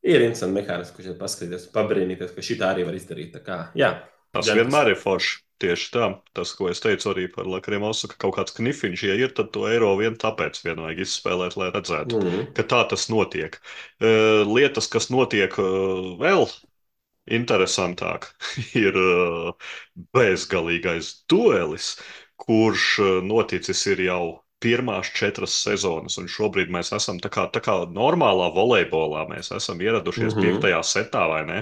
ir 0.09 0.27
instant 0.27 0.57
mehānisms, 0.57 0.95
kurš 0.97 1.13
ir 1.13 1.19
paskatīties, 1.21 1.71
pabrīnīties, 1.75 2.35
ka 2.35 2.47
šī 2.51 2.59
tā 2.59 2.73
arī 2.75 2.89
var 2.89 2.99
izdarīt. 2.99 3.31
Tā 3.37 3.45
kā, 3.45 3.61
jā. 3.79 3.93
Tas 4.37 4.51
vienmēr 4.55 4.95
ir 4.95 4.99
forši. 5.01 5.45
Tieši 5.59 5.89
tā, 5.91 6.05
tas, 6.39 6.53
ko 6.55 6.69
es 6.71 6.79
teicu 6.79 7.09
arī 7.11 7.25
par 7.33 7.49
Lakrimosu, 7.51 8.07
ka 8.13 8.15
kaut 8.23 8.37
kāds 8.37 8.55
knifiņš, 8.55 9.01
ja 9.09 9.17
ir, 9.19 9.33
tad 9.35 9.49
to 9.51 9.65
eiro 9.67 9.89
vien 9.99 10.15
tāpēc 10.15 10.61
vien 10.63 10.79
vajag 10.79 11.01
izspēlēt, 11.03 11.57
lai 11.59 11.73
redzētu, 11.75 12.15
mm 12.15 12.29
-hmm. 12.29 12.45
ka 12.55 12.63
tā 12.63 12.85
tas 12.93 13.09
notiek. 13.11 13.59
Uh, 13.99 14.47
lietas, 14.47 14.87
kas 14.87 15.11
notiek 15.11 15.59
uh, 15.59 16.15
vēl 16.23 16.47
interesantāk, 17.41 18.31
ir 18.85 18.95
uh, 19.03 19.51
bezgalīgais 20.15 21.11
duelis, 21.27 21.97
kurš 22.39 22.87
noticis 23.27 23.83
ir 23.91 24.07
jau 24.07 24.23
pirmās 24.63 25.11
četras 25.15 25.55
sezonas, 25.63 26.19
un 26.19 26.27
šobrīd 26.31 26.71
mēs 26.75 26.91
esam 26.97 27.21
tā 27.23 27.31
kā, 27.33 27.47
tā 27.55 27.63
kā 27.63 27.77
normālā 27.95 28.49
volejbolā. 28.57 29.25
Mēs 29.31 29.53
esam 29.55 29.81
ieradušies 29.81 30.35
mm 30.35 30.39
-hmm. 30.39 30.45
piektajā 30.45 30.81
setā, 30.83 31.25
vai 31.31 31.45
ne? 31.47 31.59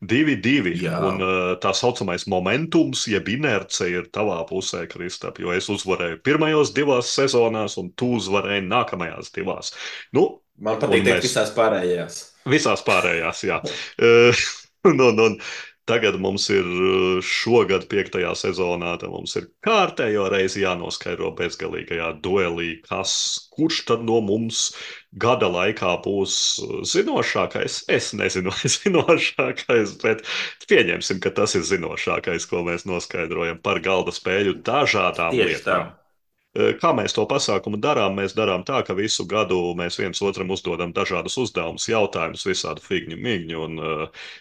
Divi, 0.00 0.36
divi. 0.36 0.76
Jā. 0.82 1.00
Un 1.08 1.20
tā 1.62 1.74
saucamais 1.74 2.26
momentums, 2.26 3.06
jeb 3.08 3.28
inerce 3.28 3.90
ir 3.90 4.08
tavā 4.12 4.44
pusē, 4.48 4.86
Kristap, 4.86 5.38
jo 5.38 5.52
es 5.52 5.68
uzvarēju 5.68 6.22
pirmajos 6.22 6.72
divās 6.72 7.14
sezonās, 7.14 7.76
un 7.78 7.92
tu 7.96 8.14
uzvarēji 8.20 8.68
nākamajās 8.68 9.32
divās. 9.34 9.74
Nu, 10.12 10.40
Man 10.58 10.78
patīk 10.80 11.04
teikt, 11.04 11.16
mēs... 11.16 11.24
visās 11.24 11.50
pārējās. 11.52 12.20
Visās 12.46 12.84
pārējās, 12.84 13.42
jā. 13.44 13.60
un, 14.88 15.00
un, 15.00 15.20
un, 15.20 15.40
Tagad 15.86 16.16
mums 16.18 16.48
ir 16.50 16.66
eh, 16.66 17.18
šogad, 17.22 17.84
piektajā 17.90 18.32
sezonā, 18.34 18.96
mums 19.06 19.36
ir 19.38 19.46
kārtējo 19.62 20.24
reizi 20.32 20.64
jānoskaidro 20.64 21.30
bezgalīgajā 21.38 22.08
duelī, 22.24 22.72
kas, 22.88 23.12
kurš 23.54 23.84
tad 23.86 24.02
no 24.08 24.18
mums 24.26 24.72
gada 25.14 25.46
laikā 25.46 25.92
būs 26.02 26.38
eh, 26.64 26.72
zinošākais. 26.90 27.84
Es 27.98 28.10
nezinu, 28.18 28.50
vai 28.56 28.72
zinošākais, 28.78 29.94
bet 30.02 30.26
pieņemsim, 30.66 31.22
ka 31.22 31.30
tas 31.38 31.54
ir 31.54 31.62
zinošākais, 31.70 32.48
ko 32.50 32.64
mēs 32.66 32.88
noskaidrojam 32.90 33.62
par 33.62 33.78
galda 33.84 34.14
spēļu 34.14 34.58
dažādām 34.66 35.38
Tieši 35.38 35.54
lietām. 35.54 35.86
Tā. 35.94 36.05
Kā 36.80 36.92
mēs 36.96 37.12
to 37.16 37.24
pasākumu 37.28 37.78
darām? 37.82 38.14
Mēs 38.16 38.32
darām 38.36 38.62
tā, 38.64 38.80
ka 38.86 38.94
visu 38.96 39.26
gadu 39.28 39.58
mēs 39.76 39.98
viens 40.00 40.22
otram 40.24 40.52
uzdodam 40.54 40.94
dažādus 40.96 41.36
uzdevumus, 41.42 41.88
jautājumus, 41.90 42.46
visādu 42.48 42.84
figņu, 42.84 43.18
migņu. 43.26 43.60
Un, 43.66 43.82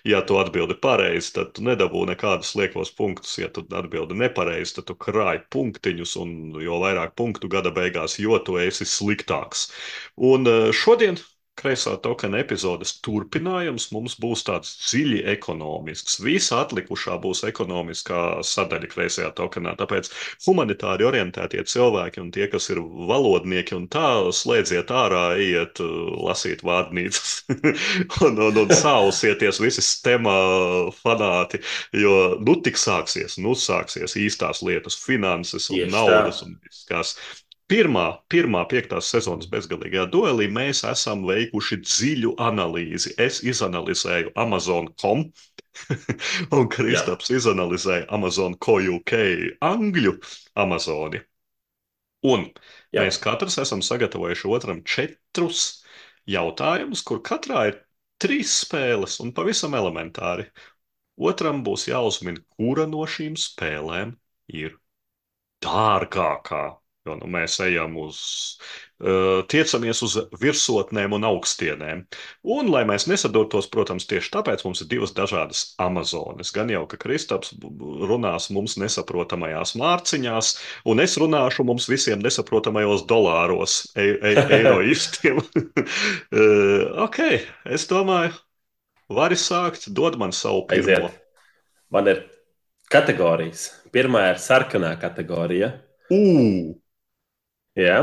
ja 0.07 0.22
tu 0.24 0.39
atbildi 0.39 0.78
pareizi, 0.80 1.34
tad 1.36 1.51
tu 1.57 1.66
nedabū 1.68 2.05
nekādus 2.07 2.53
liekos 2.59 2.93
punktus. 2.95 3.36
Ja 3.41 3.51
tu 3.51 3.66
atbildi 3.68 4.16
nepareizi, 4.22 4.78
tad 4.80 4.89
tu 4.91 4.97
krāj 5.07 5.43
punktiņus, 5.51 6.16
un 6.24 6.36
jo 6.63 6.80
vairāk 6.84 7.18
punktu 7.20 7.51
gada 7.51 7.74
beigās, 7.76 8.20
jo 8.22 8.39
tu 8.39 8.59
esi 8.63 8.88
sliktāks. 8.88 9.68
Un 10.16 10.47
šodien 10.76 11.20
kreisā 11.60 11.95
tokena 12.03 12.39
epizodes 12.43 12.95
turpinājums 13.06 13.88
mums 13.95 14.16
būs 14.22 14.43
tāds 14.47 14.74
dziļi 14.86 15.22
ekonomisks. 15.36 16.20
Visa 16.24 16.60
atlikušā 16.64 17.18
būs 17.24 17.43
ekonomiskā 17.47 18.22
sadaļa 18.45 18.89
kreisajā 18.91 19.32
tokenā. 19.38 19.76
Tāpēc 19.80 20.12
humanitāri 20.45 21.08
orientētie 21.08 21.64
cilvēki 21.72 22.22
un 22.24 22.32
tie, 22.36 22.49
kas 22.51 22.70
ir 22.74 22.82
valodnieki 22.84 23.78
un 23.78 23.88
tā, 23.91 24.08
slēdziet 24.36 24.91
ārā, 24.91 25.26
iet 25.41 25.82
uh, 25.84 25.93
lasīt 26.28 26.64
vārdnīcas 26.68 27.38
un, 28.26 28.41
un, 28.49 28.62
un 28.66 28.76
sausieties 28.76 29.62
visi 29.64 29.84
stema 29.86 30.36
fanāti, 30.99 31.62
jo 31.95 32.36
nu 32.43 32.58
tik 32.66 32.80
sāksies, 32.80 33.39
nu 33.41 33.56
sāksies 33.60 34.18
īstās 34.20 34.64
lietas, 34.66 34.99
finanses 34.99 35.72
un 35.72 35.82
Tieši 35.82 35.93
naudas 35.93 36.41
tā. 36.41 36.49
un 36.49 36.60
viss 36.64 36.86
kas. 36.89 37.16
Pirmā, 37.72 38.01
pirmā 38.30 38.59
piektās 38.70 39.07
sezonas 39.09 39.47
bezgalīgajā 39.49 40.03
duelī 40.13 40.45
mēs 40.53 40.84
esam 40.86 41.24
veikuši 41.26 41.80
dziļu 41.82 42.34
analīzi. 42.47 43.16
Es 43.26 43.39
izanalizēju 43.41 44.34
Amazon.com, 44.43 45.24
un 46.59 46.70
Kristaps 46.76 47.32
izanalizēja 47.34 48.05
Amazon.co.uk 48.20 49.16
angļu 49.72 50.13
Amazoni. 50.66 51.24
Un 52.36 52.45
Jā. 52.93 53.01
mēs 53.01 53.18
katrs 53.26 53.57
esam 53.66 53.82
sagatavojuši 53.86 54.53
otram 54.59 54.86
četrus 54.86 55.66
jautājumus, 56.30 57.01
kur 57.09 57.26
katrā 57.26 57.66
ir 57.72 57.82
trīs 58.22 58.53
spēles 58.61 59.18
un 59.26 59.34
pavisam 59.34 59.74
elementāri. 59.82 60.51
Otram 61.18 61.66
būs 61.66 61.89
jāuzmina, 61.89 62.45
kura 62.59 62.86
no 62.93 63.09
šīm 63.09 63.41
spēlēm 63.41 64.13
ir 64.53 64.78
dārgākā 65.66 66.66
Jo 67.06 67.14
nu, 67.20 67.28
mēs 67.30 67.60
ejam 67.62 67.93
uz, 68.01 68.20
uh, 68.97 69.43
tiecamies 69.51 69.99
uz 70.08 70.16
virsotnēm 70.41 71.14
un 71.14 71.28
augstienēm. 71.30 71.99
Un, 72.49 72.70
lai 72.74 72.82
mēs 72.89 73.03
nesadurtos, 73.06 73.68
protams, 73.70 74.08
tieši 74.10 74.32
tāpēc 74.34 74.64
mums 74.66 74.82
ir 74.82 74.88
divas 74.89 75.14
dažādas 75.14 75.76
Amazonas. 75.82 76.49
Gan 76.56 76.72
jau, 76.74 76.82
ka 76.89 76.97
Kristaps 76.97 77.53
runās 78.10 78.49
mums 78.56 78.74
nesaprotamajās 78.82 79.76
mārciņās, 79.78 80.49
un 80.89 81.03
es 81.03 81.14
runāšu 81.22 81.68
mums 81.70 81.86
visiem 81.91 82.24
nesaprotamajos 82.26 83.06
dolāros, 83.06 83.76
e 83.93 84.08
e 84.16 84.34
eiroistiem. 84.58 85.43
uh, 85.45 85.76
ok, 87.06 87.20
es 87.78 87.86
domāju, 87.91 88.34
vari 89.14 89.38
sākt, 89.38 89.91
dod 89.93 90.18
man 90.18 90.34
savu 90.34 90.66
pirmo. 90.72 91.12
Aiziet. 91.12 91.22
Man 91.93 92.10
ir 92.10 92.24
kategorijas. 92.89 93.68
Pirmā 93.93 94.32
ir 94.32 94.41
sarkanā 94.41 94.95
kategorija. 94.97 95.70
Uh! 96.10 96.74
Jā, 97.76 97.99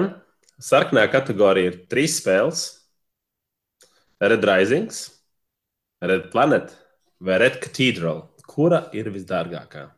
sarkanā 0.61 1.07
kategorija 1.13 1.73
ir 1.73 1.81
trīs 1.91 2.19
spēles. 2.21 2.67
Red 4.23 4.45
Rising, 4.47 4.93
Red 6.05 6.29
Planet 6.31 6.71
vai 7.23 7.41
Red 7.43 7.59
Cathedral. 7.63 8.29
kura 8.47 8.85
ir 8.93 9.09
visdārgākā? 9.11 9.89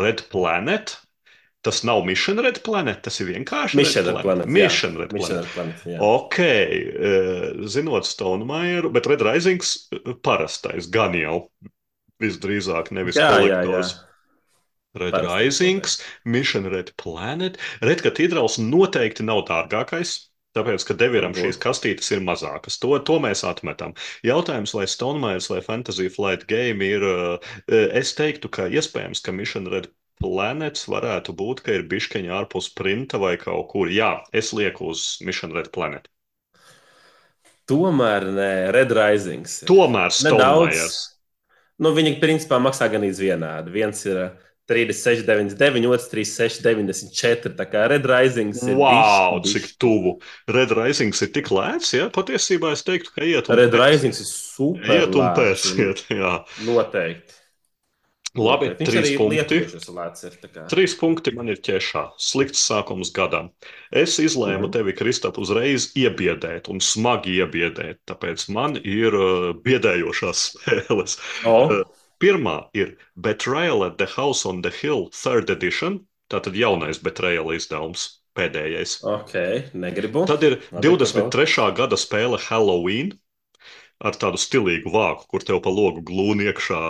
Red 0.00 0.26
Planet. 0.32 0.96
Tas 1.66 1.80
nav 1.82 2.04
Mission 2.06 2.38
Red 2.38 2.60
Planet, 2.62 3.00
tas 3.02 3.16
ir 3.18 3.26
vienkārši 3.32 3.78
Mission 3.78 4.04
Red 4.06 4.14
Red 4.14 4.22
Planet, 4.22 4.46
jā. 4.46 4.52
Mission 4.54 4.98
Red 5.00 5.14
Mission 5.16 5.40
Planet. 5.40 5.46
Red 5.46 5.54
Planet, 5.54 5.86
jā. 5.90 5.96
Ok, 6.06 6.38
eh, 6.38 7.46
zinot 7.66 8.06
Stonemeieru, 8.06 8.92
bet 8.94 9.08
Red 9.10 9.24
Risings 9.26 9.72
eh, 9.90 10.12
parastais 10.22 10.86
gan 10.94 11.16
jau 11.18 11.40
visdrīzāk 12.22 12.92
nevis 12.94 13.18
Jā, 13.18 13.32
jā, 13.42 13.64
jā. 13.66 13.82
Red 15.02 15.18
Parastais 15.18 15.36
Risings, 15.46 15.98
Mission 16.24 16.66
Red 16.72 16.92
Planet. 16.96 17.58
Red 17.82 18.02
Cathedrals 18.06 18.58
noteikti 18.62 19.26
nav 19.26 19.44
dārgākais. 19.50 20.16
Tāpēc, 20.56 20.84
ka 20.88 20.94
Deviram 20.96 21.34
šīs 21.36 21.58
kastītes 21.60 22.08
ir 22.16 22.22
mazākas, 22.24 22.78
to, 22.80 22.94
to 23.04 23.18
mēs 23.20 23.42
atmetam. 23.44 23.92
Jautājums, 24.24 24.72
vai 24.72 24.86
Stonemaiers 24.88 25.50
vai 25.52 25.60
Fantasy 25.60 26.08
Flight 26.08 26.46
Game 26.48 26.80
ir. 26.86 27.04
eh, 27.68 27.88
Es 28.00 28.14
teiktu, 28.16 28.48
ka 28.48 28.64
iespējams, 28.72 29.20
ka 29.26 29.34
Mission 29.36 29.68
Red 29.68 29.90
Planets 30.16 30.86
varētu 30.88 31.34
būt, 31.36 31.60
ka 31.66 31.76
ir 31.76 31.84
bišķiņa 31.90 32.32
ārpus 32.40 32.70
printa 32.72 33.20
vai 33.20 33.34
kaut 33.36 33.68
kur. 33.74 33.92
Jā, 33.92 34.14
es 34.32 34.54
lieku 34.56 34.88
uz 34.94 35.18
Mission 35.20 35.52
Red 35.52 35.68
Planet. 35.76 36.08
Tomēr 37.68 38.24
nē, 38.32 38.50
Red 38.72 38.94
Risings. 38.96 39.58
Tomēr 39.68 40.08
Nedaudz. 40.08 40.22
Stonemaiers. 40.22 40.98
Nu, 41.82 41.92
viņi 41.92 42.14
principā 42.22 42.56
maksā 42.62 42.88
gan 42.88 43.04
izvienādi. 43.04 43.74
Viens 43.74 44.00
ir 44.08 44.20
uh, 44.22 44.45
36,99, 44.70 45.86
otrs 45.92 46.08
36,94. 46.12 47.54
Tā 47.58 47.66
kā 47.70 47.84
Red 47.92 48.06
Risings 48.10 48.62
ir. 48.66 48.74
Wow, 48.80 49.38
bišķi, 49.44 49.52
cik 49.62 49.70
tuvu. 49.82 50.16
Red 50.56 50.74
Risings 50.76 51.22
ir 51.22 51.32
tik 51.36 51.52
lēts, 51.54 51.92
ja 51.96 52.08
patiesībā 52.14 52.72
es 52.74 52.82
teiktu, 52.86 53.14
ka 53.14 53.24
iet 53.26 53.48
un 53.50 53.60
Red 53.60 53.72
pēc. 53.74 53.80
Risings 53.84 54.20
ir 54.24 54.30
super. 54.32 54.92
Iet 55.00 55.14
un 55.14 55.22
lēts 55.22 55.40
pēc. 55.40 55.66
Iet, 55.86 56.04
jā. 56.18 56.34
Noteikti. 56.66 57.32
Labi, 58.36 58.66
Noteikti. 58.68 58.84
Trīs 58.92 59.12
punkti. 59.16 59.58
lēts 59.96 60.24
ir. 60.28 60.34
Trīs 60.68 60.94
punkti 61.00 61.32
man 61.32 61.48
ir 61.48 61.56
ķešā. 61.64 62.02
Slikts 62.20 62.60
sākums 62.68 63.08
gadam. 63.16 63.46
Es 63.96 64.18
izlēmu 64.20 64.66
Mhm. 64.66 64.72
tevi, 64.74 64.92
Kristap, 64.98 65.38
uzreiz 65.40 65.86
iebiedēt 65.96 66.68
un 66.68 66.82
smagi 66.84 67.38
iebiedēt. 67.40 68.02
Tāpēc 68.10 68.44
man 68.52 68.76
ir 68.82 69.16
uh, 69.16 69.54
biedējošās 69.64 70.42
spēles. 70.52 71.16
O, 71.48 71.56
Uh, 71.78 71.84
Pirmā 72.22 72.68
ir 72.74 72.96
Betrayal 73.16 73.84
at 73.86 73.98
the 73.98 74.06
House 74.06 74.46
on 74.46 74.62
the 74.62 74.70
Hill, 74.70 75.08
third 75.12 75.50
edition. 75.50 76.06
Tātad 76.32 76.56
jaunais 76.58 76.98
Betrayal 76.98 77.52
izdevums, 77.54 78.22
pēdējais. 78.36 78.98
ok, 79.06 79.34
negribu. 79.74 80.24
Tad 80.26 80.42
ir 80.42 80.58
Labi, 80.72 80.82
23. 80.88 81.70
gada 81.76 81.96
spēle 82.00 82.40
Halloween. 82.48 83.12
Ar 84.04 84.12
tādu 84.12 84.36
stilīgu 84.36 84.90
vāku, 84.92 85.24
kur 85.32 85.40
tev 85.40 85.62
pa 85.64 85.70
logu 85.72 86.02
glūni 86.04 86.44
iekšā. 86.50 86.80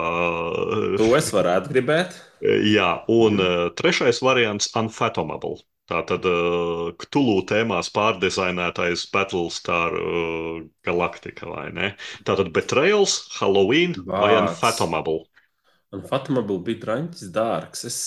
To 0.99 1.05
es 1.15 1.29
varētu 1.31 1.71
gribēt. 1.71 2.17
Jā, 2.43 2.89
un 3.07 3.39
uh, 3.39 3.69
trešais 3.79 4.19
variants- 4.21 4.67
Unfathomable. 4.81 5.61
Tātad 5.87 6.25
uh, 6.27 6.89
Ktulu 6.99 7.45
tēmās 7.47 7.87
pārdizainētais 7.95 9.05
Battlestar 9.13 9.95
uh, 9.95 10.57
Galactica, 10.83 11.47
vai 11.47 11.69
ne? 11.71 11.93
Tātad 12.27 12.51
Betrayals, 12.55 13.21
Halloween 13.37 13.95
vai 14.03 14.33
Vārds. 14.33 14.57
Unfathomable. 14.57 15.21
Un 15.95 16.03
Fatima 16.03 16.43
bija 16.43 16.81
drāmķis 16.81 17.31
dārgs. 17.31 17.85
Es, 17.87 17.99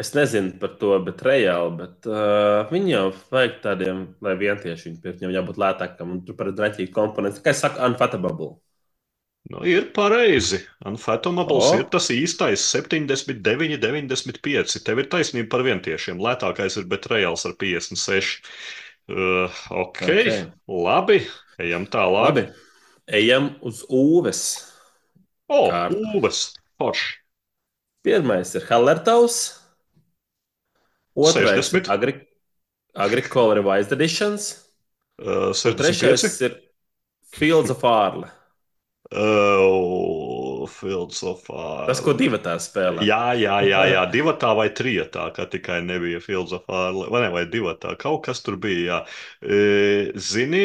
es 0.00 0.14
nezinu 0.16 0.56
par 0.62 0.78
to, 0.80 0.94
bet 1.04 1.20
reāli. 1.28 1.76
Bet, 1.82 2.08
uh, 2.08 2.64
viņi 2.72 2.94
jau 2.94 3.06
vajag 3.34 3.58
tādiem, 3.66 4.04
lai 4.24 4.36
vientieši 4.40 4.88
viņi 4.88 5.00
pirkt, 5.04 5.20
viņam 5.20 5.36
jābūt 5.36 5.60
lētākam. 5.60 6.16
Un 6.16 6.24
tur 6.24 6.40
par 6.40 6.54
drāmķīgu 6.56 6.94
komponentu. 6.96 7.44
Kā 7.44 7.52
es 7.52 7.60
saku, 7.66 7.84
unfathomable. 7.84 8.54
Nu, 9.52 9.60
ir 9.68 9.90
pareizi. 9.92 10.62
Unfathomables 10.88 11.66
O. 11.68 11.78
ir 11.80 11.84
tas 11.92 12.06
īstais 12.14 12.62
79, 12.72 13.76
95. 13.82 14.78
Tev 14.86 15.02
ir 15.02 15.08
taisnība 15.12 15.50
par 15.52 15.64
vientiešiem. 15.66 16.20
Lētākais 16.24 16.78
ir 16.80 16.86
Betrayals 16.88 17.44
ar 17.48 17.56
56. 17.60 18.38
Uh, 19.12 19.50
ok, 19.68 20.02
Ok. 20.06 20.52
labi. 20.72 21.18
Ejam 21.60 21.84
tālāk. 21.90 22.28
Labi. 22.30 22.44
Ejam 23.12 23.50
uz 23.60 23.82
ūves. 23.92 24.42
O, 25.52 25.66
Kārta. 25.68 26.00
ūves. 26.16 26.44
Forši. 26.80 27.18
Pirmais 28.06 28.54
ir 28.56 28.64
Hallertaus. 28.70 29.40
Otrais 31.14 31.50
60. 31.60 31.86
ir 31.86 31.92
Agri 31.92 32.14
Agricola 32.94 33.58
Revised 33.60 33.92
Editions. 33.92 34.48
Uh, 35.20 35.52
Un 35.52 35.76
trešais 35.76 36.24
65. 36.24 36.40
ir 36.48 36.56
Fields 37.36 37.70
of 37.70 37.84
Arle. 37.84 38.30
Uh, 39.12 40.64
Fire. 40.72 41.86
Tas, 41.88 42.00
ko 42.04 42.14
divi 42.16 42.38
tā 42.42 42.54
spēlē. 42.62 43.04
Jā, 43.06 43.34
jā, 43.38 43.58
jā, 43.68 43.82
jā, 43.92 44.04
divatā 44.14 44.52
vai 44.56 44.68
trijotā, 44.74 45.28
kā 45.36 45.46
tikai 45.52 45.80
nebija 45.84 46.20
Fields 46.22 46.54
of 46.56 46.64
Fire, 46.68 47.08
vai 47.12 47.24
ne, 47.26 47.32
vai 47.34 47.42
divatā, 47.50 47.96
kaut 48.00 48.24
kas 48.28 48.40
tur 48.44 48.56
bija, 48.62 49.02
jā. 49.02 49.50
Zini, 50.30 50.64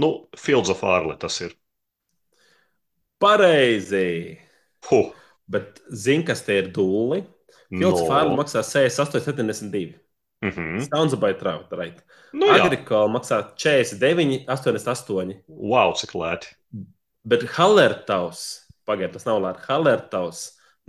nu, 0.00 0.14
Fields 0.38 0.72
of 0.72 0.80
Fire 0.80 1.18
tas 1.20 1.42
ir. 1.44 1.52
Pareizi. 3.20 4.38
Huh, 4.88 5.12
Bet 5.46 5.80
zini, 5.92 6.24
kas 6.24 6.42
te 6.44 6.56
ir 6.56 6.70
dūli? 6.72 7.20
Fields 7.74 8.00
of 8.00 8.12
Arle 8.14 8.36
maksā 8.38 8.62
68,72. 8.64 9.92
Mhm. 10.44 10.84
Sounds 10.92 11.12
about 11.16 11.40
right. 11.42 11.72
right. 11.72 12.02
Nu, 12.34 12.46
jā, 12.50 12.64
Agricola 12.66 13.08
maksā 13.08 13.38
49,88. 13.56 15.40
wow, 15.48 15.92
cik 15.96 16.12
lēti. 16.18 16.46
Bet 17.24 17.42
Hallertaus, 17.56 18.66
pagaidiet, 18.84 19.12
tas 19.16 19.24
nav 19.28 19.40
lēti. 19.40 19.64
Hallertaus 19.68 20.38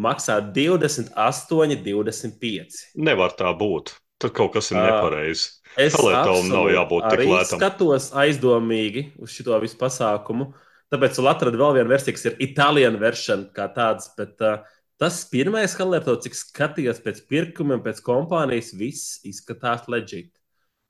maksā 0.01 0.41
28,25. 0.51 2.75
Nevar 2.99 3.31
tā 3.39 3.53
būt. 3.55 3.95
Tad 4.19 4.31
kaut 4.35 4.53
kas 4.55 4.71
ir 4.71 4.77
nepareizi. 4.79 5.49
Es 5.79 5.93
jābūt 5.95 7.03
tik 7.11 7.19
arī 7.19 7.27
skatos 7.47 8.11
aizdomīgi 8.15 9.01
uz 9.19 9.29
šo 9.35 9.59
visu 9.63 9.77
pasākumu. 9.79 10.53
Tāpēc 10.93 11.13
atradu 11.27 11.57
vēl 11.59 11.73
vienu 11.79 11.89
versiju, 11.91 12.13
kas 12.15 12.25
ir 12.29 12.35
Itālijana 12.45 12.99
versija 13.01 13.37
kā 13.55 13.65
tāds. 13.75 14.05
Bet, 14.15 14.35
uh, 14.39 14.57
tas 15.01 15.23
pirmais 15.29 15.73
Hallertaus, 15.79 16.23
cik 16.23 16.35
skatījos 16.39 17.01
pēc 17.03 17.21
pirkumiem, 17.29 17.81
pēc 17.83 18.01
kompānijas, 18.05 18.73
viss 18.77 19.19
izskatās 19.27 19.87
leģit. 19.91 20.31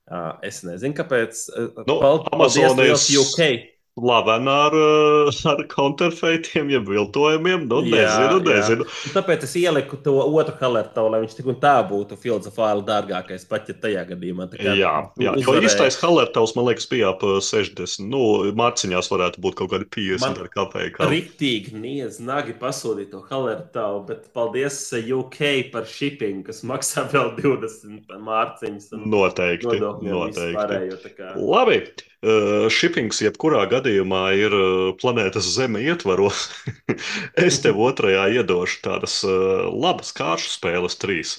Uh, 0.05 0.35
es 0.45 0.59
nezinu, 0.67 0.93
kāpēc. 0.93 1.39
Uh, 1.49 1.71
Nu, 1.87 1.99
pal- 1.99 2.21
paldies 2.27 2.59
Amazon 2.61 2.77
liels 2.83 3.07
ir- 3.09 3.23
UK. 3.23 3.47
Slavena 3.95 4.51
ar, 4.65 4.73
uh, 4.75 5.45
ar 5.47 5.61
counterfeitiem, 5.71 6.67
jeb 6.73 6.89
viltojumiem. 6.91 7.61
Nu, 7.69 7.77
Jā, 7.87 8.01
nezinu, 8.03 8.39
jā. 8.43 8.57
nezinu. 8.57 8.87
Un 9.07 9.13
Tāpēc 9.15 9.45
es 9.47 9.53
ieliku 9.55 9.95
to 10.03 10.17
otru 10.19 10.55
Hallertau, 10.59 11.05
lai 11.13 11.21
viņš 11.23 11.35
tik 11.37 11.47
un 11.53 11.55
tā 11.61 11.77
būtu 11.87 12.17
Fields 12.19 12.49
of 12.49 12.57
Fire 12.59 12.83
dārgākais, 12.83 13.45
pat 13.47 13.69
ja 13.71 13.75
tajā 13.85 14.03
gadījumā. 14.09 14.49
Jā, 14.59 14.73
jā, 14.75 14.95
jo 15.15 15.35
uzvarēja. 15.39 15.69
īstais 15.69 15.99
Hallertaus, 16.01 16.57
man 16.57 16.67
liekas, 16.67 16.89
bija 16.91 17.13
ap 17.13 17.23
60. 17.23 18.03
Nu, 18.11 18.23
mārciņās 18.59 19.07
varētu 19.13 19.43
būt 19.45 19.55
kaut 19.61 19.71
kādi 19.71 19.87
50 19.95 20.25
Man 20.25 20.43
ar 20.43 20.51
kāpēju. 20.51 21.07
Riktīgi 21.13 21.79
niedz 21.79 22.19
nagi 22.19 22.57
pasūtīt 22.59 23.13
to 23.13 23.21
Hallertau, 23.29 24.01
bet 24.09 24.27
paldies 24.35 24.81
UK 24.91 25.71
par 25.71 25.87
shipping, 25.87 26.43
kas 26.43 26.65
maksā 26.67 27.05
vēl 27.15 27.31
20 27.39 28.11
mārciņas. 28.27 28.91
Noteikti. 29.07 29.79
noteikti. 29.79 30.51
pārējo, 30.59 30.99
Labi. 31.39 31.79
Uh, 32.23 32.65
shippings 32.71 33.19
jebkurā 33.21 33.65
gadījumā 33.69 34.23
ir 34.39 34.53
uh, 34.55 34.93
planētas 34.97 35.49
Zeme 35.57 35.83
ietvaros. 35.83 36.47
es 37.47 37.59
tev 37.61 37.81
otrajā 37.83 38.29
iedošu 38.39 38.79
tādas 38.85 39.19
uh, 39.27 39.67
labas 39.69 40.13
kāršu 40.15 40.53
spēles 40.55 40.97
trīs. 41.01 41.35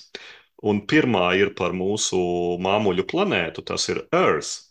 Un 0.62 0.82
pirmā 0.88 1.30
ir 1.40 1.52
par 1.56 1.74
mūsu 1.76 2.18
māmuļu 2.62 3.06
planētu, 3.08 3.64
tas 3.66 3.88
ir 3.92 4.04
Earth. 4.12 4.70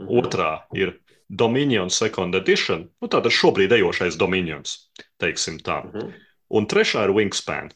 Mhm. 0.00 0.08
Otrā 0.22 0.52
ir 0.72 0.96
Dominion 1.28 1.90
Second 1.90 2.34
Edition, 2.34 2.88
nu 3.02 3.10
tātad 3.10 3.34
šobrīd 3.34 3.74
ejošais 3.76 4.16
Dominions, 4.18 4.90
teiksim 5.22 5.60
tā. 5.62 5.82
Mhm. 5.90 6.14
Un 6.50 6.66
trešā 6.66 7.04
ir 7.06 7.14
Wingspan. 7.14 7.70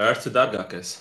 Earth 0.00 0.28
ir 0.28 0.34
dārgākais. 0.36 0.98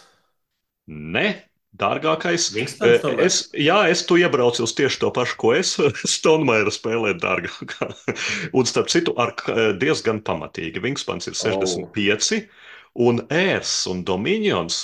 Ne, 0.90 1.49
dārgākais. 1.78 2.50
Eh? 2.82 2.98
Es, 3.26 3.38
jā, 3.54 3.78
es 3.90 4.02
tu 4.06 4.18
iebraucu 4.18 4.64
uz 4.66 4.74
tieši 4.78 5.00
to 5.04 5.12
pašu, 5.16 5.36
ko 5.42 5.54
es. 5.58 5.76
Stonemeira 6.16 6.72
spēlē 6.74 7.14
dārgākā. 7.22 7.92
Un 8.58 8.66
starp 8.70 8.90
citu, 8.90 9.14
ar 9.22 9.36
k- 9.38 9.74
diezgan 9.80 10.22
pamatīgi. 10.26 10.82
Wingspans 10.84 11.30
ir 11.30 11.38
65, 11.38 12.48
un 12.96 13.22
Airs 13.30 13.86
un 13.88 14.04
Dominions, 14.04 14.80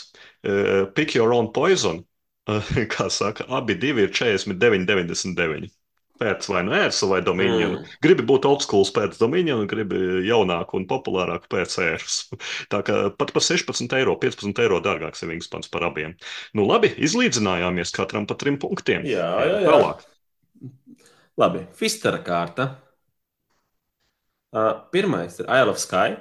eh, 0.46 0.86
Pick 0.96 1.16
Your 1.16 1.34
Own 1.34 1.52
Poison, 1.54 2.04
eh, 2.48 2.62
kā 2.94 3.10
saka, 3.10 3.48
abi 3.50 3.76
divi 3.82 4.06
ir 4.06 4.14
49, 4.14 4.86
99. 4.86 5.72
Pēc 6.16 6.48
vai 6.48 6.62
nu 6.64 6.72
ērsa 6.78 7.10
vai 7.12 7.20
dominion. 7.26 7.74
Mm. 7.76 7.96
Gribi 8.04 8.24
būt 8.28 8.46
old 8.48 8.64
school 8.64 8.86
pēc 8.96 9.18
dominion, 9.20 9.66
gribi 9.68 10.00
jaunāku 10.24 10.80
un 10.80 10.86
populārāku 10.88 11.50
pēc 11.52 11.76
ēras. 11.84 12.20
Tā 12.72 12.80
kā 12.88 13.00
pat 13.20 13.34
par 13.36 13.44
16 13.44 13.98
eiro, 14.00 14.16
15 14.22 14.62
eiro 14.64 14.80
dārgāks 14.84 15.26
ir 15.26 15.34
Wingspans 15.34 15.72
par 15.72 15.90
abiem. 15.90 16.16
Nu 16.56 16.68
labi, 16.70 16.94
izlīdzinājāmies 16.96 17.92
katram 17.96 18.28
pa 18.30 18.38
trim 18.40 18.60
punktiem. 18.62 19.04
Jā, 19.10 19.28
jā, 19.44 19.58
jā. 19.66 19.74
Tālāk. 19.74 20.06
Labi, 21.42 21.66
Fistera 21.76 22.22
kārta. 22.24 22.70
Uh, 24.56 24.72
pirmais 24.88 25.36
ir 25.42 25.50
Isle 25.52 25.74
of 25.74 25.82
Sky, 25.84 26.16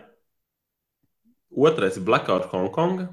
otrais 1.54 1.94
ir 1.94 2.02
Blackout 2.02 2.48
Hongkonga, 2.50 3.06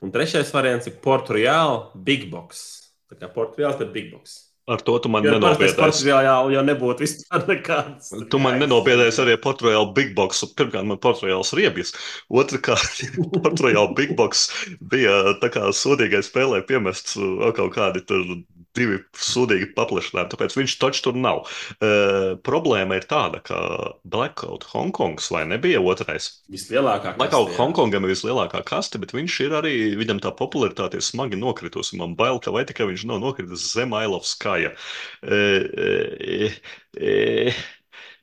un 0.00 0.14
trešais 0.14 0.48
variants 0.54 0.88
ir 0.88 0.96
Port 1.04 1.28
Royal 1.28 1.90
Big 1.92 2.30
Box. 2.32 2.62
Tā 3.12 3.20
kā 3.20 3.28
Port 3.28 3.60
Royal, 3.60 3.76
bet 3.76 3.92
Big 3.92 4.08
Box. 4.08 4.38
Ar 4.70 4.78
to 4.86 4.94
tu 5.02 5.10
man 5.10 5.24
Jo 5.26 5.40
parasti 5.42 5.74
Port 5.74 5.90
nenobiedēsi. 5.90 6.06
Royal 6.06 6.52
jau 6.54 6.60
nebūtu 6.62 7.02
vispār 7.02 7.46
nekādas. 7.48 8.12
Tu 8.30 8.38
man 8.38 8.60
nenobiedēsi 8.62 9.18
arī 9.24 9.34
ar 9.34 9.40
Portugālu 9.42 9.88
Big 9.96 10.12
Box. 10.14 10.44
Pirmkārt, 10.54 10.86
man 10.86 11.00
Portugāls 11.02 11.50
riebjas. 11.58 11.90
Otrakārt, 12.30 13.02
Portugāla 13.42 13.90
Big 13.98 14.14
Box 14.18 14.46
bija 14.92 15.34
tā 15.42 15.50
kā 15.50 15.66
sodīgai 15.74 16.22
spēlē 16.22 16.62
piemests 16.68 17.18
uh, 17.18 17.50
kaut 17.56 17.74
kādi 17.74 18.04
tur 18.06 18.22
divi 18.76 18.98
sūdīgi 19.18 19.72
paplašinājumi, 19.76 20.30
tāpēc 20.32 20.56
viņš 20.56 20.76
taču 20.80 21.04
tur 21.06 21.18
nav. 21.18 21.42
Uh, 21.76 22.38
problēma 22.46 22.98
ir 22.98 23.06
tāda, 23.10 23.42
ka 23.44 23.58
Blackout 24.08 24.66
Hongkongs 24.72 25.28
vai 25.34 25.44
nebija 25.50 25.82
otrais? 25.82 26.30
Vislielākā 26.52 27.14
Blackout 27.18 27.50
kaste. 27.50 27.60
Hongkongam 27.60 28.06
ir 28.06 28.14
vislielākā 28.14 28.62
kaste, 28.68 29.00
bet 29.02 29.14
viņš 29.16 29.38
ir 29.46 29.58
arī, 29.60 29.74
viņam 30.00 30.22
tā 30.24 30.32
popularitāte 30.38 31.00
ir 31.00 31.06
smagi 31.06 31.40
nokritusi. 31.40 31.98
Man 32.00 32.16
bail, 32.18 32.40
ka 32.42 32.54
vai 32.54 32.64
tikai 32.68 32.88
viņš 32.90 33.06
nav 33.10 33.22
nokritis 33.24 33.68
zem 33.74 33.94
Isle 33.98 34.18
of 34.18 34.26
Sky. 34.28 34.72
E, 35.22 35.42
e, 35.84 36.50
e, 36.96 37.54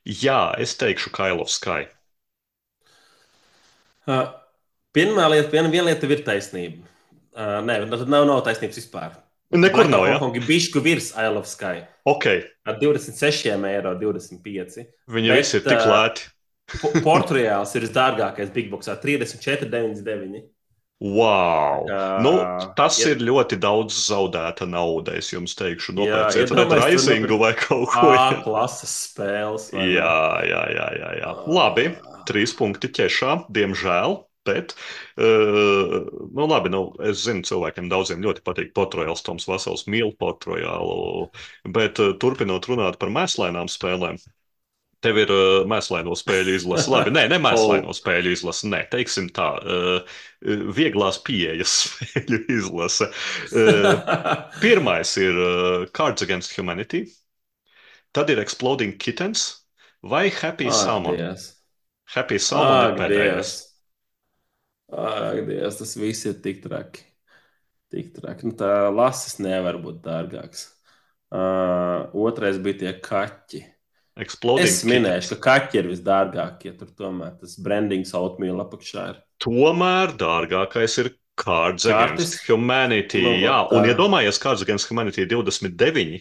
jā, 0.04 0.42
es 0.60 0.76
teikšu, 0.80 1.14
ka 1.14 1.30
Isle 1.30 1.46
of 1.46 1.52
Sky. 1.52 1.86
Uh, 4.10 4.30
Pirmā 4.90 5.28
lieta, 5.30 5.52
viena, 5.52 5.70
viena 5.70 5.92
lieta 5.92 6.08
ir 6.10 6.22
taisnība. 6.26 6.88
Uh, 7.30 7.60
nē, 7.62 7.76
tad 7.92 8.08
nav, 8.10 8.24
nav 8.26 8.40
taisnības 8.46 8.80
vispār. 8.80 9.12
Nekur 9.50 9.88
nav, 9.90 10.04
jā. 10.06 10.18
Hongkongi 10.18 10.40
bišku 10.46 10.80
virs 10.84 11.10
Isle 11.18 11.38
of 11.40 11.46
Sky. 11.50 11.80
Ok, 12.06 12.26
Ar 12.66 12.76
26 12.78 13.64
eiro, 13.66 13.94
25. 13.98 14.86
viņi 15.10 15.32
visi 15.36 15.56
ir 15.58 15.64
tik 15.66 15.86
lēti. 15.90 16.28
Portugāls 17.02 17.74
ir 17.74 17.82
visdārgākais 17.82 18.52
Big 18.54 18.70
Box 18.70 18.86
ar 18.88 19.00
34,99. 19.02 20.44
Wow! 21.00 21.86
Kā- 21.88 22.20
Nu, 22.22 22.32
tas 22.76 22.98
ja- 23.00 23.08
ir 23.14 23.16
ļoti 23.24 23.56
daudz 23.58 23.94
zaudēta 24.06 24.68
nauda. 24.68 25.14
Es 25.16 25.30
jums 25.32 25.54
teikšu, 25.56 25.94
Jā, 25.94 25.96
nopērciet 25.96 26.50
iedomājieties, 26.50 26.60
Red 26.60 26.68
tur 26.68 26.90
Risingu 26.90 27.38
vai 27.40 27.52
kaut 27.54 27.88
ko. 27.88 28.10
A 28.12 28.42
klases 28.44 28.92
spēles. 29.08 29.70
Jā, 29.72 30.44
jā, 30.44 30.62
jā, 30.76 30.88
jā, 31.00 31.10
jā. 31.22 31.30
Labi, 31.48 31.96
trīs 32.28 32.52
punkti 32.54 32.88
ķešā, 32.92 33.46
diemžēl. 33.50 34.24
Bet, 34.50 34.74
nu, 35.16 36.48
labi, 36.50 36.74
nu, 36.74 36.82
es 37.06 37.22
zinu, 37.24 37.46
cilvēkiem 37.46 37.88
daudziem 37.92 38.20
ļoti 38.26 38.44
patīk 38.46 38.74
Portugāles, 38.76 39.24
Toms 39.26 39.46
Vasals 39.50 39.86
mīl 39.90 40.12
Portugālu. 40.20 41.30
Bet, 41.78 42.02
turpinot 42.22 42.68
runāt 42.70 42.98
par 43.00 43.14
mēslainām 43.14 43.70
spēlēm, 43.70 44.18
tev 45.04 45.18
ir 45.20 45.30
uh, 45.32 45.62
mēslaino 45.68 46.14
spēļu 46.16 46.56
izlase. 46.58 46.90
Labi, 46.92 47.12
nē, 47.14 47.26
ne 47.32 47.38
mēslaino 47.42 47.94
spēļu 47.96 48.34
izlase, 48.36 48.68
nē, 48.70 48.82
teiksim 48.92 49.30
tā, 49.36 49.48
uh, 49.60 50.18
vieglās 50.76 51.20
pieejas 51.26 51.76
spēļu 51.86 52.42
izlase. 52.56 53.10
Uh, 53.52 53.94
Pirmais 54.64 55.14
ir 55.20 55.40
uh, 55.40 55.88
Cards 55.96 56.26
Against 56.26 56.54
Humanity, 56.56 57.06
tad 58.16 58.32
ir 58.32 58.42
Exploding 58.42 58.98
Kittens 59.00 59.48
vai 60.02 60.28
Happy 60.28 60.68
Ak, 60.68 60.76
Salmon. 60.76 61.18
Dievs. 61.18 61.50
Happy 62.10 62.40
Salmon 62.42 62.76
ir 62.76 62.94
Ak, 62.94 63.02
pēdējais. 63.04 63.56
Dievs. 63.56 63.58
Ak, 64.90 65.40
Dievs, 65.46 65.78
tas 65.78 65.94
viss 65.98 66.26
ir 66.26 66.38
tik 66.42 66.62
traki. 66.64 67.04
Tik 67.90 68.12
traki. 68.16 68.50
Nu, 68.50 68.56
tā 68.58 68.90
lasis 68.94 69.38
nevar 69.42 69.78
būt 69.82 70.02
dārgāks. 70.04 70.68
Uh, 71.30 72.10
otrais 72.26 72.58
bija 72.62 72.82
tie 72.84 72.94
kaķi. 73.02 73.62
Exploding 74.20 74.66
Es 74.66 74.82
minēšu, 74.84 75.36
ka 75.38 75.54
kaķi 75.60 75.80
ir 75.80 75.88
visdārgākie. 75.92 76.74
Tur 76.76 76.90
tomēr 76.98 77.36
tas 77.40 77.54
brandings 77.62 78.12
oatmeal 78.18 78.60
apakšā 78.64 79.06
ir. 79.14 79.20
Tomēr 79.40 80.16
dārgākais 80.20 80.98
ir 81.04 81.12
Cards? 81.40 81.86
Against 81.86 82.44
Humanity. 82.48 83.22
Nu, 83.24 83.34
Jā, 83.40 83.62
tā. 83.70 83.78
un 83.78 83.88
iedomājies, 83.88 84.40
Cards 84.42 84.64
Against 84.66 84.90
Humanity 84.90 85.24
ir 85.24 85.30
29, 85.32 86.20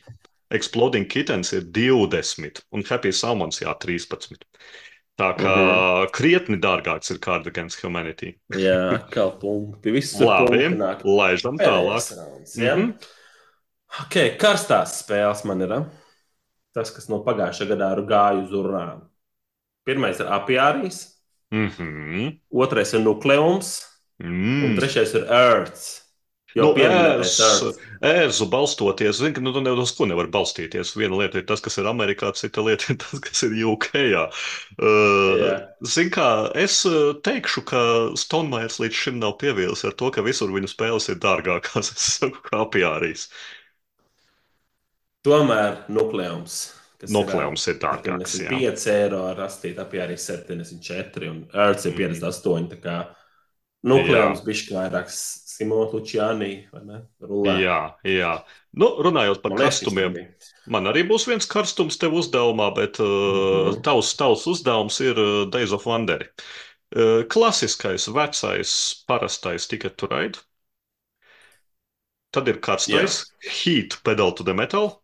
Exploding 0.56 1.10
Kittens 1.12 1.52
ir 1.54 1.66
20 1.76 2.64
un 2.74 2.86
Happy 2.88 3.12
Salmons 3.12 3.60
jā, 3.62 3.74
13. 3.84 4.40
Tā 5.20 5.34
kā 5.36 5.52
Mhm. 5.52 6.12
krietni 6.16 6.58
dārgāks 6.64 7.12
ir 7.12 7.18
Cards 7.20 7.48
Against 7.48 7.82
Humanity. 7.84 8.38
Jā, 8.56 9.04
kā 9.12 9.26
punkti. 9.40 9.92
Viss 9.92 10.14
Labi, 10.22 10.70
laižam 11.04 11.58
tālāk. 11.60 12.06
Rauns, 12.16 12.56
ja? 12.58 12.76
Mhm. 12.76 12.94
Ok, 14.00 14.38
karstās 14.40 15.04
spēles 15.04 15.44
man 15.46 15.62
ir. 15.62 15.74
Tas, 16.74 16.92
kas 16.92 17.10
no 17.10 17.20
pagājušā 17.26 17.68
gada 17.68 17.92
ar 17.92 17.98
gāju 17.98 18.44
uz 18.46 18.52
urānu. 18.52 19.02
Pirmais 19.86 20.20
ir 20.22 20.28
apiārijas, 20.28 21.16
Mhm. 21.52 22.38
otrais 22.54 22.94
ir 22.94 23.00
nukleums, 23.02 23.84
un 24.22 24.76
Mm. 24.76 24.78
trešais 24.80 25.16
ir 25.16 25.26
Earth. 25.28 26.02
Nu, 26.58 26.72
Jau 26.82 27.22
es, 27.22 27.36
Earth. 27.40 27.78
ēzu 28.02 28.48
balstoties, 28.50 29.20
zinu, 29.22 29.36
ka 29.36 29.42
nu, 29.46 29.52
tu 29.54 29.62
nevar 29.62 29.78
uz 29.84 29.92
ko 29.94 30.08
nevar 30.10 30.28
balstīties. 30.34 30.96
Viena 30.98 31.20
lieta 31.20 31.38
ir 31.38 31.46
tas, 31.46 31.62
kas 31.62 31.78
ir 31.78 31.86
Amerikā, 31.92 32.32
cita 32.36 32.64
lieta 32.66 32.90
ir 32.94 32.98
tas, 33.04 33.20
kas 33.22 33.44
ir 33.46 33.54
UK. 33.70 33.92
Uh. 34.82 35.60
Zinu, 35.86 36.10
kā 36.16 36.30
es 36.58 36.80
uh, 36.90 37.14
teikšu, 37.26 37.64
ka 37.70 37.84
Stonemaiers 38.18 38.80
līdz 38.82 38.98
šim 39.04 39.20
nav 39.22 39.38
pievīlis 39.42 39.86
ar 39.86 39.94
to, 40.00 40.10
ka 40.16 40.26
visur 40.26 40.50
viņu 40.56 40.72
spēles 40.74 41.10
ir 41.14 41.22
dārgākās. 41.22 41.94
Es 42.00 42.10
saku, 42.18 42.42
kā 42.50 42.64
apjārīs. 42.66 43.28
Tomēr 45.28 45.84
nukleums. 45.92 46.58
kas 47.00 47.12
Nukleums 47.16 47.64
ir 47.72 47.78
dārgāks. 47.80 48.36
ir 48.40 48.50
jā. 48.50 48.74
5 48.74 48.88
eiro, 48.94 49.22
rastīt 49.38 49.78
apiārijas 49.80 50.26
74, 50.32 51.30
un 51.32 51.46
Earth 51.54 51.86
ir 51.88 51.94
Mhm. 51.94 51.98
58. 52.20 52.70
tā 52.74 52.80
kā 52.84 52.98
Nukleums 53.88 54.42
bija 54.44 54.76
vairāk 54.76 55.08
Simons? 55.60 57.06
Rulē. 57.22 57.56
Jā, 57.62 57.78
jā. 58.08 58.32
Nu, 58.80 58.88
runājot 59.06 59.42
par 59.44 59.52
Man 59.52 59.60
liekas, 59.60 59.80
karstumiem, 59.82 60.14
bija. 60.14 60.28
man 60.76 60.88
arī 60.92 61.04
būs 61.10 61.26
viens 61.30 61.48
karstums 61.50 61.98
tev 62.02 62.16
uzdevumā, 62.22 62.70
bet 62.78 63.00
uh, 63.04 63.72
Mhm. 63.74 63.82
tavs, 63.88 64.14
tavs 64.20 64.46
uzdevums 64.48 65.00
ir 65.04 65.20
uh, 65.20 65.46
Days 65.56 65.72
of 65.76 65.86
Wonder. 65.86 66.26
Uh, 66.96 67.24
klasiskais, 67.30 68.08
vecais, 68.08 69.04
parastais 69.08 69.68
ticket 69.68 69.98
to 69.98 70.08
ride. 70.08 70.40
Tad 72.32 72.48
ir 72.48 72.58
karstais, 72.68 73.20
heat 73.58 74.00
pedal 74.04 74.32
to 74.32 74.44
the 74.44 74.54
metal 74.54 75.04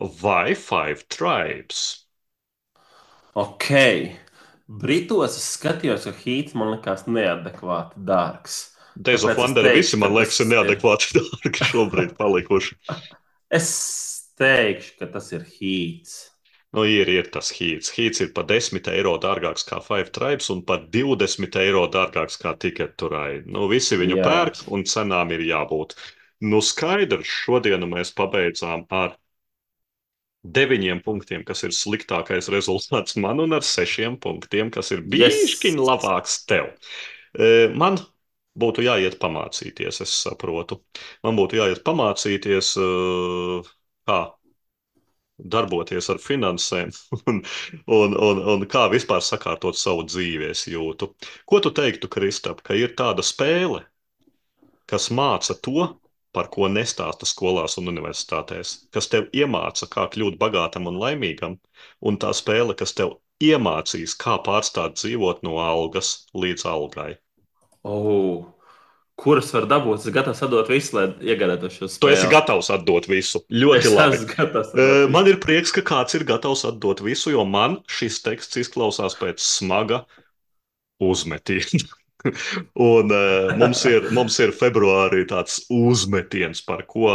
vai 0.00 0.54
five 0.54 1.08
tribes. 1.08 2.06
Ok. 3.34 3.68
Britos 4.66 5.36
es 5.38 5.44
skatījos, 5.56 6.06
ka 6.08 6.12
Heats 6.24 6.54
man 6.58 6.72
likās 6.74 7.04
neadekvāti 7.06 8.02
dārgs. 8.08 8.56
Days 8.96 9.24
of 9.24 9.36
Wonder 9.36 9.66
visi, 9.74 9.98
man 10.00 10.12
ka 10.12 10.20
liekas, 10.20 10.40
ir 10.40 10.48
neadekvāti 10.52 11.18
dārgi 11.18 11.66
šobrīd 11.72 12.16
palikuši. 12.18 12.78
Es 13.58 13.68
teikšu, 14.40 14.96
ka 15.00 15.10
tas 15.16 15.30
ir 15.36 15.44
Heats. 15.58 16.16
Nu, 16.76 16.82
ir, 16.84 17.08
ir 17.08 17.28
tas 17.32 17.48
heats. 17.56 17.88
Heats 17.96 18.20
ir 18.20 18.32
par 18.36 18.44
10 18.50 18.88
eiro 18.92 19.14
dārgāks 19.22 19.64
kā 19.64 19.78
Five 19.80 20.10
Tribes 20.12 20.50
un 20.52 20.60
par 20.66 20.82
20 20.92 21.56
eiro 21.62 21.86
dārgāks 21.88 22.36
kā 22.42 22.52
Ticket 22.60 22.96
to 23.00 23.08
Ride. 23.08 23.46
Nu, 23.48 23.64
visi 23.70 23.96
viņu 23.96 24.18
Jā. 24.18 24.24
pērk 24.26 24.64
un 24.76 24.84
cenām 24.84 25.32
ir 25.32 25.44
jābūt. 25.46 25.94
Nu, 26.44 26.60
skaidrs, 26.60 27.30
šodienu 27.46 27.88
mēs 27.88 28.12
pabeidzām 28.18 28.84
ar 28.92 29.14
deviņiem 30.56 31.00
punktiem, 31.06 31.46
kas 31.48 31.64
ir 31.66 31.72
sliktākais 31.74 32.50
rezultāts 32.52 33.16
man, 33.18 33.40
un 33.42 33.56
ar 33.56 33.64
sešiem 33.66 34.18
punktiem, 34.22 34.68
kas 34.74 34.92
ir 34.94 35.00
Yes! 35.16 35.38
bišķiņ 35.46 35.80
labāks 35.80 36.42
tev. 36.50 36.68
E, 37.34 37.72
Man 37.74 37.98
būtu 38.62 38.84
jāiet 38.86 39.18
pamācīties, 39.22 40.00
es 40.04 40.14
saprotu. 40.22 40.80
Man 41.26 41.38
būtu 41.38 41.60
jāiet 41.60 41.82
pamācīties, 41.86 42.72
e, 42.80 42.86
kā 44.08 44.20
darboties 45.54 46.08
ar 46.12 46.20
finansēm 46.22 46.92
un, 47.28 47.42
un, 47.98 48.16
un, 48.28 48.40
un 48.54 48.64
kā 48.72 48.86
vispār 48.92 49.20
sakārtot 49.24 49.76
savu 49.78 50.06
dzīvi, 50.08 50.50
es 50.54 50.64
jūtu. 50.72 51.12
Ko 51.44 51.60
tu 51.60 51.72
teiktu, 51.76 52.08
Kristap, 52.12 52.62
ka 52.66 52.78
ir 52.78 52.96
tāda 52.98 53.24
spēle, 53.26 53.84
kas 54.88 55.10
māca 55.10 55.56
to, 55.68 55.90
par 56.36 56.48
ko 56.52 56.68
nestāsta 56.68 57.28
skolās 57.28 57.78
un 57.80 57.88
universitātēs, 57.92 58.72
kas 58.92 59.08
tev 59.12 59.28
iemāca, 59.42 59.88
kā 59.92 60.04
kļūt 60.12 60.36
bagātam 60.40 60.88
un 60.90 60.98
laimīgam, 61.00 61.56
un 62.08 62.18
tā 62.20 62.32
spēle, 62.36 62.76
kas 62.76 62.92
tev 62.98 63.16
iemācīs, 63.44 64.16
kā 64.20 64.36
pārstāt 64.48 64.98
dzīvot 65.00 65.42
no 65.48 65.56
algas 65.64 66.10
līdz 66.44 66.66
algai. 66.72 67.14
Oh. 67.86 68.44
Kuras 69.16 69.48
var 69.54 69.64
dabūt? 69.70 70.02
Es 70.04 70.12
gatavs 70.12 70.42
atdot 70.44 70.68
visu, 70.68 70.92
lai 70.98 71.06
iegādātos 71.32 71.72
šo 71.78 71.86
Tu 71.86 71.92
spēli. 71.94 72.16
esi 72.18 72.28
gatavs 72.28 72.68
atdot 72.74 73.06
visu. 73.08 73.40
Ļoti 73.48 73.78
Es 73.78 73.92
labi. 73.94 74.18
esmu 74.18 74.28
gatavs. 74.34 74.72
E, 74.74 74.86
atdot 74.88 75.14
Man 75.14 75.30
ir 75.30 75.38
prieks, 75.40 75.72
ka 75.72 75.80
kāds 75.88 76.18
ir 76.18 76.24
gatavs 76.28 76.66
atdot 76.68 77.00
visu, 77.06 77.30
jo 77.32 77.44
man 77.48 77.78
šis 77.88 78.18
teksts 78.26 78.60
izklausās 78.60 79.16
pēc 79.16 79.40
smaga 79.40 80.02
uzmetiena. 81.00 81.86
Un 82.74 83.12
uh, 83.14 83.52
mums, 83.56 83.84
ir, 83.86 84.08
mums 84.16 84.36
ir 84.42 84.50
februārī 84.56 85.22
tāds 85.30 85.60
uzmetiens, 85.70 86.60
par 86.66 86.82
ko 86.90 87.06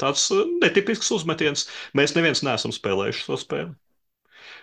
tāds 0.00 0.30
netipisks 0.62 1.10
uzmetiens. 1.12 1.66
Mēs 1.98 2.14
neviens 2.16 2.40
neesam 2.46 2.72
spēlējuši 2.72 3.26
šo 3.26 3.36
spēli. 3.42 3.74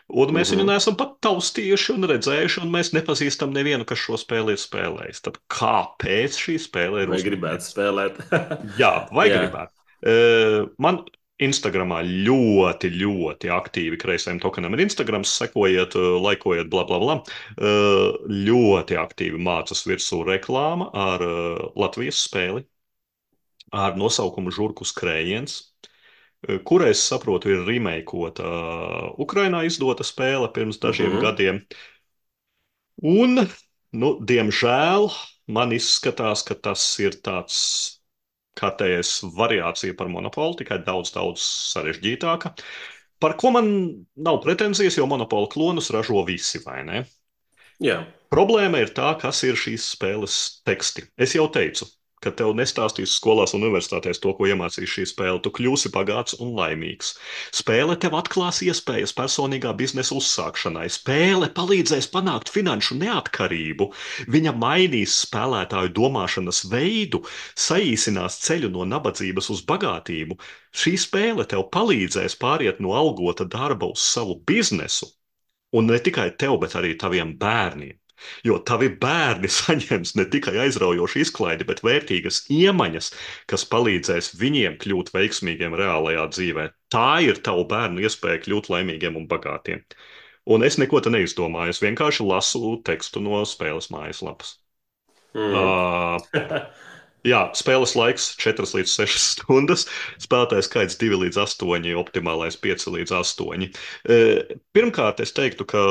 Un 0.10 0.34
mēs 0.36 0.52
Mhm. 0.52 0.60
viņu 0.60 0.66
neesam 0.72 0.96
pat 0.98 1.14
taustījuši 1.22 1.94
un 1.96 2.04
redzējuši, 2.12 2.62
un 2.64 2.72
mēs 2.72 2.92
nepazīstam 2.94 3.54
nevienu, 3.56 3.86
kas 3.86 4.00
šo 4.00 4.18
spēli 4.20 4.52
ir 4.58 4.60
spēlējis. 4.60 5.22
Tad 5.22 5.38
kāpēc 5.50 6.36
šī 6.36 6.58
spēle 6.60 7.04
ir 7.04 7.08
Vai 7.08 7.18
uzmetiens? 7.20 7.26
gribētu 7.30 7.68
spēlēt? 7.70 8.20
Jā, 8.82 9.08
vai 9.12 9.30
Jā. 9.30 9.40
gribētu. 9.40 9.72
Uh, 10.02 10.70
man 10.82 11.04
Instagramā 11.42 12.02
ļoti, 12.06 12.90
ļoti 13.02 13.50
aktīvi 13.50 13.98
kreisajam 13.98 14.40
tokenam 14.42 14.74
ir 14.74 14.84
Instagram, 14.86 15.24
sekojiet, 15.26 15.96
uh, 15.96 16.20
laikojiet, 16.22 16.70
bla, 16.70 16.84
bla, 16.86 17.00
bla. 17.02 17.16
Uh, 17.58 18.18
ļoti 18.30 18.98
aktīvi 19.02 19.40
mācās 19.42 19.86
virsū 19.90 20.24
reklāma 20.28 20.92
ar 20.94 21.22
uh, 21.26 21.72
Latvijas 21.76 22.20
spēli 22.28 22.66
ar 23.72 23.96
nosaukumu 23.96 24.52
Žurkus 24.52 24.92
Krējiens, 24.94 25.56
uh, 25.62 25.91
kurai, 26.66 26.90
es 26.96 27.02
saprotu, 27.08 27.52
ir 27.54 27.64
remakeota 27.68 28.44
uh, 28.46 29.10
Ukrainā 29.26 29.64
izdota 29.68 30.06
spēle 30.08 30.50
pirms 30.56 30.80
dažiem 30.82 31.18
Mhm. 31.18 31.22
gadiem. 31.26 31.62
Un, 33.02 33.42
nu, 34.04 34.10
diemžēl, 34.32 35.10
man 35.58 35.74
izskatās, 35.76 36.44
ka 36.48 36.56
tas 36.68 36.84
ir 37.04 37.18
tāds 37.26 37.58
kārtējais 38.62 39.12
variācija 39.38 39.96
par 39.98 40.10
monopolu, 40.12 40.58
tikai 40.62 40.80
daudz, 40.88 41.12
daudz 41.16 41.44
sarežģītāka. 41.74 42.54
Par 43.22 43.36
ko 43.42 43.52
man 43.56 43.72
nav 44.18 44.42
pretenzijas, 44.46 44.98
jo 45.00 45.08
monopola 45.08 45.50
klonus 45.54 45.92
ražo 45.96 46.24
visi, 46.28 46.62
vai 46.66 46.82
ne? 46.88 47.04
Jā, 47.82 47.98
Problēma 48.34 48.80
ir 48.84 48.92
tā, 48.98 49.10
kas 49.22 49.42
ir 49.48 49.58
šīs 49.60 49.86
spēles 49.96 50.36
teksti. 50.70 51.04
Es 51.26 51.36
jau 51.36 51.46
teicu, 51.52 51.88
ka 52.22 52.32
tev 52.38 52.54
nestāstīs 52.58 53.16
skolās 53.18 53.56
un 53.58 53.66
universitātēs 53.66 54.22
to, 54.24 54.34
ko 54.38 54.48
iemācīs 54.50 54.90
šī 54.94 55.06
spēle. 55.10 55.40
Tu 55.44 55.52
kļūsi 55.58 55.92
bagāts 55.94 56.38
un 56.44 56.54
laimīgs. 56.58 57.14
Spēle 57.58 57.98
tev 58.02 58.18
atklās 58.20 58.62
iespējas 58.66 59.14
personīgā 59.18 59.74
biznesa 59.78 60.16
uzsākšanai. 60.20 60.88
Spēle 60.94 61.50
palīdzēs 61.58 62.10
panākt 62.14 62.52
finanšu 62.54 63.00
neatkarību. 63.02 63.90
Viņa 64.36 64.56
mainīs 64.64 65.18
spēlētāju 65.26 65.94
domāšanas 65.98 66.66
veidu, 66.72 67.24
saīsinās 67.68 68.42
ceļu 68.46 68.74
no 68.76 68.86
nabadzības 68.90 69.50
uz 69.56 69.64
bagātību. 69.72 70.38
Šī 70.84 70.98
spēle 71.06 71.48
tev 71.50 71.68
palīdzēs 71.74 72.38
pāriet 72.42 72.84
no 72.84 72.94
algota 72.98 73.50
darba 73.50 73.92
uz 73.96 74.06
savu 74.06 74.38
biznesu. 74.48 75.10
Un 75.72 75.88
ne 75.88 75.98
tikai 76.04 76.34
tev, 76.36 76.58
bet 76.62 76.76
arī 76.76 76.98
taviem 77.00 77.38
bērniem. 77.40 78.01
Jo 78.48 78.60
tavi 78.68 78.90
bērni 79.02 79.50
saņems 79.60 80.16
ne 80.20 80.26
tikai 80.32 80.56
aizraujošu 80.66 81.24
izklaidi, 81.26 81.68
bet 81.68 81.84
vērtīgas 81.86 82.44
iemaņas, 82.54 83.12
kas 83.52 83.68
palīdzēs 83.72 84.34
viņiem 84.42 84.78
kļūt 84.82 85.14
veiksmīgiem 85.16 85.78
reālajā 85.78 86.28
dzīvē. 86.36 86.68
Tā 86.92 87.12
ir 87.26 87.42
tavu 87.46 87.68
bērnu 87.72 88.04
iespēja 88.06 88.44
kļūt 88.46 88.72
laimīgiem 88.74 89.20
un 89.20 89.28
bagātiem. 89.32 89.86
Un 90.52 90.66
es 90.66 90.80
neko 90.82 91.00
te 91.06 91.12
neizdomāju, 91.14 91.74
es 91.74 91.82
vienkārši 91.84 92.26
lasu 92.26 92.78
tekstu 92.86 93.22
no 93.24 93.44
spēles 93.46 93.92
mājaslapas. 93.94 94.56
mm. 95.38 95.54
Uh, 95.54 96.64
jā, 97.32 97.44
spēles 97.58 97.94
laiks 97.96 98.32
4 98.42 98.66
līdz 98.80 98.96
6 99.04 99.22
stundas, 99.36 99.86
spēlētāju 100.24 100.66
skaits 100.66 100.98
2 101.02 101.22
līdz 101.26 101.40
8, 101.46 101.94
optimālais 102.02 102.58
5 102.60 102.90
līdz 102.98 103.16
8. 103.22 103.68
Uh, 104.10 104.58
pirmkārt, 104.74 105.22
es 105.24 105.34
teiktu, 105.38 105.70
ka 105.70 105.86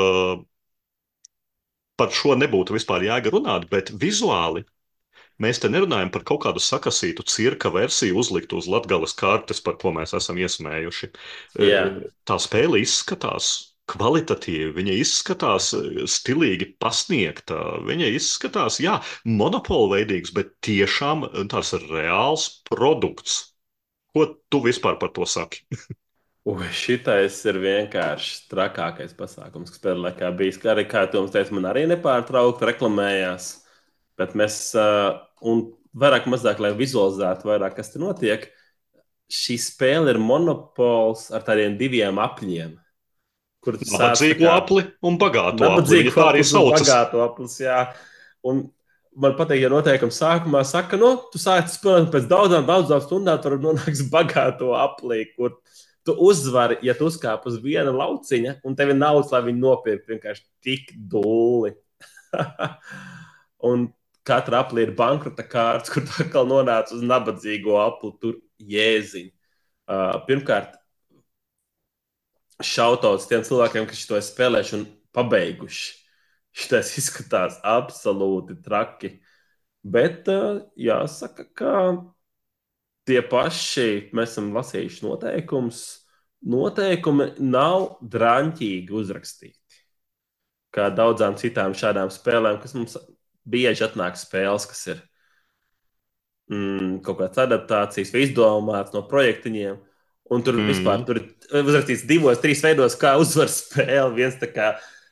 par 2.01 2.13
šo 2.17 2.35
nebūtu 2.41 2.73
vispār 2.73 3.05
jēga 3.05 3.33
runāt, 3.33 3.67
bet 3.69 3.93
vizuāli 4.01 4.65
mēs 5.41 5.61
te 5.61 5.69
nerunājam 5.69 6.11
par 6.13 6.25
kaut 6.25 6.43
kādu 6.45 6.61
sakasītu 6.61 7.25
cirka 7.29 7.69
versiju 7.73 8.17
uzliktu 8.21 8.57
uz 8.61 8.69
latgales 8.69 9.13
kartes, 9.17 9.61
par 9.61 9.77
ko 9.81 9.93
mēs 9.93 10.15
esam 10.17 10.39
iesmējuši. 10.41 11.11
Jā. 11.61 11.83
Tā 12.25 12.37
spēle 12.41 12.81
izskatās 12.81 13.53
kvalitatīvi, 13.91 14.71
viņa 14.77 14.97
izskatās 15.01 15.71
eh, 15.77 16.03
stilīgi 16.09 16.71
pasniegta, 16.81 17.59
viņa 17.87 18.11
izskatās, 18.17 18.79
jā, 18.83 18.99
monopola 19.27 19.97
veidīgs, 19.97 20.33
bet 20.35 20.53
tiešām 20.65 21.27
tāds 21.51 21.73
reāls 21.87 22.47
produkts. 22.69 23.41
Ko 24.15 24.27
tu 24.51 24.59
vispār 24.65 24.97
par 24.99 25.13
to 25.15 25.27
saki? 25.29 25.63
Šitais 26.73 27.35
ir 27.45 27.59
vienkārši 27.61 28.47
trakākais 28.49 29.11
pasākums, 29.13 29.69
kas 29.69 29.81
pēdējā 29.83 30.01
laikā 30.07 30.29
bijis. 30.39 30.57
Kā 30.57 30.71
arī, 30.73 30.87
kā 30.89 31.03
Toms 31.11 31.29
teica, 31.33 31.53
man 31.53 31.67
arī 31.69 31.83
nepārtraukti 31.91 32.65
reklamējās. 32.71 33.49
Bet 34.17 34.33
mēs, 34.37 34.55
un 35.45 35.61
vairāk 36.01 36.25
mazāk, 36.31 36.59
lai 36.63 36.71
vizualizētu 36.77 37.45
vairāk, 37.45 37.75
kas 37.77 37.93
tur 37.93 38.07
notiek, 38.07 38.47
šī 39.31 39.57
spēle 39.61 40.15
ir 40.15 40.19
monopols 40.21 41.27
ar 41.35 41.45
tādiem 41.45 41.77
diviem 41.79 42.17
apļiem. 42.19 42.73
Kur 43.61 43.77
sāc 43.77 43.93
tā 43.93 43.99
Nabadzīgu 44.01 44.41
kā- 44.41 44.57
apli 44.57 44.83
un 45.05 45.17
bagātu 45.21 45.67
apli. 45.67 46.01
Viņa 46.01 46.13
tā 46.17 46.25
arī 46.31 46.41
saucas. 46.41 46.81
bagātu 46.81 47.21
aplis, 47.21 47.59
jā. 47.61 47.83
Un 48.43 48.63
man 49.13 49.35
patīk, 49.37 49.61
ja 49.61 49.69
noteikumi 49.69 50.15
sākumā 50.17 50.65
saka, 50.65 50.97
no, 50.97 51.13
tu 51.31 51.37
sāc 51.37 51.69
spēlēt 51.69 52.09
pēc 52.09 52.25
daudzām, 52.31 52.65
daudzām 52.65 53.05
stundām, 53.05 53.37
tur 53.43 53.59
nonāks 53.61 54.01
bagāto 54.09 54.73
aplī, 54.73 55.27
kur 55.37 55.59
tu 56.07 56.15
uzvari, 56.27 56.79
ja 56.85 56.95
tu 56.97 57.07
uzkāp 57.09 57.45
uz 57.49 57.57
viena 57.61 57.93
lauciņa, 57.93 58.57
un 58.65 58.75
tev 58.77 58.93
ir 58.93 58.99
naudas, 58.99 59.31
lai 59.33 59.43
viņu 59.47 59.61
nopirktu 59.61 60.15
vienkārši 60.15 60.45
tik 60.65 60.93
dūli. 61.11 61.75
un 63.71 63.89
katra 64.27 64.61
aplī 64.63 64.87
ir 64.87 64.95
bankrota 64.97 65.45
kārts, 65.47 65.91
kur 65.93 66.05
tu 66.05 66.23
atkal 66.23 66.47
nonāc 66.49 66.93
uz 66.95 67.03
nabadzīgo 67.05 67.77
apli, 67.81 68.13
tur 68.21 68.37
jēziņ. 68.71 69.31
Uh, 69.91 70.21
pirmkārt, 70.27 70.77
šautauts 72.63 73.27
tiem 73.29 73.43
cilvēkiem, 73.45 73.87
kas 73.89 74.05
to 74.07 74.17
ir 74.17 74.25
spēlējuši 74.25 74.77
un 74.77 74.85
pabeiguši. 75.15 75.97
Šis 76.51 76.95
izskatās 76.99 77.59
absolūti 77.67 78.57
traki. 78.63 79.15
Bet 79.81 80.27
uh, 80.29 80.65
jāsaka, 80.77 81.47
ka 81.57 81.75
tie 83.09 83.21
paši 83.25 83.87
mēs 84.15 84.35
esam 84.35 84.51
lasījuši 84.55 85.05
noteikumus. 85.05 85.81
Noteikumi 86.51 87.27
nav 87.43 87.99
drāmīgi 88.01 88.89
uzrakstīti. 88.97 89.57
Kā 90.73 90.87
daudzām 90.95 91.35
citām 91.37 91.75
šādām 91.77 92.09
spēlēm, 92.13 92.57
kas 92.61 92.73
mums 92.77 92.95
bieži 93.45 93.85
atnāk 93.85 94.17
spēles, 94.17 94.65
kas 94.69 94.85
ir 94.93 95.01
mm, 96.49 97.01
kaut 97.05 97.19
kādas 97.19 97.43
adaptācijas 97.43 98.13
vai 98.13 98.25
izdomātas 98.25 98.95
no 98.95 99.03
projektiņiem. 99.11 99.77
Un 100.31 100.45
tur 100.47 100.55
mm. 100.57 100.71
vispār 100.71 101.03
tur 101.05 101.19
ir 101.19 101.65
uzrakstīts 101.65 102.07
divos, 102.07 102.39
trīs 102.41 102.63
veidos, 102.63 102.95
kā 102.99 103.17
uzvar 103.19 103.51
spēli. 103.51 104.21
Viens 104.21 104.39
tā 104.41 104.47
kā 104.49 104.71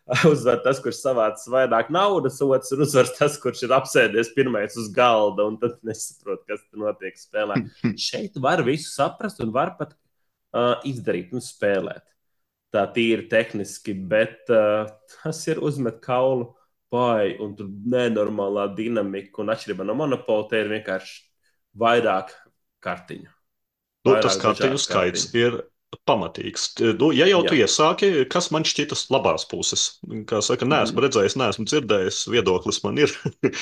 uzvar 0.31 0.59
tas, 0.63 0.79
kurš 0.81 0.99
savāc 1.03 1.41
vairāk 1.51 1.89
naudas, 1.93 2.39
otrs 2.41 2.73
ir 2.73 2.83
uzvars 2.85 3.13
tas, 3.17 3.37
kurš 3.41 3.65
ir 3.67 3.73
apsēdies 3.77 4.31
pirmais 4.35 4.77
uz 4.79 4.89
galda 4.93 5.45
un 5.49 5.57
tad 5.61 5.77
nesaprot, 5.85 6.41
kas 6.49 6.63
tur 6.67 6.85
notiek 6.87 7.17
spēlē. 7.19 7.61
Šeit 8.09 8.39
var 8.41 8.63
visu 8.65 8.89
saprast 8.91 9.41
un 9.43 9.53
var 9.55 9.75
pat 9.79 9.93
uh, 9.93 10.77
izdarīt 10.89 11.33
un 11.35 11.45
spēlēt. 11.45 12.05
Tā 12.73 12.85
tīri 12.93 13.25
tehniski, 13.29 13.95
bet 14.09 14.49
uh, 14.53 14.89
tas 15.15 15.41
ir 15.49 15.61
uzmet 15.65 16.01
kaulu 16.05 16.51
pai 16.89 17.35
un 17.41 17.55
tur 17.57 17.69
nenormālā 17.69 18.67
dinamika 18.77 19.43
un 19.43 19.53
atšķirība 19.53 19.85
no 19.85 19.97
monopola. 19.97 20.47
Te 20.49 20.63
ir 20.63 20.71
vienkārši 20.73 21.19
vairāk 21.77 22.33
kartiņu. 22.85 23.29
Nu, 24.07 24.15
tas 24.23 24.37
kartiņu 24.41 24.79
skaits 24.81 25.27
ir 25.37 25.59
pamatīgs. 26.09 26.67
Nu, 26.99 27.09
ja 27.15 27.27
jau 27.29 27.41
tu 27.47 27.57
Jā. 27.57 27.65
iesāki, 27.65 28.09
kas 28.31 28.49
man 28.53 28.65
šķitas 28.67 29.07
labās 29.13 29.45
puses? 29.49 29.85
Kā 30.29 30.41
saka, 30.45 30.67
neesmu 30.69 31.03
redzējis, 31.05 31.37
neesmu 31.39 31.65
dzirdējis, 31.69 32.21
viedoklis 32.33 32.81
man 32.85 33.01
ir. 33.01 33.13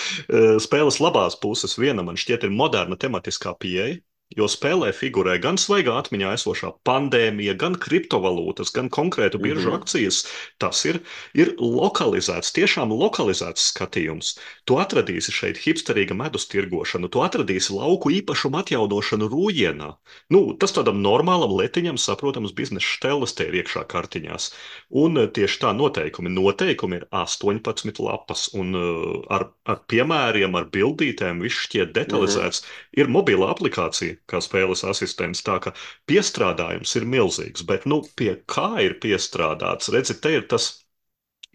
Spēles 0.65 0.99
labās 1.03 1.39
puses 1.39 1.77
viena 1.79 2.05
man 2.07 2.19
šķiet 2.19 2.47
ir 2.47 2.55
moderna 2.55 2.99
tematiskā 2.99 3.55
pieeja. 3.59 3.99
Jo 4.35 4.43
spēlē 4.51 4.89
figurē 4.91 5.37
gan 5.39 5.55
svaigā 5.55 5.93
atmiņā 6.01 6.33
esošā 6.35 6.73
pandēmija, 6.85 7.53
gan 7.57 7.77
kriptovalūtas, 7.79 8.73
gan 8.75 8.89
konkrētu 8.89 9.39
biržu 9.39 9.71
Mhm. 9.71 9.75
akcijas. 9.79 10.17
Tas 10.59 10.83
ir, 10.85 10.99
ir 11.33 11.55
lokalizēts, 11.57 12.51
tiešām 12.51 12.91
lokalizēts 12.91 13.71
skatījums. 13.71 14.33
Tu 14.65 14.75
atradīsi 14.75 15.31
šeit 15.31 15.57
hipsterīga 15.63 16.13
medus 16.13 16.45
tirgošanu, 16.51 17.09
tu 17.09 17.19
atradīsi 17.23 17.71
lauku 17.71 18.11
īpašumu 18.11 18.59
atjaunošanu 18.59 19.29
rūjienā. 19.31 19.95
Nu, 20.29 20.53
tas 20.59 20.75
tādam 20.75 20.99
normālam 21.01 21.55
letiņam 21.55 21.97
saprotams 21.97 22.51
biznesa 22.51 22.85
štēles 22.85 23.33
te 23.33 23.47
ir 23.47 23.63
iekšā 23.63 23.87
kartiņās. 23.87 24.51
Un 24.91 25.17
eh, 25.17 25.27
tieši 25.27 25.59
tā 25.63 25.71
noteikumi. 25.73 26.29
Noteikumi 26.35 26.99
ir 26.99 27.07
18 27.11 27.99
lapas, 28.03 28.49
un 28.53 28.75
uh, 28.75 29.23
ar, 29.29 29.47
ar 29.65 29.79
piemēriem, 29.87 30.53
ar 30.55 30.65
bildītēm 30.65 31.39
viss 31.41 31.63
šķiet 31.67 31.93
detalizēts. 31.95 32.61
Mm 32.61 32.67
-hmm. 32.67 33.01
Ir 33.01 33.07
mobila 33.07 33.51
aplikācija, 33.55 34.16
kā 34.31 34.41
spēles 34.43 34.83
asistents, 34.87 35.43
tā 35.45 35.57
ka 35.63 35.73
piestrādājums 36.09 36.95
ir 36.99 37.07
milzīgs, 37.15 37.65
bet 37.69 37.85
nu, 37.89 38.01
pie 38.19 38.35
kā 38.55 38.69
ir 38.85 38.97
piestrādāts? 39.03 39.91
Redzi, 39.93 40.17
te 40.21 40.35
ir 40.39 40.47
tas 40.51 40.71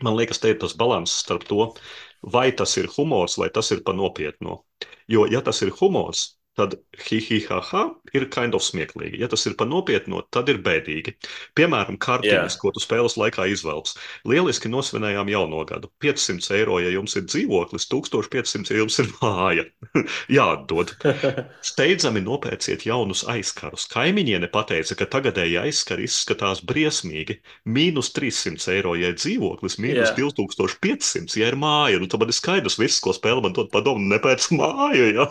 Man 0.03 0.17
liekas, 0.19 0.41
te 0.43 0.51
ir 0.53 0.57
tas 0.63 0.73
līdzsvars 0.75 1.13
starp 1.23 1.45
to, 1.49 1.65
vai 2.35 2.47
tas 2.61 2.73
ir 2.81 2.89
humors, 2.97 3.37
vai 3.39 3.49
tas 3.55 3.71
ir 3.75 3.83
pa 3.87 3.93
nopietnu. 3.95 4.57
Jo, 5.15 5.27
ja 5.31 5.43
tas 5.49 5.63
ir 5.63 5.71
humors, 5.81 6.23
tad 6.59 6.77
hihihaha 7.09 7.85
ir 8.13 8.27
kind 8.33 8.55
of 8.57 8.65
smieklīgi. 8.65 9.21
Ja 9.23 9.29
tas 9.33 9.47
ir 9.49 9.55
pa 9.57 9.65
nopietnu, 9.69 10.21
tad 10.35 10.51
ir 10.53 10.61
bēdīgi. 10.65 11.15
Piemēram, 11.57 11.97
kartiņas, 12.03 12.57
Jā. 12.57 12.61
ko 12.61 12.73
tu 12.75 12.83
spēles 12.83 13.17
laikā 13.17 13.47
izvelc. 13.53 13.95
Lieliski 14.29 14.69
nosvinējām 14.73 15.31
jauno 15.33 15.63
gadu. 15.69 15.89
500 16.05 16.53
eiro, 16.59 16.77
ja 16.83 16.93
jums 16.93 17.17
ir 17.17 17.25
dzīvoklis, 17.25 17.89
1500, 17.93 18.75
ja 18.75 18.83
jums 18.83 18.99
ir 19.01 19.09
māja. 19.23 19.65
Jāatdod. 20.37 20.93
Steidzami 21.73 22.21
nopērciet 22.27 22.85
jaunus 22.89 23.25
aizkarus. 23.33 23.89
Kaimiņiene 23.93 24.51
pateica, 24.53 24.99
ka 25.01 25.09
tagadēji 25.17 25.57
aizskari 25.63 26.05
izskatās 26.09 26.61
briesmīgi. 26.69 27.39
Mīnus 27.65 28.13
300 28.17 28.77
eiro, 28.77 28.93
ja 29.01 29.15
ir 29.15 29.17
dzīvoklis, 29.17 29.79
mīnus 29.81 30.13
Jā. 30.13 30.19
2500, 30.21 31.41
ja 31.41 31.49
ir 31.49 31.57
māja. 31.57 32.03
Nu, 32.03 32.11
tad 32.13 32.21
man 32.21 32.33
ir 32.33 32.37
skaidrs, 32.37 32.77
viss, 32.81 33.01
ko 33.01 33.17
spēle 33.17 33.41
man 33.45 33.57
dod 33.57 33.73
padomu, 33.73 34.05
nepēc 34.13 34.51
māju. 34.61 35.09
Ja? 35.17 35.31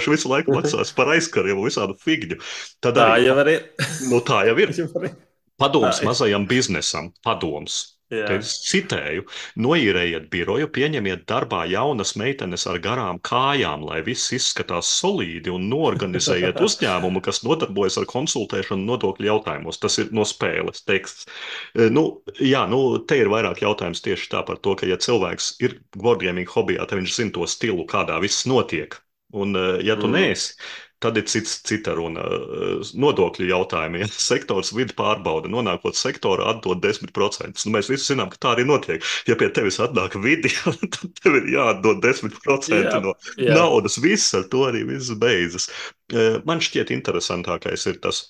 Vienkārši 0.00 0.16
visu 0.16 0.30
laiku 0.32 0.56
maksās 0.56 0.92
par 0.96 1.12
aizkariem 1.14 1.60
un 1.60 1.68
visādu 1.68 1.96
figņu. 2.00 2.40
Tad 2.80 2.96
Tā 2.96 3.08
arī, 3.14 3.26
jau 3.28 3.38
ir. 3.46 3.64
nu, 4.10 4.20
tā 4.20 4.44
jau 4.48 4.58
ir. 4.58 4.74
Padoms 5.60 6.00
mazajam 6.02 6.46
biznesam, 6.48 7.12
padoms. 7.22 7.96
Es 8.10 8.56
citēju, 8.66 9.22
noīrējiet 9.62 10.24
biroju, 10.32 10.66
pieņemiet 10.74 11.28
darbā 11.30 11.60
jaunas 11.70 12.16
meitenes 12.18 12.64
ar 12.66 12.80
garām 12.82 13.20
kājām, 13.22 13.84
lai 13.86 14.00
viss 14.02 14.32
izskatās 14.34 14.88
solīdi, 14.98 15.52
un 15.52 15.68
norganizējiet 15.70 16.58
uzņēmumu, 16.66 17.22
kas 17.22 17.44
nodarbojas 17.46 18.00
ar 18.00 18.08
konsultēšanu 18.10 18.82
nodokļu 18.88 19.28
jautājumos. 19.28 19.78
Tas 19.78 20.00
ir 20.02 20.10
no 20.16 20.24
spēles 20.26 20.82
teksts. 20.88 21.28
E, 21.76 21.86
Nu, 21.92 22.24
jā, 22.40 22.64
nu, 22.66 22.98
te 23.06 23.20
ir 23.20 23.30
vairāk 23.30 23.62
jautājums 23.62 24.02
tieši 24.02 24.32
tā 24.32 24.42
par 24.48 24.58
to, 24.58 24.74
ka, 24.80 24.90
ja 24.90 24.98
cilvēks 24.98 25.52
ir 25.62 25.78
wargaming 25.94 26.50
hobijā, 26.50 26.88
tad 26.90 26.98
viņš 26.98 27.14
zina 27.14 27.36
to 27.36 27.46
stilu, 27.46 27.86
kādā 27.86 28.18
viss 28.24 28.42
notiek. 28.50 28.98
Un, 29.32 29.56
e, 29.56 29.66
ja 29.86 29.96
tu 29.96 30.08
Mm. 30.08 30.12
neesi, 30.12 30.54
tad 31.00 31.16
ir 31.16 31.24
cits, 31.30 31.60
cita 31.64 31.94
runa. 31.96 32.20
E, 32.20 32.70
Nodokļu 33.00 33.46
jautājumi. 33.50 34.00
Ja 34.02 34.08
sektors 34.30 34.72
vidu 34.76 34.94
pārbauda, 34.98 35.48
nonākot 35.52 35.96
sektorā, 35.98 36.48
atdod 36.54 36.82
10%. 36.84 37.64
Nu, 37.66 37.72
mēs 37.76 37.90
visi 37.92 38.12
zinām, 38.12 38.30
ka 38.32 38.40
tā 38.42 38.54
arī 38.56 38.66
notiek. 38.68 39.04
Ja 39.30 39.36
pie 39.40 39.48
tevis 39.54 39.78
atnāk 39.82 40.16
vidi, 40.22 40.52
tad 40.96 41.14
tev 41.22 41.38
ir 41.42 41.48
jāatdod 41.54 42.02
10% 42.04 42.74
Jā, 42.84 42.98
no 43.04 43.14
jā. 43.38 43.54
naudas. 43.56 43.98
Viss 44.02 44.34
ar 44.34 44.44
to 44.52 44.66
arī 44.70 44.84
viss 44.88 45.12
beidzas. 45.22 45.70
E, 46.12 46.40
Man 46.44 46.60
šķiet 46.64 46.90
interesantākais 46.96 47.86
ir 47.92 48.00
tas. 48.02 48.24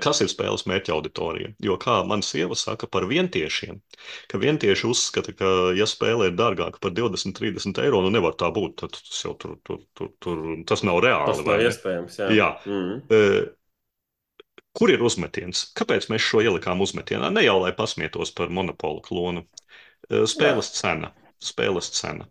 Kas 0.00 0.22
ir 0.24 0.30
spēles 0.32 0.64
mērķa 0.64 0.94
auditorija? 0.94 1.50
Jo, 1.60 1.74
kā 1.80 1.98
mana 2.08 2.24
sieva 2.24 2.56
saka 2.56 2.88
par 2.88 3.04
vientiešiem, 3.10 3.82
ka 4.30 4.40
vientieši 4.40 4.86
uzskata, 4.88 5.34
ka, 5.36 5.50
ja 5.76 5.84
spēle 5.88 6.30
ir 6.30 6.38
dārgāka 6.38 6.80
par 6.80 6.94
20, 6.96 7.36
30 7.36 7.82
eiro, 7.84 8.00
nu 8.04 8.12
nevar 8.14 8.38
tā 8.40 8.48
būt. 8.54 8.78
Tad 8.80 8.96
tas 8.96 9.20
jau 9.26 9.34
tur, 9.36 9.58
tur, 9.68 9.82
tur, 9.98 10.14
tur 10.24 10.40
tas 10.68 10.84
nav 10.88 11.02
reāli. 11.04 11.34
Tas 11.34 11.44
nav 11.44 11.66
iespējams. 11.66 12.18
Jā. 12.22 12.30
Jā. 12.38 12.50
Mm. 12.64 13.02
E, 13.12 13.20
Kur 14.78 14.92
ir 14.92 15.00
uzmetiens? 15.02 15.64
Kāpēc 15.74 16.04
mēs 16.12 16.22
šo 16.22 16.38
ielikām 16.44 16.78
uzmetienā? 16.84 17.32
Ne 17.34 17.42
jau 17.42 17.56
lai 17.64 17.72
pasmietos 17.74 18.30
par 18.36 18.48
monopolu 18.54 19.00
klonu. 19.02 19.42
Spēles 20.06 20.68
cena. 20.76 21.10
Spēles 21.42 21.88
cena. 21.96 22.28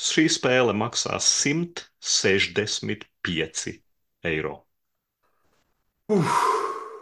Šī 0.00 0.24
spēle 0.32 0.72
maksā 0.76 1.18
165 1.20 3.74
eiro. 4.32 4.54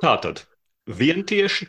Tātad 0.02 0.42
vientieši 0.98 1.68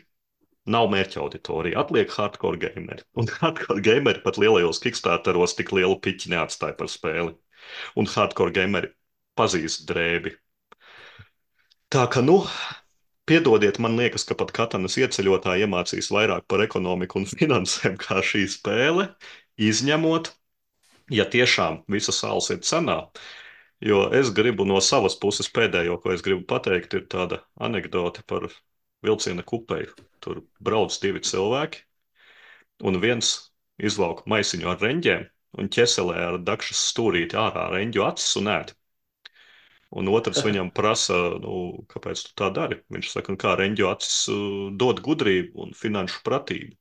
nav 0.70 0.90
mērķa 0.92 1.22
auditorija. 1.22 1.80
Atliek 1.80 2.12
hardcore 2.12 2.60
gameri. 2.60 3.04
Un 3.16 3.30
hardcore 3.40 3.80
gameri 3.84 4.20
pat 4.24 4.38
lielajos 4.40 4.82
kickstarteros 4.84 5.56
tik 5.58 5.72
lielu 5.76 5.96
piķi 6.04 6.34
neatstāja 6.34 6.76
par 6.78 6.90
spēli. 6.92 7.32
Un 7.96 8.08
hardcore 8.10 8.52
gameri 8.56 8.92
pazīst 9.38 9.86
drēbi. 9.88 10.34
Tā 11.90 12.04
ka, 12.12 12.22
nu, 12.22 12.42
piedodiet, 13.26 13.80
man 13.82 13.96
liekas, 13.98 14.26
ka 14.28 14.36
pat 14.38 14.52
Katanas 14.54 14.98
ieceļotāji 15.00 15.64
iemācīs 15.66 16.12
vairāk 16.14 16.46
par 16.50 16.62
ekonomiku 16.66 17.22
un 17.22 17.28
finansēm 17.40 17.96
kā 18.00 18.20
šī 18.22 18.44
spēle, 18.52 19.10
izņemot, 19.58 20.30
ja 21.10 21.26
tiešām 21.26 21.82
visa 21.90 22.14
sāls 22.14 22.52
ir 22.54 22.60
cenā. 22.66 23.00
Jo 23.80 24.00
es 24.12 24.28
gribu 24.36 24.66
no 24.68 24.80
savas 24.84 25.16
puses 25.20 25.48
pēdējo, 25.56 25.96
ko 26.02 26.12
es 26.12 26.24
gribu 26.24 26.44
pateikt, 26.48 26.94
ir 26.98 27.06
tāda 27.12 27.40
anekdote 27.56 28.24
par 28.28 28.48
vilciena 29.06 29.44
kupeju. 29.46 29.94
Tur 30.20 30.42
brauc 30.60 30.96
divi 31.00 31.22
cilvēki, 31.24 31.80
un 32.84 33.00
viens 33.00 33.32
izvelk 33.80 34.26
maisiņu 34.28 34.68
ar 34.68 34.82
reņģiem 34.84 35.24
un 35.58 35.70
ķeselē 35.72 36.18
ar 36.26 36.36
dakšas 36.46 36.82
stūrīti 36.92 37.38
ārā 37.40 37.70
reņģu 37.72 38.04
acis 38.06 38.36
un 38.40 38.50
ēd. 38.52 38.74
Un 40.00 40.10
otrs 40.12 40.44
viņam 40.46 40.68
prasa, 40.70 41.16
nu, 41.42 41.54
kāpēc 41.90 42.20
tu 42.28 42.34
tā 42.38 42.50
dari? 42.54 42.78
Viņš 42.94 43.08
saka, 43.10 43.34
nu, 43.34 43.40
kā 43.42 43.56
reņģu 43.58 43.88
acis 43.90 44.18
dod 44.78 45.00
gudrību 45.02 45.64
un 45.64 45.74
finanšu 45.74 46.20
pratību. 46.28 46.76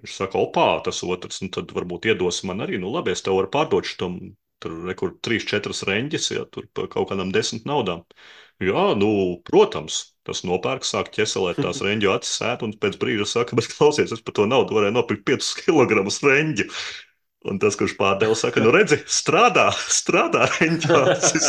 Viņš 0.00 0.16
saka, 0.16 0.40
opā, 0.42 0.66
tas 0.88 1.04
otrs, 1.06 1.38
nu 1.44 1.52
tad 1.54 1.70
varbūt 1.76 2.10
iedos 2.10 2.42
man 2.48 2.64
arī, 2.66 2.80
nu 2.82 2.90
labi, 2.92 3.14
es 3.14 3.22
tev 3.24 3.38
varu 3.38 3.52
pārdot 3.52 3.86
šitam, 3.86 4.18
tur 4.62 4.74
rekur 4.88 5.14
trīs, 5.24 5.46
četras 5.48 5.84
reņģis, 5.88 6.32
ja 6.34 6.44
tur 6.50 6.68
par 6.76 6.90
kaut 6.92 7.10
kādām 7.12 7.32
desmit 7.34 7.66
naudām. 7.68 8.04
Jā, 8.62 8.86
nu, 8.96 9.08
protams, 9.44 9.98
tas 10.24 10.40
nopērk, 10.48 10.86
sāk 10.88 11.10
ķeselēt 11.14 11.60
tās 11.60 11.82
reņģu 11.86 12.12
acis 12.14 12.38
ēt, 12.48 12.64
un 12.64 12.76
pēc 12.80 12.96
brīža 13.00 13.28
saka, 13.36 13.58
bet 13.58 13.68
klausies, 13.72 14.14
es 14.16 14.24
par 14.24 14.36
to 14.38 14.46
naudu 14.48 14.78
varēju 14.78 14.96
nopirkt 14.96 15.26
5 15.28 15.50
kg 15.64 16.06
reņģu. 16.06 16.70
Un 17.46 17.60
tas, 17.62 17.76
kurš 17.78 17.92
pārdeva, 17.94 18.34
saka, 18.34 18.58
nu 18.64 18.72
redzi, 18.74 18.96
strādā, 19.06 19.68
strādā 20.00 20.48
reņģācis. 20.56 21.46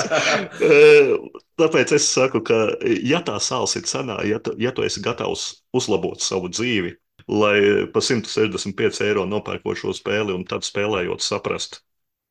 Tāpēc 1.62 1.96
es 1.98 2.12
saku, 2.12 2.44
ka 2.46 2.60
ja 2.86 3.24
tā 3.26 3.40
sāls 3.42 3.74
ir 3.80 3.88
cenā, 3.90 4.20
ja 4.28 4.38
tu, 4.44 4.54
ja 4.62 4.74
tu 4.76 4.86
esi 4.86 5.02
gatavs 5.02 5.48
uzlabot 5.78 6.22
savu 6.22 6.52
dzīvi, 6.54 6.94
lai 7.34 7.58
pa 7.94 8.04
165 8.04 9.02
eiro 9.08 9.26
nopērkot 9.26 9.80
šo 9.80 9.96
spēli 9.98 10.36
un 10.38 10.46
tad 10.46 10.68
spēlējot 10.68 11.26
saprast, 11.26 11.82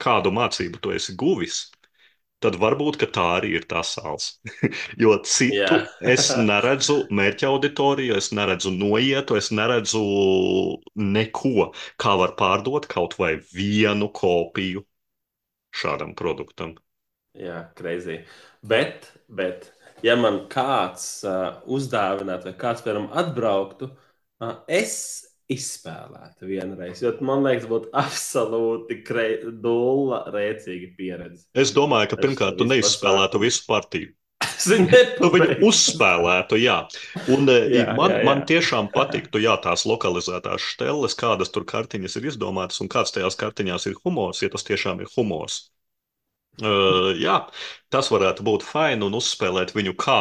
kādu 0.02 0.32
mācību 0.34 0.80
tu 0.82 0.92
esi 0.96 1.14
guvis, 1.18 1.66
tad 2.42 2.58
varbūt 2.60 3.00
tā 3.14 3.26
arī 3.38 3.54
ir 3.58 3.66
tā 3.68 3.82
sāls. 3.86 4.36
jo 5.02 5.16
citu 5.24 5.78
Jā. 5.78 5.82
es 6.14 6.28
neredzu 6.36 7.02
mērķa 7.10 7.48
auditoriju, 7.50 8.16
es 8.20 8.32
neredzu 8.36 8.72
noietu, 8.74 9.38
es 9.40 9.50
neredzu 9.54 10.02
neko, 10.94 11.70
kā 12.02 12.16
var 12.20 12.36
pārdot 12.38 12.88
kaut 12.92 13.16
vai 13.20 13.36
vienu 13.54 14.10
kopiju 14.12 14.84
šādam 15.76 16.14
produktam. 16.16 16.76
Jā, 17.36 17.66
greizi. 17.76 18.22
Bet, 18.64 19.10
bet, 19.28 19.70
ja 20.04 20.16
man 20.16 20.46
kāds 20.52 21.20
uh, 21.28 21.58
uzdāvinātu, 21.68 22.48
vai 22.48 22.56
kāds, 22.56 22.84
piemēram, 22.84 23.10
atbrauktu, 23.12 23.90
uh, 24.40 24.54
es 24.72 25.25
izspēlētu 25.52 26.48
vienreiz. 26.48 27.00
Jo 27.04 27.12
man 27.26 27.44
liekas, 27.46 27.68
būtu 27.70 27.90
absolūti 27.96 29.00
dulla, 29.62 30.24
rēcīga 30.34 30.92
pieredze. 30.98 31.46
Es 31.54 31.72
domāju, 31.76 32.12
ka 32.12 32.20
pirmkārt, 32.22 32.58
tu 32.58 32.66
neizspēlētu 32.68 33.42
visu 33.42 33.66
partiju. 33.68 34.12
Tu 34.66 35.28
viņu 35.32 35.56
uzspēlētu, 35.64 36.58
jā. 36.60 36.76
Un 37.32 37.48
jā, 37.48 37.56
Jā, 37.72 37.94
man, 37.96 38.10
jā, 38.12 38.18
jā. 38.18 38.24
man 38.26 38.42
tiešām 38.48 38.90
patiktu, 38.92 39.40
jā, 39.40 39.54
tās 39.64 39.86
lokalizētās 39.88 40.66
stelles, 40.74 41.16
kādas 41.18 41.52
tur 41.54 41.64
kartiņas 41.68 42.18
ir 42.20 42.28
izdomātas 42.32 42.82
un 42.84 42.90
kāds 42.92 43.14
tajās 43.14 43.38
kartiņās 43.40 43.88
ir 43.90 43.96
humors, 44.02 44.42
ja 44.44 44.50
tas 44.52 44.66
tiešām 44.66 45.00
ir 45.04 45.10
humors. 45.16 45.66
Uh, 46.56 47.12
jā, 47.20 47.42
tas 47.92 48.08
varētu 48.08 48.44
būt 48.46 48.64
fini 48.64 49.04
un 49.04 49.16
uzspēlēt 49.18 49.74
viņu 49.76 49.92
kā 50.00 50.20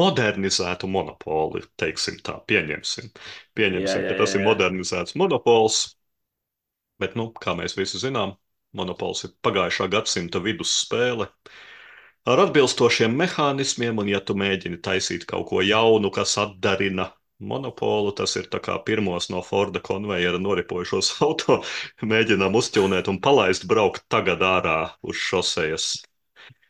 modernizētu 0.00 0.88
monopoli, 0.88 1.62
teiksim 1.80 2.18
tā, 2.24 2.38
pieņemsim. 2.50 3.10
Pieņemsim, 3.58 4.00
Jā, 4.02 4.06
jā, 4.08 4.12
ka 4.12 4.18
tas 4.22 4.32
jā, 4.32 4.38
ir 4.38 4.44
jā. 4.44 4.48
modernizēts 4.50 5.16
monopols, 5.20 5.80
bet, 7.02 7.14
nu, 7.18 7.28
kā 7.44 7.54
mēs 7.58 7.76
visi 7.78 8.00
zinām, 8.02 8.32
monopols 8.80 9.24
ir 9.28 9.34
pagājušā 9.46 9.86
gadsimta 9.92 10.40
vidus 10.46 10.72
spēle 10.84 11.28
ar 12.32 12.40
atbilstošiem 12.46 13.14
mehānismiem, 13.20 14.00
un 14.02 14.10
ja 14.12 14.20
tu 14.30 14.36
mēģini 14.40 14.80
taisīt 14.88 15.26
kaut 15.30 15.48
ko 15.50 15.62
jaunu, 15.64 16.10
kas 16.14 16.36
atdarina 16.44 17.08
monopolu, 17.52 18.12
tas 18.20 18.36
ir 18.40 18.48
tā 18.52 18.60
kā 18.64 18.76
pirmos 18.88 19.28
no 19.34 19.42
Forda 19.50 19.82
konvejera 19.84 20.40
noripojušos 20.42 21.12
auto, 21.28 21.60
mēģinām 22.14 22.56
uzķūnēt 22.62 23.10
un 23.14 23.20
palaist 23.28 23.68
braukt 23.70 24.06
tagad 24.16 24.44
ārā 24.54 24.78
uz 25.02 25.20
šosejas. 25.28 25.90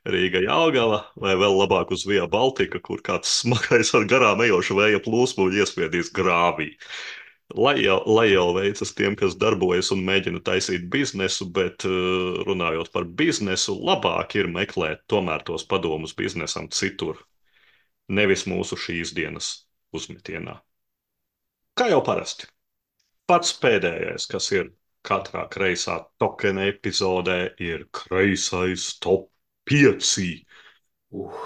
Rīga 0.04 0.42
Jāgala 0.44 0.98
vai 1.16 1.32
vēl 1.40 1.54
labāk 1.56 1.92
uz 1.96 2.02
Via 2.04 2.26
Baltika, 2.28 2.80
kur 2.84 3.00
kāds 3.04 3.30
smagais 3.40 3.94
ar 3.96 4.04
garām 4.10 4.42
ejošu 4.44 4.76
vēja 4.76 5.00
plūsmu 5.04 5.48
iesviedīs 5.56 6.12
grāvī. 6.12 6.74
Lai 7.56 7.74
jau, 7.80 7.96
lai 8.08 8.26
jau 8.30 8.50
veicas 8.56 8.92
tiem, 8.96 9.16
kas 9.20 9.36
darbojas 9.40 9.90
un 9.94 10.02
mēģina 10.04 10.40
taisīt 10.44 10.86
biznesu, 10.92 11.48
bet 11.56 11.84
uh, 11.88 12.40
runājot 12.48 12.90
par 12.92 13.08
biznesu, 13.20 13.76
labāk 13.80 14.36
ir 14.40 14.48
meklēt 14.52 15.04
tomēr 15.12 15.44
tos 15.48 15.64
padomus 15.68 16.16
biznesam 16.16 16.68
citur, 16.72 17.20
nevis 18.08 18.44
mūsu 18.48 18.80
šīs 18.80 19.12
dienas 19.16 19.52
uzmetienā. 19.96 20.58
Kā 21.76 21.88
jau 21.92 22.00
parasti. 22.04 22.48
pats 23.26 23.54
pēdējais, 23.60 24.26
kas 24.28 24.50
ir 24.52 24.72
katrā 25.04 25.46
kreisā 25.52 26.02
tokena 26.20 26.68
epizodē, 26.68 27.54
ir 27.60 27.86
kreisais 27.92 28.98
top 29.00 29.30
5. 29.70 30.14
Uh. 31.14 31.44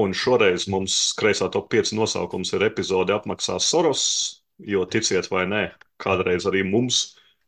Un 0.00 0.14
šoreiz 0.16 0.64
mums 0.72 0.96
kreisā 1.18 1.50
top 1.52 1.68
5 1.74 1.92
nosaukums 1.98 2.54
ir 2.56 2.64
epizode 2.64 3.12
apmaksā 3.12 3.58
Soros, 3.60 4.04
jo 4.64 4.86
ticiet 4.88 5.28
vai 5.32 5.44
nē, 5.50 5.64
kādreiz 6.00 6.46
arī 6.48 6.62
mums 6.64 7.02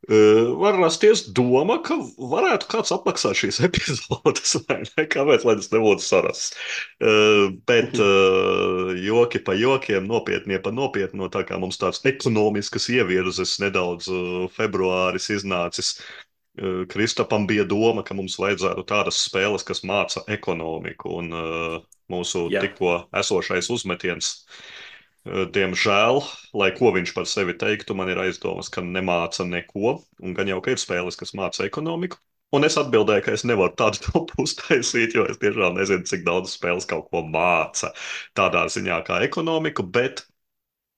var 0.08 0.74
rasties 0.80 1.28
doma, 1.30 1.76
ka 1.86 1.94
varētu 2.18 2.66
kāds 2.72 2.90
apmaksāt 2.90 3.38
šīs 3.38 3.60
epizodes, 3.68 4.56
vai 4.66 4.80
ne? 4.82 5.04
Kāpēc 5.06 5.44
lai 5.46 5.54
tas 5.60 5.70
nebūtu 5.70 6.02
sarasts? 6.02 6.56
Bet 7.68 7.94
joki 8.98 9.42
pa 9.46 9.54
jokiem, 9.54 10.08
nopietnie 10.10 10.58
pa 10.58 10.74
nopietno, 10.74 11.30
tā 11.30 11.44
kā 11.46 11.60
mums 11.62 11.78
tāds 11.78 12.02
ekonomiskas 12.08 12.90
ievirzes 12.90 13.60
nedaudz 13.62 14.10
februāris 14.56 15.30
iznācis. 15.38 16.00
Kristapam 16.92 17.46
bija 17.48 17.64
doma, 17.64 18.02
ka 18.04 18.12
mums 18.14 18.34
vajadzētu 18.36 18.82
tādas 18.84 19.22
spēles, 19.24 19.64
kas 19.64 19.80
māca 19.88 20.20
ekonomiku, 20.28 21.14
un 21.22 21.30
mūsu 22.12 22.48
Jā. 22.52 22.60
tikko 22.66 22.98
esošais 23.16 23.70
uzmetiens 23.72 24.34
uh, 24.34 24.58
Diemžēl, 25.22 26.16
lai 26.58 26.72
ko 26.74 26.90
viņš 26.96 27.12
par 27.14 27.28
sevi 27.30 27.54
teiktu, 27.54 27.94
man 27.94 28.08
ir 28.10 28.18
aizdomas, 28.18 28.70
ka 28.74 28.82
nemāca 28.82 29.46
neko, 29.46 29.92
un 30.18 30.34
gan 30.34 30.50
jau 30.50 30.58
ka 30.64 30.74
ir 30.74 30.82
spēles, 30.82 31.18
kas 31.18 31.30
māca 31.38 31.62
ekonomiku. 31.68 32.18
Un 32.52 32.66
es 32.66 32.74
atbildēju, 32.76 33.22
ka 33.24 33.36
es 33.36 33.46
nevaru 33.46 33.72
tādu 33.78 34.02
topu 34.08 34.42
uztaisīt, 34.42 35.14
jo 35.14 35.28
es 35.30 35.38
tiešām 35.38 35.78
nezinu, 35.78 36.08
cik 36.10 36.26
daudz 36.26 36.56
spēles 36.58 36.90
kaut 36.90 37.06
ko 37.14 37.22
māca 37.22 37.92
tādā 38.38 38.66
ziņā 38.74 38.98
kā 39.06 39.22
ekonomiku, 39.28 39.86
bet 39.94 40.26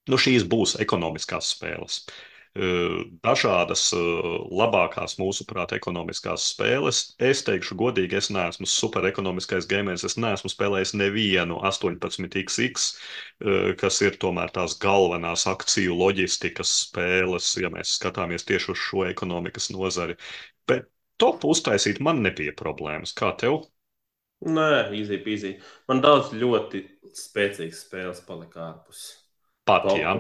nu, 0.09 0.17
šīs 0.17 0.49
būs 0.49 0.79
ekonomiskās 0.81 1.53
spēles. 1.53 2.01
Uh, 2.09 2.34
dažādas 2.55 3.89
labākās, 3.95 5.17
mūsuprāt, 5.19 5.73
ekonomiskās 5.75 6.45
spēles. 6.53 7.01
Es 7.19 7.43
teikšu, 7.47 7.75
godīgi, 7.81 8.15
es 8.21 8.31
neesmu 8.31 8.69
superekonomiskais 8.71 9.67
gamers. 9.67 10.05
Es 10.07 10.15
neesmu 10.21 10.53
spēlējis 10.53 10.95
nevienu 11.01 11.59
18xx, 11.67 12.87
kas 13.81 14.01
ir 14.07 14.19
tomēr 14.23 14.55
tās 14.55 14.79
galvenās 14.79 15.49
akciju 15.51 15.97
loģistikas 15.99 16.77
spēles, 16.85 17.51
ja 17.59 17.73
mēs 17.75 17.97
skatāmies 17.99 18.47
tieši 18.47 18.71
uz 18.71 18.79
šo 18.87 19.07
ekonomikas 19.11 19.73
nozari. 19.75 20.15
Bet 20.71 20.87
topu 21.19 21.51
uztaisīt 21.51 21.99
man 21.99 22.23
nebija 22.23 22.55
problēmas. 22.55 23.17
Kā 23.19 23.35
tev? 23.41 23.65
Nē, 24.45 24.95
easy 24.95 25.19
peasy. 25.25 25.57
Man 25.91 26.05
daudz 26.05 26.31
ļoti 26.37 26.87
spēcīgas 27.17 27.87
spēles 27.89 28.23
palika 28.27 28.69
ārpus. 28.69 29.24
Pat, 29.65 29.89
jā. 29.97 30.15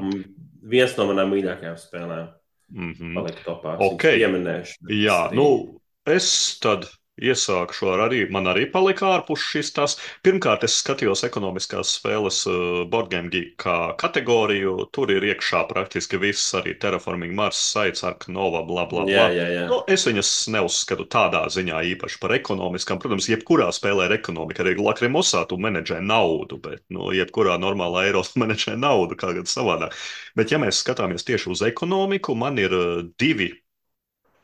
Viens 0.65 0.97
no 0.97 1.09
manām 1.11 1.33
mīļākajām 1.35 1.77
spēlēm. 1.81 2.29
Mm 2.75 2.93
-hmm. 2.93 3.15
Palika 3.19 3.43
topā. 3.45 3.77
Okay. 3.93 4.19
Pieminēšu. 4.19 4.89
Jā, 4.89 5.19
nu, 5.37 5.81
es 6.09 6.59
tad 6.65 6.89
Iesākšu 7.15 7.93
ar 7.93 8.01
arī, 8.09 8.24
man 8.35 8.49
arī 8.51 8.65
palika 8.73 9.07
ārpus 9.15 9.43
šis 9.47 9.69
tas. 9.77 9.93
Pirmkārt, 10.27 10.65
es 10.66 10.74
skatījos 10.81 11.23
ekonomiskās 11.28 11.93
spēles 12.01 12.41
uh, 12.51 12.81
Boardgame 12.91 13.31
Geek 13.31 13.53
kā 13.62 13.77
kategoriju. 14.01 14.89
Tur 14.91 15.12
ir 15.15 15.23
iekšā 15.28 15.61
praktiski 15.70 16.19
viss, 16.19 16.49
arī 16.59 16.73
Terraforming 16.82 17.36
Mars, 17.39 17.61
Sites, 17.70 18.03
Ark, 18.09 18.27
Nova, 18.27 18.65
bla, 18.66 18.89
bla, 18.91 19.05
bla. 19.07 19.12
Jā, 19.12 19.28
jā, 19.31 19.45
jā. 19.53 19.69
Nu, 19.70 19.78
es 19.95 20.09
viņas 20.09 20.32
neuzskatu 20.57 21.07
tādā 21.15 21.45
ziņā 21.55 21.85
īpaši 21.93 22.19
par 22.24 22.35
ekonomiskām. 22.35 22.99
Protams, 23.05 23.31
jebkurā 23.31 23.70
spēlē 23.78 24.11
ir 24.11 24.16
ekonomika, 24.19 24.66
arī 24.66 24.74
Lakrimosā 24.82 25.45
tu 25.47 25.61
menedžē 25.62 26.01
naudu, 26.03 26.59
bet, 26.66 26.82
nu, 26.91 27.12
jebkurā 27.15 27.61
normālā 27.62 28.09
eiro 28.09 28.24
menedžē 28.43 28.74
naudu, 28.74 29.15
kā 29.23 29.31
gan 29.39 29.47
savādāk. 29.47 29.95
Bet, 30.35 30.51
ja 30.51 30.59
mēs 30.59 30.82
skatāmies 30.82 31.23
tieši 31.31 31.55
uz 31.55 31.62
ekonomiku, 31.70 32.35
man 32.35 32.59
ir 32.59 32.74
uh, 32.74 33.07
divi, 33.23 33.53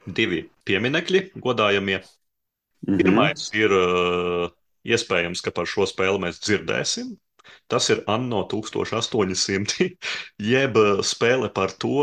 divi 0.07 0.45
pieminekļi 0.71 1.27
godājamie 1.43 1.99
Mm 2.87 2.95
-hmm. 2.95 3.03
Pirmais 3.03 3.51
ir 3.55 3.73
uh, 3.77 4.51
iespējams, 4.85 5.43
ka 5.45 5.51
par 5.51 5.69
šo 5.69 5.87
spēli 5.89 6.23
mēs 6.23 6.41
dzirdēsim. 6.41 7.17
Tas 7.71 7.89
ir 7.91 8.03
Anno 8.11 8.43
1800, 8.51 9.87
jeb 10.55 10.79
spēle 11.07 11.51
par 11.55 11.73
to, 11.83 12.03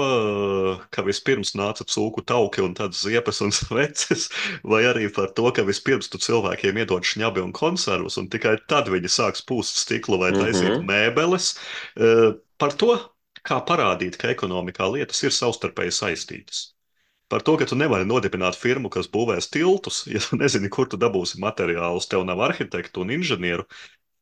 ka 0.91 1.03
vispirms 1.03 1.53
nāca 1.59 1.83
cūku 1.87 2.23
tauki 2.27 2.63
un 2.63 2.73
tad 2.77 2.95
ziepes 2.95 3.41
un 3.41 3.51
sveces, 3.59 4.29
vai 4.63 4.83
arī 4.91 5.09
par 5.13 5.33
to, 5.35 5.51
ka 5.51 5.63
vispirms 5.67 6.09
tu 6.09 6.21
cilvēkiem 6.23 6.79
iedod 6.83 7.03
šņabi 7.03 7.43
un 7.43 7.51
konservus, 7.51 8.17
un 8.17 8.29
tikai 8.31 8.57
tad 8.67 8.91
viņi 8.93 9.11
sāks 9.11 9.43
pūst 9.43 9.83
stiklu 9.83 10.19
vai 10.23 10.31
taisīt 10.31 10.71
mm 10.71 10.79
-hmm. 10.79 10.89
mēbeles. 10.93 11.53
Par 12.57 12.73
to, 12.73 12.95
kā 13.43 13.61
parādīt, 13.67 14.17
ka 14.17 14.31
ekonomikā 14.33 14.87
lietas 14.91 15.23
ir 15.23 15.31
savstarpēji 15.31 15.99
saistītas. 15.99 16.76
Par 17.27 17.43
to, 17.43 17.57
ka 17.59 17.67
tu 17.67 17.75
nevari 17.75 18.07
nodibināt 18.07 18.55
firmu, 18.55 18.89
kas 18.93 19.09
būvēs 19.11 19.49
tiltus, 19.51 20.05
ja 20.07 20.21
tu 20.23 20.39
nezini, 20.39 20.71
kur 20.71 20.87
tu 20.87 20.99
dabūsi 20.99 21.41
materiālus, 21.43 22.07
tev 22.07 22.23
nav 22.27 22.39
arhitektu 22.45 23.03
un 23.03 23.11
inženieru, 23.17 23.65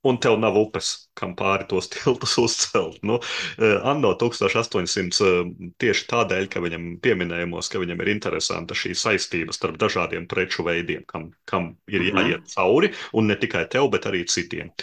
un 0.06 0.18
tev 0.22 0.38
nav 0.40 0.58
upes, 0.60 0.90
kam 1.18 1.34
pāri 1.38 1.66
tos 1.70 1.90
tiltus 1.94 2.36
uzcelt. 2.46 3.00
Nu, 3.06 3.20
eh, 3.58 3.78
Anno 3.90 4.14
1800 4.22 5.30
eh, 5.30 5.54
tieši 5.82 6.08
tādēļ, 6.12 6.50
ka 6.54 6.62
viņam 6.66 6.88
pieminējumos, 7.06 7.72
ka 7.74 7.82
viņam 7.82 8.04
ir 8.06 8.14
interesanta 8.14 8.78
šī 8.78 8.94
saistība 8.98 9.56
starp 9.56 9.80
dažādiem 9.82 10.28
preču 10.32 10.66
veidiem, 10.68 11.06
kam, 11.10 11.32
kam 11.50 11.74
ir 11.90 12.06
mhm. 12.06 12.22
jāiet 12.22 12.54
cauri, 12.54 12.94
un 13.14 13.32
ne 13.32 13.40
tikai 13.42 13.66
tev, 13.72 13.90
bet 13.94 14.10
arī 14.10 14.26
citiem. 14.30 14.74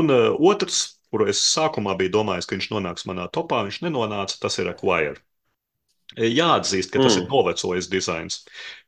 Un 0.00 0.12
uh, 0.12 0.32
otrs, 0.36 0.84
kuru 1.12 1.28
es 1.32 1.40
sākumā 1.54 1.96
biju 1.98 2.18
domājis, 2.18 2.48
ka 2.48 2.58
viņš 2.58 2.72
nonāks 2.74 3.08
manā 3.08 3.28
topā, 3.32 3.62
viņš 3.68 3.84
nenonāca, 3.86 4.40
tas 4.42 4.60
ir 4.60 4.72
Acquire. 4.72 5.20
Jāatzīst, 6.14 6.92
ka 6.94 7.02
tas 7.02 7.16
mm. 7.16 7.24
ir 7.24 7.32
novecojis 7.32 7.88
dizains, 7.92 8.38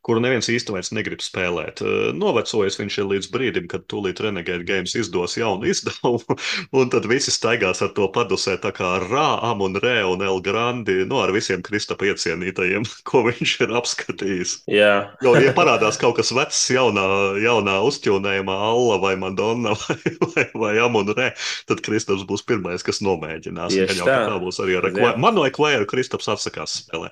kuru 0.07 0.23
neviens 0.24 0.47
vairs 0.70 0.89
negrib 0.95 1.20
spēlēt. 1.20 1.82
Novecojis 2.16 2.78
viņš 2.78 2.95
ir 3.03 3.09
līdz 3.11 3.28
brīdim, 3.35 3.66
kad 3.69 3.85
tūlīt 3.90 4.23
Renegade 4.24 4.65
Games 4.65 4.95
izdos 4.97 5.35
jaunu 5.36 5.69
izdevumu, 5.73 6.39
un 6.78 6.93
tad 6.93 7.09
visi 7.11 7.35
staigās 7.35 7.82
ar 7.85 7.90
to 7.97 8.07
padusē 8.15 8.57
tā 8.62 8.73
kā 8.77 8.95
Rā, 9.05 9.27
Am 9.45 9.61
un 9.66 9.77
Rē 9.82 10.01
un 10.09 10.24
El 10.24 10.40
Grandi, 10.45 11.03
no 11.03 11.19
nu, 11.19 11.20
ar 11.27 11.35
visiem 11.36 11.61
Kristapa 11.66 12.09
iecienītajiem, 12.09 12.86
ko 13.09 13.24
viņš 13.27 13.55
ir 13.66 13.74
apskatījis. 13.82 14.55
Jā. 14.73 14.95
jo, 15.27 15.35
ja 15.36 15.53
parādās 15.57 16.01
kaut 16.01 16.16
kas 16.20 16.32
vecs, 16.32 16.62
jaunā, 16.73 17.05
jaunā 17.43 17.77
uzķūnējumā, 17.90 18.57
Alla 18.70 19.01
vai 19.03 19.15
Madonna 19.20 19.74
vai, 19.82 19.99
vai, 20.23 20.47
vai 20.55 20.73
Am 20.86 20.97
un 21.03 21.12
Rē, 21.19 21.32
tad 21.69 21.85
Kristaps 21.85 22.24
būs 22.28 22.47
pirmais, 22.49 22.86
kas 22.86 23.03
nomēģinās. 23.05 23.77
Tieši 23.77 24.01
tā. 24.07 24.23
tā 24.31 24.40
būs 24.40 24.62
arī 24.65 24.78
ar 24.81 24.89
Ekvēru. 24.89 25.20
Man 25.20 25.36
no 25.36 25.45
Ekvēru 25.49 25.90
Kristaps 25.90 26.31
atsakās 26.32 26.81
spēlēt. 26.81 27.07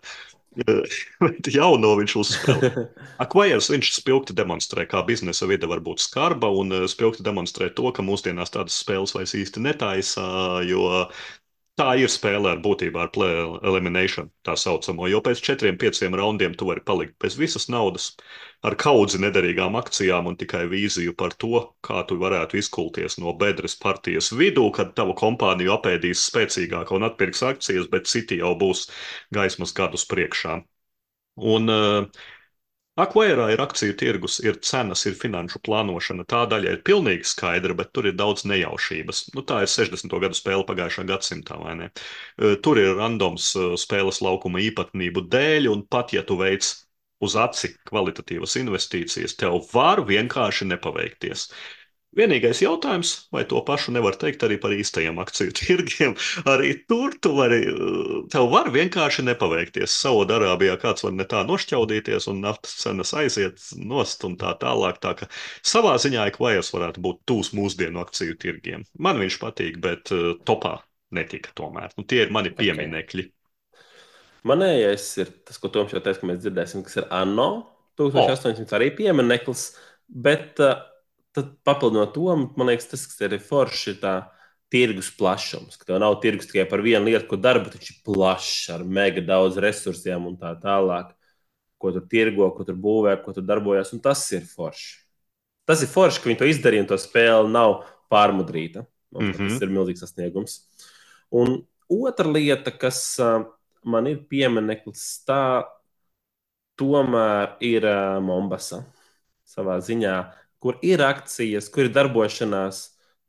Bet 1.21 1.49
jauno 1.53 1.93
viņš 1.99 2.15
uzspēlē. 2.23 2.71
Akvajers 3.25 3.69
viņš 3.73 3.91
spilgti 3.99 4.37
demonstrē, 4.37 4.87
kā 4.89 5.03
biznesa 5.09 5.49
vide 5.51 5.69
var 5.69 5.83
būt 5.85 6.01
skarba, 6.05 6.49
un 6.49 6.73
eh, 6.73 6.87
spilgti 6.89 7.27
demonstrē 7.27 7.69
to, 7.77 7.91
ka 7.93 8.05
mūsdienās 8.07 8.55
tādas 8.55 8.79
spēles 8.81 9.13
vairs 9.17 9.37
īsti 9.37 9.65
netaisa, 9.67 10.25
jo 10.65 10.89
Tā 11.77 11.91
ir 12.01 12.09
spēle 12.09 12.49
ar 12.55 12.61
būtībā 12.65 13.03
ar 13.05 13.11
play 13.13 13.35
elimination, 13.69 14.31
tā 14.49 14.55
saucamo, 14.57 15.11
jo 15.13 15.19
pēc 15.25 15.43
četriem, 15.45 15.77
pieciem 15.81 16.15
raundiem 16.17 16.55
tu 16.57 16.69
vari 16.71 16.81
palikt 16.91 17.19
bez 17.21 17.35
visas 17.37 17.67
naudas, 17.69 18.07
ar 18.65 18.79
kaudzi 18.81 19.21
nederīgām 19.21 19.77
akcijām 19.77 20.31
un 20.31 20.39
tikai 20.41 20.63
vīziju 20.73 21.13
par 21.21 21.37
to, 21.45 21.61
kā 21.85 22.01
tu 22.09 22.17
varētu 22.23 22.57
izkulties 22.63 23.19
no 23.21 23.35
bedres 23.43 23.77
partijas 23.83 24.31
vidū, 24.33 24.65
kad 24.79 24.95
tavu 24.97 25.13
kompāniju 25.21 25.75
apēdīs 25.77 26.25
spēcīgāka 26.31 26.97
un 26.97 27.11
atpirks 27.11 27.45
akcijas, 27.51 27.91
bet 27.93 28.09
citi 28.09 28.41
jau 28.41 28.55
būs 28.57 28.87
gaismas 29.37 29.77
gadus 29.77 30.09
priekšā. 30.09 30.57
Un 31.37 31.69
uh, 31.69 32.25
Akvairā 32.97 33.51
ir 33.53 33.61
akciju 33.61 33.93
tirgus, 34.01 34.39
ir 34.41 34.57
cenas, 34.65 35.03
ir 35.05 35.17
finanšu 35.21 35.61
plānošana. 35.67 36.25
Tā 36.33 36.47
daļa 36.49 36.71
ir 36.73 36.79
pilnīgi 36.87 37.29
skaidra, 37.29 37.75
bet 37.77 37.91
tur 37.93 38.09
ir 38.09 38.15
daudz 38.17 38.47
nejaušības. 38.49 39.21
Nu, 39.37 39.45
tā 39.45 39.59
ir 39.67 39.69
60. 39.69 40.17
gadu 40.23 40.39
spēle 40.39 40.65
pagājušā 40.65 41.05
gadsimtā, 41.11 41.59
vai 41.61 41.75
ne? 41.83 41.91
Tur 42.65 42.81
ir 42.81 42.95
randoms 42.97 43.51
spēles 43.83 44.23
laukuma 44.25 44.65
īpatnību 44.65 45.27
dēļ, 45.29 45.69
un 45.75 45.85
pat 45.93 46.17
ja 46.17 46.25
tu 46.25 46.39
veic 46.41 46.71
uz 47.21 47.37
aci 47.41 47.75
kvalitatīvas 47.89 48.57
investīcijas, 48.63 49.37
tev 49.41 49.61
var 49.75 50.01
vienkārši 50.09 50.69
nepaveikties. 50.73 51.51
Vienīgais 52.17 52.63
jautājums, 52.65 53.11
vai 53.35 53.43
to 53.49 53.61
pašu 53.67 53.93
nevar 53.93 54.17
teikt 54.17 54.45
arī 54.47 54.57
par 54.61 54.73
īstajiem 54.73 55.19
akciju 55.21 55.53
tirgiem. 55.59 56.15
Arī 56.49 56.73
tur 56.89 57.13
tu 57.21 57.35
vari, 57.37 57.61
tev 58.33 58.49
var 58.55 58.71
vienkārši 58.73 59.27
nepaveikties. 59.27 59.93
Saudārābijā 60.01 60.79
kāds 60.81 61.05
var 61.05 61.13
ne 61.17 61.27
tā 61.29 61.43
nošķaudīties, 61.49 62.31
un 62.33 62.41
naftas 62.47 62.79
cenas 62.81 63.13
aiziet 63.17 63.61
nost 63.77 64.25
un 64.29 64.39
tā 64.41 64.55
tālāk. 64.63 65.03
Tā 65.05 65.13
ka 65.21 65.29
savā 65.61 65.95
ziņā 66.01 66.31
Ekvajers 66.33 66.73
varētu 66.73 67.05
būt 67.05 67.23
tūs 67.29 67.53
mūsdienu 67.57 68.01
akciju 68.01 68.41
tirgiem. 68.41 68.89
Man 68.97 69.21
viņš 69.21 69.41
patīk, 69.45 69.81
bet 69.85 70.13
uh, 70.17 70.35
topā 70.49 70.79
netika 71.17 71.53
tomēr. 71.59 71.93
Nu, 72.01 72.09
tie 72.09 72.25
ir 72.25 72.33
mani 72.35 72.55
pieminekļi. 72.57 73.29
Okay. 73.29 73.33
Manējais 74.47 75.07
ir 75.21 75.31
tas, 75.45 75.61
ko 75.61 75.69
Toms 75.75 75.93
jau 75.93 76.01
teica, 76.01 76.23
ka 76.23 76.29
mēs 76.31 76.41
dzirdēsim, 76.43 76.85
kas 76.87 77.01
ir 77.01 77.09
ANO 77.13 77.51
1800 78.01 78.63
oh. 78.65 78.77
arī 78.79 78.93
piemineklis. 78.95 79.69
Bet 80.07 80.61
uh, 80.63 80.79
tad 81.37 81.53
papildinot 81.67 82.15
to, 82.17 82.31
man 82.57 82.71
liekas, 82.71 82.89
tas, 82.91 83.05
kas 83.11 83.23
ir 83.27 83.37
forši, 83.43 83.95
ir 83.95 84.01
tā 84.03 84.15
tirgus 84.73 85.13
plašums, 85.15 85.77
ka 85.79 85.87
tev 85.87 86.01
nav 86.03 86.19
tirgus 86.23 86.49
tikai 86.51 86.67
par 86.69 86.83
vienu 86.83 87.07
lietu, 87.07 87.29
ko 87.31 87.37
bet 87.39 87.77
viņš 87.77 87.91
ir 87.93 88.01
plašs 88.07 88.71
ar 88.75 88.83
mega 88.85 89.23
daudz 89.23 89.61
resursiem 89.63 90.27
un 90.27 90.37
tā 90.41 90.57
tālāk, 90.63 91.13
ko 91.79 91.93
tu 91.93 92.03
tirgo, 92.11 92.49
ko 92.57 92.65
tu 92.65 92.75
būvē, 92.75 93.23
ko 93.23 93.37
tu 93.37 93.45
darbojies, 93.45 93.93
un 93.95 94.03
tas 94.03 94.25
ir 94.33 94.43
forši. 94.49 95.05
Tas 95.67 95.83
ir 95.83 95.91
forši, 95.91 96.21
ka 96.23 96.31
viņi 96.31 96.41
to 96.41 96.51
izdarīja, 96.51 96.85
un 96.85 96.91
to 96.91 96.99
spēle 96.99 97.51
nav 97.51 97.85
pārmudrīta. 98.11 98.87
Mm 99.15 99.33
-hmm. 99.33 99.49
Tas 99.49 99.63
ir 99.63 99.71
milzīgs 99.71 100.03
sasniegums. 100.03 100.61
Un 101.31 101.67
otra 101.89 102.31
lieta, 102.31 102.71
kas 102.71 103.19
man 103.85 104.07
ir 104.07 104.25
piemineklis, 104.29 105.25
tā 105.27 105.65
tomēr 106.79 107.57
ir 107.61 107.87
Mombasa 108.21 108.85
savā 109.45 109.79
ziņā, 109.81 110.33
kur 110.67 110.83
ir 110.83 111.07
akcijas, 111.07 111.71
kur 111.71 111.87
ir 111.87 111.95
darbošanās 111.95 112.83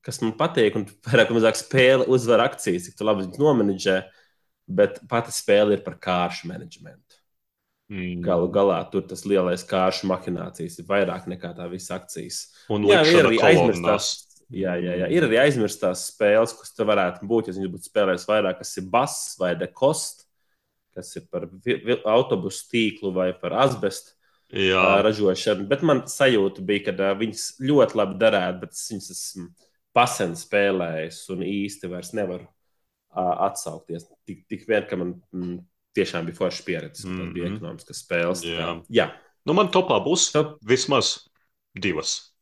kas 0.07 0.21
man 0.23 0.33
patīk, 0.39 0.77
un 0.79 0.85
vairāk 1.07 1.31
vai 1.31 1.41
mazāk 1.41 1.59
spēle 1.59 2.07
uzvar 2.13 2.45
akcijas, 2.45 2.87
cik 2.87 3.03
labi 3.03 3.27
nomenedžē, 3.35 3.97
bet 4.79 5.01
pati 5.11 5.33
spēle 5.35 5.75
ir 5.75 5.83
par 5.83 5.97
kāršu 6.03 6.47
menedžmentu. 6.51 7.19
Mm. 7.91 8.21
Galu 8.23 8.49
galā 8.51 8.81
tur 8.91 9.05
tas 9.07 9.23
lielais 9.27 9.63
kāršu 9.67 10.09
mahinācijas 10.09 10.75
ir 10.81 10.87
vairāk 10.89 11.27
nekā 11.31 11.53
tā 11.55 11.67
visa 11.71 11.95
akcijas. 11.99 12.41
Un 12.71 12.87
jā, 12.87 13.03
ir 13.07 13.29
arī 13.29 13.39
aizmirstās. 13.49 14.09
Jā, 14.47 14.77
jā, 14.79 14.93
jā, 15.01 15.07
ir 15.11 15.27
arī 15.27 15.39
aizmirstās 15.41 16.05
spēles, 16.13 16.53
kas 16.55 16.71
te 16.75 16.87
varētu 16.87 17.27
būt. 17.27 17.49
Ja 17.49 17.55
viņš 17.55 17.71
būtu 17.73 17.89
spēlējis 17.89 18.27
vairāk, 18.27 18.59
kas 18.61 18.75
ir 18.79 18.87
bass 18.91 19.33
vai 19.39 19.53
dekost, 19.59 20.23
kas 20.95 21.15
ir 21.19 21.27
par 21.31 21.47
autobusu 22.07 22.67
tīklu 22.71 23.11
vai 23.15 23.33
par 23.35 23.55
asbestu 23.65 24.15
ražošanu. 24.49 25.67
Bet 25.67 25.81
man 25.83 26.03
sajūta 26.07 26.63
bija, 26.65 26.91
ka 26.91 27.13
viņas 27.19 27.47
ļoti 27.63 27.97
labi 27.99 28.19
darētu, 28.21 28.61
bet 28.63 28.77
viņas 28.91 29.09
esmu 29.11 29.47
pasen 29.97 30.35
spēlējis 30.37 31.23
un 31.33 31.43
īsti 31.43 31.89
vairs 31.91 32.13
nevaru 32.13 32.45
uh, 32.45 33.33
atsaukties. 33.47 34.07
Tik, 34.27 34.45
tik 34.47 34.67
vien, 34.69 34.85
ka 34.89 34.99
man 34.99 35.15
mm, 35.33 35.57
tiešām 35.97 36.29
bija 36.29 36.37
forša 36.37 36.63
pieredze, 36.65 37.07
mm 37.07 37.19
-hmm. 37.19 37.33
bija 37.33 37.45
mhm. 37.45 37.55
ekonomiskas 37.55 38.03
spēles. 38.05 38.45
Jā. 38.45 38.81
Jā. 38.89 39.11
Nu, 39.45 39.53
man 39.53 39.71
topā 39.71 39.99
būs 40.03 40.31
Top. 40.31 40.57
vismaz 40.67 41.27
divas 41.73 42.33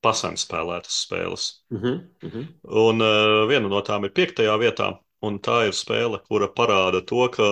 pasen 0.00 0.36
spēlētas 0.38 1.02
spēles. 1.06 1.64
Mm 1.70 1.78
-hmm. 1.82 2.00
Mm 2.22 2.30
-hmm. 2.30 2.46
Un 2.62 3.00
uh, 3.02 3.48
viena 3.48 3.68
no 3.68 3.80
tām 3.80 4.04
ir 4.04 4.12
piektajā 4.12 4.58
vietā, 4.58 4.98
un 5.22 5.38
tā 5.38 5.66
ir 5.66 5.72
spēle, 5.72 6.20
kura 6.28 6.48
parāda 6.48 7.02
to, 7.06 7.28
ka 7.28 7.46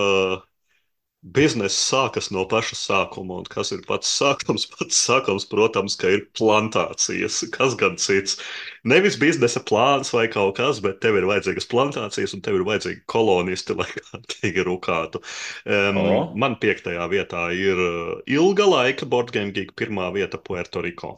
biznesa 1.24 1.74
sākas 1.74 2.28
no 2.34 2.44
paša 2.48 2.76
sākuma. 2.76 3.38
Un 3.40 3.48
kas 3.48 3.72
ir 3.72 3.82
pats 3.88 4.10
sākums? 4.20 4.66
Pats 4.74 4.98
sākums, 5.06 5.46
protams, 5.48 5.96
ka 6.00 6.10
ir 6.12 6.26
plantācijas. 6.36 7.40
Kas 7.54 7.76
gan 7.80 7.96
cits? 8.00 8.36
Nevis 8.84 9.16
biznesa 9.20 9.62
plāns 9.64 10.12
vai 10.14 10.26
kaut 10.32 10.58
kas, 10.58 10.82
bet 10.84 11.00
tev 11.04 11.16
ir 11.20 11.28
vajadzīgas 11.30 11.68
plantācijas 11.70 12.36
un 12.36 12.44
tev 12.44 12.60
ir 12.60 12.66
vajadzīgi 12.68 13.04
kolonisti, 13.10 13.76
lai 13.78 13.88
kārtīgi 14.00 14.66
rukātu. 14.68 15.22
Um, 15.64 16.02
oh. 16.02 16.34
Man 16.36 16.58
piektajā 16.60 17.08
vietā 17.12 17.48
ir 17.56 17.80
uh, 17.80 18.18
ilga 18.28 18.68
laika 18.68 19.08
Board 19.08 19.32
Game 19.34 19.54
Geek 19.56 19.72
pirmā 19.78 20.12
vieta 20.14 20.40
Puerto 20.40 20.84
Rico. 20.84 21.16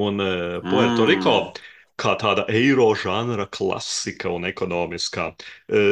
Un 0.00 0.22
uh, 0.22 0.62
Puerto 0.64 1.04
mm. 1.04 1.08
Rico 1.10 1.36
kā 2.00 2.14
tāda 2.20 2.44
eiro 2.50 2.88
žanra 2.98 3.46
klasika 3.52 4.30
un 4.32 4.46
ekonomiskā. 4.48 5.30
E, 5.68 5.82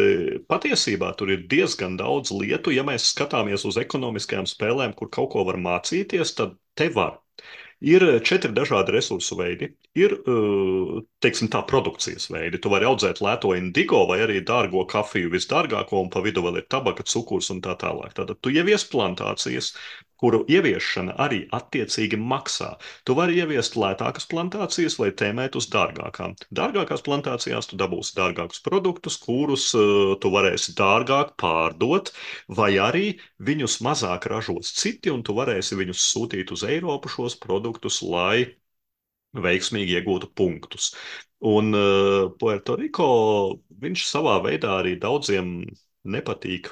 patiesībā 0.51 1.13
tur 1.19 1.33
ir 1.35 1.47
diezgan 1.51 1.97
daudz 2.01 2.33
lietu. 2.35 2.75
Ja 2.75 2.85
mēs 2.87 3.11
skatāmies 3.13 3.67
uz 3.69 3.79
ekonomiskajām 3.81 4.49
spēlēm, 4.49 4.95
kur 4.99 5.11
kaut 5.13 5.33
ko 5.35 5.45
var 5.49 5.61
mācīties, 5.61 6.35
tad 6.39 6.57
te 6.79 6.91
var. 6.95 7.19
Ir 7.81 8.03
četri 8.21 8.53
dažādi 8.53 8.93
resursu 8.93 9.39
veidi. 9.39 9.71
Ir 9.97 10.13
e, 10.19 10.35
teiksim, 11.25 11.49
tā 11.53 11.63
produkcijas 11.69 12.29
veidi. 12.33 12.61
Tu 12.61 12.73
vari 12.73 12.89
audzēt 12.89 13.23
lēto 13.25 13.55
indigo 13.57 14.03
vai 14.09 14.21
arī 14.27 14.43
dārgo 14.45 14.85
kafiju, 14.89 15.33
visdārgāko, 15.33 16.03
un 16.05 16.13
pa 16.13 16.21
vidu 16.25 16.45
vēl 16.45 16.61
ir 16.61 16.69
tabaka, 16.69 17.07
cukurs 17.09 17.49
un 17.55 17.63
tā 17.65 17.77
tālāk. 17.81 18.13
Tātad 18.19 18.41
tu 18.45 18.53
ievies 18.53 18.85
plantācijas, 18.93 19.73
kuru 20.21 20.43
ieviešana 20.53 21.17
arī 21.25 21.41
attiecīgi 21.57 22.19
maksā. 22.21 22.71
Tu 23.09 23.17
vari 23.19 23.39
ieviest 23.41 23.77
lētākas 23.81 24.29
plantācijas 24.31 24.99
vai 25.01 25.11
tēmēt 25.23 25.57
uz 25.61 25.69
dārgākām. 25.73 26.37
Dārgākās 26.61 27.05
plantācijās 27.07 27.71
tu 27.71 27.79
dabūsi 27.81 28.17
dārgākus 28.19 28.63
produktus, 28.67 29.17
kurus 29.25 29.71
uh, 29.79 30.15
tu 30.21 30.33
varēsi 30.35 30.77
dārgāk 30.79 31.35
pārdot, 31.41 32.13
vai 32.61 32.73
arī 32.89 33.07
viņus 33.51 33.81
mazāk 33.87 34.29
ražos 34.33 34.75
citi, 34.77 35.13
un 35.15 35.25
tu 35.27 35.37
varēsi 35.39 35.79
viņus 35.81 36.07
sūtīt 36.13 36.53
uz 36.55 36.67
Eiropu 36.69 37.13
šos 37.13 37.39
produktus, 37.41 38.03
lai 38.05 38.51
veiksmīgi 39.37 39.97
iegūtu 39.99 40.31
punktus. 40.37 40.93
Un 41.47 41.73
uh, 41.73 42.29
Puerto 42.41 42.77
Rico 42.77 43.09
viņš 43.81 44.05
savā 44.11 44.37
veidā 44.45 44.77
arī 44.83 44.99
daudziem 45.01 45.63
nepatīk 46.05 46.69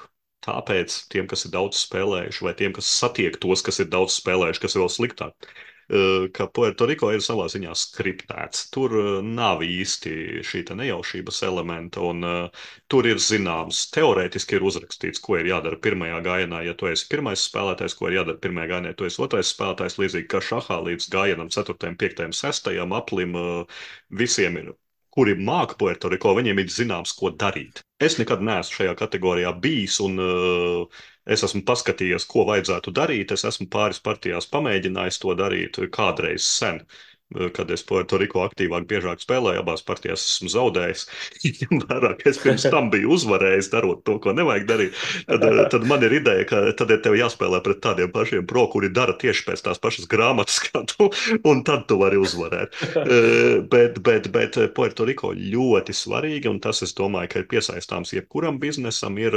Tāpēc 0.46 0.94
tiem, 1.12 1.26
kas 1.30 1.42
ir 1.46 1.50
daudz 1.54 1.78
spēlējuši, 1.84 2.44
vai 2.46 2.52
tiem, 2.58 2.74
kas 2.76 2.90
satiek 3.00 3.38
tos, 3.42 3.62
kas 3.66 3.80
ir 3.82 3.88
daudz 3.94 4.14
spēlējuši, 4.20 4.62
kas 4.64 4.76
ir 4.76 4.82
vēl 4.84 4.92
sliktāk, 4.96 5.48
eh, 5.48 6.28
ka 6.36 6.46
Puerto 6.58 6.86
Rico 6.90 7.10
ir 7.14 7.24
savā 7.26 7.48
ziņā 7.54 7.74
skriptēts. 7.80 8.68
Tur 8.76 8.94
eh, 9.00 9.08
nav 9.40 9.64
īsti 9.66 10.14
šī 10.50 10.62
nejaušības 10.82 11.42
elementa, 11.48 12.04
un 12.12 12.28
uh, 12.28 12.64
tur 12.92 13.08
ir 13.10 13.18
zināms, 13.24 13.82
teorētiski 13.96 14.58
ir 14.58 14.66
uzrakstīts, 14.70 15.22
ko 15.26 15.40
ir 15.40 15.50
jādara 15.50 15.80
pirmajā 15.88 16.22
gājienā, 16.28 16.62
ja 16.68 16.74
tu 16.78 16.90
esi 16.92 17.08
pirmais 17.10 17.46
spēlētājs, 17.50 17.98
ko 17.98 18.10
ir 18.10 18.20
jādara 18.20 18.42
pirmajā 18.46 18.72
gājienā, 18.74 18.92
ja 18.94 18.98
tu 19.00 19.08
esi 19.10 19.22
otrais 19.26 19.54
spēlētājs, 19.56 19.98
līdzīgi 20.04 20.30
kā 20.36 20.42
šahā 20.52 20.82
līdz 20.90 21.08
gājienam 21.16 21.50
4., 21.58 21.96
5., 22.04 22.28
6. 22.42 22.74
aplim, 23.02 23.40
visiem 24.22 24.62
ir 24.62 24.76
kuri 25.14 25.34
māca 25.40 25.76
Puerto 25.78 26.10
Rico, 26.12 26.34
viņiem 26.36 26.62
ir 26.62 26.72
zināms, 26.72 27.14
ko 27.18 27.32
darīt. 27.34 27.82
Es 28.00 28.18
nekad 28.20 28.42
neesmu 28.44 28.80
šajā 28.80 28.94
kategorijā 28.98 29.52
bijis, 29.62 29.98
un 30.04 30.20
uh, 30.22 31.04
es 31.26 31.42
esmu 31.46 31.64
paskatījies, 31.68 32.26
ko 32.30 32.44
vajadzētu 32.48 32.94
darīt. 32.94 33.34
Es 33.34 33.44
esmu 33.48 33.68
pāris 33.72 34.00
partijās 34.04 34.48
pamēģinājis 34.52 35.20
to 35.24 35.34
darīt 35.38 35.80
kādreiz 35.94 36.46
sen. 36.46 36.82
Eh, 36.84 37.07
kad 37.52 37.70
es 37.70 37.82
Puerto 37.84 38.16
Riko 38.18 38.40
aktīvāk, 38.46 38.86
biežāk 38.88 39.20
spēlēju, 39.20 39.60
abās 39.60 39.82
partijās 39.84 40.24
esmu 40.24 40.48
zaudējis. 40.52 41.04
Ka 41.88 42.30
es 42.30 42.40
pirms 42.40 42.64
tam 42.72 42.88
biju 42.92 43.12
uzvarējis, 43.18 43.68
darot 43.72 44.00
to, 44.08 44.16
ko 44.22 44.32
nevajag 44.36 44.64
darīt. 44.68 45.02
Tad, 45.28 45.44
eh, 45.44 45.60
tad 45.72 45.84
man 45.90 46.04
ir 46.06 46.14
ideja, 46.20 46.46
ka 46.48 46.62
tad 46.78 46.94
ir 46.94 47.02
tev 47.04 47.18
jāspēlē 47.18 47.60
pret 47.64 47.82
tādiem 47.84 48.12
pašiem 48.14 48.46
pro, 48.48 48.64
kuri 48.72 48.88
dara 48.94 49.16
tieši 49.20 49.44
pēc 49.50 49.64
tās 49.66 49.82
pašas 49.82 50.08
grāmatas, 50.10 50.60
kā 50.66 50.84
tu, 50.88 51.10
un 51.48 51.62
tad 51.68 51.84
tu 51.90 52.00
vari 52.00 52.20
uzvarēt. 52.20 52.78
Eh, 53.04 53.60
bet, 53.68 54.00
bet, 54.04 54.30
bet 54.32 54.60
Puerto 54.76 55.08
Riko 55.08 55.34
ļoti 55.36 55.96
svarīgi, 55.96 56.48
un 56.48 56.62
tas, 56.64 56.80
es 56.86 56.96
domāju, 56.96 57.34
ka 57.34 57.44
ir 57.44 57.50
piesaistāms 57.52 58.14
jebkuram 58.16 58.60
biznesam, 58.62 59.20
ir 59.20 59.36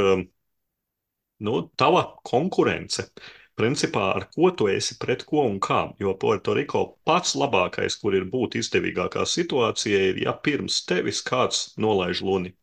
nu, 1.42 1.60
tava 1.76 2.06
konkurence. 2.24 3.10
Uh, 3.12 3.41
principā 3.58 4.04
ar 4.16 4.28
ko 4.34 4.50
tu 4.56 4.68
esi 4.72 4.96
pret 5.00 5.24
ko 5.28 5.44
un 5.48 5.58
kā. 5.60 5.82
Jo 6.00 6.14
Puerto 6.14 6.54
Rico 6.56 6.84
pats 7.08 7.34
labākais, 7.38 7.98
kur 8.00 8.16
ir 8.16 8.28
būt 8.32 8.56
izdevīgākā 8.62 9.26
situācija, 9.28 10.00
ir, 10.12 10.22
ja 10.26 10.32
pirms 10.32 10.82
tevis 10.88 11.22
kāds 11.26 11.70
nolaiž 11.80 12.24
luni 12.26 12.54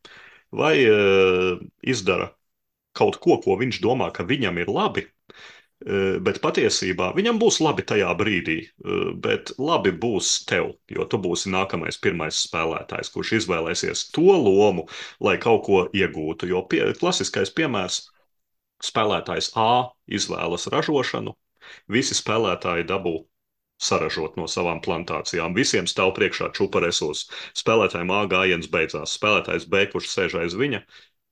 vai 0.52 0.76
uh, 0.90 1.60
izdara 1.82 2.32
kaut 2.98 3.20
ko, 3.22 3.38
ko 3.44 3.56
viņš 3.60 3.82
domā, 3.84 4.10
ka 4.14 4.26
viņam 4.28 4.57
ir 4.61 4.72
labi. 4.74 5.06
Uh, 5.80 6.18
bet 6.20 6.41
patiesībā 6.44 7.14
viņam 7.16 7.38
būs 7.40 7.61
labi 7.64 7.86
tajā 7.88 8.10
brīdī, 8.20 8.57
uh, 8.84 9.14
bet 9.16 9.53
labi 9.61 9.94
būs 9.95 10.32
tev, 10.49 10.74
jo 10.91 11.06
tu 11.07 11.20
būsi 11.22 11.53
nākamais 11.53 12.02
pirmais 12.02 12.41
spēlētājs, 12.49 13.14
kurš 13.14 13.38
izvēlēsies 13.38 14.10
to 14.16 14.34
lomu, 14.36 14.90
lai 15.24 15.38
kaut 15.40 15.64
ko 15.70 15.86
iegūtu. 15.95 16.49
Jo 16.52 16.66
pie, 16.68 16.82
klasiskais 16.99 17.53
piemērs 17.56 18.02
Spēlētājs 18.84 19.51
A 19.60 19.91
izvēlas 20.07 20.69
ražošanu, 20.72 21.35
visi 21.91 22.15
spēlētāji 22.18 22.88
dabū 22.89 23.18
saražot 23.80 24.35
no 24.39 24.47
savām 24.51 24.81
plantācijām. 24.84 25.56
Visiem 25.56 25.88
stāv 25.88 26.14
priekšā 26.18 26.51
čupa 26.56 26.81
resursi. 26.84 27.30
Spēlētājiem 27.57 28.11
A 28.15 28.23
gājiens 28.31 28.72
beidzās. 28.72 29.15
Spēlētājs 29.19 29.68
B, 29.72 29.85
kurš 29.91 30.11
sēž 30.14 30.39
aiz 30.43 30.56
viņa, 30.60 30.84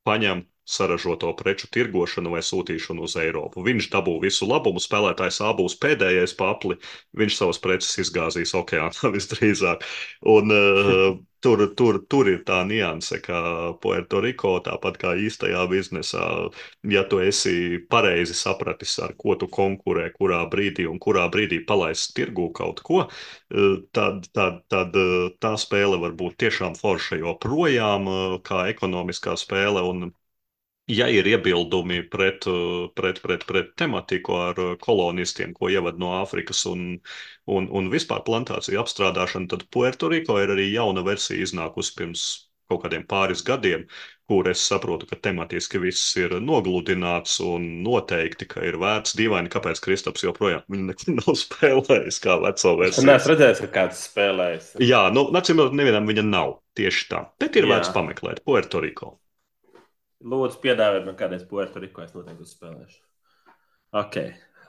paņem 0.08 0.46
saražoto 0.68 1.32
preču 1.40 1.70
tirgošanu 1.72 2.34
vai 2.36 2.44
sūtīšanu 2.44 3.06
uz 3.08 3.16
Eiropu. 3.20 3.64
Viņš 3.64 3.90
dabū 3.94 4.18
visu 4.24 4.48
labumu, 4.50 4.84
spēlētājs 4.84 5.40
A 5.48 5.54
būs 5.56 5.78
pēdējais 5.84 6.36
papli, 6.40 6.76
viņš 7.20 7.40
savas 7.40 7.62
preces 7.64 7.96
izgāzīs 8.04 8.56
okeānā 8.60 9.12
visdrīzāk. 9.16 9.88
Un, 10.36 10.56
uh, 10.56 11.20
tur, 11.42 11.64
tur, 11.78 12.00
tur 12.10 12.30
ir 12.32 12.42
tā 12.48 12.62
nianse, 12.68 13.20
ka 13.24 13.40
Puerto 13.82 14.22
Rico, 14.24 14.58
tāpat 14.66 15.00
kā 15.02 15.14
īstajā 15.28 15.64
biznesā, 15.72 16.26
ja 16.92 17.04
tu 17.10 17.22
esi 17.24 17.80
pareizi 17.90 18.36
sapratis, 18.38 18.98
ar 19.04 19.16
ko 19.18 19.38
tu 19.40 19.50
konkurē, 19.60 20.10
kurā 20.18 20.44
brīdī 20.52 20.88
un 20.90 21.00
kurā 21.04 21.28
brīdī 21.34 21.62
palaist 21.68 22.16
tirgū 22.18 22.50
kaut 22.58 22.84
ko, 22.88 23.06
eh, 23.08 23.80
tad, 23.94 24.30
tad, 24.34 24.64
tad 24.72 24.96
eh, 24.96 25.32
tā 25.44 25.56
spēle 25.58 26.00
var 26.04 26.16
būt 26.20 26.40
tiešām 26.46 26.78
forša, 26.80 27.22
jo 27.24 27.38
projām 27.42 28.10
kā 28.48 28.68
ekonomiskā 28.74 29.36
spēle 29.40 29.84
un 29.88 30.12
ja 30.88 31.08
ir 31.12 31.28
iebildumi 31.28 32.02
pret, 32.12 32.48
pret, 32.96 33.22
pret, 33.24 33.46
pret 33.50 33.72
tematiku 33.80 34.38
ar 34.40 34.62
kolonistiem, 34.84 35.54
ko 35.58 35.72
ievada 35.72 36.00
no 36.02 36.14
Āfrikas 36.22 36.64
un, 36.72 36.90
un, 37.46 37.70
un 37.70 37.90
vispār 37.94 38.24
plantāciju 38.28 38.82
apstrādāšanu, 38.84 39.52
tad 39.52 39.68
Puerto 39.74 40.12
Rico 40.12 40.40
ir 40.42 40.56
arī 40.56 40.72
jauna 40.72 41.04
versija 41.06 41.44
iznākusi 41.44 41.96
pirms 42.00 42.28
kaut 42.68 42.82
kādiem 42.84 43.06
pāris 43.08 43.44
gadiem, 43.48 43.86
kur 44.28 44.48
es 44.52 44.60
saprotu, 44.68 45.08
ka 45.08 45.16
tematiski 45.24 45.80
viss 45.80 46.18
ir 46.20 46.34
nogludināts 46.44 47.38
un 47.44 47.68
noteikti, 47.86 48.48
ka 48.52 48.64
ir 48.68 48.76
vērts 48.82 49.16
dīvaini, 49.16 49.52
kāpēc 49.54 49.80
Kristaps 49.84 50.26
joprojām 50.26 50.66
nekad 50.90 51.16
nav 51.22 51.38
spēlējis 51.40 52.20
kā 52.26 52.36
veco 52.44 52.74
versiju. 52.82 53.08
Nē, 53.08 53.16
es 53.22 53.30
redzēju, 53.32 53.62
ka 53.62 53.72
kāds 53.78 54.04
spēlējis. 54.10 54.74
Jā, 54.84 55.06
nu, 55.16 55.30
nacīm 55.36 55.62
redzot, 55.62 55.80
nevienam 55.80 56.12
viņa 56.12 56.28
nav 56.28 56.58
tieši 56.76 57.08
tā. 57.14 57.24
Bet 57.40 57.56
ir 57.56 57.70
Jā. 57.70 57.78
vērts 57.78 57.96
pameklēt 57.96 58.44
Puerto 58.44 58.84
Rico. 58.84 59.16
Lūdzu, 60.26 60.58
piedāvājiet 60.64 61.06
man 61.06 61.18
kādreiz 61.18 61.44
Puerto 61.46 61.82
Rico, 61.82 62.02
es 62.02 62.14
noteikti 62.16 62.42
uzspēlēšu. 62.42 63.02
Ok, 64.02 64.16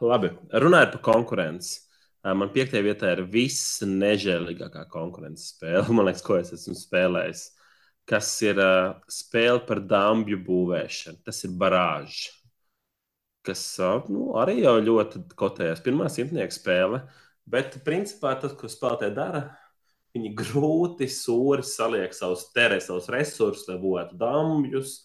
labi. 0.04 0.32
Runājot 0.52 0.98
par 0.98 1.04
konkurenci. 1.08 1.78
Man 2.28 2.50
piektajā 2.52 2.84
vietā 2.84 3.12
ir 3.14 3.22
viss 3.32 3.80
nežēlīgākā 3.86 4.84
konkurences 4.92 5.54
spēle, 5.54 5.86
man 5.96 6.08
liekas, 6.10 6.24
ko 6.26 6.36
es 6.40 6.52
esmu 6.56 6.76
spēlējis. 6.76 7.46
Kas 8.08 8.28
ir 8.44 8.60
uh, 8.60 8.98
spēle 9.12 9.62
par 9.68 9.80
dambju 9.84 10.40
būvēšanu. 10.44 11.22
Tas 11.24 11.40
ir 11.44 11.56
barāžs. 11.60 12.28
Kas 13.44 13.62
uh, 13.84 14.04
nu, 14.12 14.30
arī 14.40 14.58
jau 14.62 14.76
ļoti 14.84 15.24
kotējās. 15.38 15.84
Pirmā 15.84 16.08
simtnieka 16.12 16.56
spēle. 16.56 17.02
Bet, 17.48 17.80
principā, 17.84 18.34
tas, 18.40 18.52
ko 18.56 18.68
spēlētāji 18.68 19.16
dara, 19.16 19.44
viņi 20.16 20.32
grūti 20.36 21.08
sūri 21.12 21.64
saliek 21.64 22.16
savus 22.16 22.48
terē, 22.52 22.80
savus 22.84 23.08
resursus, 23.12 23.68
lai 23.68 23.78
būvētu 23.80 24.16
dambjus, 24.20 24.98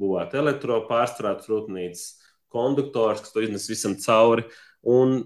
būvētu 0.00 0.38
elektropārstrādes 0.40 1.48
rūpnīcas, 1.50 2.06
konduktors, 2.52 3.22
kas 3.24 3.34
to 3.34 3.44
iznes 3.44 3.68
visam 3.70 3.96
cauri. 4.00 4.46
Un 4.86 5.22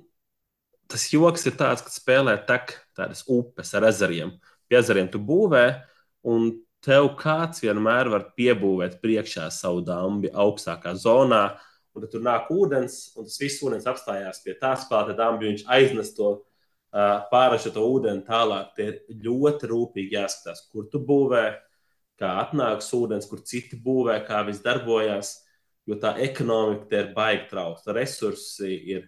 tas 0.91 1.07
joks 1.13 1.47
ir 1.47 1.57
tāds, 1.59 1.85
ka 1.85 1.93
spēlē 1.93 2.37
tek 2.49 2.75
tādas 2.99 3.23
upes 3.31 3.75
ar 3.79 3.87
ezeriem. 3.91 4.35
Pie 4.71 4.79
ezeriem 4.81 5.11
tu 5.11 5.21
būvē, 5.23 5.65
un 6.31 6.53
tev 6.85 7.13
kāds 7.21 7.63
vienmēr 7.65 8.11
var 8.13 8.31
piebūvēt 8.39 9.01
priekšā 9.03 9.49
savu 9.55 9.83
dambi 9.87 10.31
augstākā 10.33 10.95
zonā. 10.99 11.45
Un 11.95 12.05
tad 12.05 12.13
tur 12.13 12.23
nāk 12.23 12.51
ūdens, 12.55 13.11
un 13.19 13.27
tas 13.27 13.39
viss 13.43 13.63
ūdens 13.67 13.89
apstājās 13.91 14.43
pie 14.45 14.55
tā 14.59 14.77
spēlēta 14.79 15.17
dambi. 15.19 15.51
Viņš 15.51 15.65
aiznes 15.75 16.13
to 16.17 16.31
uh, 16.39 17.27
pārražoto 17.33 17.83
ūdeni 17.87 18.23
tālāk. 18.27 18.71
Tie 18.77 18.87
ir 18.93 19.25
ļoti 19.27 19.71
rūpīgi 19.71 20.17
jāskatās, 20.17 20.69
kur 20.71 20.87
tu 20.93 21.03
būvē, 21.07 21.45
kā 22.21 22.35
atnāks 22.43 22.91
ūdens, 22.97 23.29
kur 23.31 23.41
citi 23.47 23.79
būvē, 23.81 24.21
kā 24.27 24.43
viss 24.49 24.63
darbojas. 24.65 25.39
Jo 25.89 25.97
tā 25.99 26.13
ekonomika 26.23 27.01
ir 27.01 27.09
baigta 27.17 27.55
trausta. 27.55 27.95
Resursi 27.97 28.75
ir 28.93 29.07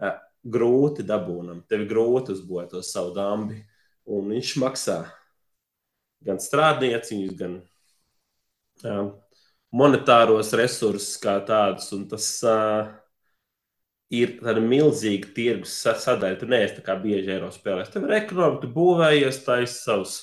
uh, 0.00 0.14
grūti 0.46 1.04
dabūnam. 1.06 1.64
Tev 1.68 1.84
ir 1.84 1.90
grūti 1.90 2.32
uzbūvēt 2.36 2.72
to 2.72 2.82
savu 2.86 3.12
dambi. 3.16 3.58
Un 4.04 4.30
viņš 4.30 4.54
maksā 4.62 4.98
gan 6.24 6.40
strādnieciņus, 6.40 7.34
gan 7.36 7.58
uh, 8.86 9.10
monetāros 9.74 10.54
resursus 10.56 11.18
kā 11.20 11.36
tādus. 11.44 11.90
Tas 12.08 12.28
uh, 12.48 12.94
ir 14.14 14.38
tāda 14.40 14.62
milzīga 14.64 15.34
tirgus 15.36 15.74
sa- 15.82 15.98
sadaļa. 16.00 16.38
Tu 16.40 16.48
neesi 16.48 16.78
tā 16.78 16.86
kā 16.86 16.96
bieži 17.00 17.34
eiro 17.36 17.50
spēlēs. 17.52 17.92
Tev 17.92 18.06
ir 18.06 18.16
ekonomika, 18.22 18.62
tu 18.62 18.72
būvējies, 18.78 19.42
taisa 19.44 19.76
savus 19.80 20.16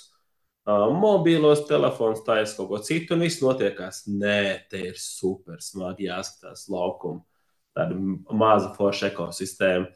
uh, 0.67 0.87
mobīlos 0.93 1.65
telefonus, 1.69 2.23
taisa 2.25 2.57
kaut 2.59 2.69
ko 2.71 2.79
citu, 2.85 3.15
un 3.15 3.25
viss 3.25 3.41
notiekās. 3.43 4.05
Nē, 4.11 4.67
te 4.71 4.81
ir 4.91 4.99
super 5.01 5.61
smagi 5.63 6.09
jāskatās 6.09 6.67
laukumu. 6.71 7.23
Tāda 7.77 7.95
maza 8.35 8.73
forša 8.75 9.11
ekosistēma. 9.13 9.87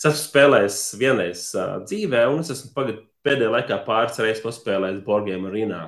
Es 0.00 0.06
esmu 0.08 0.24
spēlējis 0.24 0.80
vienreiz 0.98 1.44
uh, 1.54 1.78
dzīvē, 1.84 2.24
un 2.32 2.42
es 2.42 2.50
esmu 2.54 2.72
pagad, 2.76 3.02
pēdējā 3.26 3.52
laikā 3.52 3.82
pāris 3.86 4.18
reizes 4.22 4.44
paspēlējis 4.46 5.04
Borgiem 5.06 5.44
arīnā. 5.50 5.82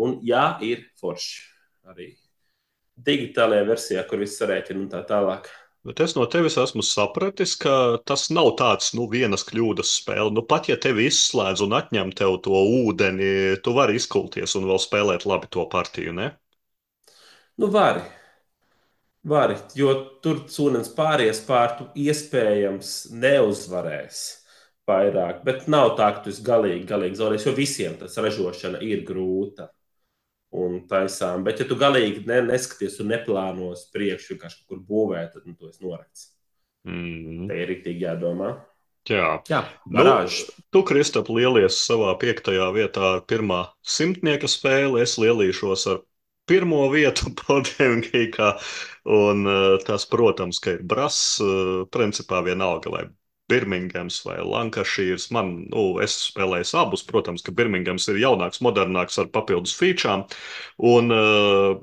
Un 0.00 0.20
jā, 0.24 0.46
ir 0.64 0.86
forši 1.00 1.42
arī 1.90 2.12
digitālajā 2.96 3.66
versijā, 3.68 4.04
kur 4.08 4.22
viss 4.22 4.38
sarēķina 4.40 4.84
un 4.84 4.90
tā 4.92 5.02
tālāk. 5.08 5.50
Bet 5.86 6.00
es 6.02 6.16
no 6.16 6.24
tevis 6.26 6.56
esmu 6.58 6.82
sapratis, 6.82 7.52
ka 7.62 7.72
tas 8.10 8.24
nav 8.34 8.48
tāds 8.58 8.88
nu, 8.98 9.04
vienas 9.10 9.44
kļūdas 9.46 9.92
spēle. 10.00 10.32
Nu, 10.34 10.42
pat 10.42 10.66
ja 10.70 10.74
tevi 10.82 11.04
izslēdz 11.06 11.62
un 11.62 11.76
atņem 11.78 12.10
tev 12.18 12.40
to 12.42 12.58
ūdeni, 12.80 13.28
tu 13.62 13.74
vari 13.76 13.94
izkulties 14.00 14.56
un 14.58 14.66
vēl 14.66 14.80
spēlēt 14.82 15.28
labi 15.30 15.50
to 15.54 15.66
partiju. 15.70 16.16
Ne? 16.16 16.32
Nu, 17.62 17.70
vari. 17.70 18.02
Vari, 19.26 19.60
jo 19.78 19.94
tur 20.22 20.42
sūnens 20.50 20.90
pāries 20.94 21.38
pār, 21.46 21.76
tu 21.78 21.86
iespējams 22.02 22.92
neuzvarēs 23.22 24.20
vairāk. 24.90 25.40
Bet 25.46 25.70
nav 25.70 25.94
tā, 25.98 26.10
ka 26.16 26.24
tu 26.24 26.34
esi 26.34 26.42
galīgi, 26.46 26.82
galīgi 26.90 27.18
zaudējis, 27.18 27.46
jo 27.46 27.54
visiem 27.54 27.96
tas 28.02 28.18
ražošana 28.22 28.82
ir 28.86 29.06
grūta 29.06 29.70
un 30.56 30.78
taisām. 30.90 31.44
Bet, 31.46 31.60
ja 31.60 31.68
tu 31.68 31.76
galīgi 31.80 32.24
ne, 32.28 32.40
neskaties 32.48 33.00
un 33.02 33.12
neplānos 33.12 33.86
priekšu, 33.94 34.38
kā 34.40 34.50
kaut 34.50 34.64
kur 34.70 34.80
būvēt, 34.88 35.36
tad 35.36 35.44
nu, 35.48 35.56
tu 35.58 35.70
esi 35.70 35.84
norakts. 35.84 36.30
Mm. 36.86 37.46
Te 37.50 37.60
ir 37.60 37.70
rīktīgi 37.72 38.06
jādomā. 38.06 38.54
Jā. 39.06 39.36
Jā, 39.46 39.62
Nu, 39.86 40.00
garāžs. 40.00 40.48
Tu, 40.74 40.82
Kristap, 40.86 41.28
lielies 41.30 41.78
savā 41.78 42.16
piektajā 42.18 42.66
vietā 42.74 43.12
ar 43.16 43.22
pirmā 43.30 43.60
simtnieka 43.86 44.50
spēli. 44.50 45.02
Es 45.04 45.14
lielīšos 45.22 45.86
ar 45.92 46.00
pirmo 46.50 46.86
vietu 46.90 47.30
Podemgīkā. 47.42 48.54
Un 49.16 49.46
uh, 49.46 49.76
tas, 49.86 50.08
protams, 50.10 50.58
ka 50.62 50.74
ir 50.78 50.82
brass, 50.82 51.36
uh, 51.42 51.84
principā 51.94 52.42
vienalga, 52.46 52.90
vai 52.90 53.04
Birminghams 53.50 54.20
vai 54.26 54.36
Lankashīrs. 54.42 55.28
Man, 55.34 55.52
nu, 55.72 55.84
es 56.04 56.16
spēlēju 56.30 56.70
abus, 56.80 57.04
protams, 57.06 57.44
ka 57.46 57.54
Birminghams 57.56 58.08
ir 58.12 58.20
jaunāks, 58.22 58.62
modernāks 58.64 59.20
ar 59.22 59.30
papildus 59.34 59.76
featurām. 59.78 60.26
Un 60.94 61.14
uh, 61.14 61.76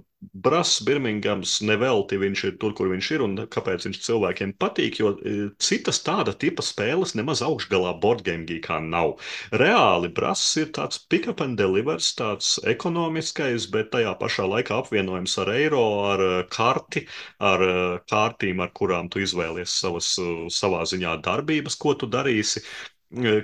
Brass 0.45 0.79
Birminghams 0.85 1.57
nevelti 1.65 2.17
viņš 2.21 2.43
ir 2.47 2.53
tur, 2.61 2.73
kur 2.77 2.89
viņš 2.91 3.09
ir, 3.15 3.23
un 3.25 3.35
kāpēc 3.55 3.87
viņš 3.87 3.99
cilvēkiem 4.05 4.53
patīk, 4.61 4.99
jo 5.01 5.11
e, 5.15 5.33
citas 5.63 5.99
tāda 6.05 6.33
tipa 6.43 6.63
spēles 6.65 7.15
nemaz 7.19 7.41
augšgalā 7.45 7.93
boardgame 8.03 8.47
geekā 8.49 8.77
nav. 8.85 9.15
Reāli 9.63 10.11
Brass 10.19 10.55
ir 10.61 10.71
tāds 10.77 11.01
pick-up 11.11 11.43
and 11.45 11.57
delivers, 11.59 12.13
tāds 12.19 12.55
ekonomiskais, 12.75 13.67
bet 13.73 13.91
tajā 13.95 14.13
pašā 14.21 14.47
laikā 14.51 14.79
apvienojums 14.83 15.35
ar 15.43 15.53
eiro, 15.55 15.83
ar 16.13 16.25
e, 16.27 16.31
karti, 16.53 17.05
ar 17.51 17.65
e, 17.67 17.75
kārtīm, 18.13 18.63
ar 18.63 18.71
kurām 18.77 19.11
tu 19.11 19.23
izvēlies 19.25 19.75
savas, 19.83 20.13
savā 20.53 20.85
ziņā 20.93 21.17
darbības, 21.25 21.79
ko 21.83 21.97
tu 21.99 22.07
darīsi. 22.07 22.63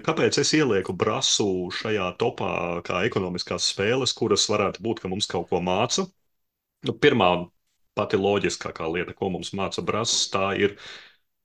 Kāpēc 0.06 0.40
es 0.42 0.50
ielieku 0.58 0.96
brasu 0.98 1.46
šajā 1.80 2.08
topā, 2.22 2.54
kā 2.88 3.04
ekonomiskās 3.06 3.68
spēles, 3.70 4.16
kuras 4.18 4.48
varētu 4.50 4.82
būt, 4.82 5.04
ka 5.04 5.12
mums 5.12 5.30
kaut 5.30 5.52
ko 5.52 5.62
māca? 5.62 6.08
Nu, 6.88 6.94
pirmā 7.04 7.28
pati 8.00 8.18
loģiskākā 8.20 8.88
lieta, 8.94 9.14
ko 9.20 9.30
mums 9.34 9.52
māca 9.60 9.84
Brass, 9.86 10.28
tā 10.32 10.52
ir, 10.64 10.76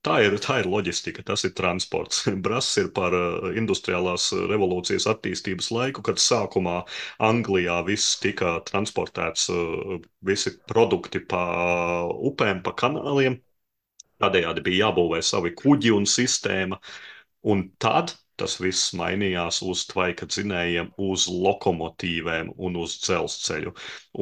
tā 0.07 0.21
ir, 0.23 0.37
tā 0.45 0.61
ir 0.63 0.69
loģistika, 0.71 1.25
tas 1.27 1.43
ir 1.49 1.55
transports. 1.59 2.23
Brass 2.47 2.77
ir 2.83 2.91
par 2.99 3.17
uh, 3.19 3.49
industriālās 3.59 4.29
revolūcijas 4.53 5.09
attīstības 5.11 5.73
laiku, 5.75 6.05
kad 6.07 6.23
sākumā 6.23 6.77
Anglijā 7.31 7.81
viss 7.89 8.15
tika 8.23 8.59
transportēts, 8.71 9.49
uh, 9.55 9.99
visi 10.31 10.55
produkti 10.71 11.25
pa 11.35 11.43
upēm, 12.31 12.63
pa 12.67 12.77
kanāliem. 12.85 13.41
Tādējādi 14.23 14.63
bija 14.69 14.87
jābūvē 14.87 15.19
savi 15.27 15.51
kuģi 15.59 15.91
un 15.97 16.07
sistēma. 16.07 16.79
Un 17.51 17.67
tad 17.83 18.15
tas 18.41 18.57
viss 18.63 18.93
mainījās 18.99 19.61
uz 19.67 19.85
tvaika 19.91 20.27
dzinējiem, 20.31 20.91
uz 21.09 21.27
lokomotīvēm 21.31 22.53
un 22.67 22.79
uz 22.83 22.97
dzelzceļu. 23.05 23.73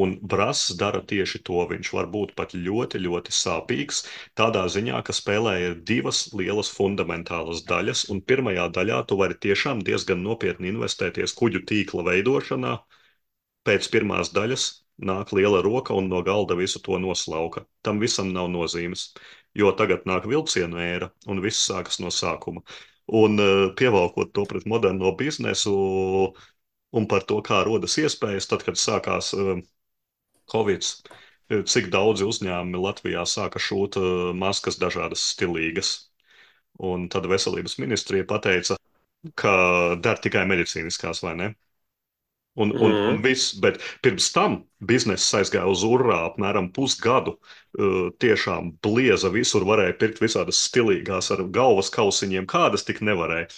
Un 0.05 0.15
Brass 0.35 0.73
dara 0.83 1.03
tieši 1.13 1.43
to. 1.49 1.63
Viņš 1.73 1.93
var 1.97 2.11
būt 2.13 2.35
pat 2.39 2.55
ļoti, 2.57 3.01
ļoti 3.07 3.35
sāpīgs. 3.39 4.03
Tādā 4.39 4.67
ziņā, 4.75 5.01
ka 5.07 5.17
spēlē 5.17 5.55
ir 5.67 5.79
divas 5.93 6.25
lielas 6.37 6.73
fundamentālas 6.77 7.65
daļas, 7.69 8.07
un 8.13 8.23
pirmajā 8.33 8.69
daļā 8.79 9.03
tu 9.09 9.19
vari 9.23 9.39
tiešām 9.47 9.83
diezgan 9.89 10.23
nopietni 10.27 10.73
investēties 10.75 11.37
kuģu 11.41 11.65
tīkla 11.73 12.07
veidošanā. 12.13 12.77
Pēc 13.69 13.89
pirmās 13.95 14.33
daļas 14.35 14.71
nāk 15.09 15.33
liela 15.33 15.63
roka 15.65 15.95
un 15.95 16.09
no 16.13 16.23
galda 16.23 16.57
visu 16.59 16.81
to 16.83 16.99
noslauka. 16.99 17.65
Tam 17.83 18.01
visam 18.03 18.33
nav 18.33 18.51
nozīmes, 18.53 19.13
jo 19.55 19.73
tagad 19.79 20.07
nāk 20.09 20.27
vilcienu 20.31 20.81
ēra 20.83 21.11
un 21.27 21.43
viss 21.45 21.67
sākas 21.69 22.01
no 22.03 22.11
sākuma. 22.13 22.63
Un 23.09 23.39
uh, 23.43 23.73
pievelkot 23.79 24.33
to 24.33 24.45
pret 24.49 24.67
moderno 24.67 25.13
biznesu 25.19 25.73
un 26.93 27.09
par 27.09 27.25
to, 27.29 27.41
kā 27.45 27.63
rodas 27.67 27.97
iespējas, 27.99 28.49
tad, 28.51 28.65
kad 28.67 28.79
sākās 28.79 29.33
uh, 29.37 29.59
Covid, 30.53 30.87
uh, 30.87 31.63
cik 31.67 31.91
daudzi 31.93 32.29
uzņēmumi 32.29 32.85
Latvijā 32.87 33.25
sāka 33.29 33.61
šūt 33.63 33.99
maskas 34.39 34.79
dažādas 34.81 35.25
stilīgas. 35.35 35.93
Un 36.83 37.09
tad 37.13 37.27
veselības 37.29 37.77
ministrija 37.83 38.25
pateica, 38.29 38.79
ka 39.37 39.53
der 40.03 40.19
tikai 40.23 40.47
medicīniskās, 40.49 41.21
vai 41.27 41.35
ne? 41.39 41.49
Un, 42.55 42.71
un, 42.77 42.91
Mhm. 42.93 43.09
un 43.09 43.23
viss, 43.25 43.55
bet 43.57 43.79
pirms 44.05 44.27
tam 44.33 44.59
biznesa 44.85 45.39
aizgāja 45.41 45.71
uz 45.73 45.83
urā 45.89 46.19
apmēram 46.29 46.69
pusgadu. 46.77 47.39
Uh, 47.73 48.11
tiešām 48.21 48.75
blieza 48.85 49.31
visur, 49.33 49.65
varēja 49.65 49.97
pirkt 49.99 50.21
visādas 50.21 50.61
stilīgās 50.69 51.31
ar 51.33 51.47
galvas 51.49 51.89
kausiņiem, 51.95 52.45
kādas 52.47 52.85
tik 52.85 53.01
nevarēja. 53.01 53.49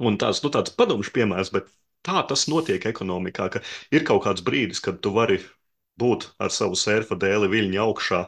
Un 0.00 0.18
tāds, 0.20 0.42
nu, 0.44 0.50
tāds 0.52 0.74
padomšu 0.76 1.12
piemērs, 1.16 1.52
bet 1.52 1.68
tā 2.04 2.20
tas 2.28 2.46
notiek 2.48 2.84
ekonomikā, 2.92 3.48
ka 3.56 3.62
ir 3.92 4.04
kaut 4.04 4.24
kāds 4.26 4.44
brīdis, 4.44 4.80
kad 4.84 5.00
tu 5.00 5.12
vari 5.16 5.40
būt 6.00 6.28
ar 6.40 6.52
savu 6.52 6.76
sērfa 6.76 7.16
dēli 7.20 7.48
viļņu 7.52 7.80
augšā, 7.86 8.20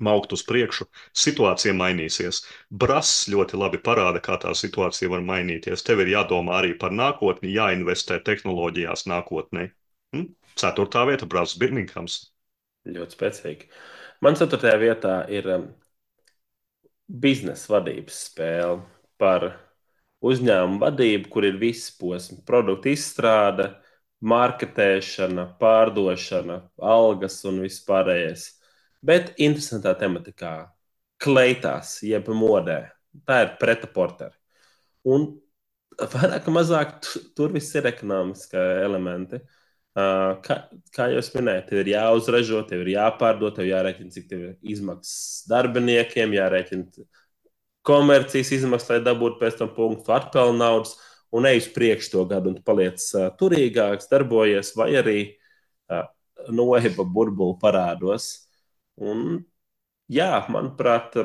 maukt 0.00 0.32
uz 0.32 0.42
priekšu, 0.46 0.86
situācija 1.16 1.74
mainīsies. 1.76 2.42
Brass 2.70 3.28
ļoti 3.32 3.58
labi 3.60 3.80
parāda, 3.84 4.22
kā 4.24 4.38
tā 4.40 4.52
situācija 4.56 5.10
var 5.12 5.24
mainīties. 5.26 5.84
Tev 5.86 6.04
ir 6.04 6.14
jādomā 6.14 6.60
arī 6.60 6.74
par 6.78 6.94
nākotni, 6.94 7.52
jāinvestē 7.54 8.20
tehnoloģijās 8.24 9.06
nākotnē. 9.10 9.70
Hm? 10.16 10.28
Ceturtā 10.60 11.04
vieta- 11.08 11.28
Brass 11.32 11.58
Birminghams. 11.58 12.30
Ļoti 12.88 13.16
spēcīgi. 13.16 13.68
Man 14.20 14.36
ceturtajā 14.36 14.78
vietā 14.80 15.14
ir 15.32 15.48
um, 15.52 15.66
biznesa 17.08 17.76
vadības 17.76 18.24
spēle 18.30 18.80
par 19.20 19.50
uzņēmumu 20.24 20.80
vadību, 20.82 21.28
kur 21.32 21.46
ir 21.48 21.60
viss 21.60 21.92
posms, 21.96 22.42
produktu 22.46 22.92
izstrāde, 22.92 23.70
marketēšana, 24.20 25.46
pārdošana, 25.60 26.60
algas 26.76 27.38
un 27.48 27.62
viss 27.64 27.84
pārējais. 27.86 28.59
Bet 29.06 29.32
interesantā 29.40 29.94
tematikā, 29.96 30.54
kleitās, 31.20 31.98
jeb 32.04 32.28
modē. 32.36 32.82
Tā 33.26 33.40
ir 33.44 33.54
pretaporteri. 33.60 34.36
Un 35.08 35.32
vairāk 35.98 36.46
vai 36.46 36.54
mazāk 36.60 36.92
tur 37.36 37.52
viss 37.54 37.74
ir 37.74 37.88
ekonomiskie 37.90 38.60
elementi. 38.84 39.40
Kā, 40.44 40.56
kā 40.94 41.08
jau 41.10 41.22
minēju, 41.34 41.64
tev 41.66 41.80
ir 41.82 41.90
jāuzražo, 41.96 42.60
tev 42.68 42.84
ir 42.84 42.92
jāpārdod, 42.92 43.56
tev 43.56 43.66
jārēķina, 43.66 44.12
cik 44.14 44.28
tev 44.30 44.44
ir 44.46 44.74
izmaksas 44.76 45.48
darbiniekiem, 45.50 46.36
jārēķina 46.36 47.06
komercijas 47.86 48.52
izmaksas, 48.54 48.92
lai 48.94 49.00
dabūtu 49.08 49.40
pēc 49.40 49.58
tam 49.58 49.72
punktu 49.74 50.14
atpelnu 50.14 50.60
naudas 50.60 50.94
un 51.34 51.46
ej 51.48 51.62
uz 51.64 51.68
priekšu 51.74 52.12
to 52.12 52.24
gadu, 52.30 52.52
un 52.52 52.58
tu 52.58 52.64
paliec 52.66 53.02
uh, 53.14 53.28
turīgāks, 53.40 54.08
darbojies, 54.10 54.72
vai 54.78 54.90
arī 55.00 55.18
uh, 55.90 56.06
noiba 56.50 57.06
burbuli 57.06 57.58
parādos. 57.62 58.49
Un, 59.00 59.40
jā, 60.12 60.32
manuprāt, 60.52 61.16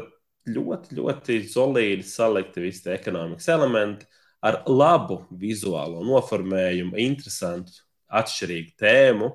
ļoti, 0.46 0.96
ļoti 1.00 1.40
solīdi 1.50 2.06
salikti 2.08 2.64
visi 2.64 2.86
tie 2.86 2.94
ekonomikas 2.96 3.50
elementi 3.52 4.08
ar 4.46 4.62
labu 4.70 5.24
vizuālo 5.42 6.04
noformējumu, 6.06 6.96
interesantu 7.02 7.82
atšķirīgu 8.14 8.76
tēmu. 8.80 9.32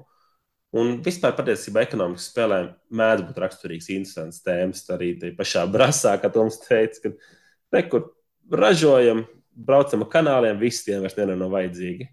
Un 0.80 1.00
vispār 1.02 1.34
patiesībā 1.34 1.82
ekonomikas 1.82 2.28
spēlēm 2.30 2.68
mēdz 2.94 3.24
būt 3.26 3.40
raksturīgs, 3.42 3.90
interesants 3.90 4.44
tēmas. 4.44 4.84
Arī 4.94 5.16
tajā 5.18 5.34
pašā 5.38 5.66
brasā, 5.72 6.14
kā 6.22 6.30
Toms 6.30 6.60
teica, 6.62 7.08
ka 7.08 7.74
nekur 7.74 8.06
ražojam, 8.54 9.24
braucam 9.50 10.06
ar 10.06 10.12
kanāliem, 10.12 10.62
visi 10.62 10.86
tie 10.86 11.00
vairs 11.02 11.18
nav 11.18 11.50
vajadzīgi. 11.50 12.06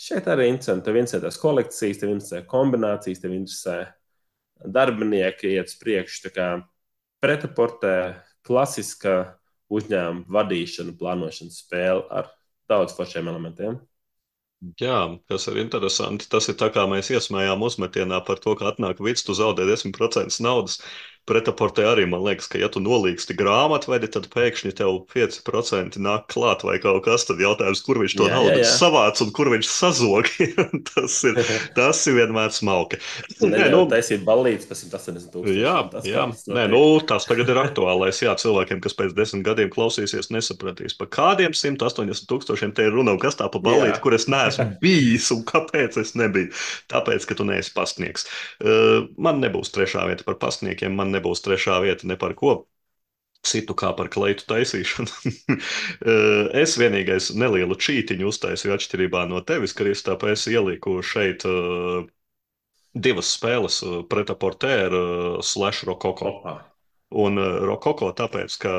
Šeit 0.00 0.30
arī 0.32 0.48
interesanti. 0.48 0.86
Tev 0.86 0.96
interesē 0.96 1.20
tās 1.20 1.36
kolekcijas, 1.40 2.00
tev 2.00 2.14
interesē 2.14 2.40
kombinācijas, 2.48 3.20
tev 3.20 3.36
interesē 3.36 3.82
darbinieki, 4.64 5.54
iet 5.56 5.72
uz 5.72 5.76
priekšu. 5.80 6.32
Pretaportē 7.20 7.94
klasiska 8.46 9.36
uzņēmuma 9.70 10.26
vadīšana, 10.34 10.96
plānošanas 10.98 11.62
spēle 11.62 12.06
ar 12.10 12.32
daudz 12.70 12.94
foršiem 12.96 13.28
elementiem. 13.30 13.78
Jā, 14.80 15.16
kas 15.30 15.46
ir 15.48 15.56
interesanti, 15.62 16.26
tas 16.28 16.50
ir 16.52 16.56
tā 16.60 16.68
kā 16.72 16.82
mēs 16.88 17.08
iesmējām 17.14 17.62
uzmetienā 17.64 18.18
par 18.26 18.42
to, 18.44 18.52
ka 18.60 18.68
atnāk 18.68 18.98
vids, 19.00 19.24
tu 19.24 19.32
zaudē 19.36 19.64
10% 19.64 20.36
naudas. 20.44 20.76
Pretaportē 21.30 21.84
arī 21.86 22.06
man 22.10 22.24
liekas, 22.26 22.48
ka 22.50 22.58
ja 22.58 22.66
tu 22.72 22.82
nolīgsti 22.82 23.36
grāmatvedi, 23.38 24.10
tad 24.16 24.26
pēkšņi 24.32 24.74
tev 24.80 25.04
5% 25.12 26.00
nāk 26.02 26.26
klāt 26.32 26.64
vai 26.66 26.78
kaut 26.82 27.04
kas. 27.06 27.28
Tad 27.28 27.38
jautājums, 27.42 27.82
kur 27.86 28.00
viņš 28.02 28.16
to 28.18 28.26
jā, 28.26 28.34
naudu 28.34 28.56
jā, 28.56 28.64
jā. 28.64 28.72
savāc 28.80 29.20
un 29.22 29.30
kur 29.36 29.52
viņš 29.52 29.68
sazog, 29.70 30.30
tas, 30.90 31.18
ir, 31.28 31.38
tas 31.78 32.02
ir 32.10 32.18
vienmēr 32.18 32.50
smalki. 32.54 32.98
Nē, 33.40 33.68
nu, 33.72 33.84
tas 33.90 34.10
ir 34.10 34.24
balīts, 34.26 34.66
pēc 34.66 34.84
180 34.88 35.30
tūkstoši. 35.30 35.60
Jā, 35.62 35.76
tas, 35.92 36.08
jā. 36.08 36.26
Nē, 36.50 36.66
nu, 36.72 36.82
tas 37.06 37.28
tagad 37.28 37.52
ir 37.52 37.60
aktuālais. 37.62 38.20
Jā, 38.24 38.34
cilvēkiem, 38.40 38.82
kas 38.82 38.96
pēc 38.98 39.14
desmit 39.16 39.46
gadiem 39.46 39.70
klausīsies, 39.72 40.32
nesapratīs, 40.34 40.96
par 40.98 41.12
kādiem 41.14 41.54
180 41.56 42.26
tūkstošiem 42.30 42.74
te 42.74 42.88
ir 42.88 42.96
runa 42.96 43.14
un 43.14 43.22
kas 43.22 43.38
tā 43.38 43.46
pa 43.52 43.62
balīti, 43.62 44.00
kur 44.02 44.16
es 44.18 44.26
neesmu 44.30 44.66
bijis 44.82 45.30
un 45.34 45.44
kāpēc 45.48 46.00
es 46.02 46.16
nebiju. 46.18 46.50
Tāpēc, 46.90 47.26
ka 47.28 47.38
tu 47.38 47.46
neesi 47.48 47.72
pastnieks. 47.76 48.26
Uh, 48.58 49.06
man 49.20 49.38
nebūs 49.44 49.72
trešā 49.74 50.08
vieta 50.10 50.26
par 50.26 50.40
pastniekiem. 50.42 50.94
Man 50.96 51.12
nebūs 51.14 51.19
trešā 51.20 51.80
vieta 51.84 52.08
ne 52.08 52.16
par 52.20 52.34
ko 52.38 52.62
citu 53.46 53.74
kā 53.76 53.92
par 53.96 54.10
kleitu 54.12 54.44
taisīšanu. 54.50 55.32
es 56.62 56.76
vienīgais 56.80 57.30
nelielu 57.40 57.76
čītiņu 57.76 58.28
uztaisīju 58.30 58.74
atšķirībā 58.76 59.26
no 59.30 59.40
tevis, 59.46 59.76
Kristap, 59.76 60.24
es 60.28 60.46
ieliku 60.50 61.00
šeit 61.04 61.46
uh, 61.48 62.02
divas 62.94 63.30
spēles 63.36 63.80
uh, 63.86 64.00
pretaportēru 64.10 65.04
uh, 65.04 65.38
slash 65.44 65.86
rokoko. 65.88 66.34
Opa. 66.40 66.58
Un 67.10 67.40
rokoko 67.66 68.12
tāpēc, 68.14 68.54
ka 68.62 68.72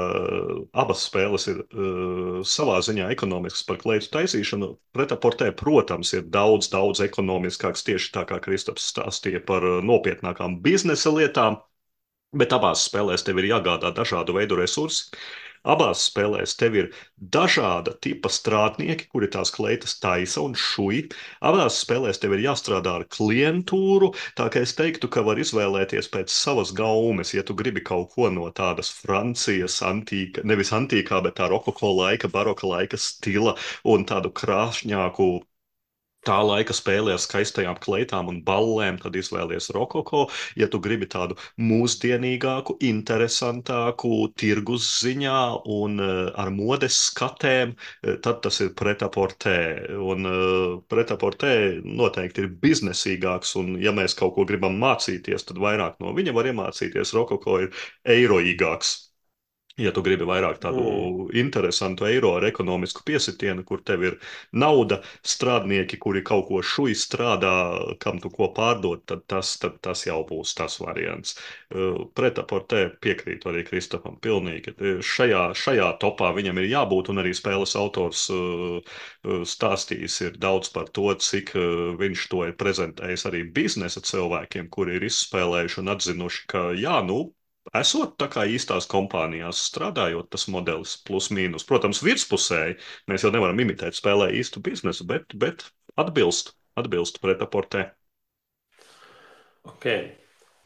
abas 0.80 1.02
spēles 1.10 1.50
ir 1.52 1.58
uh, 1.66 2.38
savā 2.48 2.78
ziņā 2.80 3.10
ekonomiskas 3.12 3.66
par 3.68 3.82
kleitu 3.82 4.08
taisīšanu. 4.14 4.70
Pretaportē, 4.96 5.50
protams, 5.60 6.14
ir 6.16 6.30
daudz, 6.32 6.70
daudz 6.72 7.04
ekonomiskāks 7.04 7.84
tieši 7.90 8.14
tā 8.16 8.24
kā 8.30 8.40
Kristaps 8.46 8.88
stāstīja 8.94 9.44
par 9.44 9.68
nopietnākām 9.84 10.62
biznesa 10.64 11.12
lietām. 11.12 11.60
Bet 12.40 12.54
abās 12.56 12.86
spēlēs 12.88 13.26
tev 13.28 13.40
ir 13.42 13.50
jāgādā 13.50 13.90
dažādu 13.96 14.36
veidu 14.38 14.56
resursi. 14.60 15.10
Abās 15.72 16.04
spēlēs 16.08 16.56
tev 16.58 16.76
ir 16.80 16.86
dažāda 17.36 17.92
tipa 18.06 18.32
strādnieki, 18.34 19.10
kuri 19.12 19.28
tās 19.36 19.52
kleitas 19.54 19.98
taisa 20.02 20.42
un 20.42 20.56
šuj. 20.58 21.02
Abās 21.50 21.82
spēlēs 21.84 22.22
tev 22.24 22.34
ir 22.38 22.42
jāstrādā 22.48 22.96
ar 23.02 23.06
klientūru, 23.18 24.10
tā 24.40 24.48
kā 24.54 24.64
es 24.66 24.74
teiktu, 24.80 25.12
ka 25.12 25.22
var 25.28 25.44
izvēlēties 25.44 26.10
pēc 26.16 26.34
savas 26.34 26.72
gaumes, 26.80 27.36
ja 27.36 27.44
tu 27.46 27.54
gribi 27.54 27.84
kaut 27.92 28.16
ko 28.16 28.32
no 28.34 28.48
tādas 28.62 28.90
Francijas 29.04 29.78
antīka, 29.86 30.48
nevis 30.48 30.74
antīkā, 30.74 31.22
bet 31.28 31.38
tā 31.38 31.52
rokoko 31.52 31.94
laika, 32.00 32.32
baroka 32.32 32.72
laika 32.72 32.98
stila 32.98 33.54
un 33.86 34.08
tādu 34.10 34.34
krāšņāku 34.42 35.30
tā 36.28 36.38
laika 36.46 36.74
spēlē 36.76 37.16
ar 37.16 37.22
skaistajām 37.22 37.80
kleitām 37.82 38.30
un 38.32 38.42
ballēm, 38.46 39.00
tad 39.02 39.16
izvēlies 39.18 39.72
rokoko. 39.76 40.28
Ja 40.60 40.68
tu 40.72 40.80
gribi 40.84 41.08
tādu 41.10 41.38
mūsdienīgāku, 41.62 42.78
interesantāku, 42.88 44.14
tirgus 44.40 44.88
ziņā 45.02 45.42
un 45.78 46.00
uh, 46.02 46.32
ar 46.42 46.54
modes 46.56 47.00
skatēm, 47.10 47.76
uh, 47.76 48.18
tad 48.24 48.42
tas 48.46 48.62
ir 48.64 48.74
pretaportē. 48.78 49.58
Un 49.98 50.30
uh, 50.30 50.80
pretaportē 50.92 51.54
noteikti 51.86 52.46
ir 52.46 52.52
biznesīgāks, 52.64 53.56
un 53.62 53.76
ja 53.82 53.94
mēs 53.96 54.18
kaut 54.20 54.36
ko 54.38 54.48
gribam 54.50 54.78
mācīties, 54.82 55.48
tad 55.50 55.62
vairāk 55.62 56.00
no 56.02 56.16
viņa 56.18 56.36
var 56.38 56.52
iemācīties. 56.52 57.16
Rokoko 57.18 57.62
ir 57.66 57.74
eiroīgāks. 58.08 59.11
Ja 59.82 59.92
tu 59.96 60.04
gribi 60.06 60.26
vairāk 60.28 60.60
tādu 60.62 60.84
mm. 60.86 61.32
interesantu 61.42 62.06
eiro 62.06 62.36
ar 62.38 62.46
ekonomisku 62.46 63.02
piesitienu, 63.08 63.64
kur 63.66 63.82
tev 63.86 64.04
ir 64.06 64.18
nauda, 64.54 65.00
strādnieki, 65.26 65.98
kuri 66.02 66.22
kaut 66.28 66.48
ko 66.50 66.62
šuj 66.62 66.94
strādā, 67.00 67.54
kam 68.04 68.20
tu 68.22 68.30
ko 68.34 68.52
pārdod, 68.56 69.04
tad 69.10 69.26
tas, 69.32 69.56
tad 69.62 69.80
tas 69.82 70.06
jau 70.06 70.20
būs 70.28 70.54
tas 70.58 70.78
variants. 70.84 71.38
Pretaportē 72.18 72.84
piekrītu 73.02 73.52
arī 73.52 73.66
Kristofam 73.68 74.20
pilnīgi. 74.22 74.76
Šajā, 75.02 75.44
šajā 75.58 75.90
topā 76.04 76.32
viņam 76.38 76.62
ir 76.62 76.70
jābūt, 76.76 77.12
un 77.14 77.24
arī 77.24 77.34
spēles 77.38 77.76
autors 77.80 78.28
stāstījis 79.56 80.22
ir 80.28 80.40
daudz 80.42 80.72
par 80.76 80.90
to, 80.94 81.10
cik 81.18 81.54
viņš 82.02 82.30
to 82.32 82.46
ir 82.50 82.58
prezentējis 82.60 83.28
arī 83.30 83.44
biznesa 83.56 84.04
cilvēkiem, 84.06 84.70
kuri 84.70 85.00
ir 85.00 85.10
izspēlējuši 85.10 85.82
un 85.82 85.96
atzinuši, 85.96 86.48
ka 86.52 86.66
jā, 86.78 87.00
nu, 87.08 87.24
esot 87.78 88.16
tā 88.20 88.28
kā 88.32 88.46
īstās 88.50 88.88
kompānijās 88.92 89.62
strādājot, 89.70 90.30
tas 90.34 90.48
modelis 90.52 90.96
plus 91.08 91.30
mīnus. 91.34 91.66
Protams, 91.68 92.02
virspusēji 92.06 92.78
mēs 93.12 93.26
jau 93.26 93.32
nevaram 93.34 93.60
imitēt 93.62 93.98
spēlē 93.98 94.32
īstu 94.40 94.64
biznesu, 94.64 95.06
bet, 95.08 95.36
bet 95.38 95.68
atbilst, 96.00 96.56
atbilst 96.80 97.22
pretaportē. 97.24 97.92
Ok. 99.70 99.88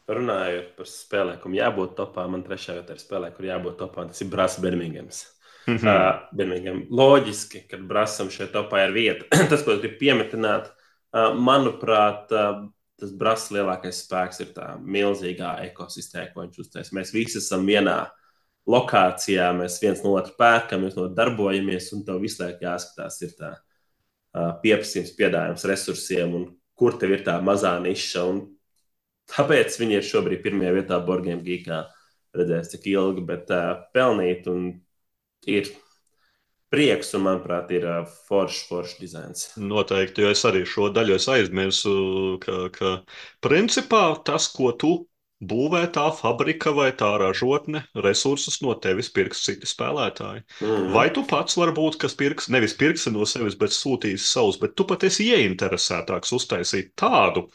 Runājot 0.06 0.76
par 0.78 0.86
spēlēm, 0.86 1.38
kam 1.42 1.56
jābūt 1.58 1.96
topā, 1.98 2.28
man 2.30 2.44
trešā 2.46 2.76
vietā 2.78 2.94
ir 2.94 3.02
spēlē, 3.02 3.32
kur 3.34 3.48
jābūt 3.48 3.80
topā. 3.80 4.06
Tas 4.06 4.22
ir 4.22 4.30
Brāzis 4.30 4.62
Birminghams. 4.62 5.24
Mm 5.66 5.78
-hmm. 5.78 5.90
uh, 5.90 6.30
Birmingham. 6.38 6.84
Loģiski, 6.90 7.64
ka 7.70 7.78
Brāzam 7.78 8.30
šeit 8.30 8.54
topā 8.54 8.86
ir 8.86 8.94
vieta. 8.94 9.26
tas, 9.50 9.64
ko 9.66 9.80
gribu 9.82 9.98
piemetināt, 10.00 10.70
uh, 10.70 11.34
manuprāt, 11.34 12.30
uh, 12.32 12.70
tas 13.02 13.12
brāzis 13.16 13.52
lielākais 13.56 14.04
spēks 14.06 14.42
ir 14.44 14.54
tā 14.56 14.68
milzīgā 14.80 15.58
ekosistēma, 15.70 16.32
ko 16.34 16.46
viņš 16.46 16.62
uztais. 16.64 16.94
Mēs 16.96 17.14
visi 17.16 17.40
esam 17.42 17.66
vienā 17.68 18.00
lokācijā, 18.70 19.52
mēs 19.58 19.78
viens 19.84 20.02
no 20.04 20.16
otra 20.18 20.34
pērkam, 20.40 20.86
mēs 20.86 20.96
no 20.98 21.08
darbojamies, 21.14 21.92
un 21.94 22.06
tev 22.08 22.22
visu 22.24 22.42
laiku 22.44 22.66
jāskatās, 22.66 23.20
ir 23.26 23.36
tā 23.38 23.52
pieprasījums, 24.64 25.14
piedāvājums 25.16 25.68
resursiem, 25.70 26.34
un 26.36 26.48
kur 26.76 26.98
tev 27.00 27.16
ir 27.16 27.24
tā 27.28 27.38
mazā 27.44 27.76
niša. 27.84 28.26
Tāpēc 29.36 29.78
viņi 29.82 30.00
ir 30.00 30.06
šobrīd 30.06 30.44
pirmajā 30.44 30.74
vietā 30.76 31.00
Borgiem 31.06 31.42
Gīkā. 31.46 31.86
Redzēs, 32.36 32.74
cik 32.74 32.90
ilgi, 32.92 33.22
bet 33.24 33.52
uh, 33.56 33.86
pelnīt 33.96 34.50
un 34.52 34.68
ir 35.48 35.70
prieks, 36.76 37.14
un, 37.18 37.26
manuprāt, 37.30 37.72
ir 37.76 37.88
foršs, 38.28 38.62
foršs 38.70 39.02
dizains. 39.02 39.50
Noteikti, 39.58 40.26
jo 40.26 40.36
es 40.36 40.46
arī 40.48 40.66
šo 40.70 40.92
daļu 40.96 41.20
aizmirsu, 41.36 41.98
ka, 42.44 42.62
ka 42.76 42.96
principā 43.46 44.08
tas, 44.28 44.52
ko 44.54 44.74
tu 44.76 44.96
būvē 45.44 45.82
tā 45.96 46.06
fabrika 46.16 46.72
vai 46.76 46.90
tā 46.96 47.10
ražotne, 47.20 47.84
resursus 48.06 48.62
no 48.64 48.74
tevis 48.80 49.10
pirks 49.14 49.44
citi 49.46 49.68
spēlētāji. 49.68 50.46
Mm. 50.64 50.92
Vai 50.96 51.10
tu 51.14 51.26
pats 51.28 51.58
varbūt, 51.60 52.00
kas 52.02 52.16
pirks, 52.18 52.48
nevis 52.54 52.76
pirksi 52.80 53.12
no 53.14 53.28
sevis, 53.30 53.58
bet 53.60 53.76
sūtīs 53.76 54.30
savus, 54.32 54.60
bet 54.62 54.78
tu 54.80 54.88
pat 54.88 55.04
esi 55.08 55.28
ieinteresētāks 55.36 56.36
uztaisīt 56.40 56.94
tādu, 57.00 57.50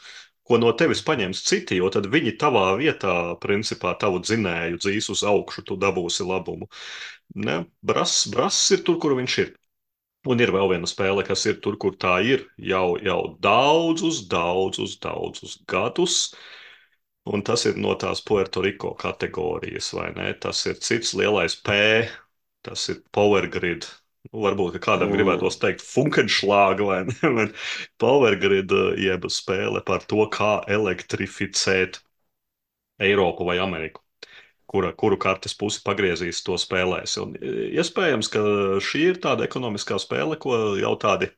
ko 0.51 0.59
no 0.59 0.73
tevis 0.75 1.03
paņems 1.07 1.45
citi, 1.47 1.79
jo 1.79 1.89
tad 1.95 2.09
viņi 2.11 2.35
tavā 2.41 2.67
vietā, 2.81 3.15
principā, 3.43 3.95
tavu 4.01 4.19
dzinēju 4.25 4.81
dzīs 4.83 5.11
uz 5.15 5.23
augšu, 5.33 5.63
tu 5.69 5.77
dabūsi 5.79 6.27
labumu. 6.27 6.67
Ne? 7.47 7.61
Brass, 7.87 8.25
brass 8.33 8.73
ir 8.75 8.83
tur, 8.87 8.99
kur 9.03 9.15
viņš 9.19 9.37
ir. 9.45 9.53
Un 10.29 10.43
ir 10.43 10.51
vēl 10.53 10.73
viena 10.75 10.89
spēle, 10.91 11.23
kas 11.25 11.47
ir 11.49 11.61
tur, 11.65 11.79
kur 11.81 11.95
tā 11.97 12.19
ir 12.27 12.43
jau, 12.73 12.99
jau 13.01 13.21
daudzus, 13.47 14.25
daudzus, 14.29 14.99
daudzus 15.01 15.55
gadus. 15.71 16.19
Un 17.31 17.47
tas 17.47 17.65
ir 17.71 17.79
no 17.81 17.95
tās 18.03 18.21
Puerto 18.27 18.61
Rico 18.65 18.91
kategorijas, 18.99 19.93
vai 19.97 20.11
ne? 20.19 20.33
Tas 20.35 20.67
ir 20.67 20.83
cits 20.83 21.15
lielais 21.17 21.57
P, 21.63 21.79
tas 22.67 22.89
ir 22.93 23.01
Power 23.15 23.47
Grid. 23.49 23.87
Varbūt 24.31 24.77
kādam 24.83 25.09
mm. 25.09 25.17
gribētos 25.17 25.59
teikt, 25.59 25.83
funkenšlāga 25.83 26.87
vai 26.87 27.01
ne? 27.09 27.49
Power 28.03 28.37
Grid 28.39 28.71
jeb 29.01 29.27
spēle 29.33 29.83
par 29.87 30.07
to, 30.07 30.23
kā 30.31 30.61
elektrificēt 30.71 31.99
Eiropu 33.03 33.49
vai 33.49 33.59
Ameriku 33.59 34.05
kura, 34.71 34.93
kuru 34.95 35.19
kartes 35.19 35.57
pusi 35.59 35.83
pagriezīs, 35.87 36.45
to 36.47 36.55
spēlēs. 36.61 37.17
Un, 37.23 37.35
iespējams, 37.43 38.31
ka 38.31 38.43
šī 38.87 39.03
ir 39.13 39.21
tāda 39.25 39.47
ekonomiskā 39.49 39.99
spēle, 40.03 40.39
ko 40.41 40.77
jau 40.79 40.93
tādi 41.03 41.31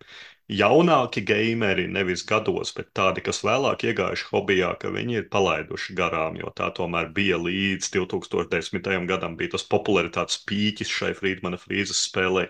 jaunāki 0.50 1.22
gameri, 1.26 1.86
nevis 1.88 2.24
gados, 2.26 2.72
bet 2.76 2.90
tādi, 2.96 3.22
kas 3.24 3.42
vēlāk 3.46 3.84
iegājuši 3.88 4.28
hobijā, 4.32 4.72
ka 4.80 4.90
viņi 4.94 5.18
ir 5.20 5.28
palaiduši 5.32 5.96
garām, 5.98 6.38
jo 6.40 6.52
tā 6.56 6.70
tomēr 6.74 7.10
bija 7.14 7.38
līdz 7.38 7.90
2010. 7.96 9.06
gadam, 9.10 9.36
bija 9.36 9.54
tas 9.56 9.64
popularitātes 9.64 10.42
pīķis 10.48 10.90
šai 10.98 11.12
Friedmana 11.18 11.60
frīzes 11.60 12.02
spēlē. 12.08 12.48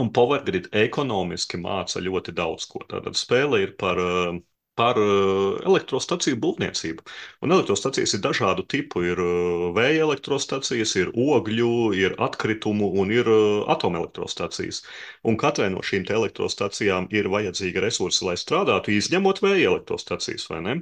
Un 0.00 0.08
Powergrid 0.16 0.70
ekonomiski 0.72 1.60
māca 1.60 2.00
ļoti 2.00 2.32
daudz 2.32 2.64
ko. 2.70 2.80
Tātad 2.88 3.18
spēle 3.20 3.60
ir 3.66 3.74
par 3.76 4.00
uh, 4.00 4.38
par 4.78 4.96
uh, 5.00 5.58
elektrostaciju 5.68 6.38
būvniecību. 6.40 7.04
Un 7.44 7.52
elektrostacijas 7.52 8.14
ir 8.16 8.22
dažādu 8.24 8.64
tipu. 8.68 9.02
Ir 9.04 9.20
uh, 9.20 9.66
vēja 9.76 10.06
elektrostacijas, 10.06 10.94
ir 11.00 11.12
ogļu, 11.12 11.72
ir 11.98 12.16
atkritumu 12.22 12.88
un 13.02 13.12
ir 13.12 13.28
uh, 13.28 13.66
atomelektrostacijas. 13.74 14.82
Un 15.28 15.36
katrai 15.40 15.68
no 15.74 15.84
šīm 15.84 16.06
elektrostacijām 16.08 17.10
ir 17.12 17.28
vajadzīga 17.32 17.84
resursi, 17.84 18.24
lai 18.28 18.38
strādātu, 18.40 18.94
izņemot 18.96 19.42
vēja 19.44 19.74
elektrostacijas, 19.74 20.48
vai 20.50 20.62
ne? 20.64 20.78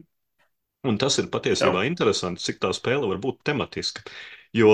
Un 0.87 0.97
tas 0.97 1.19
ir 1.21 1.29
patiesībā 1.29 1.83
Jā. 1.83 1.89
interesanti, 1.91 2.41
cik 2.47 2.61
tā 2.63 2.71
spēle 2.73 3.11
var 3.11 3.19
būt 3.21 3.43
tematiska. 3.45 4.05
Jo 4.57 4.71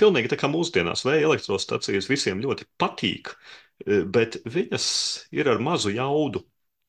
pilnīgi 0.00 0.30
tā 0.32 0.38
kā 0.40 0.48
mūsdienās 0.50 1.04
vēja 1.04 1.26
elektrostacijas 1.28 2.08
visiem 2.10 2.40
ļoti 2.42 2.64
patīk, 2.80 3.34
bet 4.14 4.40
viņas 4.48 4.86
ir 5.36 5.52
ar 5.52 5.60
mazu 5.62 5.92
jaudu. 5.92 6.42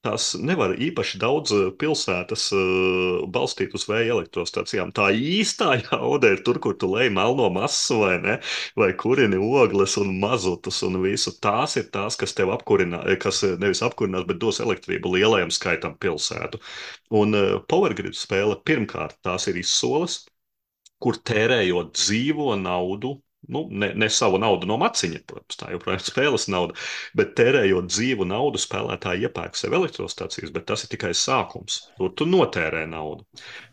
Tās 0.06 0.32
nevar 0.41 0.72
īpaši 0.82 1.19
daudz 1.22 1.52
eh, 1.53 1.65
pilsētas 1.82 2.48
uh, 2.57 3.19
balstīt 3.36 3.76
uz 3.78 3.84
vēja 3.90 4.15
elektrostacijām. 4.15 4.90
Tā 4.98 5.11
īstā 5.14 5.76
jauda 5.84 6.32
ir 6.34 6.41
tur, 6.48 6.57
kur 6.64 6.73
tu 6.82 6.90
lej 6.90 7.11
melno 7.14 7.52
masu 7.53 7.99
vai 8.02 8.15
ne, 8.23 8.40
vai 8.82 8.90
kurini 9.03 9.38
ogles 9.61 9.99
un 10.02 10.15
mazutus 10.23 10.82
un 10.88 10.98
visu. 11.06 11.36
Tās 11.45 11.78
ir 11.78 11.91
tās, 11.94 12.18
kas 12.18 12.34
tev 12.34 12.49
apkurinā, 12.56 13.03
eh, 13.14 13.19
kas 13.22 13.44
nevis 13.61 13.84
apkurinās, 13.86 14.26
bet 14.32 14.41
dos 14.41 14.64
elektrību 14.65 15.14
lielajam 15.19 15.53
skaitam 15.53 15.94
pilsētu. 16.02 16.64
Un 17.22 17.38
uh, 17.38 17.60
Powergrid 17.69 18.18
spēle 18.18 18.57
pirmkārt 18.65 19.22
tās 19.22 19.45
ir 19.53 19.61
izsoles, 19.61 20.23
kur 21.02 21.22
tērējot 21.30 21.94
dzīvo 22.02 22.56
naudu 22.57 23.19
nu, 23.47 23.68
ne, 23.72 23.91
ne 23.95 24.09
savu 24.09 24.38
naudu 24.41 24.68
no 24.69 24.77
maciņa, 24.81 25.22
protams, 25.27 25.57
tā 25.59 25.72
joprojām 25.73 25.99
ir 25.99 26.05
spēles 26.11 26.47
nauda, 26.51 26.77
bet 27.18 27.34
tērējot 27.39 27.89
dzīvu 27.89 28.27
naudu, 28.30 28.61
spēlētāji 28.61 29.27
iepērk 29.27 29.57
sev 29.59 29.76
elektrostacijas, 29.80 30.53
bet 30.53 30.68
tas 30.69 30.85
ir 30.85 30.93
tikai 30.93 31.11
sākums. 31.18 31.81
Tur 31.97 32.13
tu 32.18 32.27
notērē 32.30 32.85
naudu. 32.91 33.26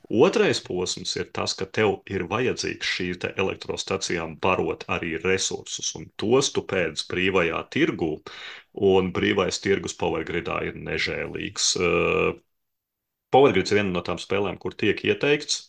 Otrais 0.09 0.63
posms 0.65 1.11
ir 1.21 1.29
tas, 1.37 1.53
ka 1.53 1.67
tev 1.79 1.99
ir 2.09 2.25
vajadzīgs 2.31 2.93
šīs 2.97 3.27
elektrostacijām 3.35 4.39
barot 4.41 4.87
arī 4.89 5.19
resursus, 5.21 5.93
un 5.99 6.09
tos 6.17 6.49
tu 6.55 6.65
pēc 6.65 7.05
brīvajā 7.11 7.61
tirgū, 7.75 8.15
un 8.89 9.13
brīvais 9.13 9.61
tirgus 9.61 9.97
Powergridā 10.01 10.63
ir 10.71 10.81
nežēlīgs. 10.81 11.75
Powergrids 13.29 13.75
ir 13.75 13.83
viena 13.83 13.93
no 13.93 14.05
tām 14.07 14.21
spēlēm, 14.23 14.57
kur 14.57 14.73
tiek 14.81 15.05
ieteikts 15.05 15.67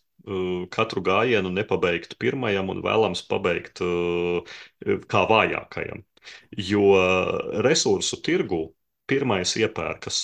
katru 0.76 1.02
gājienu 1.06 1.52
nepabeigt 1.54 2.18
pirmajam 2.22 2.70
un 2.74 2.82
vēlams 2.86 3.24
pabeigt 3.30 3.82
kā 5.14 5.24
vājākajam. 5.32 6.04
Jo 6.70 6.84
resursu 7.66 8.20
tirgu 8.26 8.64
pirmais 9.10 9.56
iepērkas 9.58 10.20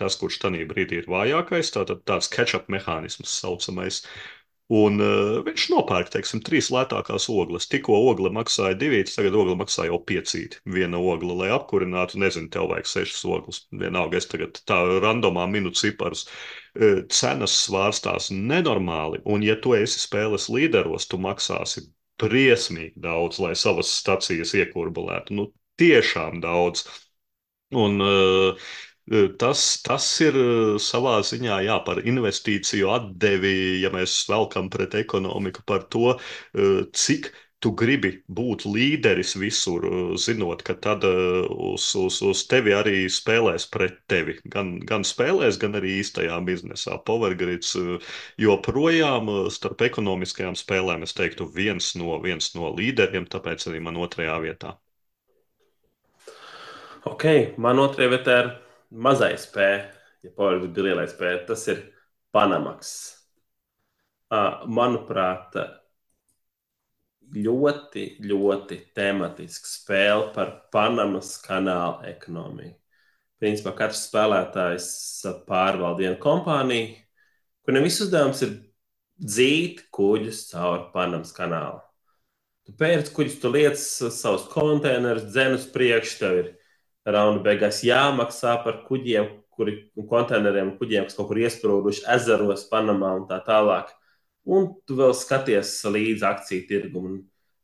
tas, 0.00 0.16
kurš 0.18 0.40
tajā 0.42 0.64
brīdī 0.70 1.02
ir 1.02 1.10
vājākais, 1.10 1.70
tātad 1.74 2.02
tāds 2.08 2.30
catch-up 2.32 2.70
mehānisms 2.72 3.34
saucamais. 3.42 4.02
Un 4.72 4.96
uh, 4.96 5.42
viņš 5.44 5.64
nopērk, 5.74 6.08
teiksim, 6.14 6.40
trīs 6.40 6.70
lētākās 6.72 7.26
ogles. 7.28 7.66
Tikko 7.68 7.98
ogle 8.08 8.30
maksāja 8.32 8.76
divi, 8.80 9.02
tagad 9.04 9.34
ogle 9.36 9.58
maksā 9.60 9.84
jau 9.90 9.98
piecīti. 10.08 10.62
Viena 10.64 10.96
ogle, 10.96 11.34
lai 11.36 11.50
apkurinātu, 11.52 12.16
nezinu, 12.22 12.48
tev 12.48 12.70
vajag 12.70 12.88
sešas 12.88 13.26
ogles. 13.28 13.60
Vienalga, 13.76 14.16
es 14.16 14.28
tagad 14.30 14.56
tā 14.64 14.78
randomā 15.04 15.44
minu 15.52 15.74
ciparus. 15.76 16.24
Uh, 16.72 17.02
cenas 17.12 17.58
svārstās 17.66 18.30
nenormāli, 18.32 19.20
un 19.28 19.44
ja 19.44 19.58
tu 19.60 19.76
esi 19.76 20.00
spēles 20.00 20.48
līderos, 20.48 21.10
tu 21.12 21.20
maksāsi 21.20 21.84
briesmīgi 22.22 22.96
daudz, 23.04 23.42
lai 23.44 23.52
savas 23.58 23.92
stacijas 24.00 24.54
iekurbulētu. 24.56 25.36
Nu, 25.36 25.50
tiešām 25.76 26.40
daudz. 26.40 26.86
Un, 27.74 28.00
uh, 28.00 28.72
Tas, 29.38 29.62
tas 29.84 30.04
ir 30.24 30.36
savā 30.80 31.18
ziņā 31.28 31.58
jā, 31.66 31.74
par 31.84 31.98
investīciju 32.08 32.88
atdevi, 32.88 33.56
ja 33.82 33.90
mēs 33.92 34.14
velkam 34.30 34.70
pret 34.72 34.96
ekonomiku, 34.96 35.60
par 35.68 35.84
to, 35.92 36.14
cik 36.96 37.28
tu 37.64 37.70
gribi 37.72 38.10
būt 38.28 38.66
līderis 38.68 39.34
visur, 39.40 39.84
zinot, 40.20 40.60
ka 40.66 40.74
tad 40.86 41.04
uz, 41.04 41.86
uz, 41.96 42.18
uz 42.24 42.42
tevi 42.48 42.74
arī 42.76 43.04
spēlēs 43.12 43.64
pret 43.72 44.02
tevi. 44.12 44.34
Gan, 44.52 44.74
gan 44.84 45.06
spēlēs, 45.08 45.56
gan 45.60 45.76
arī 45.80 45.94
īstajā 46.02 46.36
biznesā. 46.44 46.98
Powergrids 47.08 47.72
joprojām 48.40 49.32
starp 49.52 49.84
ekonomiskajām 49.88 50.58
spēlēm, 50.60 51.06
es 51.08 51.16
teiktu, 51.16 51.48
viens 51.60 51.94
no, 52.00 52.18
viens 52.24 52.52
no 52.56 52.72
līderiem, 52.76 53.28
tāpēc 53.32 53.68
arī 53.70 53.80
man 53.84 54.00
otrajā 54.00 54.36
vietā. 54.44 54.76
Ok, 57.08 57.56
man 57.60 57.80
otrajā 57.80 58.12
vietā 58.12 58.36
ir 58.42 58.54
mazais 58.94 59.48
spēle, 59.48 59.88
ja 60.24 60.32
Powergrids 60.36 60.78
ir 60.78 60.88
lielais 60.88 61.12
spēle, 61.14 61.42
tas 61.48 61.66
ir 61.70 61.82
Panamaks. 62.34 62.92
Manuprāt, 64.30 65.54
ļoti, 67.34 68.04
ļoti 68.24 68.78
tematisks 68.96 69.78
spēle 69.80 70.30
par 70.34 70.54
Panamas 70.74 71.36
kanāla 71.44 72.08
ekonomiju. 72.10 72.74
Principā 73.42 73.74
katrs 73.76 74.06
spēlētājs 74.08 74.88
pārvalda 75.48 76.00
vienu 76.00 76.18
kompāniju, 76.22 76.94
kuriem 77.66 77.86
viss 77.86 78.02
uzdevums 78.04 78.42
ir 78.46 78.54
dzīt 79.20 79.84
kuģus 79.94 80.46
cauri 80.52 80.88
Panamas 80.94 81.34
kanālu. 81.36 81.82
Tu 82.64 82.72
pērci 82.80 83.12
kuģus, 83.12 83.40
tu 83.42 83.50
liec 83.52 83.78
savus 83.78 84.46
konteinerus, 84.48 85.26
dzenus 85.28 85.66
priekš, 85.74 86.14
tev 86.22 86.38
ir 86.40 86.46
raunda 87.04 87.42
beigās 87.44 87.82
jāmaksā 87.84 88.56
par 88.64 88.82
kuģiem, 88.88 89.28
kuri 89.54 89.76
konteineriem, 90.10 90.74
kuģiem, 90.78 91.06
kas 91.08 91.18
kaut 91.18 91.28
kur 91.30 91.42
iesprūduši 91.42 92.08
ezeros, 92.16 92.66
Panamā 92.70 93.12
un 93.20 93.28
tā 93.28 93.38
tālāk 93.46 93.92
un 94.44 94.68
tu 94.86 94.96
vēl 94.98 95.14
skaties 95.16 95.76
līdzi 95.88 96.26
akciju 96.28 96.66
tirgumu 96.68 97.10
un 97.10 97.20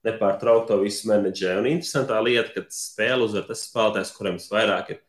nepārtraukti 0.07 0.73
to 0.73 0.79
visu 0.81 1.11
menedžē. 1.11 1.59
Un 1.61 1.69
interesantā 1.75 2.21
lieta, 2.25 2.55
ka 2.55 2.65
spēle 2.73 3.27
uzvar 3.27 3.45
tas 3.49 3.67
spēlētājs, 3.69 4.15
kuriem 4.17 4.39
visvairāk 4.39 4.95
ir 4.95 5.03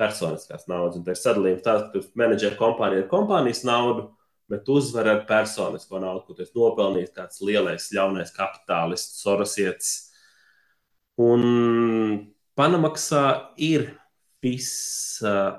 personiskās 0.00 0.68
naudas. 0.68 0.98
Un 0.98 1.06
tā 1.06 1.14
ir 1.14 1.22
sadalījums 1.22 1.64
tāds, 1.64 1.86
ka 1.86 1.94
tu 1.96 2.20
menedžē 2.20 2.52
kompāniju 2.58 3.06
ar 3.06 3.10
kompānijas 3.12 3.64
naudu, 3.64 4.10
bet 4.52 4.68
uzvar 4.68 5.08
ar 5.14 5.22
personisko 5.28 6.00
naudu, 6.02 6.26
ko 6.26 6.36
tu 6.36 6.44
esi 6.44 6.58
nopelnījis 6.58 7.14
kāds 7.16 7.40
lielais, 7.46 7.88
ļaunais 7.96 8.34
kapitālists, 8.36 9.22
sorosietis. 9.24 9.94
Un 11.24 11.46
Panamaksā 12.58 13.24
ir 13.58 13.88
viss 14.44 15.22
uh, 15.24 15.56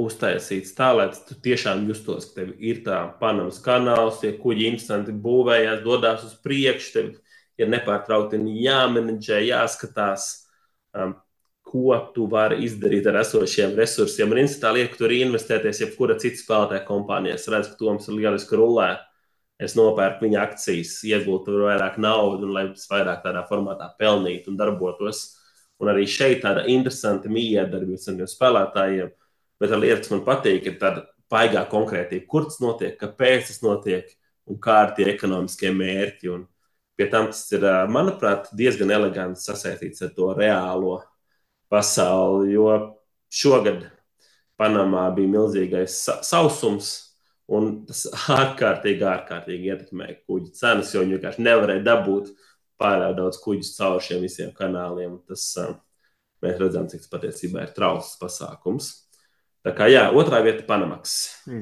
uztaisīts 0.00 0.72
tā, 0.76 0.92
lai 0.96 1.08
tu 1.28 1.36
tiešām 1.44 1.84
justos, 1.90 2.30
ka 2.30 2.40
tev 2.40 2.54
ir 2.58 2.80
tā 2.86 3.00
Panamas 3.20 3.60
kanāls, 3.64 4.22
tie 4.22 4.32
kuģi 4.38 4.70
instanti 4.72 5.12
būvējās, 5.12 5.82
dodas 5.84 6.24
uz 6.26 6.38
priekšu, 6.44 6.94
tev 6.94 7.12
ir 7.60 7.70
nepārtraukti 7.74 8.40
jāmenedžē, 8.64 9.42
jāskatās. 9.50 10.30
Um, 10.94 11.18
ko 11.74 11.96
tu 12.14 12.28
vari 12.30 12.60
izdarīt 12.62 13.08
ar 13.10 13.18
esošiem 13.24 13.72
resursiem. 13.74 14.30
Un 14.30 14.44
institūtā 14.44 14.70
liek 14.76 14.92
tur 14.98 15.10
investēties 15.10 15.80
jebkura 15.82 16.14
cita 16.22 16.38
spēlētāja 16.38 16.84
kompānijā. 16.86 17.34
Es 17.34 17.48
redzu, 17.50 17.72
ka 17.72 17.80
Toms 17.80 18.06
ir 18.06 18.18
lieliski 18.20 18.58
rulē. 18.60 18.92
Es 19.58 19.74
nopērku 19.78 20.26
viņa 20.26 20.42
akcijas, 20.42 20.96
iegūtu 21.08 21.56
vairāk 21.64 21.96
naudas, 22.02 22.44
un 22.46 22.52
lai 22.54 22.64
es 22.68 22.86
vairāk 22.90 23.24
tādā 23.24 23.42
formātā 23.48 23.88
pelnītu 23.98 24.52
un 24.52 24.58
darbotos. 24.60 25.24
Un 25.84 25.92
arī 25.92 26.06
šeit 26.08 26.40
tāda 26.44 26.64
interesanta 26.72 27.28
miedarbība 27.28 27.98
ar 27.98 28.02
saviem 28.02 28.30
spēlētājiem. 28.30 29.12
Bet 29.60 29.70
tā 29.70 29.78
lieta, 29.78 30.00
kas 30.00 30.12
man 30.14 30.24
patīk, 30.26 30.70
ir 30.70 30.78
tāda 30.80 31.04
paigā 31.30 31.64
konkrētība, 31.68 32.26
kur 32.30 32.48
tas 32.48 32.60
notiek, 32.64 32.96
kāpēc 33.00 33.50
tas 33.50 33.60
notiek 33.64 34.08
un 34.48 34.58
kā 34.64 34.80
ir 34.86 34.94
tie 34.96 35.08
ekonomiskie 35.12 35.72
mērķi. 35.76 36.30
Un 36.32 36.46
pie 36.96 37.08
tam 37.12 37.28
tas 37.32 37.44
ir, 37.52 37.66
manuprāt, 37.92 38.48
diezgan 38.56 38.92
eleganti 38.94 39.42
sasaistīts 39.44 40.04
ar 40.06 40.14
to 40.16 40.30
reālo 40.38 40.98
pasauli, 41.72 42.54
jo 42.54 42.68
šogad 43.34 43.88
Panamā 44.60 45.08
bija 45.16 45.32
milzīgais 45.32 45.96
sausums, 46.22 46.92
un 47.50 47.82
tas 47.88 48.04
ārkārtīgi, 48.40 49.02
ārkārtīgi 49.10 49.72
ietekmēja 49.72 50.20
kuģu 50.22 50.52
cenas, 50.54 50.92
jo 50.94 51.02
viņi 51.02 51.18
vienkārši 51.18 51.46
nevarēja 51.48 51.86
dabūt 51.88 52.30
pārāk 52.80 53.16
daudz 53.18 53.38
kuģus 53.42 53.74
caur 53.78 54.02
šiem 54.02 54.24
visiem 54.24 54.52
kanāliem. 54.56 55.18
Tas, 55.28 55.46
mēs 56.44 56.60
redzam, 56.60 56.88
cik 56.90 57.04
tas 57.04 57.12
patiesībā 57.12 57.66
ir 57.66 57.74
trausls 57.76 58.18
pasākums. 58.20 58.92
Tā 59.64 59.72
kā 59.72 59.86
jā, 59.88 60.02
otrā 60.12 60.42
vieta- 60.44 60.60
Panamaks. 60.68 61.12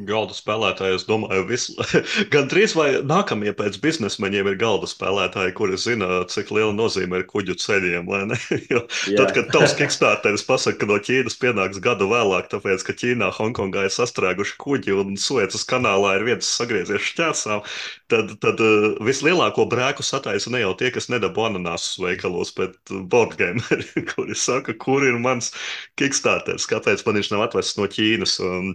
Galda 0.08 0.34
spēlētāji, 0.34 0.96
es 0.98 1.04
domāju, 1.06 1.44
visu, 1.46 1.74
gan 2.34 2.48
drīz 2.50 2.72
vai 2.74 2.88
nākamie 3.06 3.52
pēc 3.54 3.76
biznesmeņiem 3.82 4.48
ir 4.50 4.56
galda 4.58 4.88
spēlētāji, 4.90 5.52
kuri 5.54 5.78
zina, 5.78 6.08
cik 6.26 6.50
liela 6.50 6.74
nozīme 6.74 7.20
ir 7.20 7.26
kuģu 7.30 7.54
ceļiem. 7.62 8.10
tad, 9.20 9.30
kad 9.36 9.52
tavs 9.54 9.76
kickstarteris 9.78 10.42
pasaka, 10.48 10.80
ka 10.80 10.88
no 10.90 10.98
Ķīnas 10.98 11.38
pienāks 11.38 11.78
gadu 11.82 12.08
vēlāk, 12.10 12.48
tāpēc, 12.50 12.82
ka 12.88 12.96
Ķīnā, 13.04 13.28
Hongkongā 13.38 13.86
ir 13.86 13.94
sastrēguši 13.94 14.58
kuģi 14.58 14.98
un 14.98 15.14
Suecas 15.14 15.62
kanālā 15.70 16.16
ir 16.18 16.26
viens 16.26 16.50
sagriezies 16.58 17.06
šķērsām, 17.06 17.62
tad, 18.10 18.34
tad 18.42 18.64
uh, 18.66 18.88
vislielāko 19.06 19.68
brēku 19.70 20.02
sataisa 20.02 20.50
ne 20.50 20.64
jau 20.64 20.74
tie, 20.74 20.90
kas 20.90 21.06
nedabū 21.12 21.46
ananāsus 21.52 22.02
veikalos, 22.02 22.50
bet 22.58 22.74
boardgameri, 22.90 23.86
kuri 24.10 24.34
saka, 24.34 24.74
kur 24.74 25.06
ir 25.06 25.22
mans 25.22 25.54
kickstarteris, 26.02 26.66
kāpēc 26.66 27.06
man 27.06 27.22
viņš 27.22 27.34
nav 27.36 27.46
atvests 27.46 27.78
no 27.78 27.91
Ķīnas. 27.92 28.38
Un, 28.46 28.74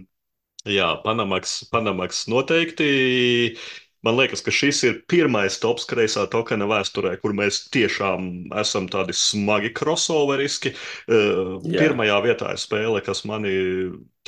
jā, 0.68 0.92
Panamaks, 1.04 1.60
Panamaks 1.72 2.26
noteikti. 2.30 2.88
Man 4.06 4.14
liekas, 4.14 4.44
ka 4.46 4.52
šis 4.54 4.78
ir 4.86 4.98
pirmais 5.10 5.56
tops 5.58 5.82
kreisā 5.90 6.22
tokena 6.30 6.68
vēsturē, 6.70 7.16
kur 7.18 7.32
mēs 7.34 7.64
tiešām 7.74 8.52
esam 8.60 8.86
tādi 8.90 9.16
smagi 9.16 9.72
crossoveriski. 9.74 10.70
Uh, 11.10 11.56
Jā. 11.66 11.82
Pirmajā 11.82 12.20
vietā 12.28 12.52
ir 12.54 12.62
spēle, 12.62 13.02
kas 13.02 13.24
mani, 13.26 13.56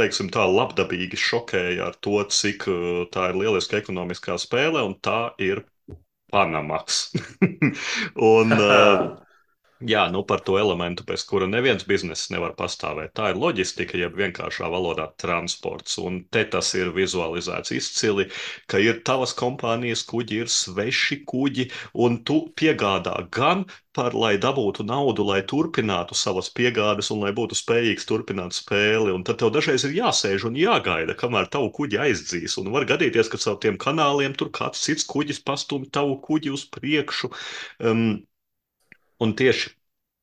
teiksim, 0.00 0.32
tā 0.34 0.48
labdabīgi 0.50 1.20
šokēja 1.22 1.86
ar 1.86 1.98
to, 2.02 2.18
cik 2.34 2.66
uh, 2.66 3.04
tā 3.14 3.30
ir 3.30 3.38
lieliska 3.44 3.78
ekonomiskā 3.78 4.40
spēle, 4.42 4.82
un 4.82 4.98
tā 4.98 5.30
ir 5.38 5.62
Panamaks. 6.34 7.12
un, 8.34 8.58
uh, 8.58 9.06
Jā, 9.80 10.00
nu 10.12 10.20
par 10.28 10.42
to 10.44 10.58
elementu, 10.60 11.04
bez 11.08 11.22
kura 11.24 11.46
neviens 11.48 11.86
bizness 11.88 12.28
nevar 12.28 12.52
pastāvēt. 12.58 13.14
Tā 13.16 13.30
ir 13.32 13.38
loģistika, 13.40 13.96
jeb 13.96 14.18
vienkāršā 14.18 14.68
valodā 14.68 15.06
transports. 15.22 15.96
Un 16.02 16.18
te 16.36 16.42
tas 16.52 16.74
ir 16.76 16.90
vizualizēts 16.92 17.72
izcili, 17.72 18.26
ka 18.68 18.76
ir 18.76 19.00
tavas 19.08 19.32
kompānijas 19.38 20.02
kuģi, 20.10 20.42
ir 20.44 20.52
sveši 20.52 21.22
kuģi, 21.32 21.70
un 22.06 22.20
tu 22.28 22.42
piegādā 22.60 23.16
gan 23.32 23.64
par, 23.96 24.12
lai 24.12 24.34
dabūtu 24.42 24.84
naudu, 24.84 25.24
lai 25.32 25.40
turpinātu 25.48 26.12
savas 26.12 26.52
piegādes 26.52 27.08
un 27.14 27.24
lai 27.24 27.32
būtu 27.40 27.56
spējīgs 27.56 28.04
turpināt 28.12 28.60
spēli. 28.60 29.16
Un 29.16 29.24
tad 29.24 29.40
tev 29.40 29.54
dažreiz 29.56 29.88
ir 29.88 29.96
jāsēž 29.96 30.44
un 30.50 30.60
jāgaida, 30.60 31.16
kamēr 31.16 31.48
tavu 31.56 31.72
kuģi 31.80 32.04
aizdzīs. 32.04 32.60
Un 32.60 32.68
var 32.76 32.84
gadīties, 32.92 33.32
ka 33.32 33.40
caur 33.40 33.56
tiem 33.64 33.80
kanāliem 33.80 34.36
tur 34.36 34.52
kāds 34.52 34.84
cits 34.84 35.08
kuģis 35.08 35.40
pastumj 35.40 35.88
tavu 35.88 36.20
kuģi 36.28 36.52
uz 36.52 36.68
priekšu. 36.76 37.32
Um, 37.80 38.20
Un 39.20 39.36
tieši 39.36 39.74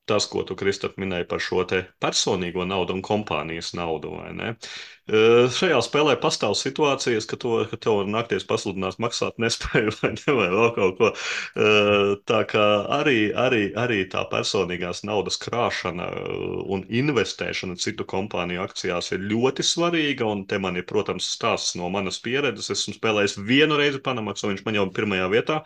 tas, 0.07 0.25
ko 0.31 0.41
tu, 0.47 0.55
Kristap, 0.55 0.95
minēji 1.01 1.27
par 1.27 1.41
šo 1.43 1.65
personīgo 2.01 2.63
naudu 2.67 2.95
un 2.95 3.03
kompānijas 3.03 3.73
naudu. 3.75 4.13
Šajā 5.57 5.79
spēlē 5.83 6.15
pastāv 6.23 6.55
situācijas, 6.59 7.27
ka, 7.27 7.39
to, 7.39 7.59
ka 7.67 7.79
tev 7.83 7.99
var 7.99 8.09
nakties 8.11 8.47
pasludināt 8.47 9.01
maksāt 9.03 9.37
nespēju 9.43 9.93
vai, 9.99 10.13
ne, 10.15 10.35
vai 10.39 10.47
vēl 10.55 10.71
kaut 10.77 11.01
ko. 11.01 11.11
Tā 12.31 12.41
kā 12.53 12.65
arī, 12.99 13.17
arī, 13.35 13.61
arī 13.83 13.99
tā 14.11 14.23
personīgās 14.31 15.03
naudas 15.07 15.39
krāšana 15.43 16.09
un 16.63 16.87
investēšana 16.87 17.77
citu 17.83 18.07
kompāniju 18.07 18.63
akcijās 18.63 19.11
ir 19.15 19.27
ļoti 19.27 19.67
svarīga. 19.67 20.27
Un 20.31 20.47
te 20.47 20.59
man 20.63 20.79
ir, 20.79 20.87
protams, 20.87 21.27
stāsts 21.35 21.75
no 21.79 21.91
manas 21.91 22.23
pieredzes. 22.23 22.71
Esmu 22.77 22.95
spēlējis 22.95 23.39
vienu 23.43 23.79
reizi 23.79 24.03
Panamaksu, 24.03 24.53
viņš 24.53 24.67
man 24.67 24.79
jau 24.79 24.91
pirmajā 24.95 25.31
vietā. 25.35 25.63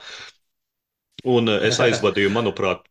Un 1.29 1.51
es 1.53 1.77
aizvadīju, 1.77 2.31
manuprāt, 2.33 2.87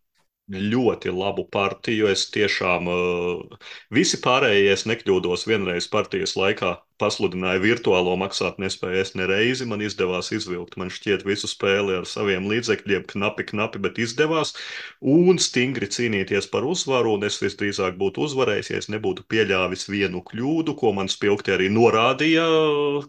ļoti 0.51 1.13
labu 1.15 1.47
partiju. 1.53 2.09
Es 2.13 2.27
tiešām 2.35 2.91
uh, 2.91 3.59
visi 3.95 4.21
pārējie, 4.25 4.71
es 4.75 4.87
nekļūdos, 4.91 5.47
vienreiz 5.51 5.89
partijas 5.93 6.37
laikā 6.39 6.77
pasludināja 7.01 7.63
virtuālo 7.65 8.15
maksātnespēju. 8.21 9.01
Es 9.01 9.15
nereizi 9.19 9.67
man 9.69 9.83
izdevās 9.85 10.31
izvilkt, 10.37 10.77
man 10.81 10.93
šķiet, 10.93 11.25
visu 11.27 11.49
spēli 11.51 11.97
ar 11.99 12.09
saviem 12.09 12.49
līdzekļiem, 12.51 13.07
knapi, 13.11 13.47
knapi, 13.51 13.83
bet 13.83 14.01
izdevās 14.03 14.55
un 15.01 15.41
stingri 15.41 15.89
cīnīties 15.91 16.51
par 16.53 16.67
uzvaru. 16.69 17.17
Un 17.17 17.27
es 17.29 17.41
visdrīzāk 17.43 17.97
būtu 18.01 18.27
uzvarējis, 18.29 18.71
ja 18.73 18.81
es 18.83 18.91
nebūtu 18.93 19.25
pieļāvis 19.33 19.89
vienu 19.91 20.23
kļūdu, 20.27 20.77
ko 20.81 20.93
man 20.97 21.11
spilgti 21.11 21.55
arī 21.57 21.71
norādīja 21.73 22.47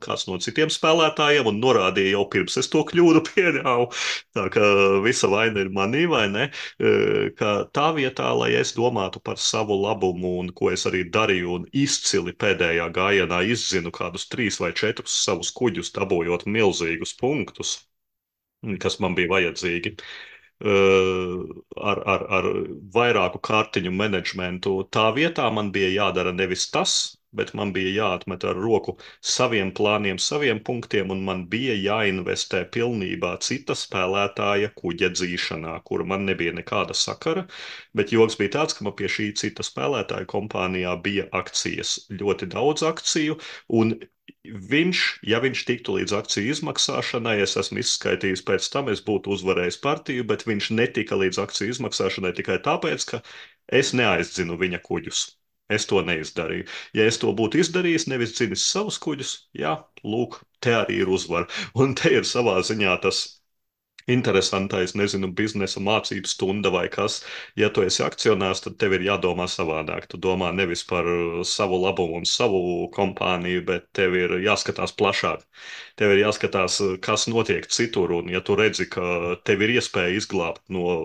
kāds 0.01 0.27
no 0.29 0.39
citiem 0.41 0.71
spēlētājiem, 0.73 1.49
un 1.51 1.61
norādīja 1.61 2.15
jau 2.15 2.25
pirms 2.31 2.57
es 2.61 2.71
to 2.71 2.83
kļūdu 2.87 3.23
pieļāvu. 3.31 3.89
Tā 4.37 4.47
kā 4.53 4.67
visa 5.05 5.29
vaina 5.31 5.63
ir 5.63 5.71
manī, 5.75 6.05
vai 6.09 6.25
ne? 6.31 6.47
Ka 7.37 7.53
tā 7.75 7.91
vietā, 7.97 8.31
lai 8.37 8.53
es 8.59 8.73
domātu 8.77 9.21
par 9.23 9.39
savu 9.41 9.77
labumu, 9.83 10.37
un 10.41 10.51
ko 10.55 10.71
es 10.73 10.85
arī 10.89 11.03
darīju, 11.11 11.57
un 11.59 11.67
izcili 11.75 12.33
pēdējā 12.37 12.87
gājienā 12.95 13.41
izzinu, 13.51 13.80
nezinu, 13.81 13.91
kādus 13.91 14.27
trīs 14.29 14.59
vai 14.61 14.71
četrus 14.73 15.23
savus 15.25 15.51
kuģus, 15.51 15.91
dabūjot 15.95 16.45
milzīgus 16.45 17.15
punktus, 17.17 17.87
kas 18.79 18.99
man 18.99 19.15
bija 19.15 19.29
vajadzīgi. 19.29 19.97
Uh, 20.61 21.41
ar, 21.81 22.03
ar, 22.05 22.25
ar 22.29 22.45
vairāku 22.93 23.39
kārtiņu 23.41 23.91
menedžmentu. 23.91 24.75
Tā 24.93 25.11
vietā 25.15 25.49
man 25.51 25.71
bija 25.71 25.89
jādara 25.89 26.31
nevis 26.31 26.69
tas, 26.69 27.17
bet 27.39 27.53
man 27.57 27.71
bija 27.75 27.91
jāatmet 27.95 28.45
ar 28.51 28.59
roku 28.65 28.95
saviem 29.33 29.71
plāniem, 29.79 30.19
saviem 30.19 30.59
punktiem, 30.69 31.11
un 31.15 31.23
man 31.27 31.45
bija 31.53 31.75
jāinvestē 31.79 32.63
pilnībā 32.75 33.33
cita 33.47 33.75
spēlētāja 33.81 34.71
kuģa 34.81 35.11
dzīšanā, 35.17 35.75
kura 35.89 36.07
man 36.13 36.25
nebija 36.29 36.53
nekāda 36.59 36.97
sakara. 37.03 37.45
Bet 37.97 38.13
joks 38.15 38.39
bija 38.41 38.55
tāds, 38.59 38.77
ka 38.77 38.87
man 38.87 38.97
pie 39.01 39.11
šī 39.17 39.31
cita 39.43 39.65
spēlētāja 39.67 40.29
kompānijā 40.35 40.95
bija 41.07 41.27
akcijas, 41.43 41.97
ļoti 42.23 42.51
daudz 42.55 42.87
akciju, 42.93 43.39
un 43.81 43.97
Viņš, 44.71 44.99
ja 45.29 45.39
viņš 45.43 45.61
tiktu 45.69 45.95
līdz 45.97 46.13
akciju 46.17 46.51
izmaksāšanai, 46.53 47.33
es 47.45 47.55
esmu 47.61 47.81
izskaidrojis, 47.81 48.43
pēc 48.49 48.69
tam 48.75 48.89
es 48.93 49.01
būtu 49.09 49.33
uzvarējis 49.35 49.79
partiju, 49.85 50.25
bet 50.31 50.45
viņš 50.49 50.69
netika 50.79 51.17
līdz 51.23 51.41
akciju 51.45 51.75
izmaksāšanai 51.75 52.31
tikai 52.39 52.57
tāpēc, 52.69 53.05
ka 53.11 53.21
es 53.81 53.93
neaizdzinu 54.01 54.57
viņa 54.61 54.81
kuģus. 54.87 55.25
Es 55.77 55.85
to 55.89 56.01
neizdarīju. 56.07 56.65
Ja 56.97 57.05
es 57.11 57.19
to 57.21 57.31
būtu 57.37 57.61
izdarījis, 57.63 58.07
nevis 58.11 58.33
dzinis 58.37 58.65
savus 58.73 58.97
kuģus, 59.05 59.33
jā, 59.63 59.75
lūk, 60.13 60.39
te 60.65 60.73
arī 60.81 61.01
ir 61.03 61.11
uzvara. 61.17 61.47
Un 61.83 61.95
te 62.01 62.11
ir 62.17 62.27
savā 62.27 62.57
ziņā 62.71 62.97
tas 63.05 63.21
interesantais, 64.07 64.93
nezinu, 64.97 65.29
biznesa 65.35 65.81
mācību 65.83 66.29
stunda 66.29 66.71
vai 66.73 66.87
kas. 66.93 67.21
Ja 67.59 67.69
tu 67.69 67.83
esi 67.85 68.03
akcionārs, 68.05 68.63
tad 68.65 68.77
tev 68.81 68.95
ir 68.97 69.05
jādomā 69.05 69.47
savādāk. 69.51 70.07
Tu 70.11 70.19
domā 70.21 70.51
nevis 70.55 70.83
par 70.87 71.07
savu 71.47 71.81
labumu 71.83 72.21
un 72.21 72.25
savu 72.29 72.61
kompāniju, 72.95 73.65
bet 73.67 73.89
tev 73.97 74.15
ir 74.17 74.37
jāskatās 74.45 74.95
plašāk. 74.97 75.43
Tev 75.99 76.15
ir 76.15 76.23
jāskatās, 76.23 76.79
kas 77.05 77.27
notiek 77.31 77.67
citur. 77.71 78.15
Un, 78.21 78.31
ja 78.33 78.41
tu 78.45 78.55
redzi, 78.59 78.87
ka 78.91 79.35
tev 79.45 79.65
ir 79.65 79.75
iespēja 79.77 80.15
izglābt 80.17 80.63
no 80.69 81.03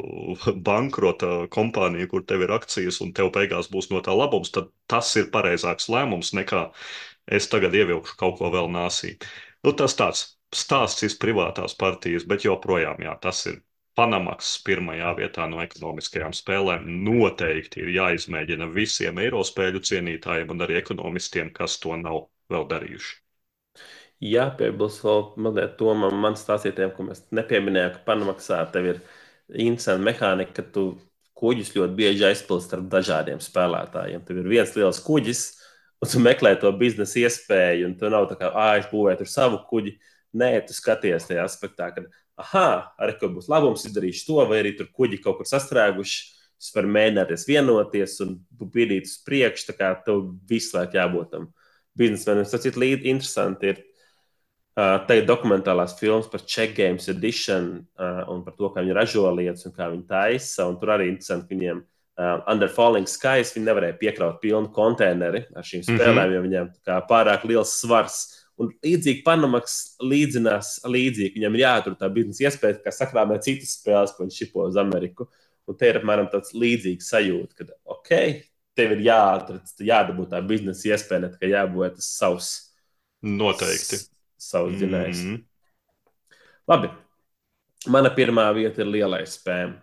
bankrota 0.70 1.46
kompāniju, 1.52 2.12
kur 2.14 2.24
tev 2.24 2.46
ir 2.46 2.54
akcijas 2.56 3.02
un 3.04 3.12
tev 3.16 3.32
beigās 3.34 3.68
būs 3.72 3.90
no 3.92 4.00
tā 4.04 4.16
labums, 4.16 4.54
tad 4.54 4.72
tas 4.86 5.10
ir 5.20 5.30
pareizāks 5.34 5.90
lēmums 5.92 6.32
nekā 6.36 6.68
es 7.26 7.48
tagad 7.50 7.74
ievilkšu 7.74 8.16
kaut 8.20 8.38
ko 8.38 8.50
vēl 8.54 8.70
nāsī. 8.70 9.16
Nu, 9.66 9.72
tas 9.74 9.96
tāds 9.98 10.35
stāsts 10.56 11.16
privātās 11.22 11.76
partijas, 11.78 12.26
bet 12.28 12.46
joprojām 12.46 13.02
jā, 13.04 13.14
tas 13.22 13.44
ir 13.50 13.60
Panamaks 13.96 14.50
pirmajā 14.64 15.14
vietā 15.16 15.46
no 15.48 15.62
ekonomiskajām 15.64 16.34
spēlēm. 16.36 16.88
Noteikti 17.06 17.80
ir 17.80 17.94
jāizmēģina 17.94 18.68
visiem 18.74 19.20
eirospēļu 19.24 19.80
cienītājiem 19.88 20.52
un 20.52 20.66
arī 20.66 20.76
ekonomistiem, 20.82 21.48
kas 21.56 21.78
to 21.80 21.96
nav 21.96 22.26
vēl 22.52 22.66
darījuši. 22.68 23.14
Jā, 24.24 24.50
piebilst 24.56 25.02
vēl 25.04 25.22
mazliet 25.44 25.78
to 25.80 25.92
man 25.96 26.36
stāstītiem, 26.36 26.92
ko 26.96 27.08
mēs 27.08 27.24
nepieminējām, 27.36 27.94
ka 27.96 28.04
Panamaksā 28.06 28.62
tev 28.72 28.90
ir 28.92 29.00
interesanta 29.52 30.04
mehānika, 30.04 30.54
ka 30.56 30.64
tu 30.76 30.84
kuģus 31.36 31.74
ļoti 31.76 31.96
bieži 31.98 32.24
aizpildīt 32.30 32.64
starp 32.64 32.86
dažādiem 32.92 33.40
spēlētājiem. 33.44 34.24
Tur 34.24 34.40
ir 34.40 34.48
viens 34.48 34.72
liels 34.76 35.00
kuģis, 35.04 35.42
un 36.00 36.12
tu 36.12 36.22
meklē 36.24 36.54
to 36.60 36.72
biznesa 36.80 37.20
iespēju, 37.24 37.90
un 37.90 37.96
tu 38.00 38.12
nav 38.12 38.28
tā 38.30 38.38
kā, 38.40 38.52
ah, 38.52 38.74
es 38.80 38.88
būvēju 38.92 39.20
tur 39.22 39.32
savu 39.32 39.60
kuģi. 39.68 39.96
Nē, 40.36 40.52
tu 40.68 40.76
skaties 40.76 41.28
tajā 41.28 41.44
aspektā, 41.46 41.90
ka, 41.94 42.04
ah, 42.52 42.90
arī 43.00 43.16
kur 43.20 43.32
būs 43.34 43.50
labums, 43.52 43.86
izdarīšu 43.88 44.26
to, 44.28 44.40
vai 44.50 44.62
arī 44.62 44.74
tur 44.78 44.90
kuģi 44.92 45.22
kaut 45.24 45.40
kur 45.40 45.48
sastrēguši. 45.48 46.32
Es 46.56 46.70
varu 46.72 46.88
mēģināties 46.88 47.44
vienoties 47.48 48.14
un 48.24 48.38
pildīt 48.72 49.08
uz 49.08 49.18
priekšu, 49.26 49.68
tā 49.70 49.74
kā 49.76 49.90
tev 50.06 50.22
visu 50.48 50.78
laiku 50.78 50.96
jābūt 50.96 51.34
tam 51.34 51.50
biznesmenim. 51.96 52.48
Tas 52.48 52.64
ir 52.64 52.80
līdzi 52.80 53.12
interesanti. 53.12 53.74
Ir, 53.74 53.84
Uh, 54.76 54.98
ir 55.16 55.22
dokumentālās 55.24 55.94
filmas 55.96 56.26
par 56.28 56.42
Check 56.44 56.74
Games 56.76 57.06
Edition 57.08 57.70
uh, 57.96 58.26
un 58.28 58.42
par 58.44 58.52
to, 58.58 58.68
kā 58.68 58.82
viņi 58.84 58.92
ražo 58.92 59.22
lietas 59.32 59.64
un 59.64 59.72
kā 59.72 59.86
viņi 59.88 60.04
taisa. 60.04 60.66
Tur 60.76 60.90
arī 60.92 61.06
interesanti, 61.08 61.48
viņiem 61.54 61.78
uh, 61.80 62.42
Under 62.52 62.68
Falling 62.68 63.08
Skies 63.08 63.54
viņi 63.56 63.70
nevarēja 63.70 63.96
piekraut 64.02 64.36
pilnu 64.42 64.68
konteineri 64.76 65.46
ar 65.56 65.64
šīm 65.64 65.80
spēlēm, 65.80 66.12
mm 66.12 66.20
-hmm. 66.20 66.34
jo 66.36 66.42
viņiem 66.44 67.08
pārāk 67.08 67.48
liels 67.48 67.72
svars. 67.80 68.18
Un 68.56 68.70
līdzīgi 68.84 69.20
Panamaks 69.26 69.96
līdzinās 70.00 70.78
līdzīgi. 70.88 71.36
Viņam 71.36 71.56
ir 71.58 71.62
jāatur 71.66 71.96
tā 72.00 72.08
biznesa 72.12 72.46
iespēja, 72.46 72.78
kā 72.84 72.92
sakrāmē 72.94 73.36
citas 73.44 73.74
spēles, 73.76 74.14
ko 74.16 74.24
viņš 74.24 74.38
šipo 74.42 74.64
uz 74.64 74.78
Ameriku. 74.80 75.28
Un 75.68 75.76
te 75.76 75.90
ir 75.90 75.98
apmēram 76.00 76.30
tāds 76.32 76.54
līdzīgs 76.56 77.08
sajūta, 77.10 77.58
ka, 77.58 77.76
ok, 77.96 78.12
tev 78.78 78.94
ir 78.96 79.02
jāatrod, 79.08 79.72
jādabū 79.82 80.28
tā 80.30 80.40
biznesa 80.46 80.92
iespēja, 80.92 81.24
ne 81.24 81.32
tikai 81.32 81.50
jābūt 81.52 81.98
tas 81.98 82.08
savs. 82.16 82.52
Noteikti 83.26 83.98
savus 84.40 84.76
dzinējus. 84.78 85.24
Mm 85.24 85.34
-hmm. 85.34 85.44
Labi. 86.68 86.90
Mana 87.86 88.10
pirmā 88.10 88.46
vieta 88.54 88.82
ir 88.82 88.88
lielais 88.90 89.36
spēle, 89.38 89.76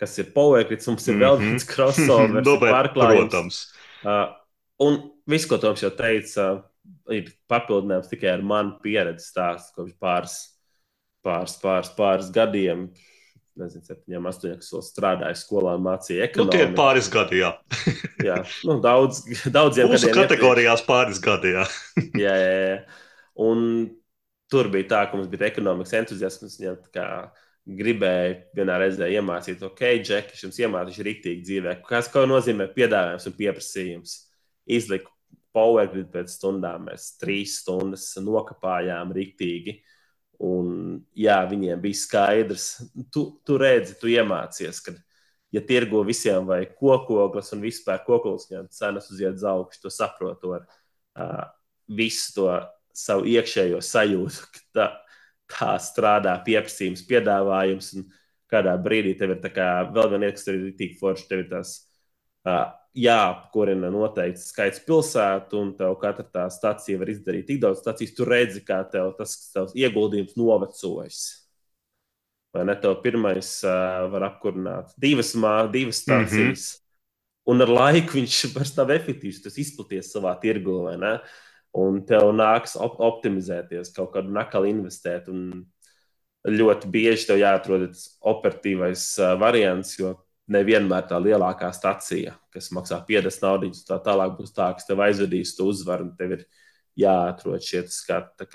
kas 0.00 0.18
ir 0.18 0.32
Powergrits. 0.34 0.86
Mums 0.86 1.08
ir 1.08 1.14
mm 1.14 1.20
-hmm. 1.20 1.26
vēl 1.26 1.38
viens 1.38 1.66
crossover, 1.72 2.42
pārklājums. 2.42 3.30
Protams. 3.30 3.60
Uh, 4.04 4.34
un 4.78 4.98
viss, 5.26 5.46
ko 5.46 5.58
Toms 5.58 5.82
jau 5.82 5.90
teica, 5.90 6.64
ir 7.14 7.28
papildinājums 7.50 8.10
tikai 8.10 8.32
ar 8.34 8.44
manu 8.46 8.76
pieredzi 8.82 9.28
stāstu 9.30 9.76
kopš 9.80 9.92
pāris, 10.02 10.38
pāris, 11.26 11.58
pāris, 11.62 11.92
pāris 11.98 12.32
gadiem. 12.34 12.88
Nezinu, 13.56 13.86
septiņiem, 13.88 14.26
astoņiem, 14.28 14.56
kas 14.60 14.72
vēl 14.74 14.82
strādāja 14.84 15.36
skolā, 15.40 15.78
mācīja 15.80 16.26
ekonomiku. 16.26 16.50
Nu, 16.50 16.52
tie 16.52 16.66
ir 16.66 16.74
pāris 16.76 17.06
gadi, 17.08 17.38
jā. 17.40 17.54
jā, 18.28 18.36
nu, 18.68 18.76
daudz, 18.84 19.22
daudziem 19.48 19.88
Mūsu 19.88 20.10
gadiem. 20.10 20.18
kategorijās 20.18 20.82
ieprie... 20.82 20.90
pāris 20.90 21.22
gadi, 21.24 21.54
jā. 21.54 21.64
jā, 22.26 22.34
jā, 22.42 22.50
jā. 22.66 22.76
Un 23.46 23.64
tur 24.52 24.68
bija 24.74 24.90
tā, 24.92 25.00
ka 25.08 25.16
mums 25.16 25.32
bija 25.32 25.48
ekonomikas 25.48 25.96
entuziasms. 26.02 26.58
Viņa 26.60 27.08
gribēja 27.80 28.36
vienā 28.54 28.76
reizē 28.78 29.08
iemācīt, 29.16 29.64
ok, 29.64 29.82
Džeki, 30.04 30.36
jums 30.44 30.60
iemācīšu 30.60 31.08
rīktīgi 31.08 31.48
dzīvē. 31.48 31.78
Kas 31.88 32.12
ko 32.12 32.28
nozīmē 32.28 32.68
piedāvājums 32.76 33.26
un 33.26 33.40
pieprasījums? 33.40 34.18
Izliku 34.76 35.15
PowerGrid 35.56 36.12
pēc 36.12 36.36
stundām. 36.36 36.86
Mēs 36.90 37.14
trīs 37.20 37.60
stundas 37.62 38.10
nokāpājām 38.20 39.14
rīktīgi. 39.16 39.80
Un, 40.44 41.00
jā, 41.16 41.38
viņiem 41.48 41.80
bija 41.80 41.96
skaidrs, 41.96 42.66
tu, 43.12 43.24
tu 43.46 43.56
redzi, 43.60 43.94
tu 43.96 44.10
iemācies, 44.12 44.82
ka, 44.84 44.92
ja 45.54 45.62
tirgo 45.64 46.02
visiem 46.04 46.44
vai 46.44 46.66
kokoglas 46.68 47.54
un 47.56 47.64
vispār 47.64 48.02
kokoglas, 48.04 48.50
ja 48.52 48.60
cenas 48.68 49.08
uziet 49.14 49.38
uz 49.38 49.46
augšu, 49.48 49.80
tu 49.86 49.92
saproti 49.94 50.42
to 50.42 50.52
ar 50.58 50.66
uh, 50.66 51.46
visu 51.88 52.34
to 52.36 52.50
savu 52.96 53.24
iekšējo 53.32 53.80
sajūtu, 53.84 54.50
ka 54.52 54.62
tā, 54.76 54.86
tā 55.56 55.72
strādā 55.82 56.36
pieprasījums, 56.46 57.06
piedāvājums. 57.08 57.94
Kādā 58.46 58.76
brīdī 58.78 59.16
tev 59.18 59.32
ir 59.34 59.40
vēl 59.42 60.10
viena 60.12 60.22
lieta, 60.22 60.36
kas 60.36 60.46
ir 60.52 60.68
tik 60.78 60.92
forša. 61.00 61.24
Tev 61.32 61.40
ir 61.42 61.48
tas 61.50 61.72
uh, 62.46 62.68
jāapkurina 62.96 63.90
noteikts 63.92 64.48
skaits 64.52 64.80
pilsētu, 64.86 65.58
un 65.60 65.72
tev 65.76 65.96
katra 66.00 66.24
tā 66.24 66.46
stācija 66.52 67.00
var 67.00 67.10
izdarīt 67.12 67.48
tik 67.50 67.60
daudz 67.62 67.82
stācijas. 67.82 68.14
Tu 68.16 68.28
redzi, 68.28 68.62
kā 68.64 68.80
tev 68.92 69.12
tas 69.18 69.34
tavs 69.52 69.76
ieguldījums 69.76 70.36
novecojas. 70.38 71.20
Vai 72.56 72.64
ne? 72.68 72.76
Tev 72.80 72.96
pirmais 73.04 73.52
uh, 73.68 74.06
var 74.12 74.30
apkurināt 74.30 74.94
divas, 75.00 75.34
mā, 75.36 75.58
divas 75.72 76.00
stācijas. 76.04 76.40
Mm 76.40 76.56
-hmm. 76.56 76.82
Un 77.46 77.62
ar 77.62 77.70
laiku 77.70 78.18
viņš 78.18 78.38
vairs 78.56 78.76
nav 78.76 78.90
efektīvs. 78.90 79.42
Tas 79.44 79.58
izplaties 79.58 80.12
savā 80.14 80.34
tirgu, 80.40 80.82
vai 80.88 80.96
ne? 80.96 81.14
Un 81.76 82.00
tev 82.06 82.32
nāks 82.32 82.76
op 82.80 83.00
optimizēties, 83.00 83.92
kaut 83.92 84.14
kādu 84.14 84.32
nakalu 84.32 84.72
investēt. 84.72 85.28
Ļoti 86.46 86.88
bieži 86.88 87.26
tev 87.26 87.38
jāatrod 87.38 87.92
operatīvais 88.20 89.18
uh, 89.20 89.34
variants, 89.38 89.98
jo 89.98 90.14
nevienmēr 90.52 91.06
tā 91.10 91.18
lielākā 91.22 91.70
stacija, 91.74 92.36
kas 92.54 92.70
maksā 92.74 93.00
50 93.08 93.42
naudas, 93.42 93.82
tā 93.86 93.98
tālāk 94.02 94.36
būs 94.38 94.54
tā, 94.54 94.70
kas 94.76 94.86
tev 94.88 95.02
aizvedīs 95.06 95.56
to 95.56 95.68
uzvaru. 95.72 96.12
Tev 96.18 96.36
ir 96.38 96.44
jāatrod 96.98 97.64
šie 97.64 97.82
skati. 97.92 98.48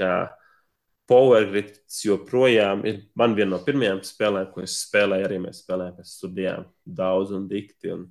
Power 1.11 1.43
Grids 1.49 1.97
joprojām 2.05 2.85
ir 2.87 3.01
man 3.19 3.35
viena 3.35 3.57
no 3.57 3.59
pirmajām 3.65 3.99
spēlēm, 4.07 4.51
ko 4.53 4.63
es 4.63 4.77
spēlēju. 4.85 5.27
Arī 5.27 5.41
mēs 5.43 5.63
spēlējām 5.65 5.97
pēc 5.97 6.13
studijām 6.15 6.67
daudz 6.85 7.33
un 7.35 7.49
dikti 7.51 7.91
un 7.91 8.05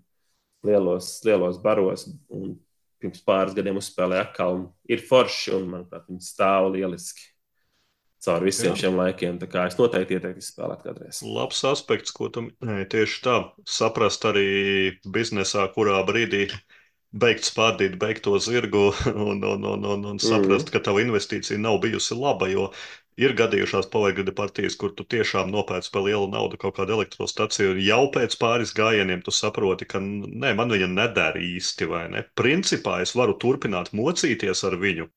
lielos, 0.67 1.15
lielos 1.25 1.61
baros. 1.63 2.05
Un 2.29 2.59
pirms 3.01 3.23
pāris 3.25 3.57
gadiem 3.57 3.81
uzspēlēja 3.81 4.27
atkal. 4.29 4.67
Ir 4.85 5.01
forši, 5.09 5.55
un 5.57 5.71
manuprāt, 5.73 6.05
viņi 6.11 6.27
stāv 6.27 6.69
lieliski 6.75 7.30
caur 8.25 8.45
visiem 8.45 8.75
Jā. 8.75 8.81
šiem 8.85 8.99
laikiem. 9.01 9.39
Tā 9.41 9.49
kā 9.51 9.67
es 9.71 9.79
noteikti 9.79 10.19
ieteiktu 10.19 10.45
izspēlēt 10.45 10.85
kādreiz. 10.87 11.23
Labs 11.25 11.63
aspekts, 11.69 12.15
ko 12.17 12.29
tu 12.33 12.49
minēji. 12.49 12.91
Tieši 12.97 13.23
tā, 13.25 13.39
saprast 13.69 14.27
arī 14.29 14.51
biznesā, 15.07 15.67
kurā 15.75 16.03
brīdī 16.09 16.47
beigt 17.11 17.47
spārdīt, 17.49 17.99
beigt 17.99 18.23
to 18.27 18.37
zirgu 18.39 18.91
un, 19.31 19.43
un, 19.43 19.65
un, 19.65 19.87
un, 19.95 20.09
un 20.13 20.23
saprast, 20.23 20.69
mm. 20.69 20.75
ka 20.75 20.85
tava 20.91 21.03
investīcija 21.03 21.59
nav 21.59 21.81
bijusi 21.83 22.19
laba. 22.19 22.51
Jo 22.51 22.71
ir 23.21 23.35
gadījušās 23.37 23.91
pavaigada 23.93 24.33
partijas, 24.37 24.77
kur 24.81 24.95
tu 24.97 25.05
tiešām 25.05 25.51
nopērci 25.53 25.91
par 25.93 26.07
lielu 26.07 26.29
naudu 26.33 26.61
kaut 26.61 26.77
kādu 26.79 26.97
elektrostaciju, 26.97 27.75
un 27.75 27.83
jau 27.85 28.03
pēc 28.15 28.37
pāris 28.41 28.73
gājieniem 28.77 29.25
tu 29.27 29.35
saproti, 29.35 29.89
ka 29.91 30.01
nē, 30.01 30.55
man 30.57 30.73
viņa 30.73 30.89
nedara 30.93 31.43
īsti, 31.45 31.89
vai 31.91 32.07
ne? 32.15 32.25
Principā 32.39 33.01
es 33.05 33.17
varu 33.19 33.37
turpināt 33.43 33.93
mocīties 33.97 34.65
ar 34.69 34.79
viņu. 34.81 35.11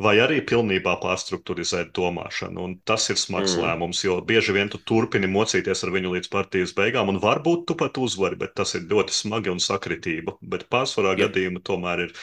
Vai 0.00 0.14
arī 0.24 0.38
pilnībā 0.48 0.94
pārstruktūrizēt 1.02 1.90
domāšanu. 1.96 2.62
Un 2.64 2.76
tas 2.88 3.10
ir 3.12 3.18
smags 3.20 3.52
mm. 3.56 3.64
lēmums, 3.66 3.98
jo 4.06 4.14
bieži 4.24 4.54
vien 4.56 4.70
tu 4.72 4.80
turpini 4.88 5.28
mocīties 5.28 5.84
ar 5.84 5.92
viņu 5.92 6.14
līdz 6.14 6.30
partijas 6.32 6.72
beigām, 6.76 7.12
un 7.12 7.18
varbūt 7.20 7.66
tu 7.68 7.76
pat 7.76 8.00
uzvari, 8.00 8.38
bet 8.40 8.54
tas 8.56 8.72
ir 8.78 8.86
ļoti 8.88 9.12
smagi 9.12 9.52
un 9.52 9.60
sakritība. 9.60 10.38
Bet 10.40 10.70
pārsvarā 10.72 11.12
yep. 11.12 11.26
gadījumā 11.26 11.60
tomēr 11.68 12.06
ir 12.06 12.14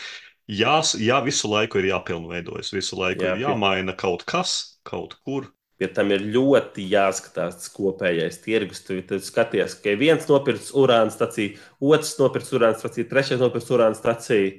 jā, 0.50 0.80
jā, 0.98 1.20
visu 1.28 1.52
laiku 1.52 1.82
ir 1.82 1.92
jāpilnveidojas, 1.92 2.74
visu 2.74 2.98
laiku 2.98 3.28
jā, 3.28 3.36
ir 3.36 3.46
jāmaina 3.46 3.94
kaut 4.00 4.26
kas, 4.26 4.80
kaut 4.88 5.14
kur. 5.22 5.52
Ja 5.78 5.92
tam 5.94 6.10
ir 6.10 6.24
ļoti 6.34 6.88
jāskatās 6.90 7.60
tas 7.60 7.70
kopējais 7.70 8.40
tirgus, 8.42 8.82
tad 8.88 9.06
tu 9.12 9.20
skaties, 9.22 9.76
ka 9.84 9.94
viens 10.00 10.26
nopirks 10.26 10.72
urāna 10.74 11.14
staciju, 11.14 11.60
otrs 11.94 12.16
nopirks 12.18 12.50
urāna 12.58 12.80
staciju, 12.80 13.06
trešais 13.12 13.44
nopirks 13.44 13.70
urāna 13.76 13.98
staciju. 13.98 14.56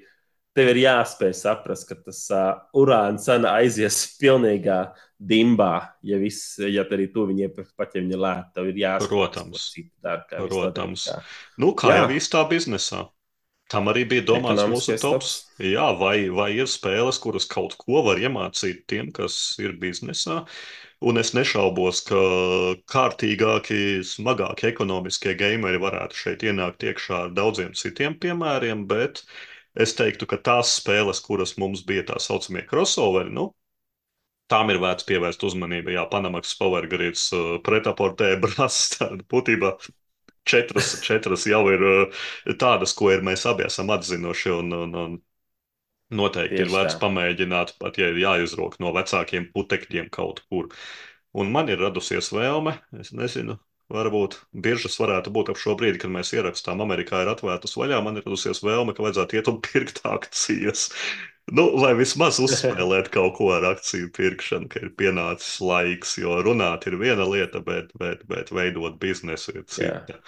Tev 0.57 0.73
ir 0.73 0.81
jāspēj 0.81 1.35
saprast, 1.39 1.87
ka 1.91 1.99
tas 2.01 2.23
uh, 2.35 2.49
urāna 2.79 3.21
cena 3.23 3.53
aizies 3.61 4.01
pilnīgā 4.23 4.79
dimbā, 5.19 5.75
ja, 6.07 6.19
viss, 6.23 6.57
ja 6.63 6.87
arī 6.87 7.09
tu 7.13 7.27
viņiem 7.29 7.55
pat 7.77 7.95
ja 7.95 8.03
viņi 8.03 8.19
lēta, 8.19 8.51
tev 8.57 8.73
ir 8.73 8.83
jāsaprot. 8.85 9.37
Protams, 9.37 9.69
dar, 10.03 10.25
protams. 10.31 11.07
Kā. 11.11 11.21
Nu, 11.59 11.73
kā 11.79 11.93
Jā. 11.93 12.03
jau 12.03 12.11
viss 12.15 12.33
tā 12.33 12.45
biznesā. 12.51 13.07
Tam 13.69 13.91
arī 13.93 14.07
bija 14.09 14.25
domāts 14.31 14.65
mūsu 14.71 14.97
tops. 14.97 15.33
Jā, 15.61 15.91
vai, 16.01 16.31
vai 16.33 16.55
ir 16.57 16.69
spēles, 16.71 17.19
kuras 17.21 17.45
kaut 17.49 17.75
ko 17.77 18.01
var 18.07 18.21
iemācīt 18.23 18.87
tiem, 18.89 19.11
kas 19.13 19.59
ir 19.61 19.75
biznesā. 19.81 20.45
Un 21.05 21.21
es 21.21 21.35
nešaubos, 21.37 22.01
ka 22.09 22.21
kārtīgāki, 22.91 24.01
smagāki 24.09 24.71
ekonomiskie 24.73 25.37
gameri 25.39 25.79
varētu 25.83 26.17
šeit 26.17 26.47
ienākt 26.49 26.89
iekšā 26.89 27.21
ar 27.27 27.37
daudziem 27.37 27.77
citiem 27.77 28.17
piemēriem, 28.19 28.87
bet 28.89 29.23
es 29.85 29.95
teiktu, 29.99 30.29
ka 30.31 30.39
tās 30.51 30.75
spēles, 30.81 31.23
kuras 31.25 31.57
mums 31.61 31.85
bija 31.87 32.05
tā 32.13 32.19
saucamie 32.23 32.65
crossoveri, 32.69 33.33
nu, 33.35 33.51
tām 34.53 34.73
ir 34.73 34.81
vērts 34.83 35.07
pievērst 35.09 35.45
uzmanību. 35.49 35.95
Jā, 35.97 36.05
Panamax 36.11 36.57
Power 36.59 36.89
Grids, 36.91 37.29
uh, 37.37 37.57
pretaportē, 37.65 38.35
brāzs, 38.45 38.95
tāda 38.97 39.23
būtībā 39.33 39.75
četras, 40.49 40.95
četras 41.05 41.47
jau 41.49 41.63
ir 41.73 41.85
uh, 41.85 42.23
tādas, 42.61 42.95
ko 42.97 43.13
ir 43.15 43.25
mēs 43.27 43.47
abi 43.51 43.67
esam 43.69 43.93
atzinuši. 43.95 44.55
Un, 44.61 44.77
un, 44.83 44.97
un 45.05 45.19
noteikti 46.19 46.63
Tieši 46.63 46.65
ir 46.65 46.73
vērts 46.73 46.97
tā. 46.97 47.03
pamēģināt, 47.03 47.75
pat 47.83 48.01
ja 48.01 48.09
ir 48.13 48.21
jāizrok 48.23 48.79
no 48.83 48.93
vecākiem 48.97 49.51
putekļiem 49.55 50.09
kaut 50.15 50.43
kur. 50.49 50.71
Un 51.39 51.53
man 51.53 51.69
ir 51.69 51.81
radusies 51.83 52.31
vēlme, 52.33 52.79
es 53.03 53.13
nezinu, 53.13 53.59
varbūt 53.93 54.37
biržas 54.53 54.99
varētu 55.01 55.33
būt 55.33 55.53
ap 55.53 55.61
šo 55.61 55.75
brīdi, 55.79 56.01
kad 56.03 56.13
mēs 56.13 56.35
ierakstām, 56.37 56.83
Amerikā 56.85 57.23
ir 57.25 57.33
atvērtas 57.33 57.77
vaļā. 57.81 58.01
Man 58.05 58.21
ir 58.21 58.27
radusies 58.27 58.61
vēlme, 58.65 58.95
ka 58.95 59.05
vajadzētu 59.07 59.39
iet 59.39 59.51
un 59.53 59.59
pirkt 59.65 60.03
akcijas. 60.09 60.89
Nu, 61.49 61.65
vai 61.81 61.95
vismaz 61.97 62.37
uzspēlēt 62.45 63.09
kaut 63.15 63.39
ko 63.39 63.49
ar 63.57 63.65
akciju 63.71 64.11
pirkšanu, 64.17 64.69
ka 64.69 64.83
ir 64.85 64.93
pienācis 65.01 65.57
laiks, 65.65 66.19
jo 66.21 66.37
runāt 66.45 66.85
ir 66.91 66.99
viena 67.01 67.25
lieta, 67.25 67.63
bet, 67.65 67.95
bet, 68.01 68.27
bet 68.29 68.53
veidot 68.53 68.99
biznesu 69.01 69.57
ir 69.57 69.65
cita. 69.65 70.03
Jā. 70.13 70.19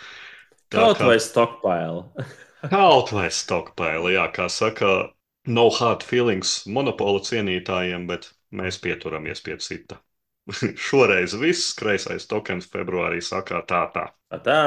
Kaut 0.72 1.00
kā... 1.00 1.10
vai 1.10 1.18
stockpile. 1.20 2.28
kaut 2.72 3.12
vai 3.12 3.28
stockpile, 3.34 4.14
jā, 4.14 4.24
kā 4.32 4.48
saka, 4.52 5.10
no 5.44 5.68
hard 5.76 6.06
feelings 6.06 6.62
monopolu 6.64 7.20
cienītājiem, 7.26 8.08
bet 8.08 8.30
mēs 8.56 8.80
pieturamies 8.80 9.44
pie 9.44 9.60
cita. 9.60 10.00
Šoreiz 10.86 11.34
viss 11.40 11.74
kreisais 11.78 12.26
tokens 12.30 12.68
februārī 12.72 13.20
sakā 13.24 13.62
tā 13.68 13.84
tā. 13.94 14.06
Tā 14.32 14.40
tā. 14.46 14.60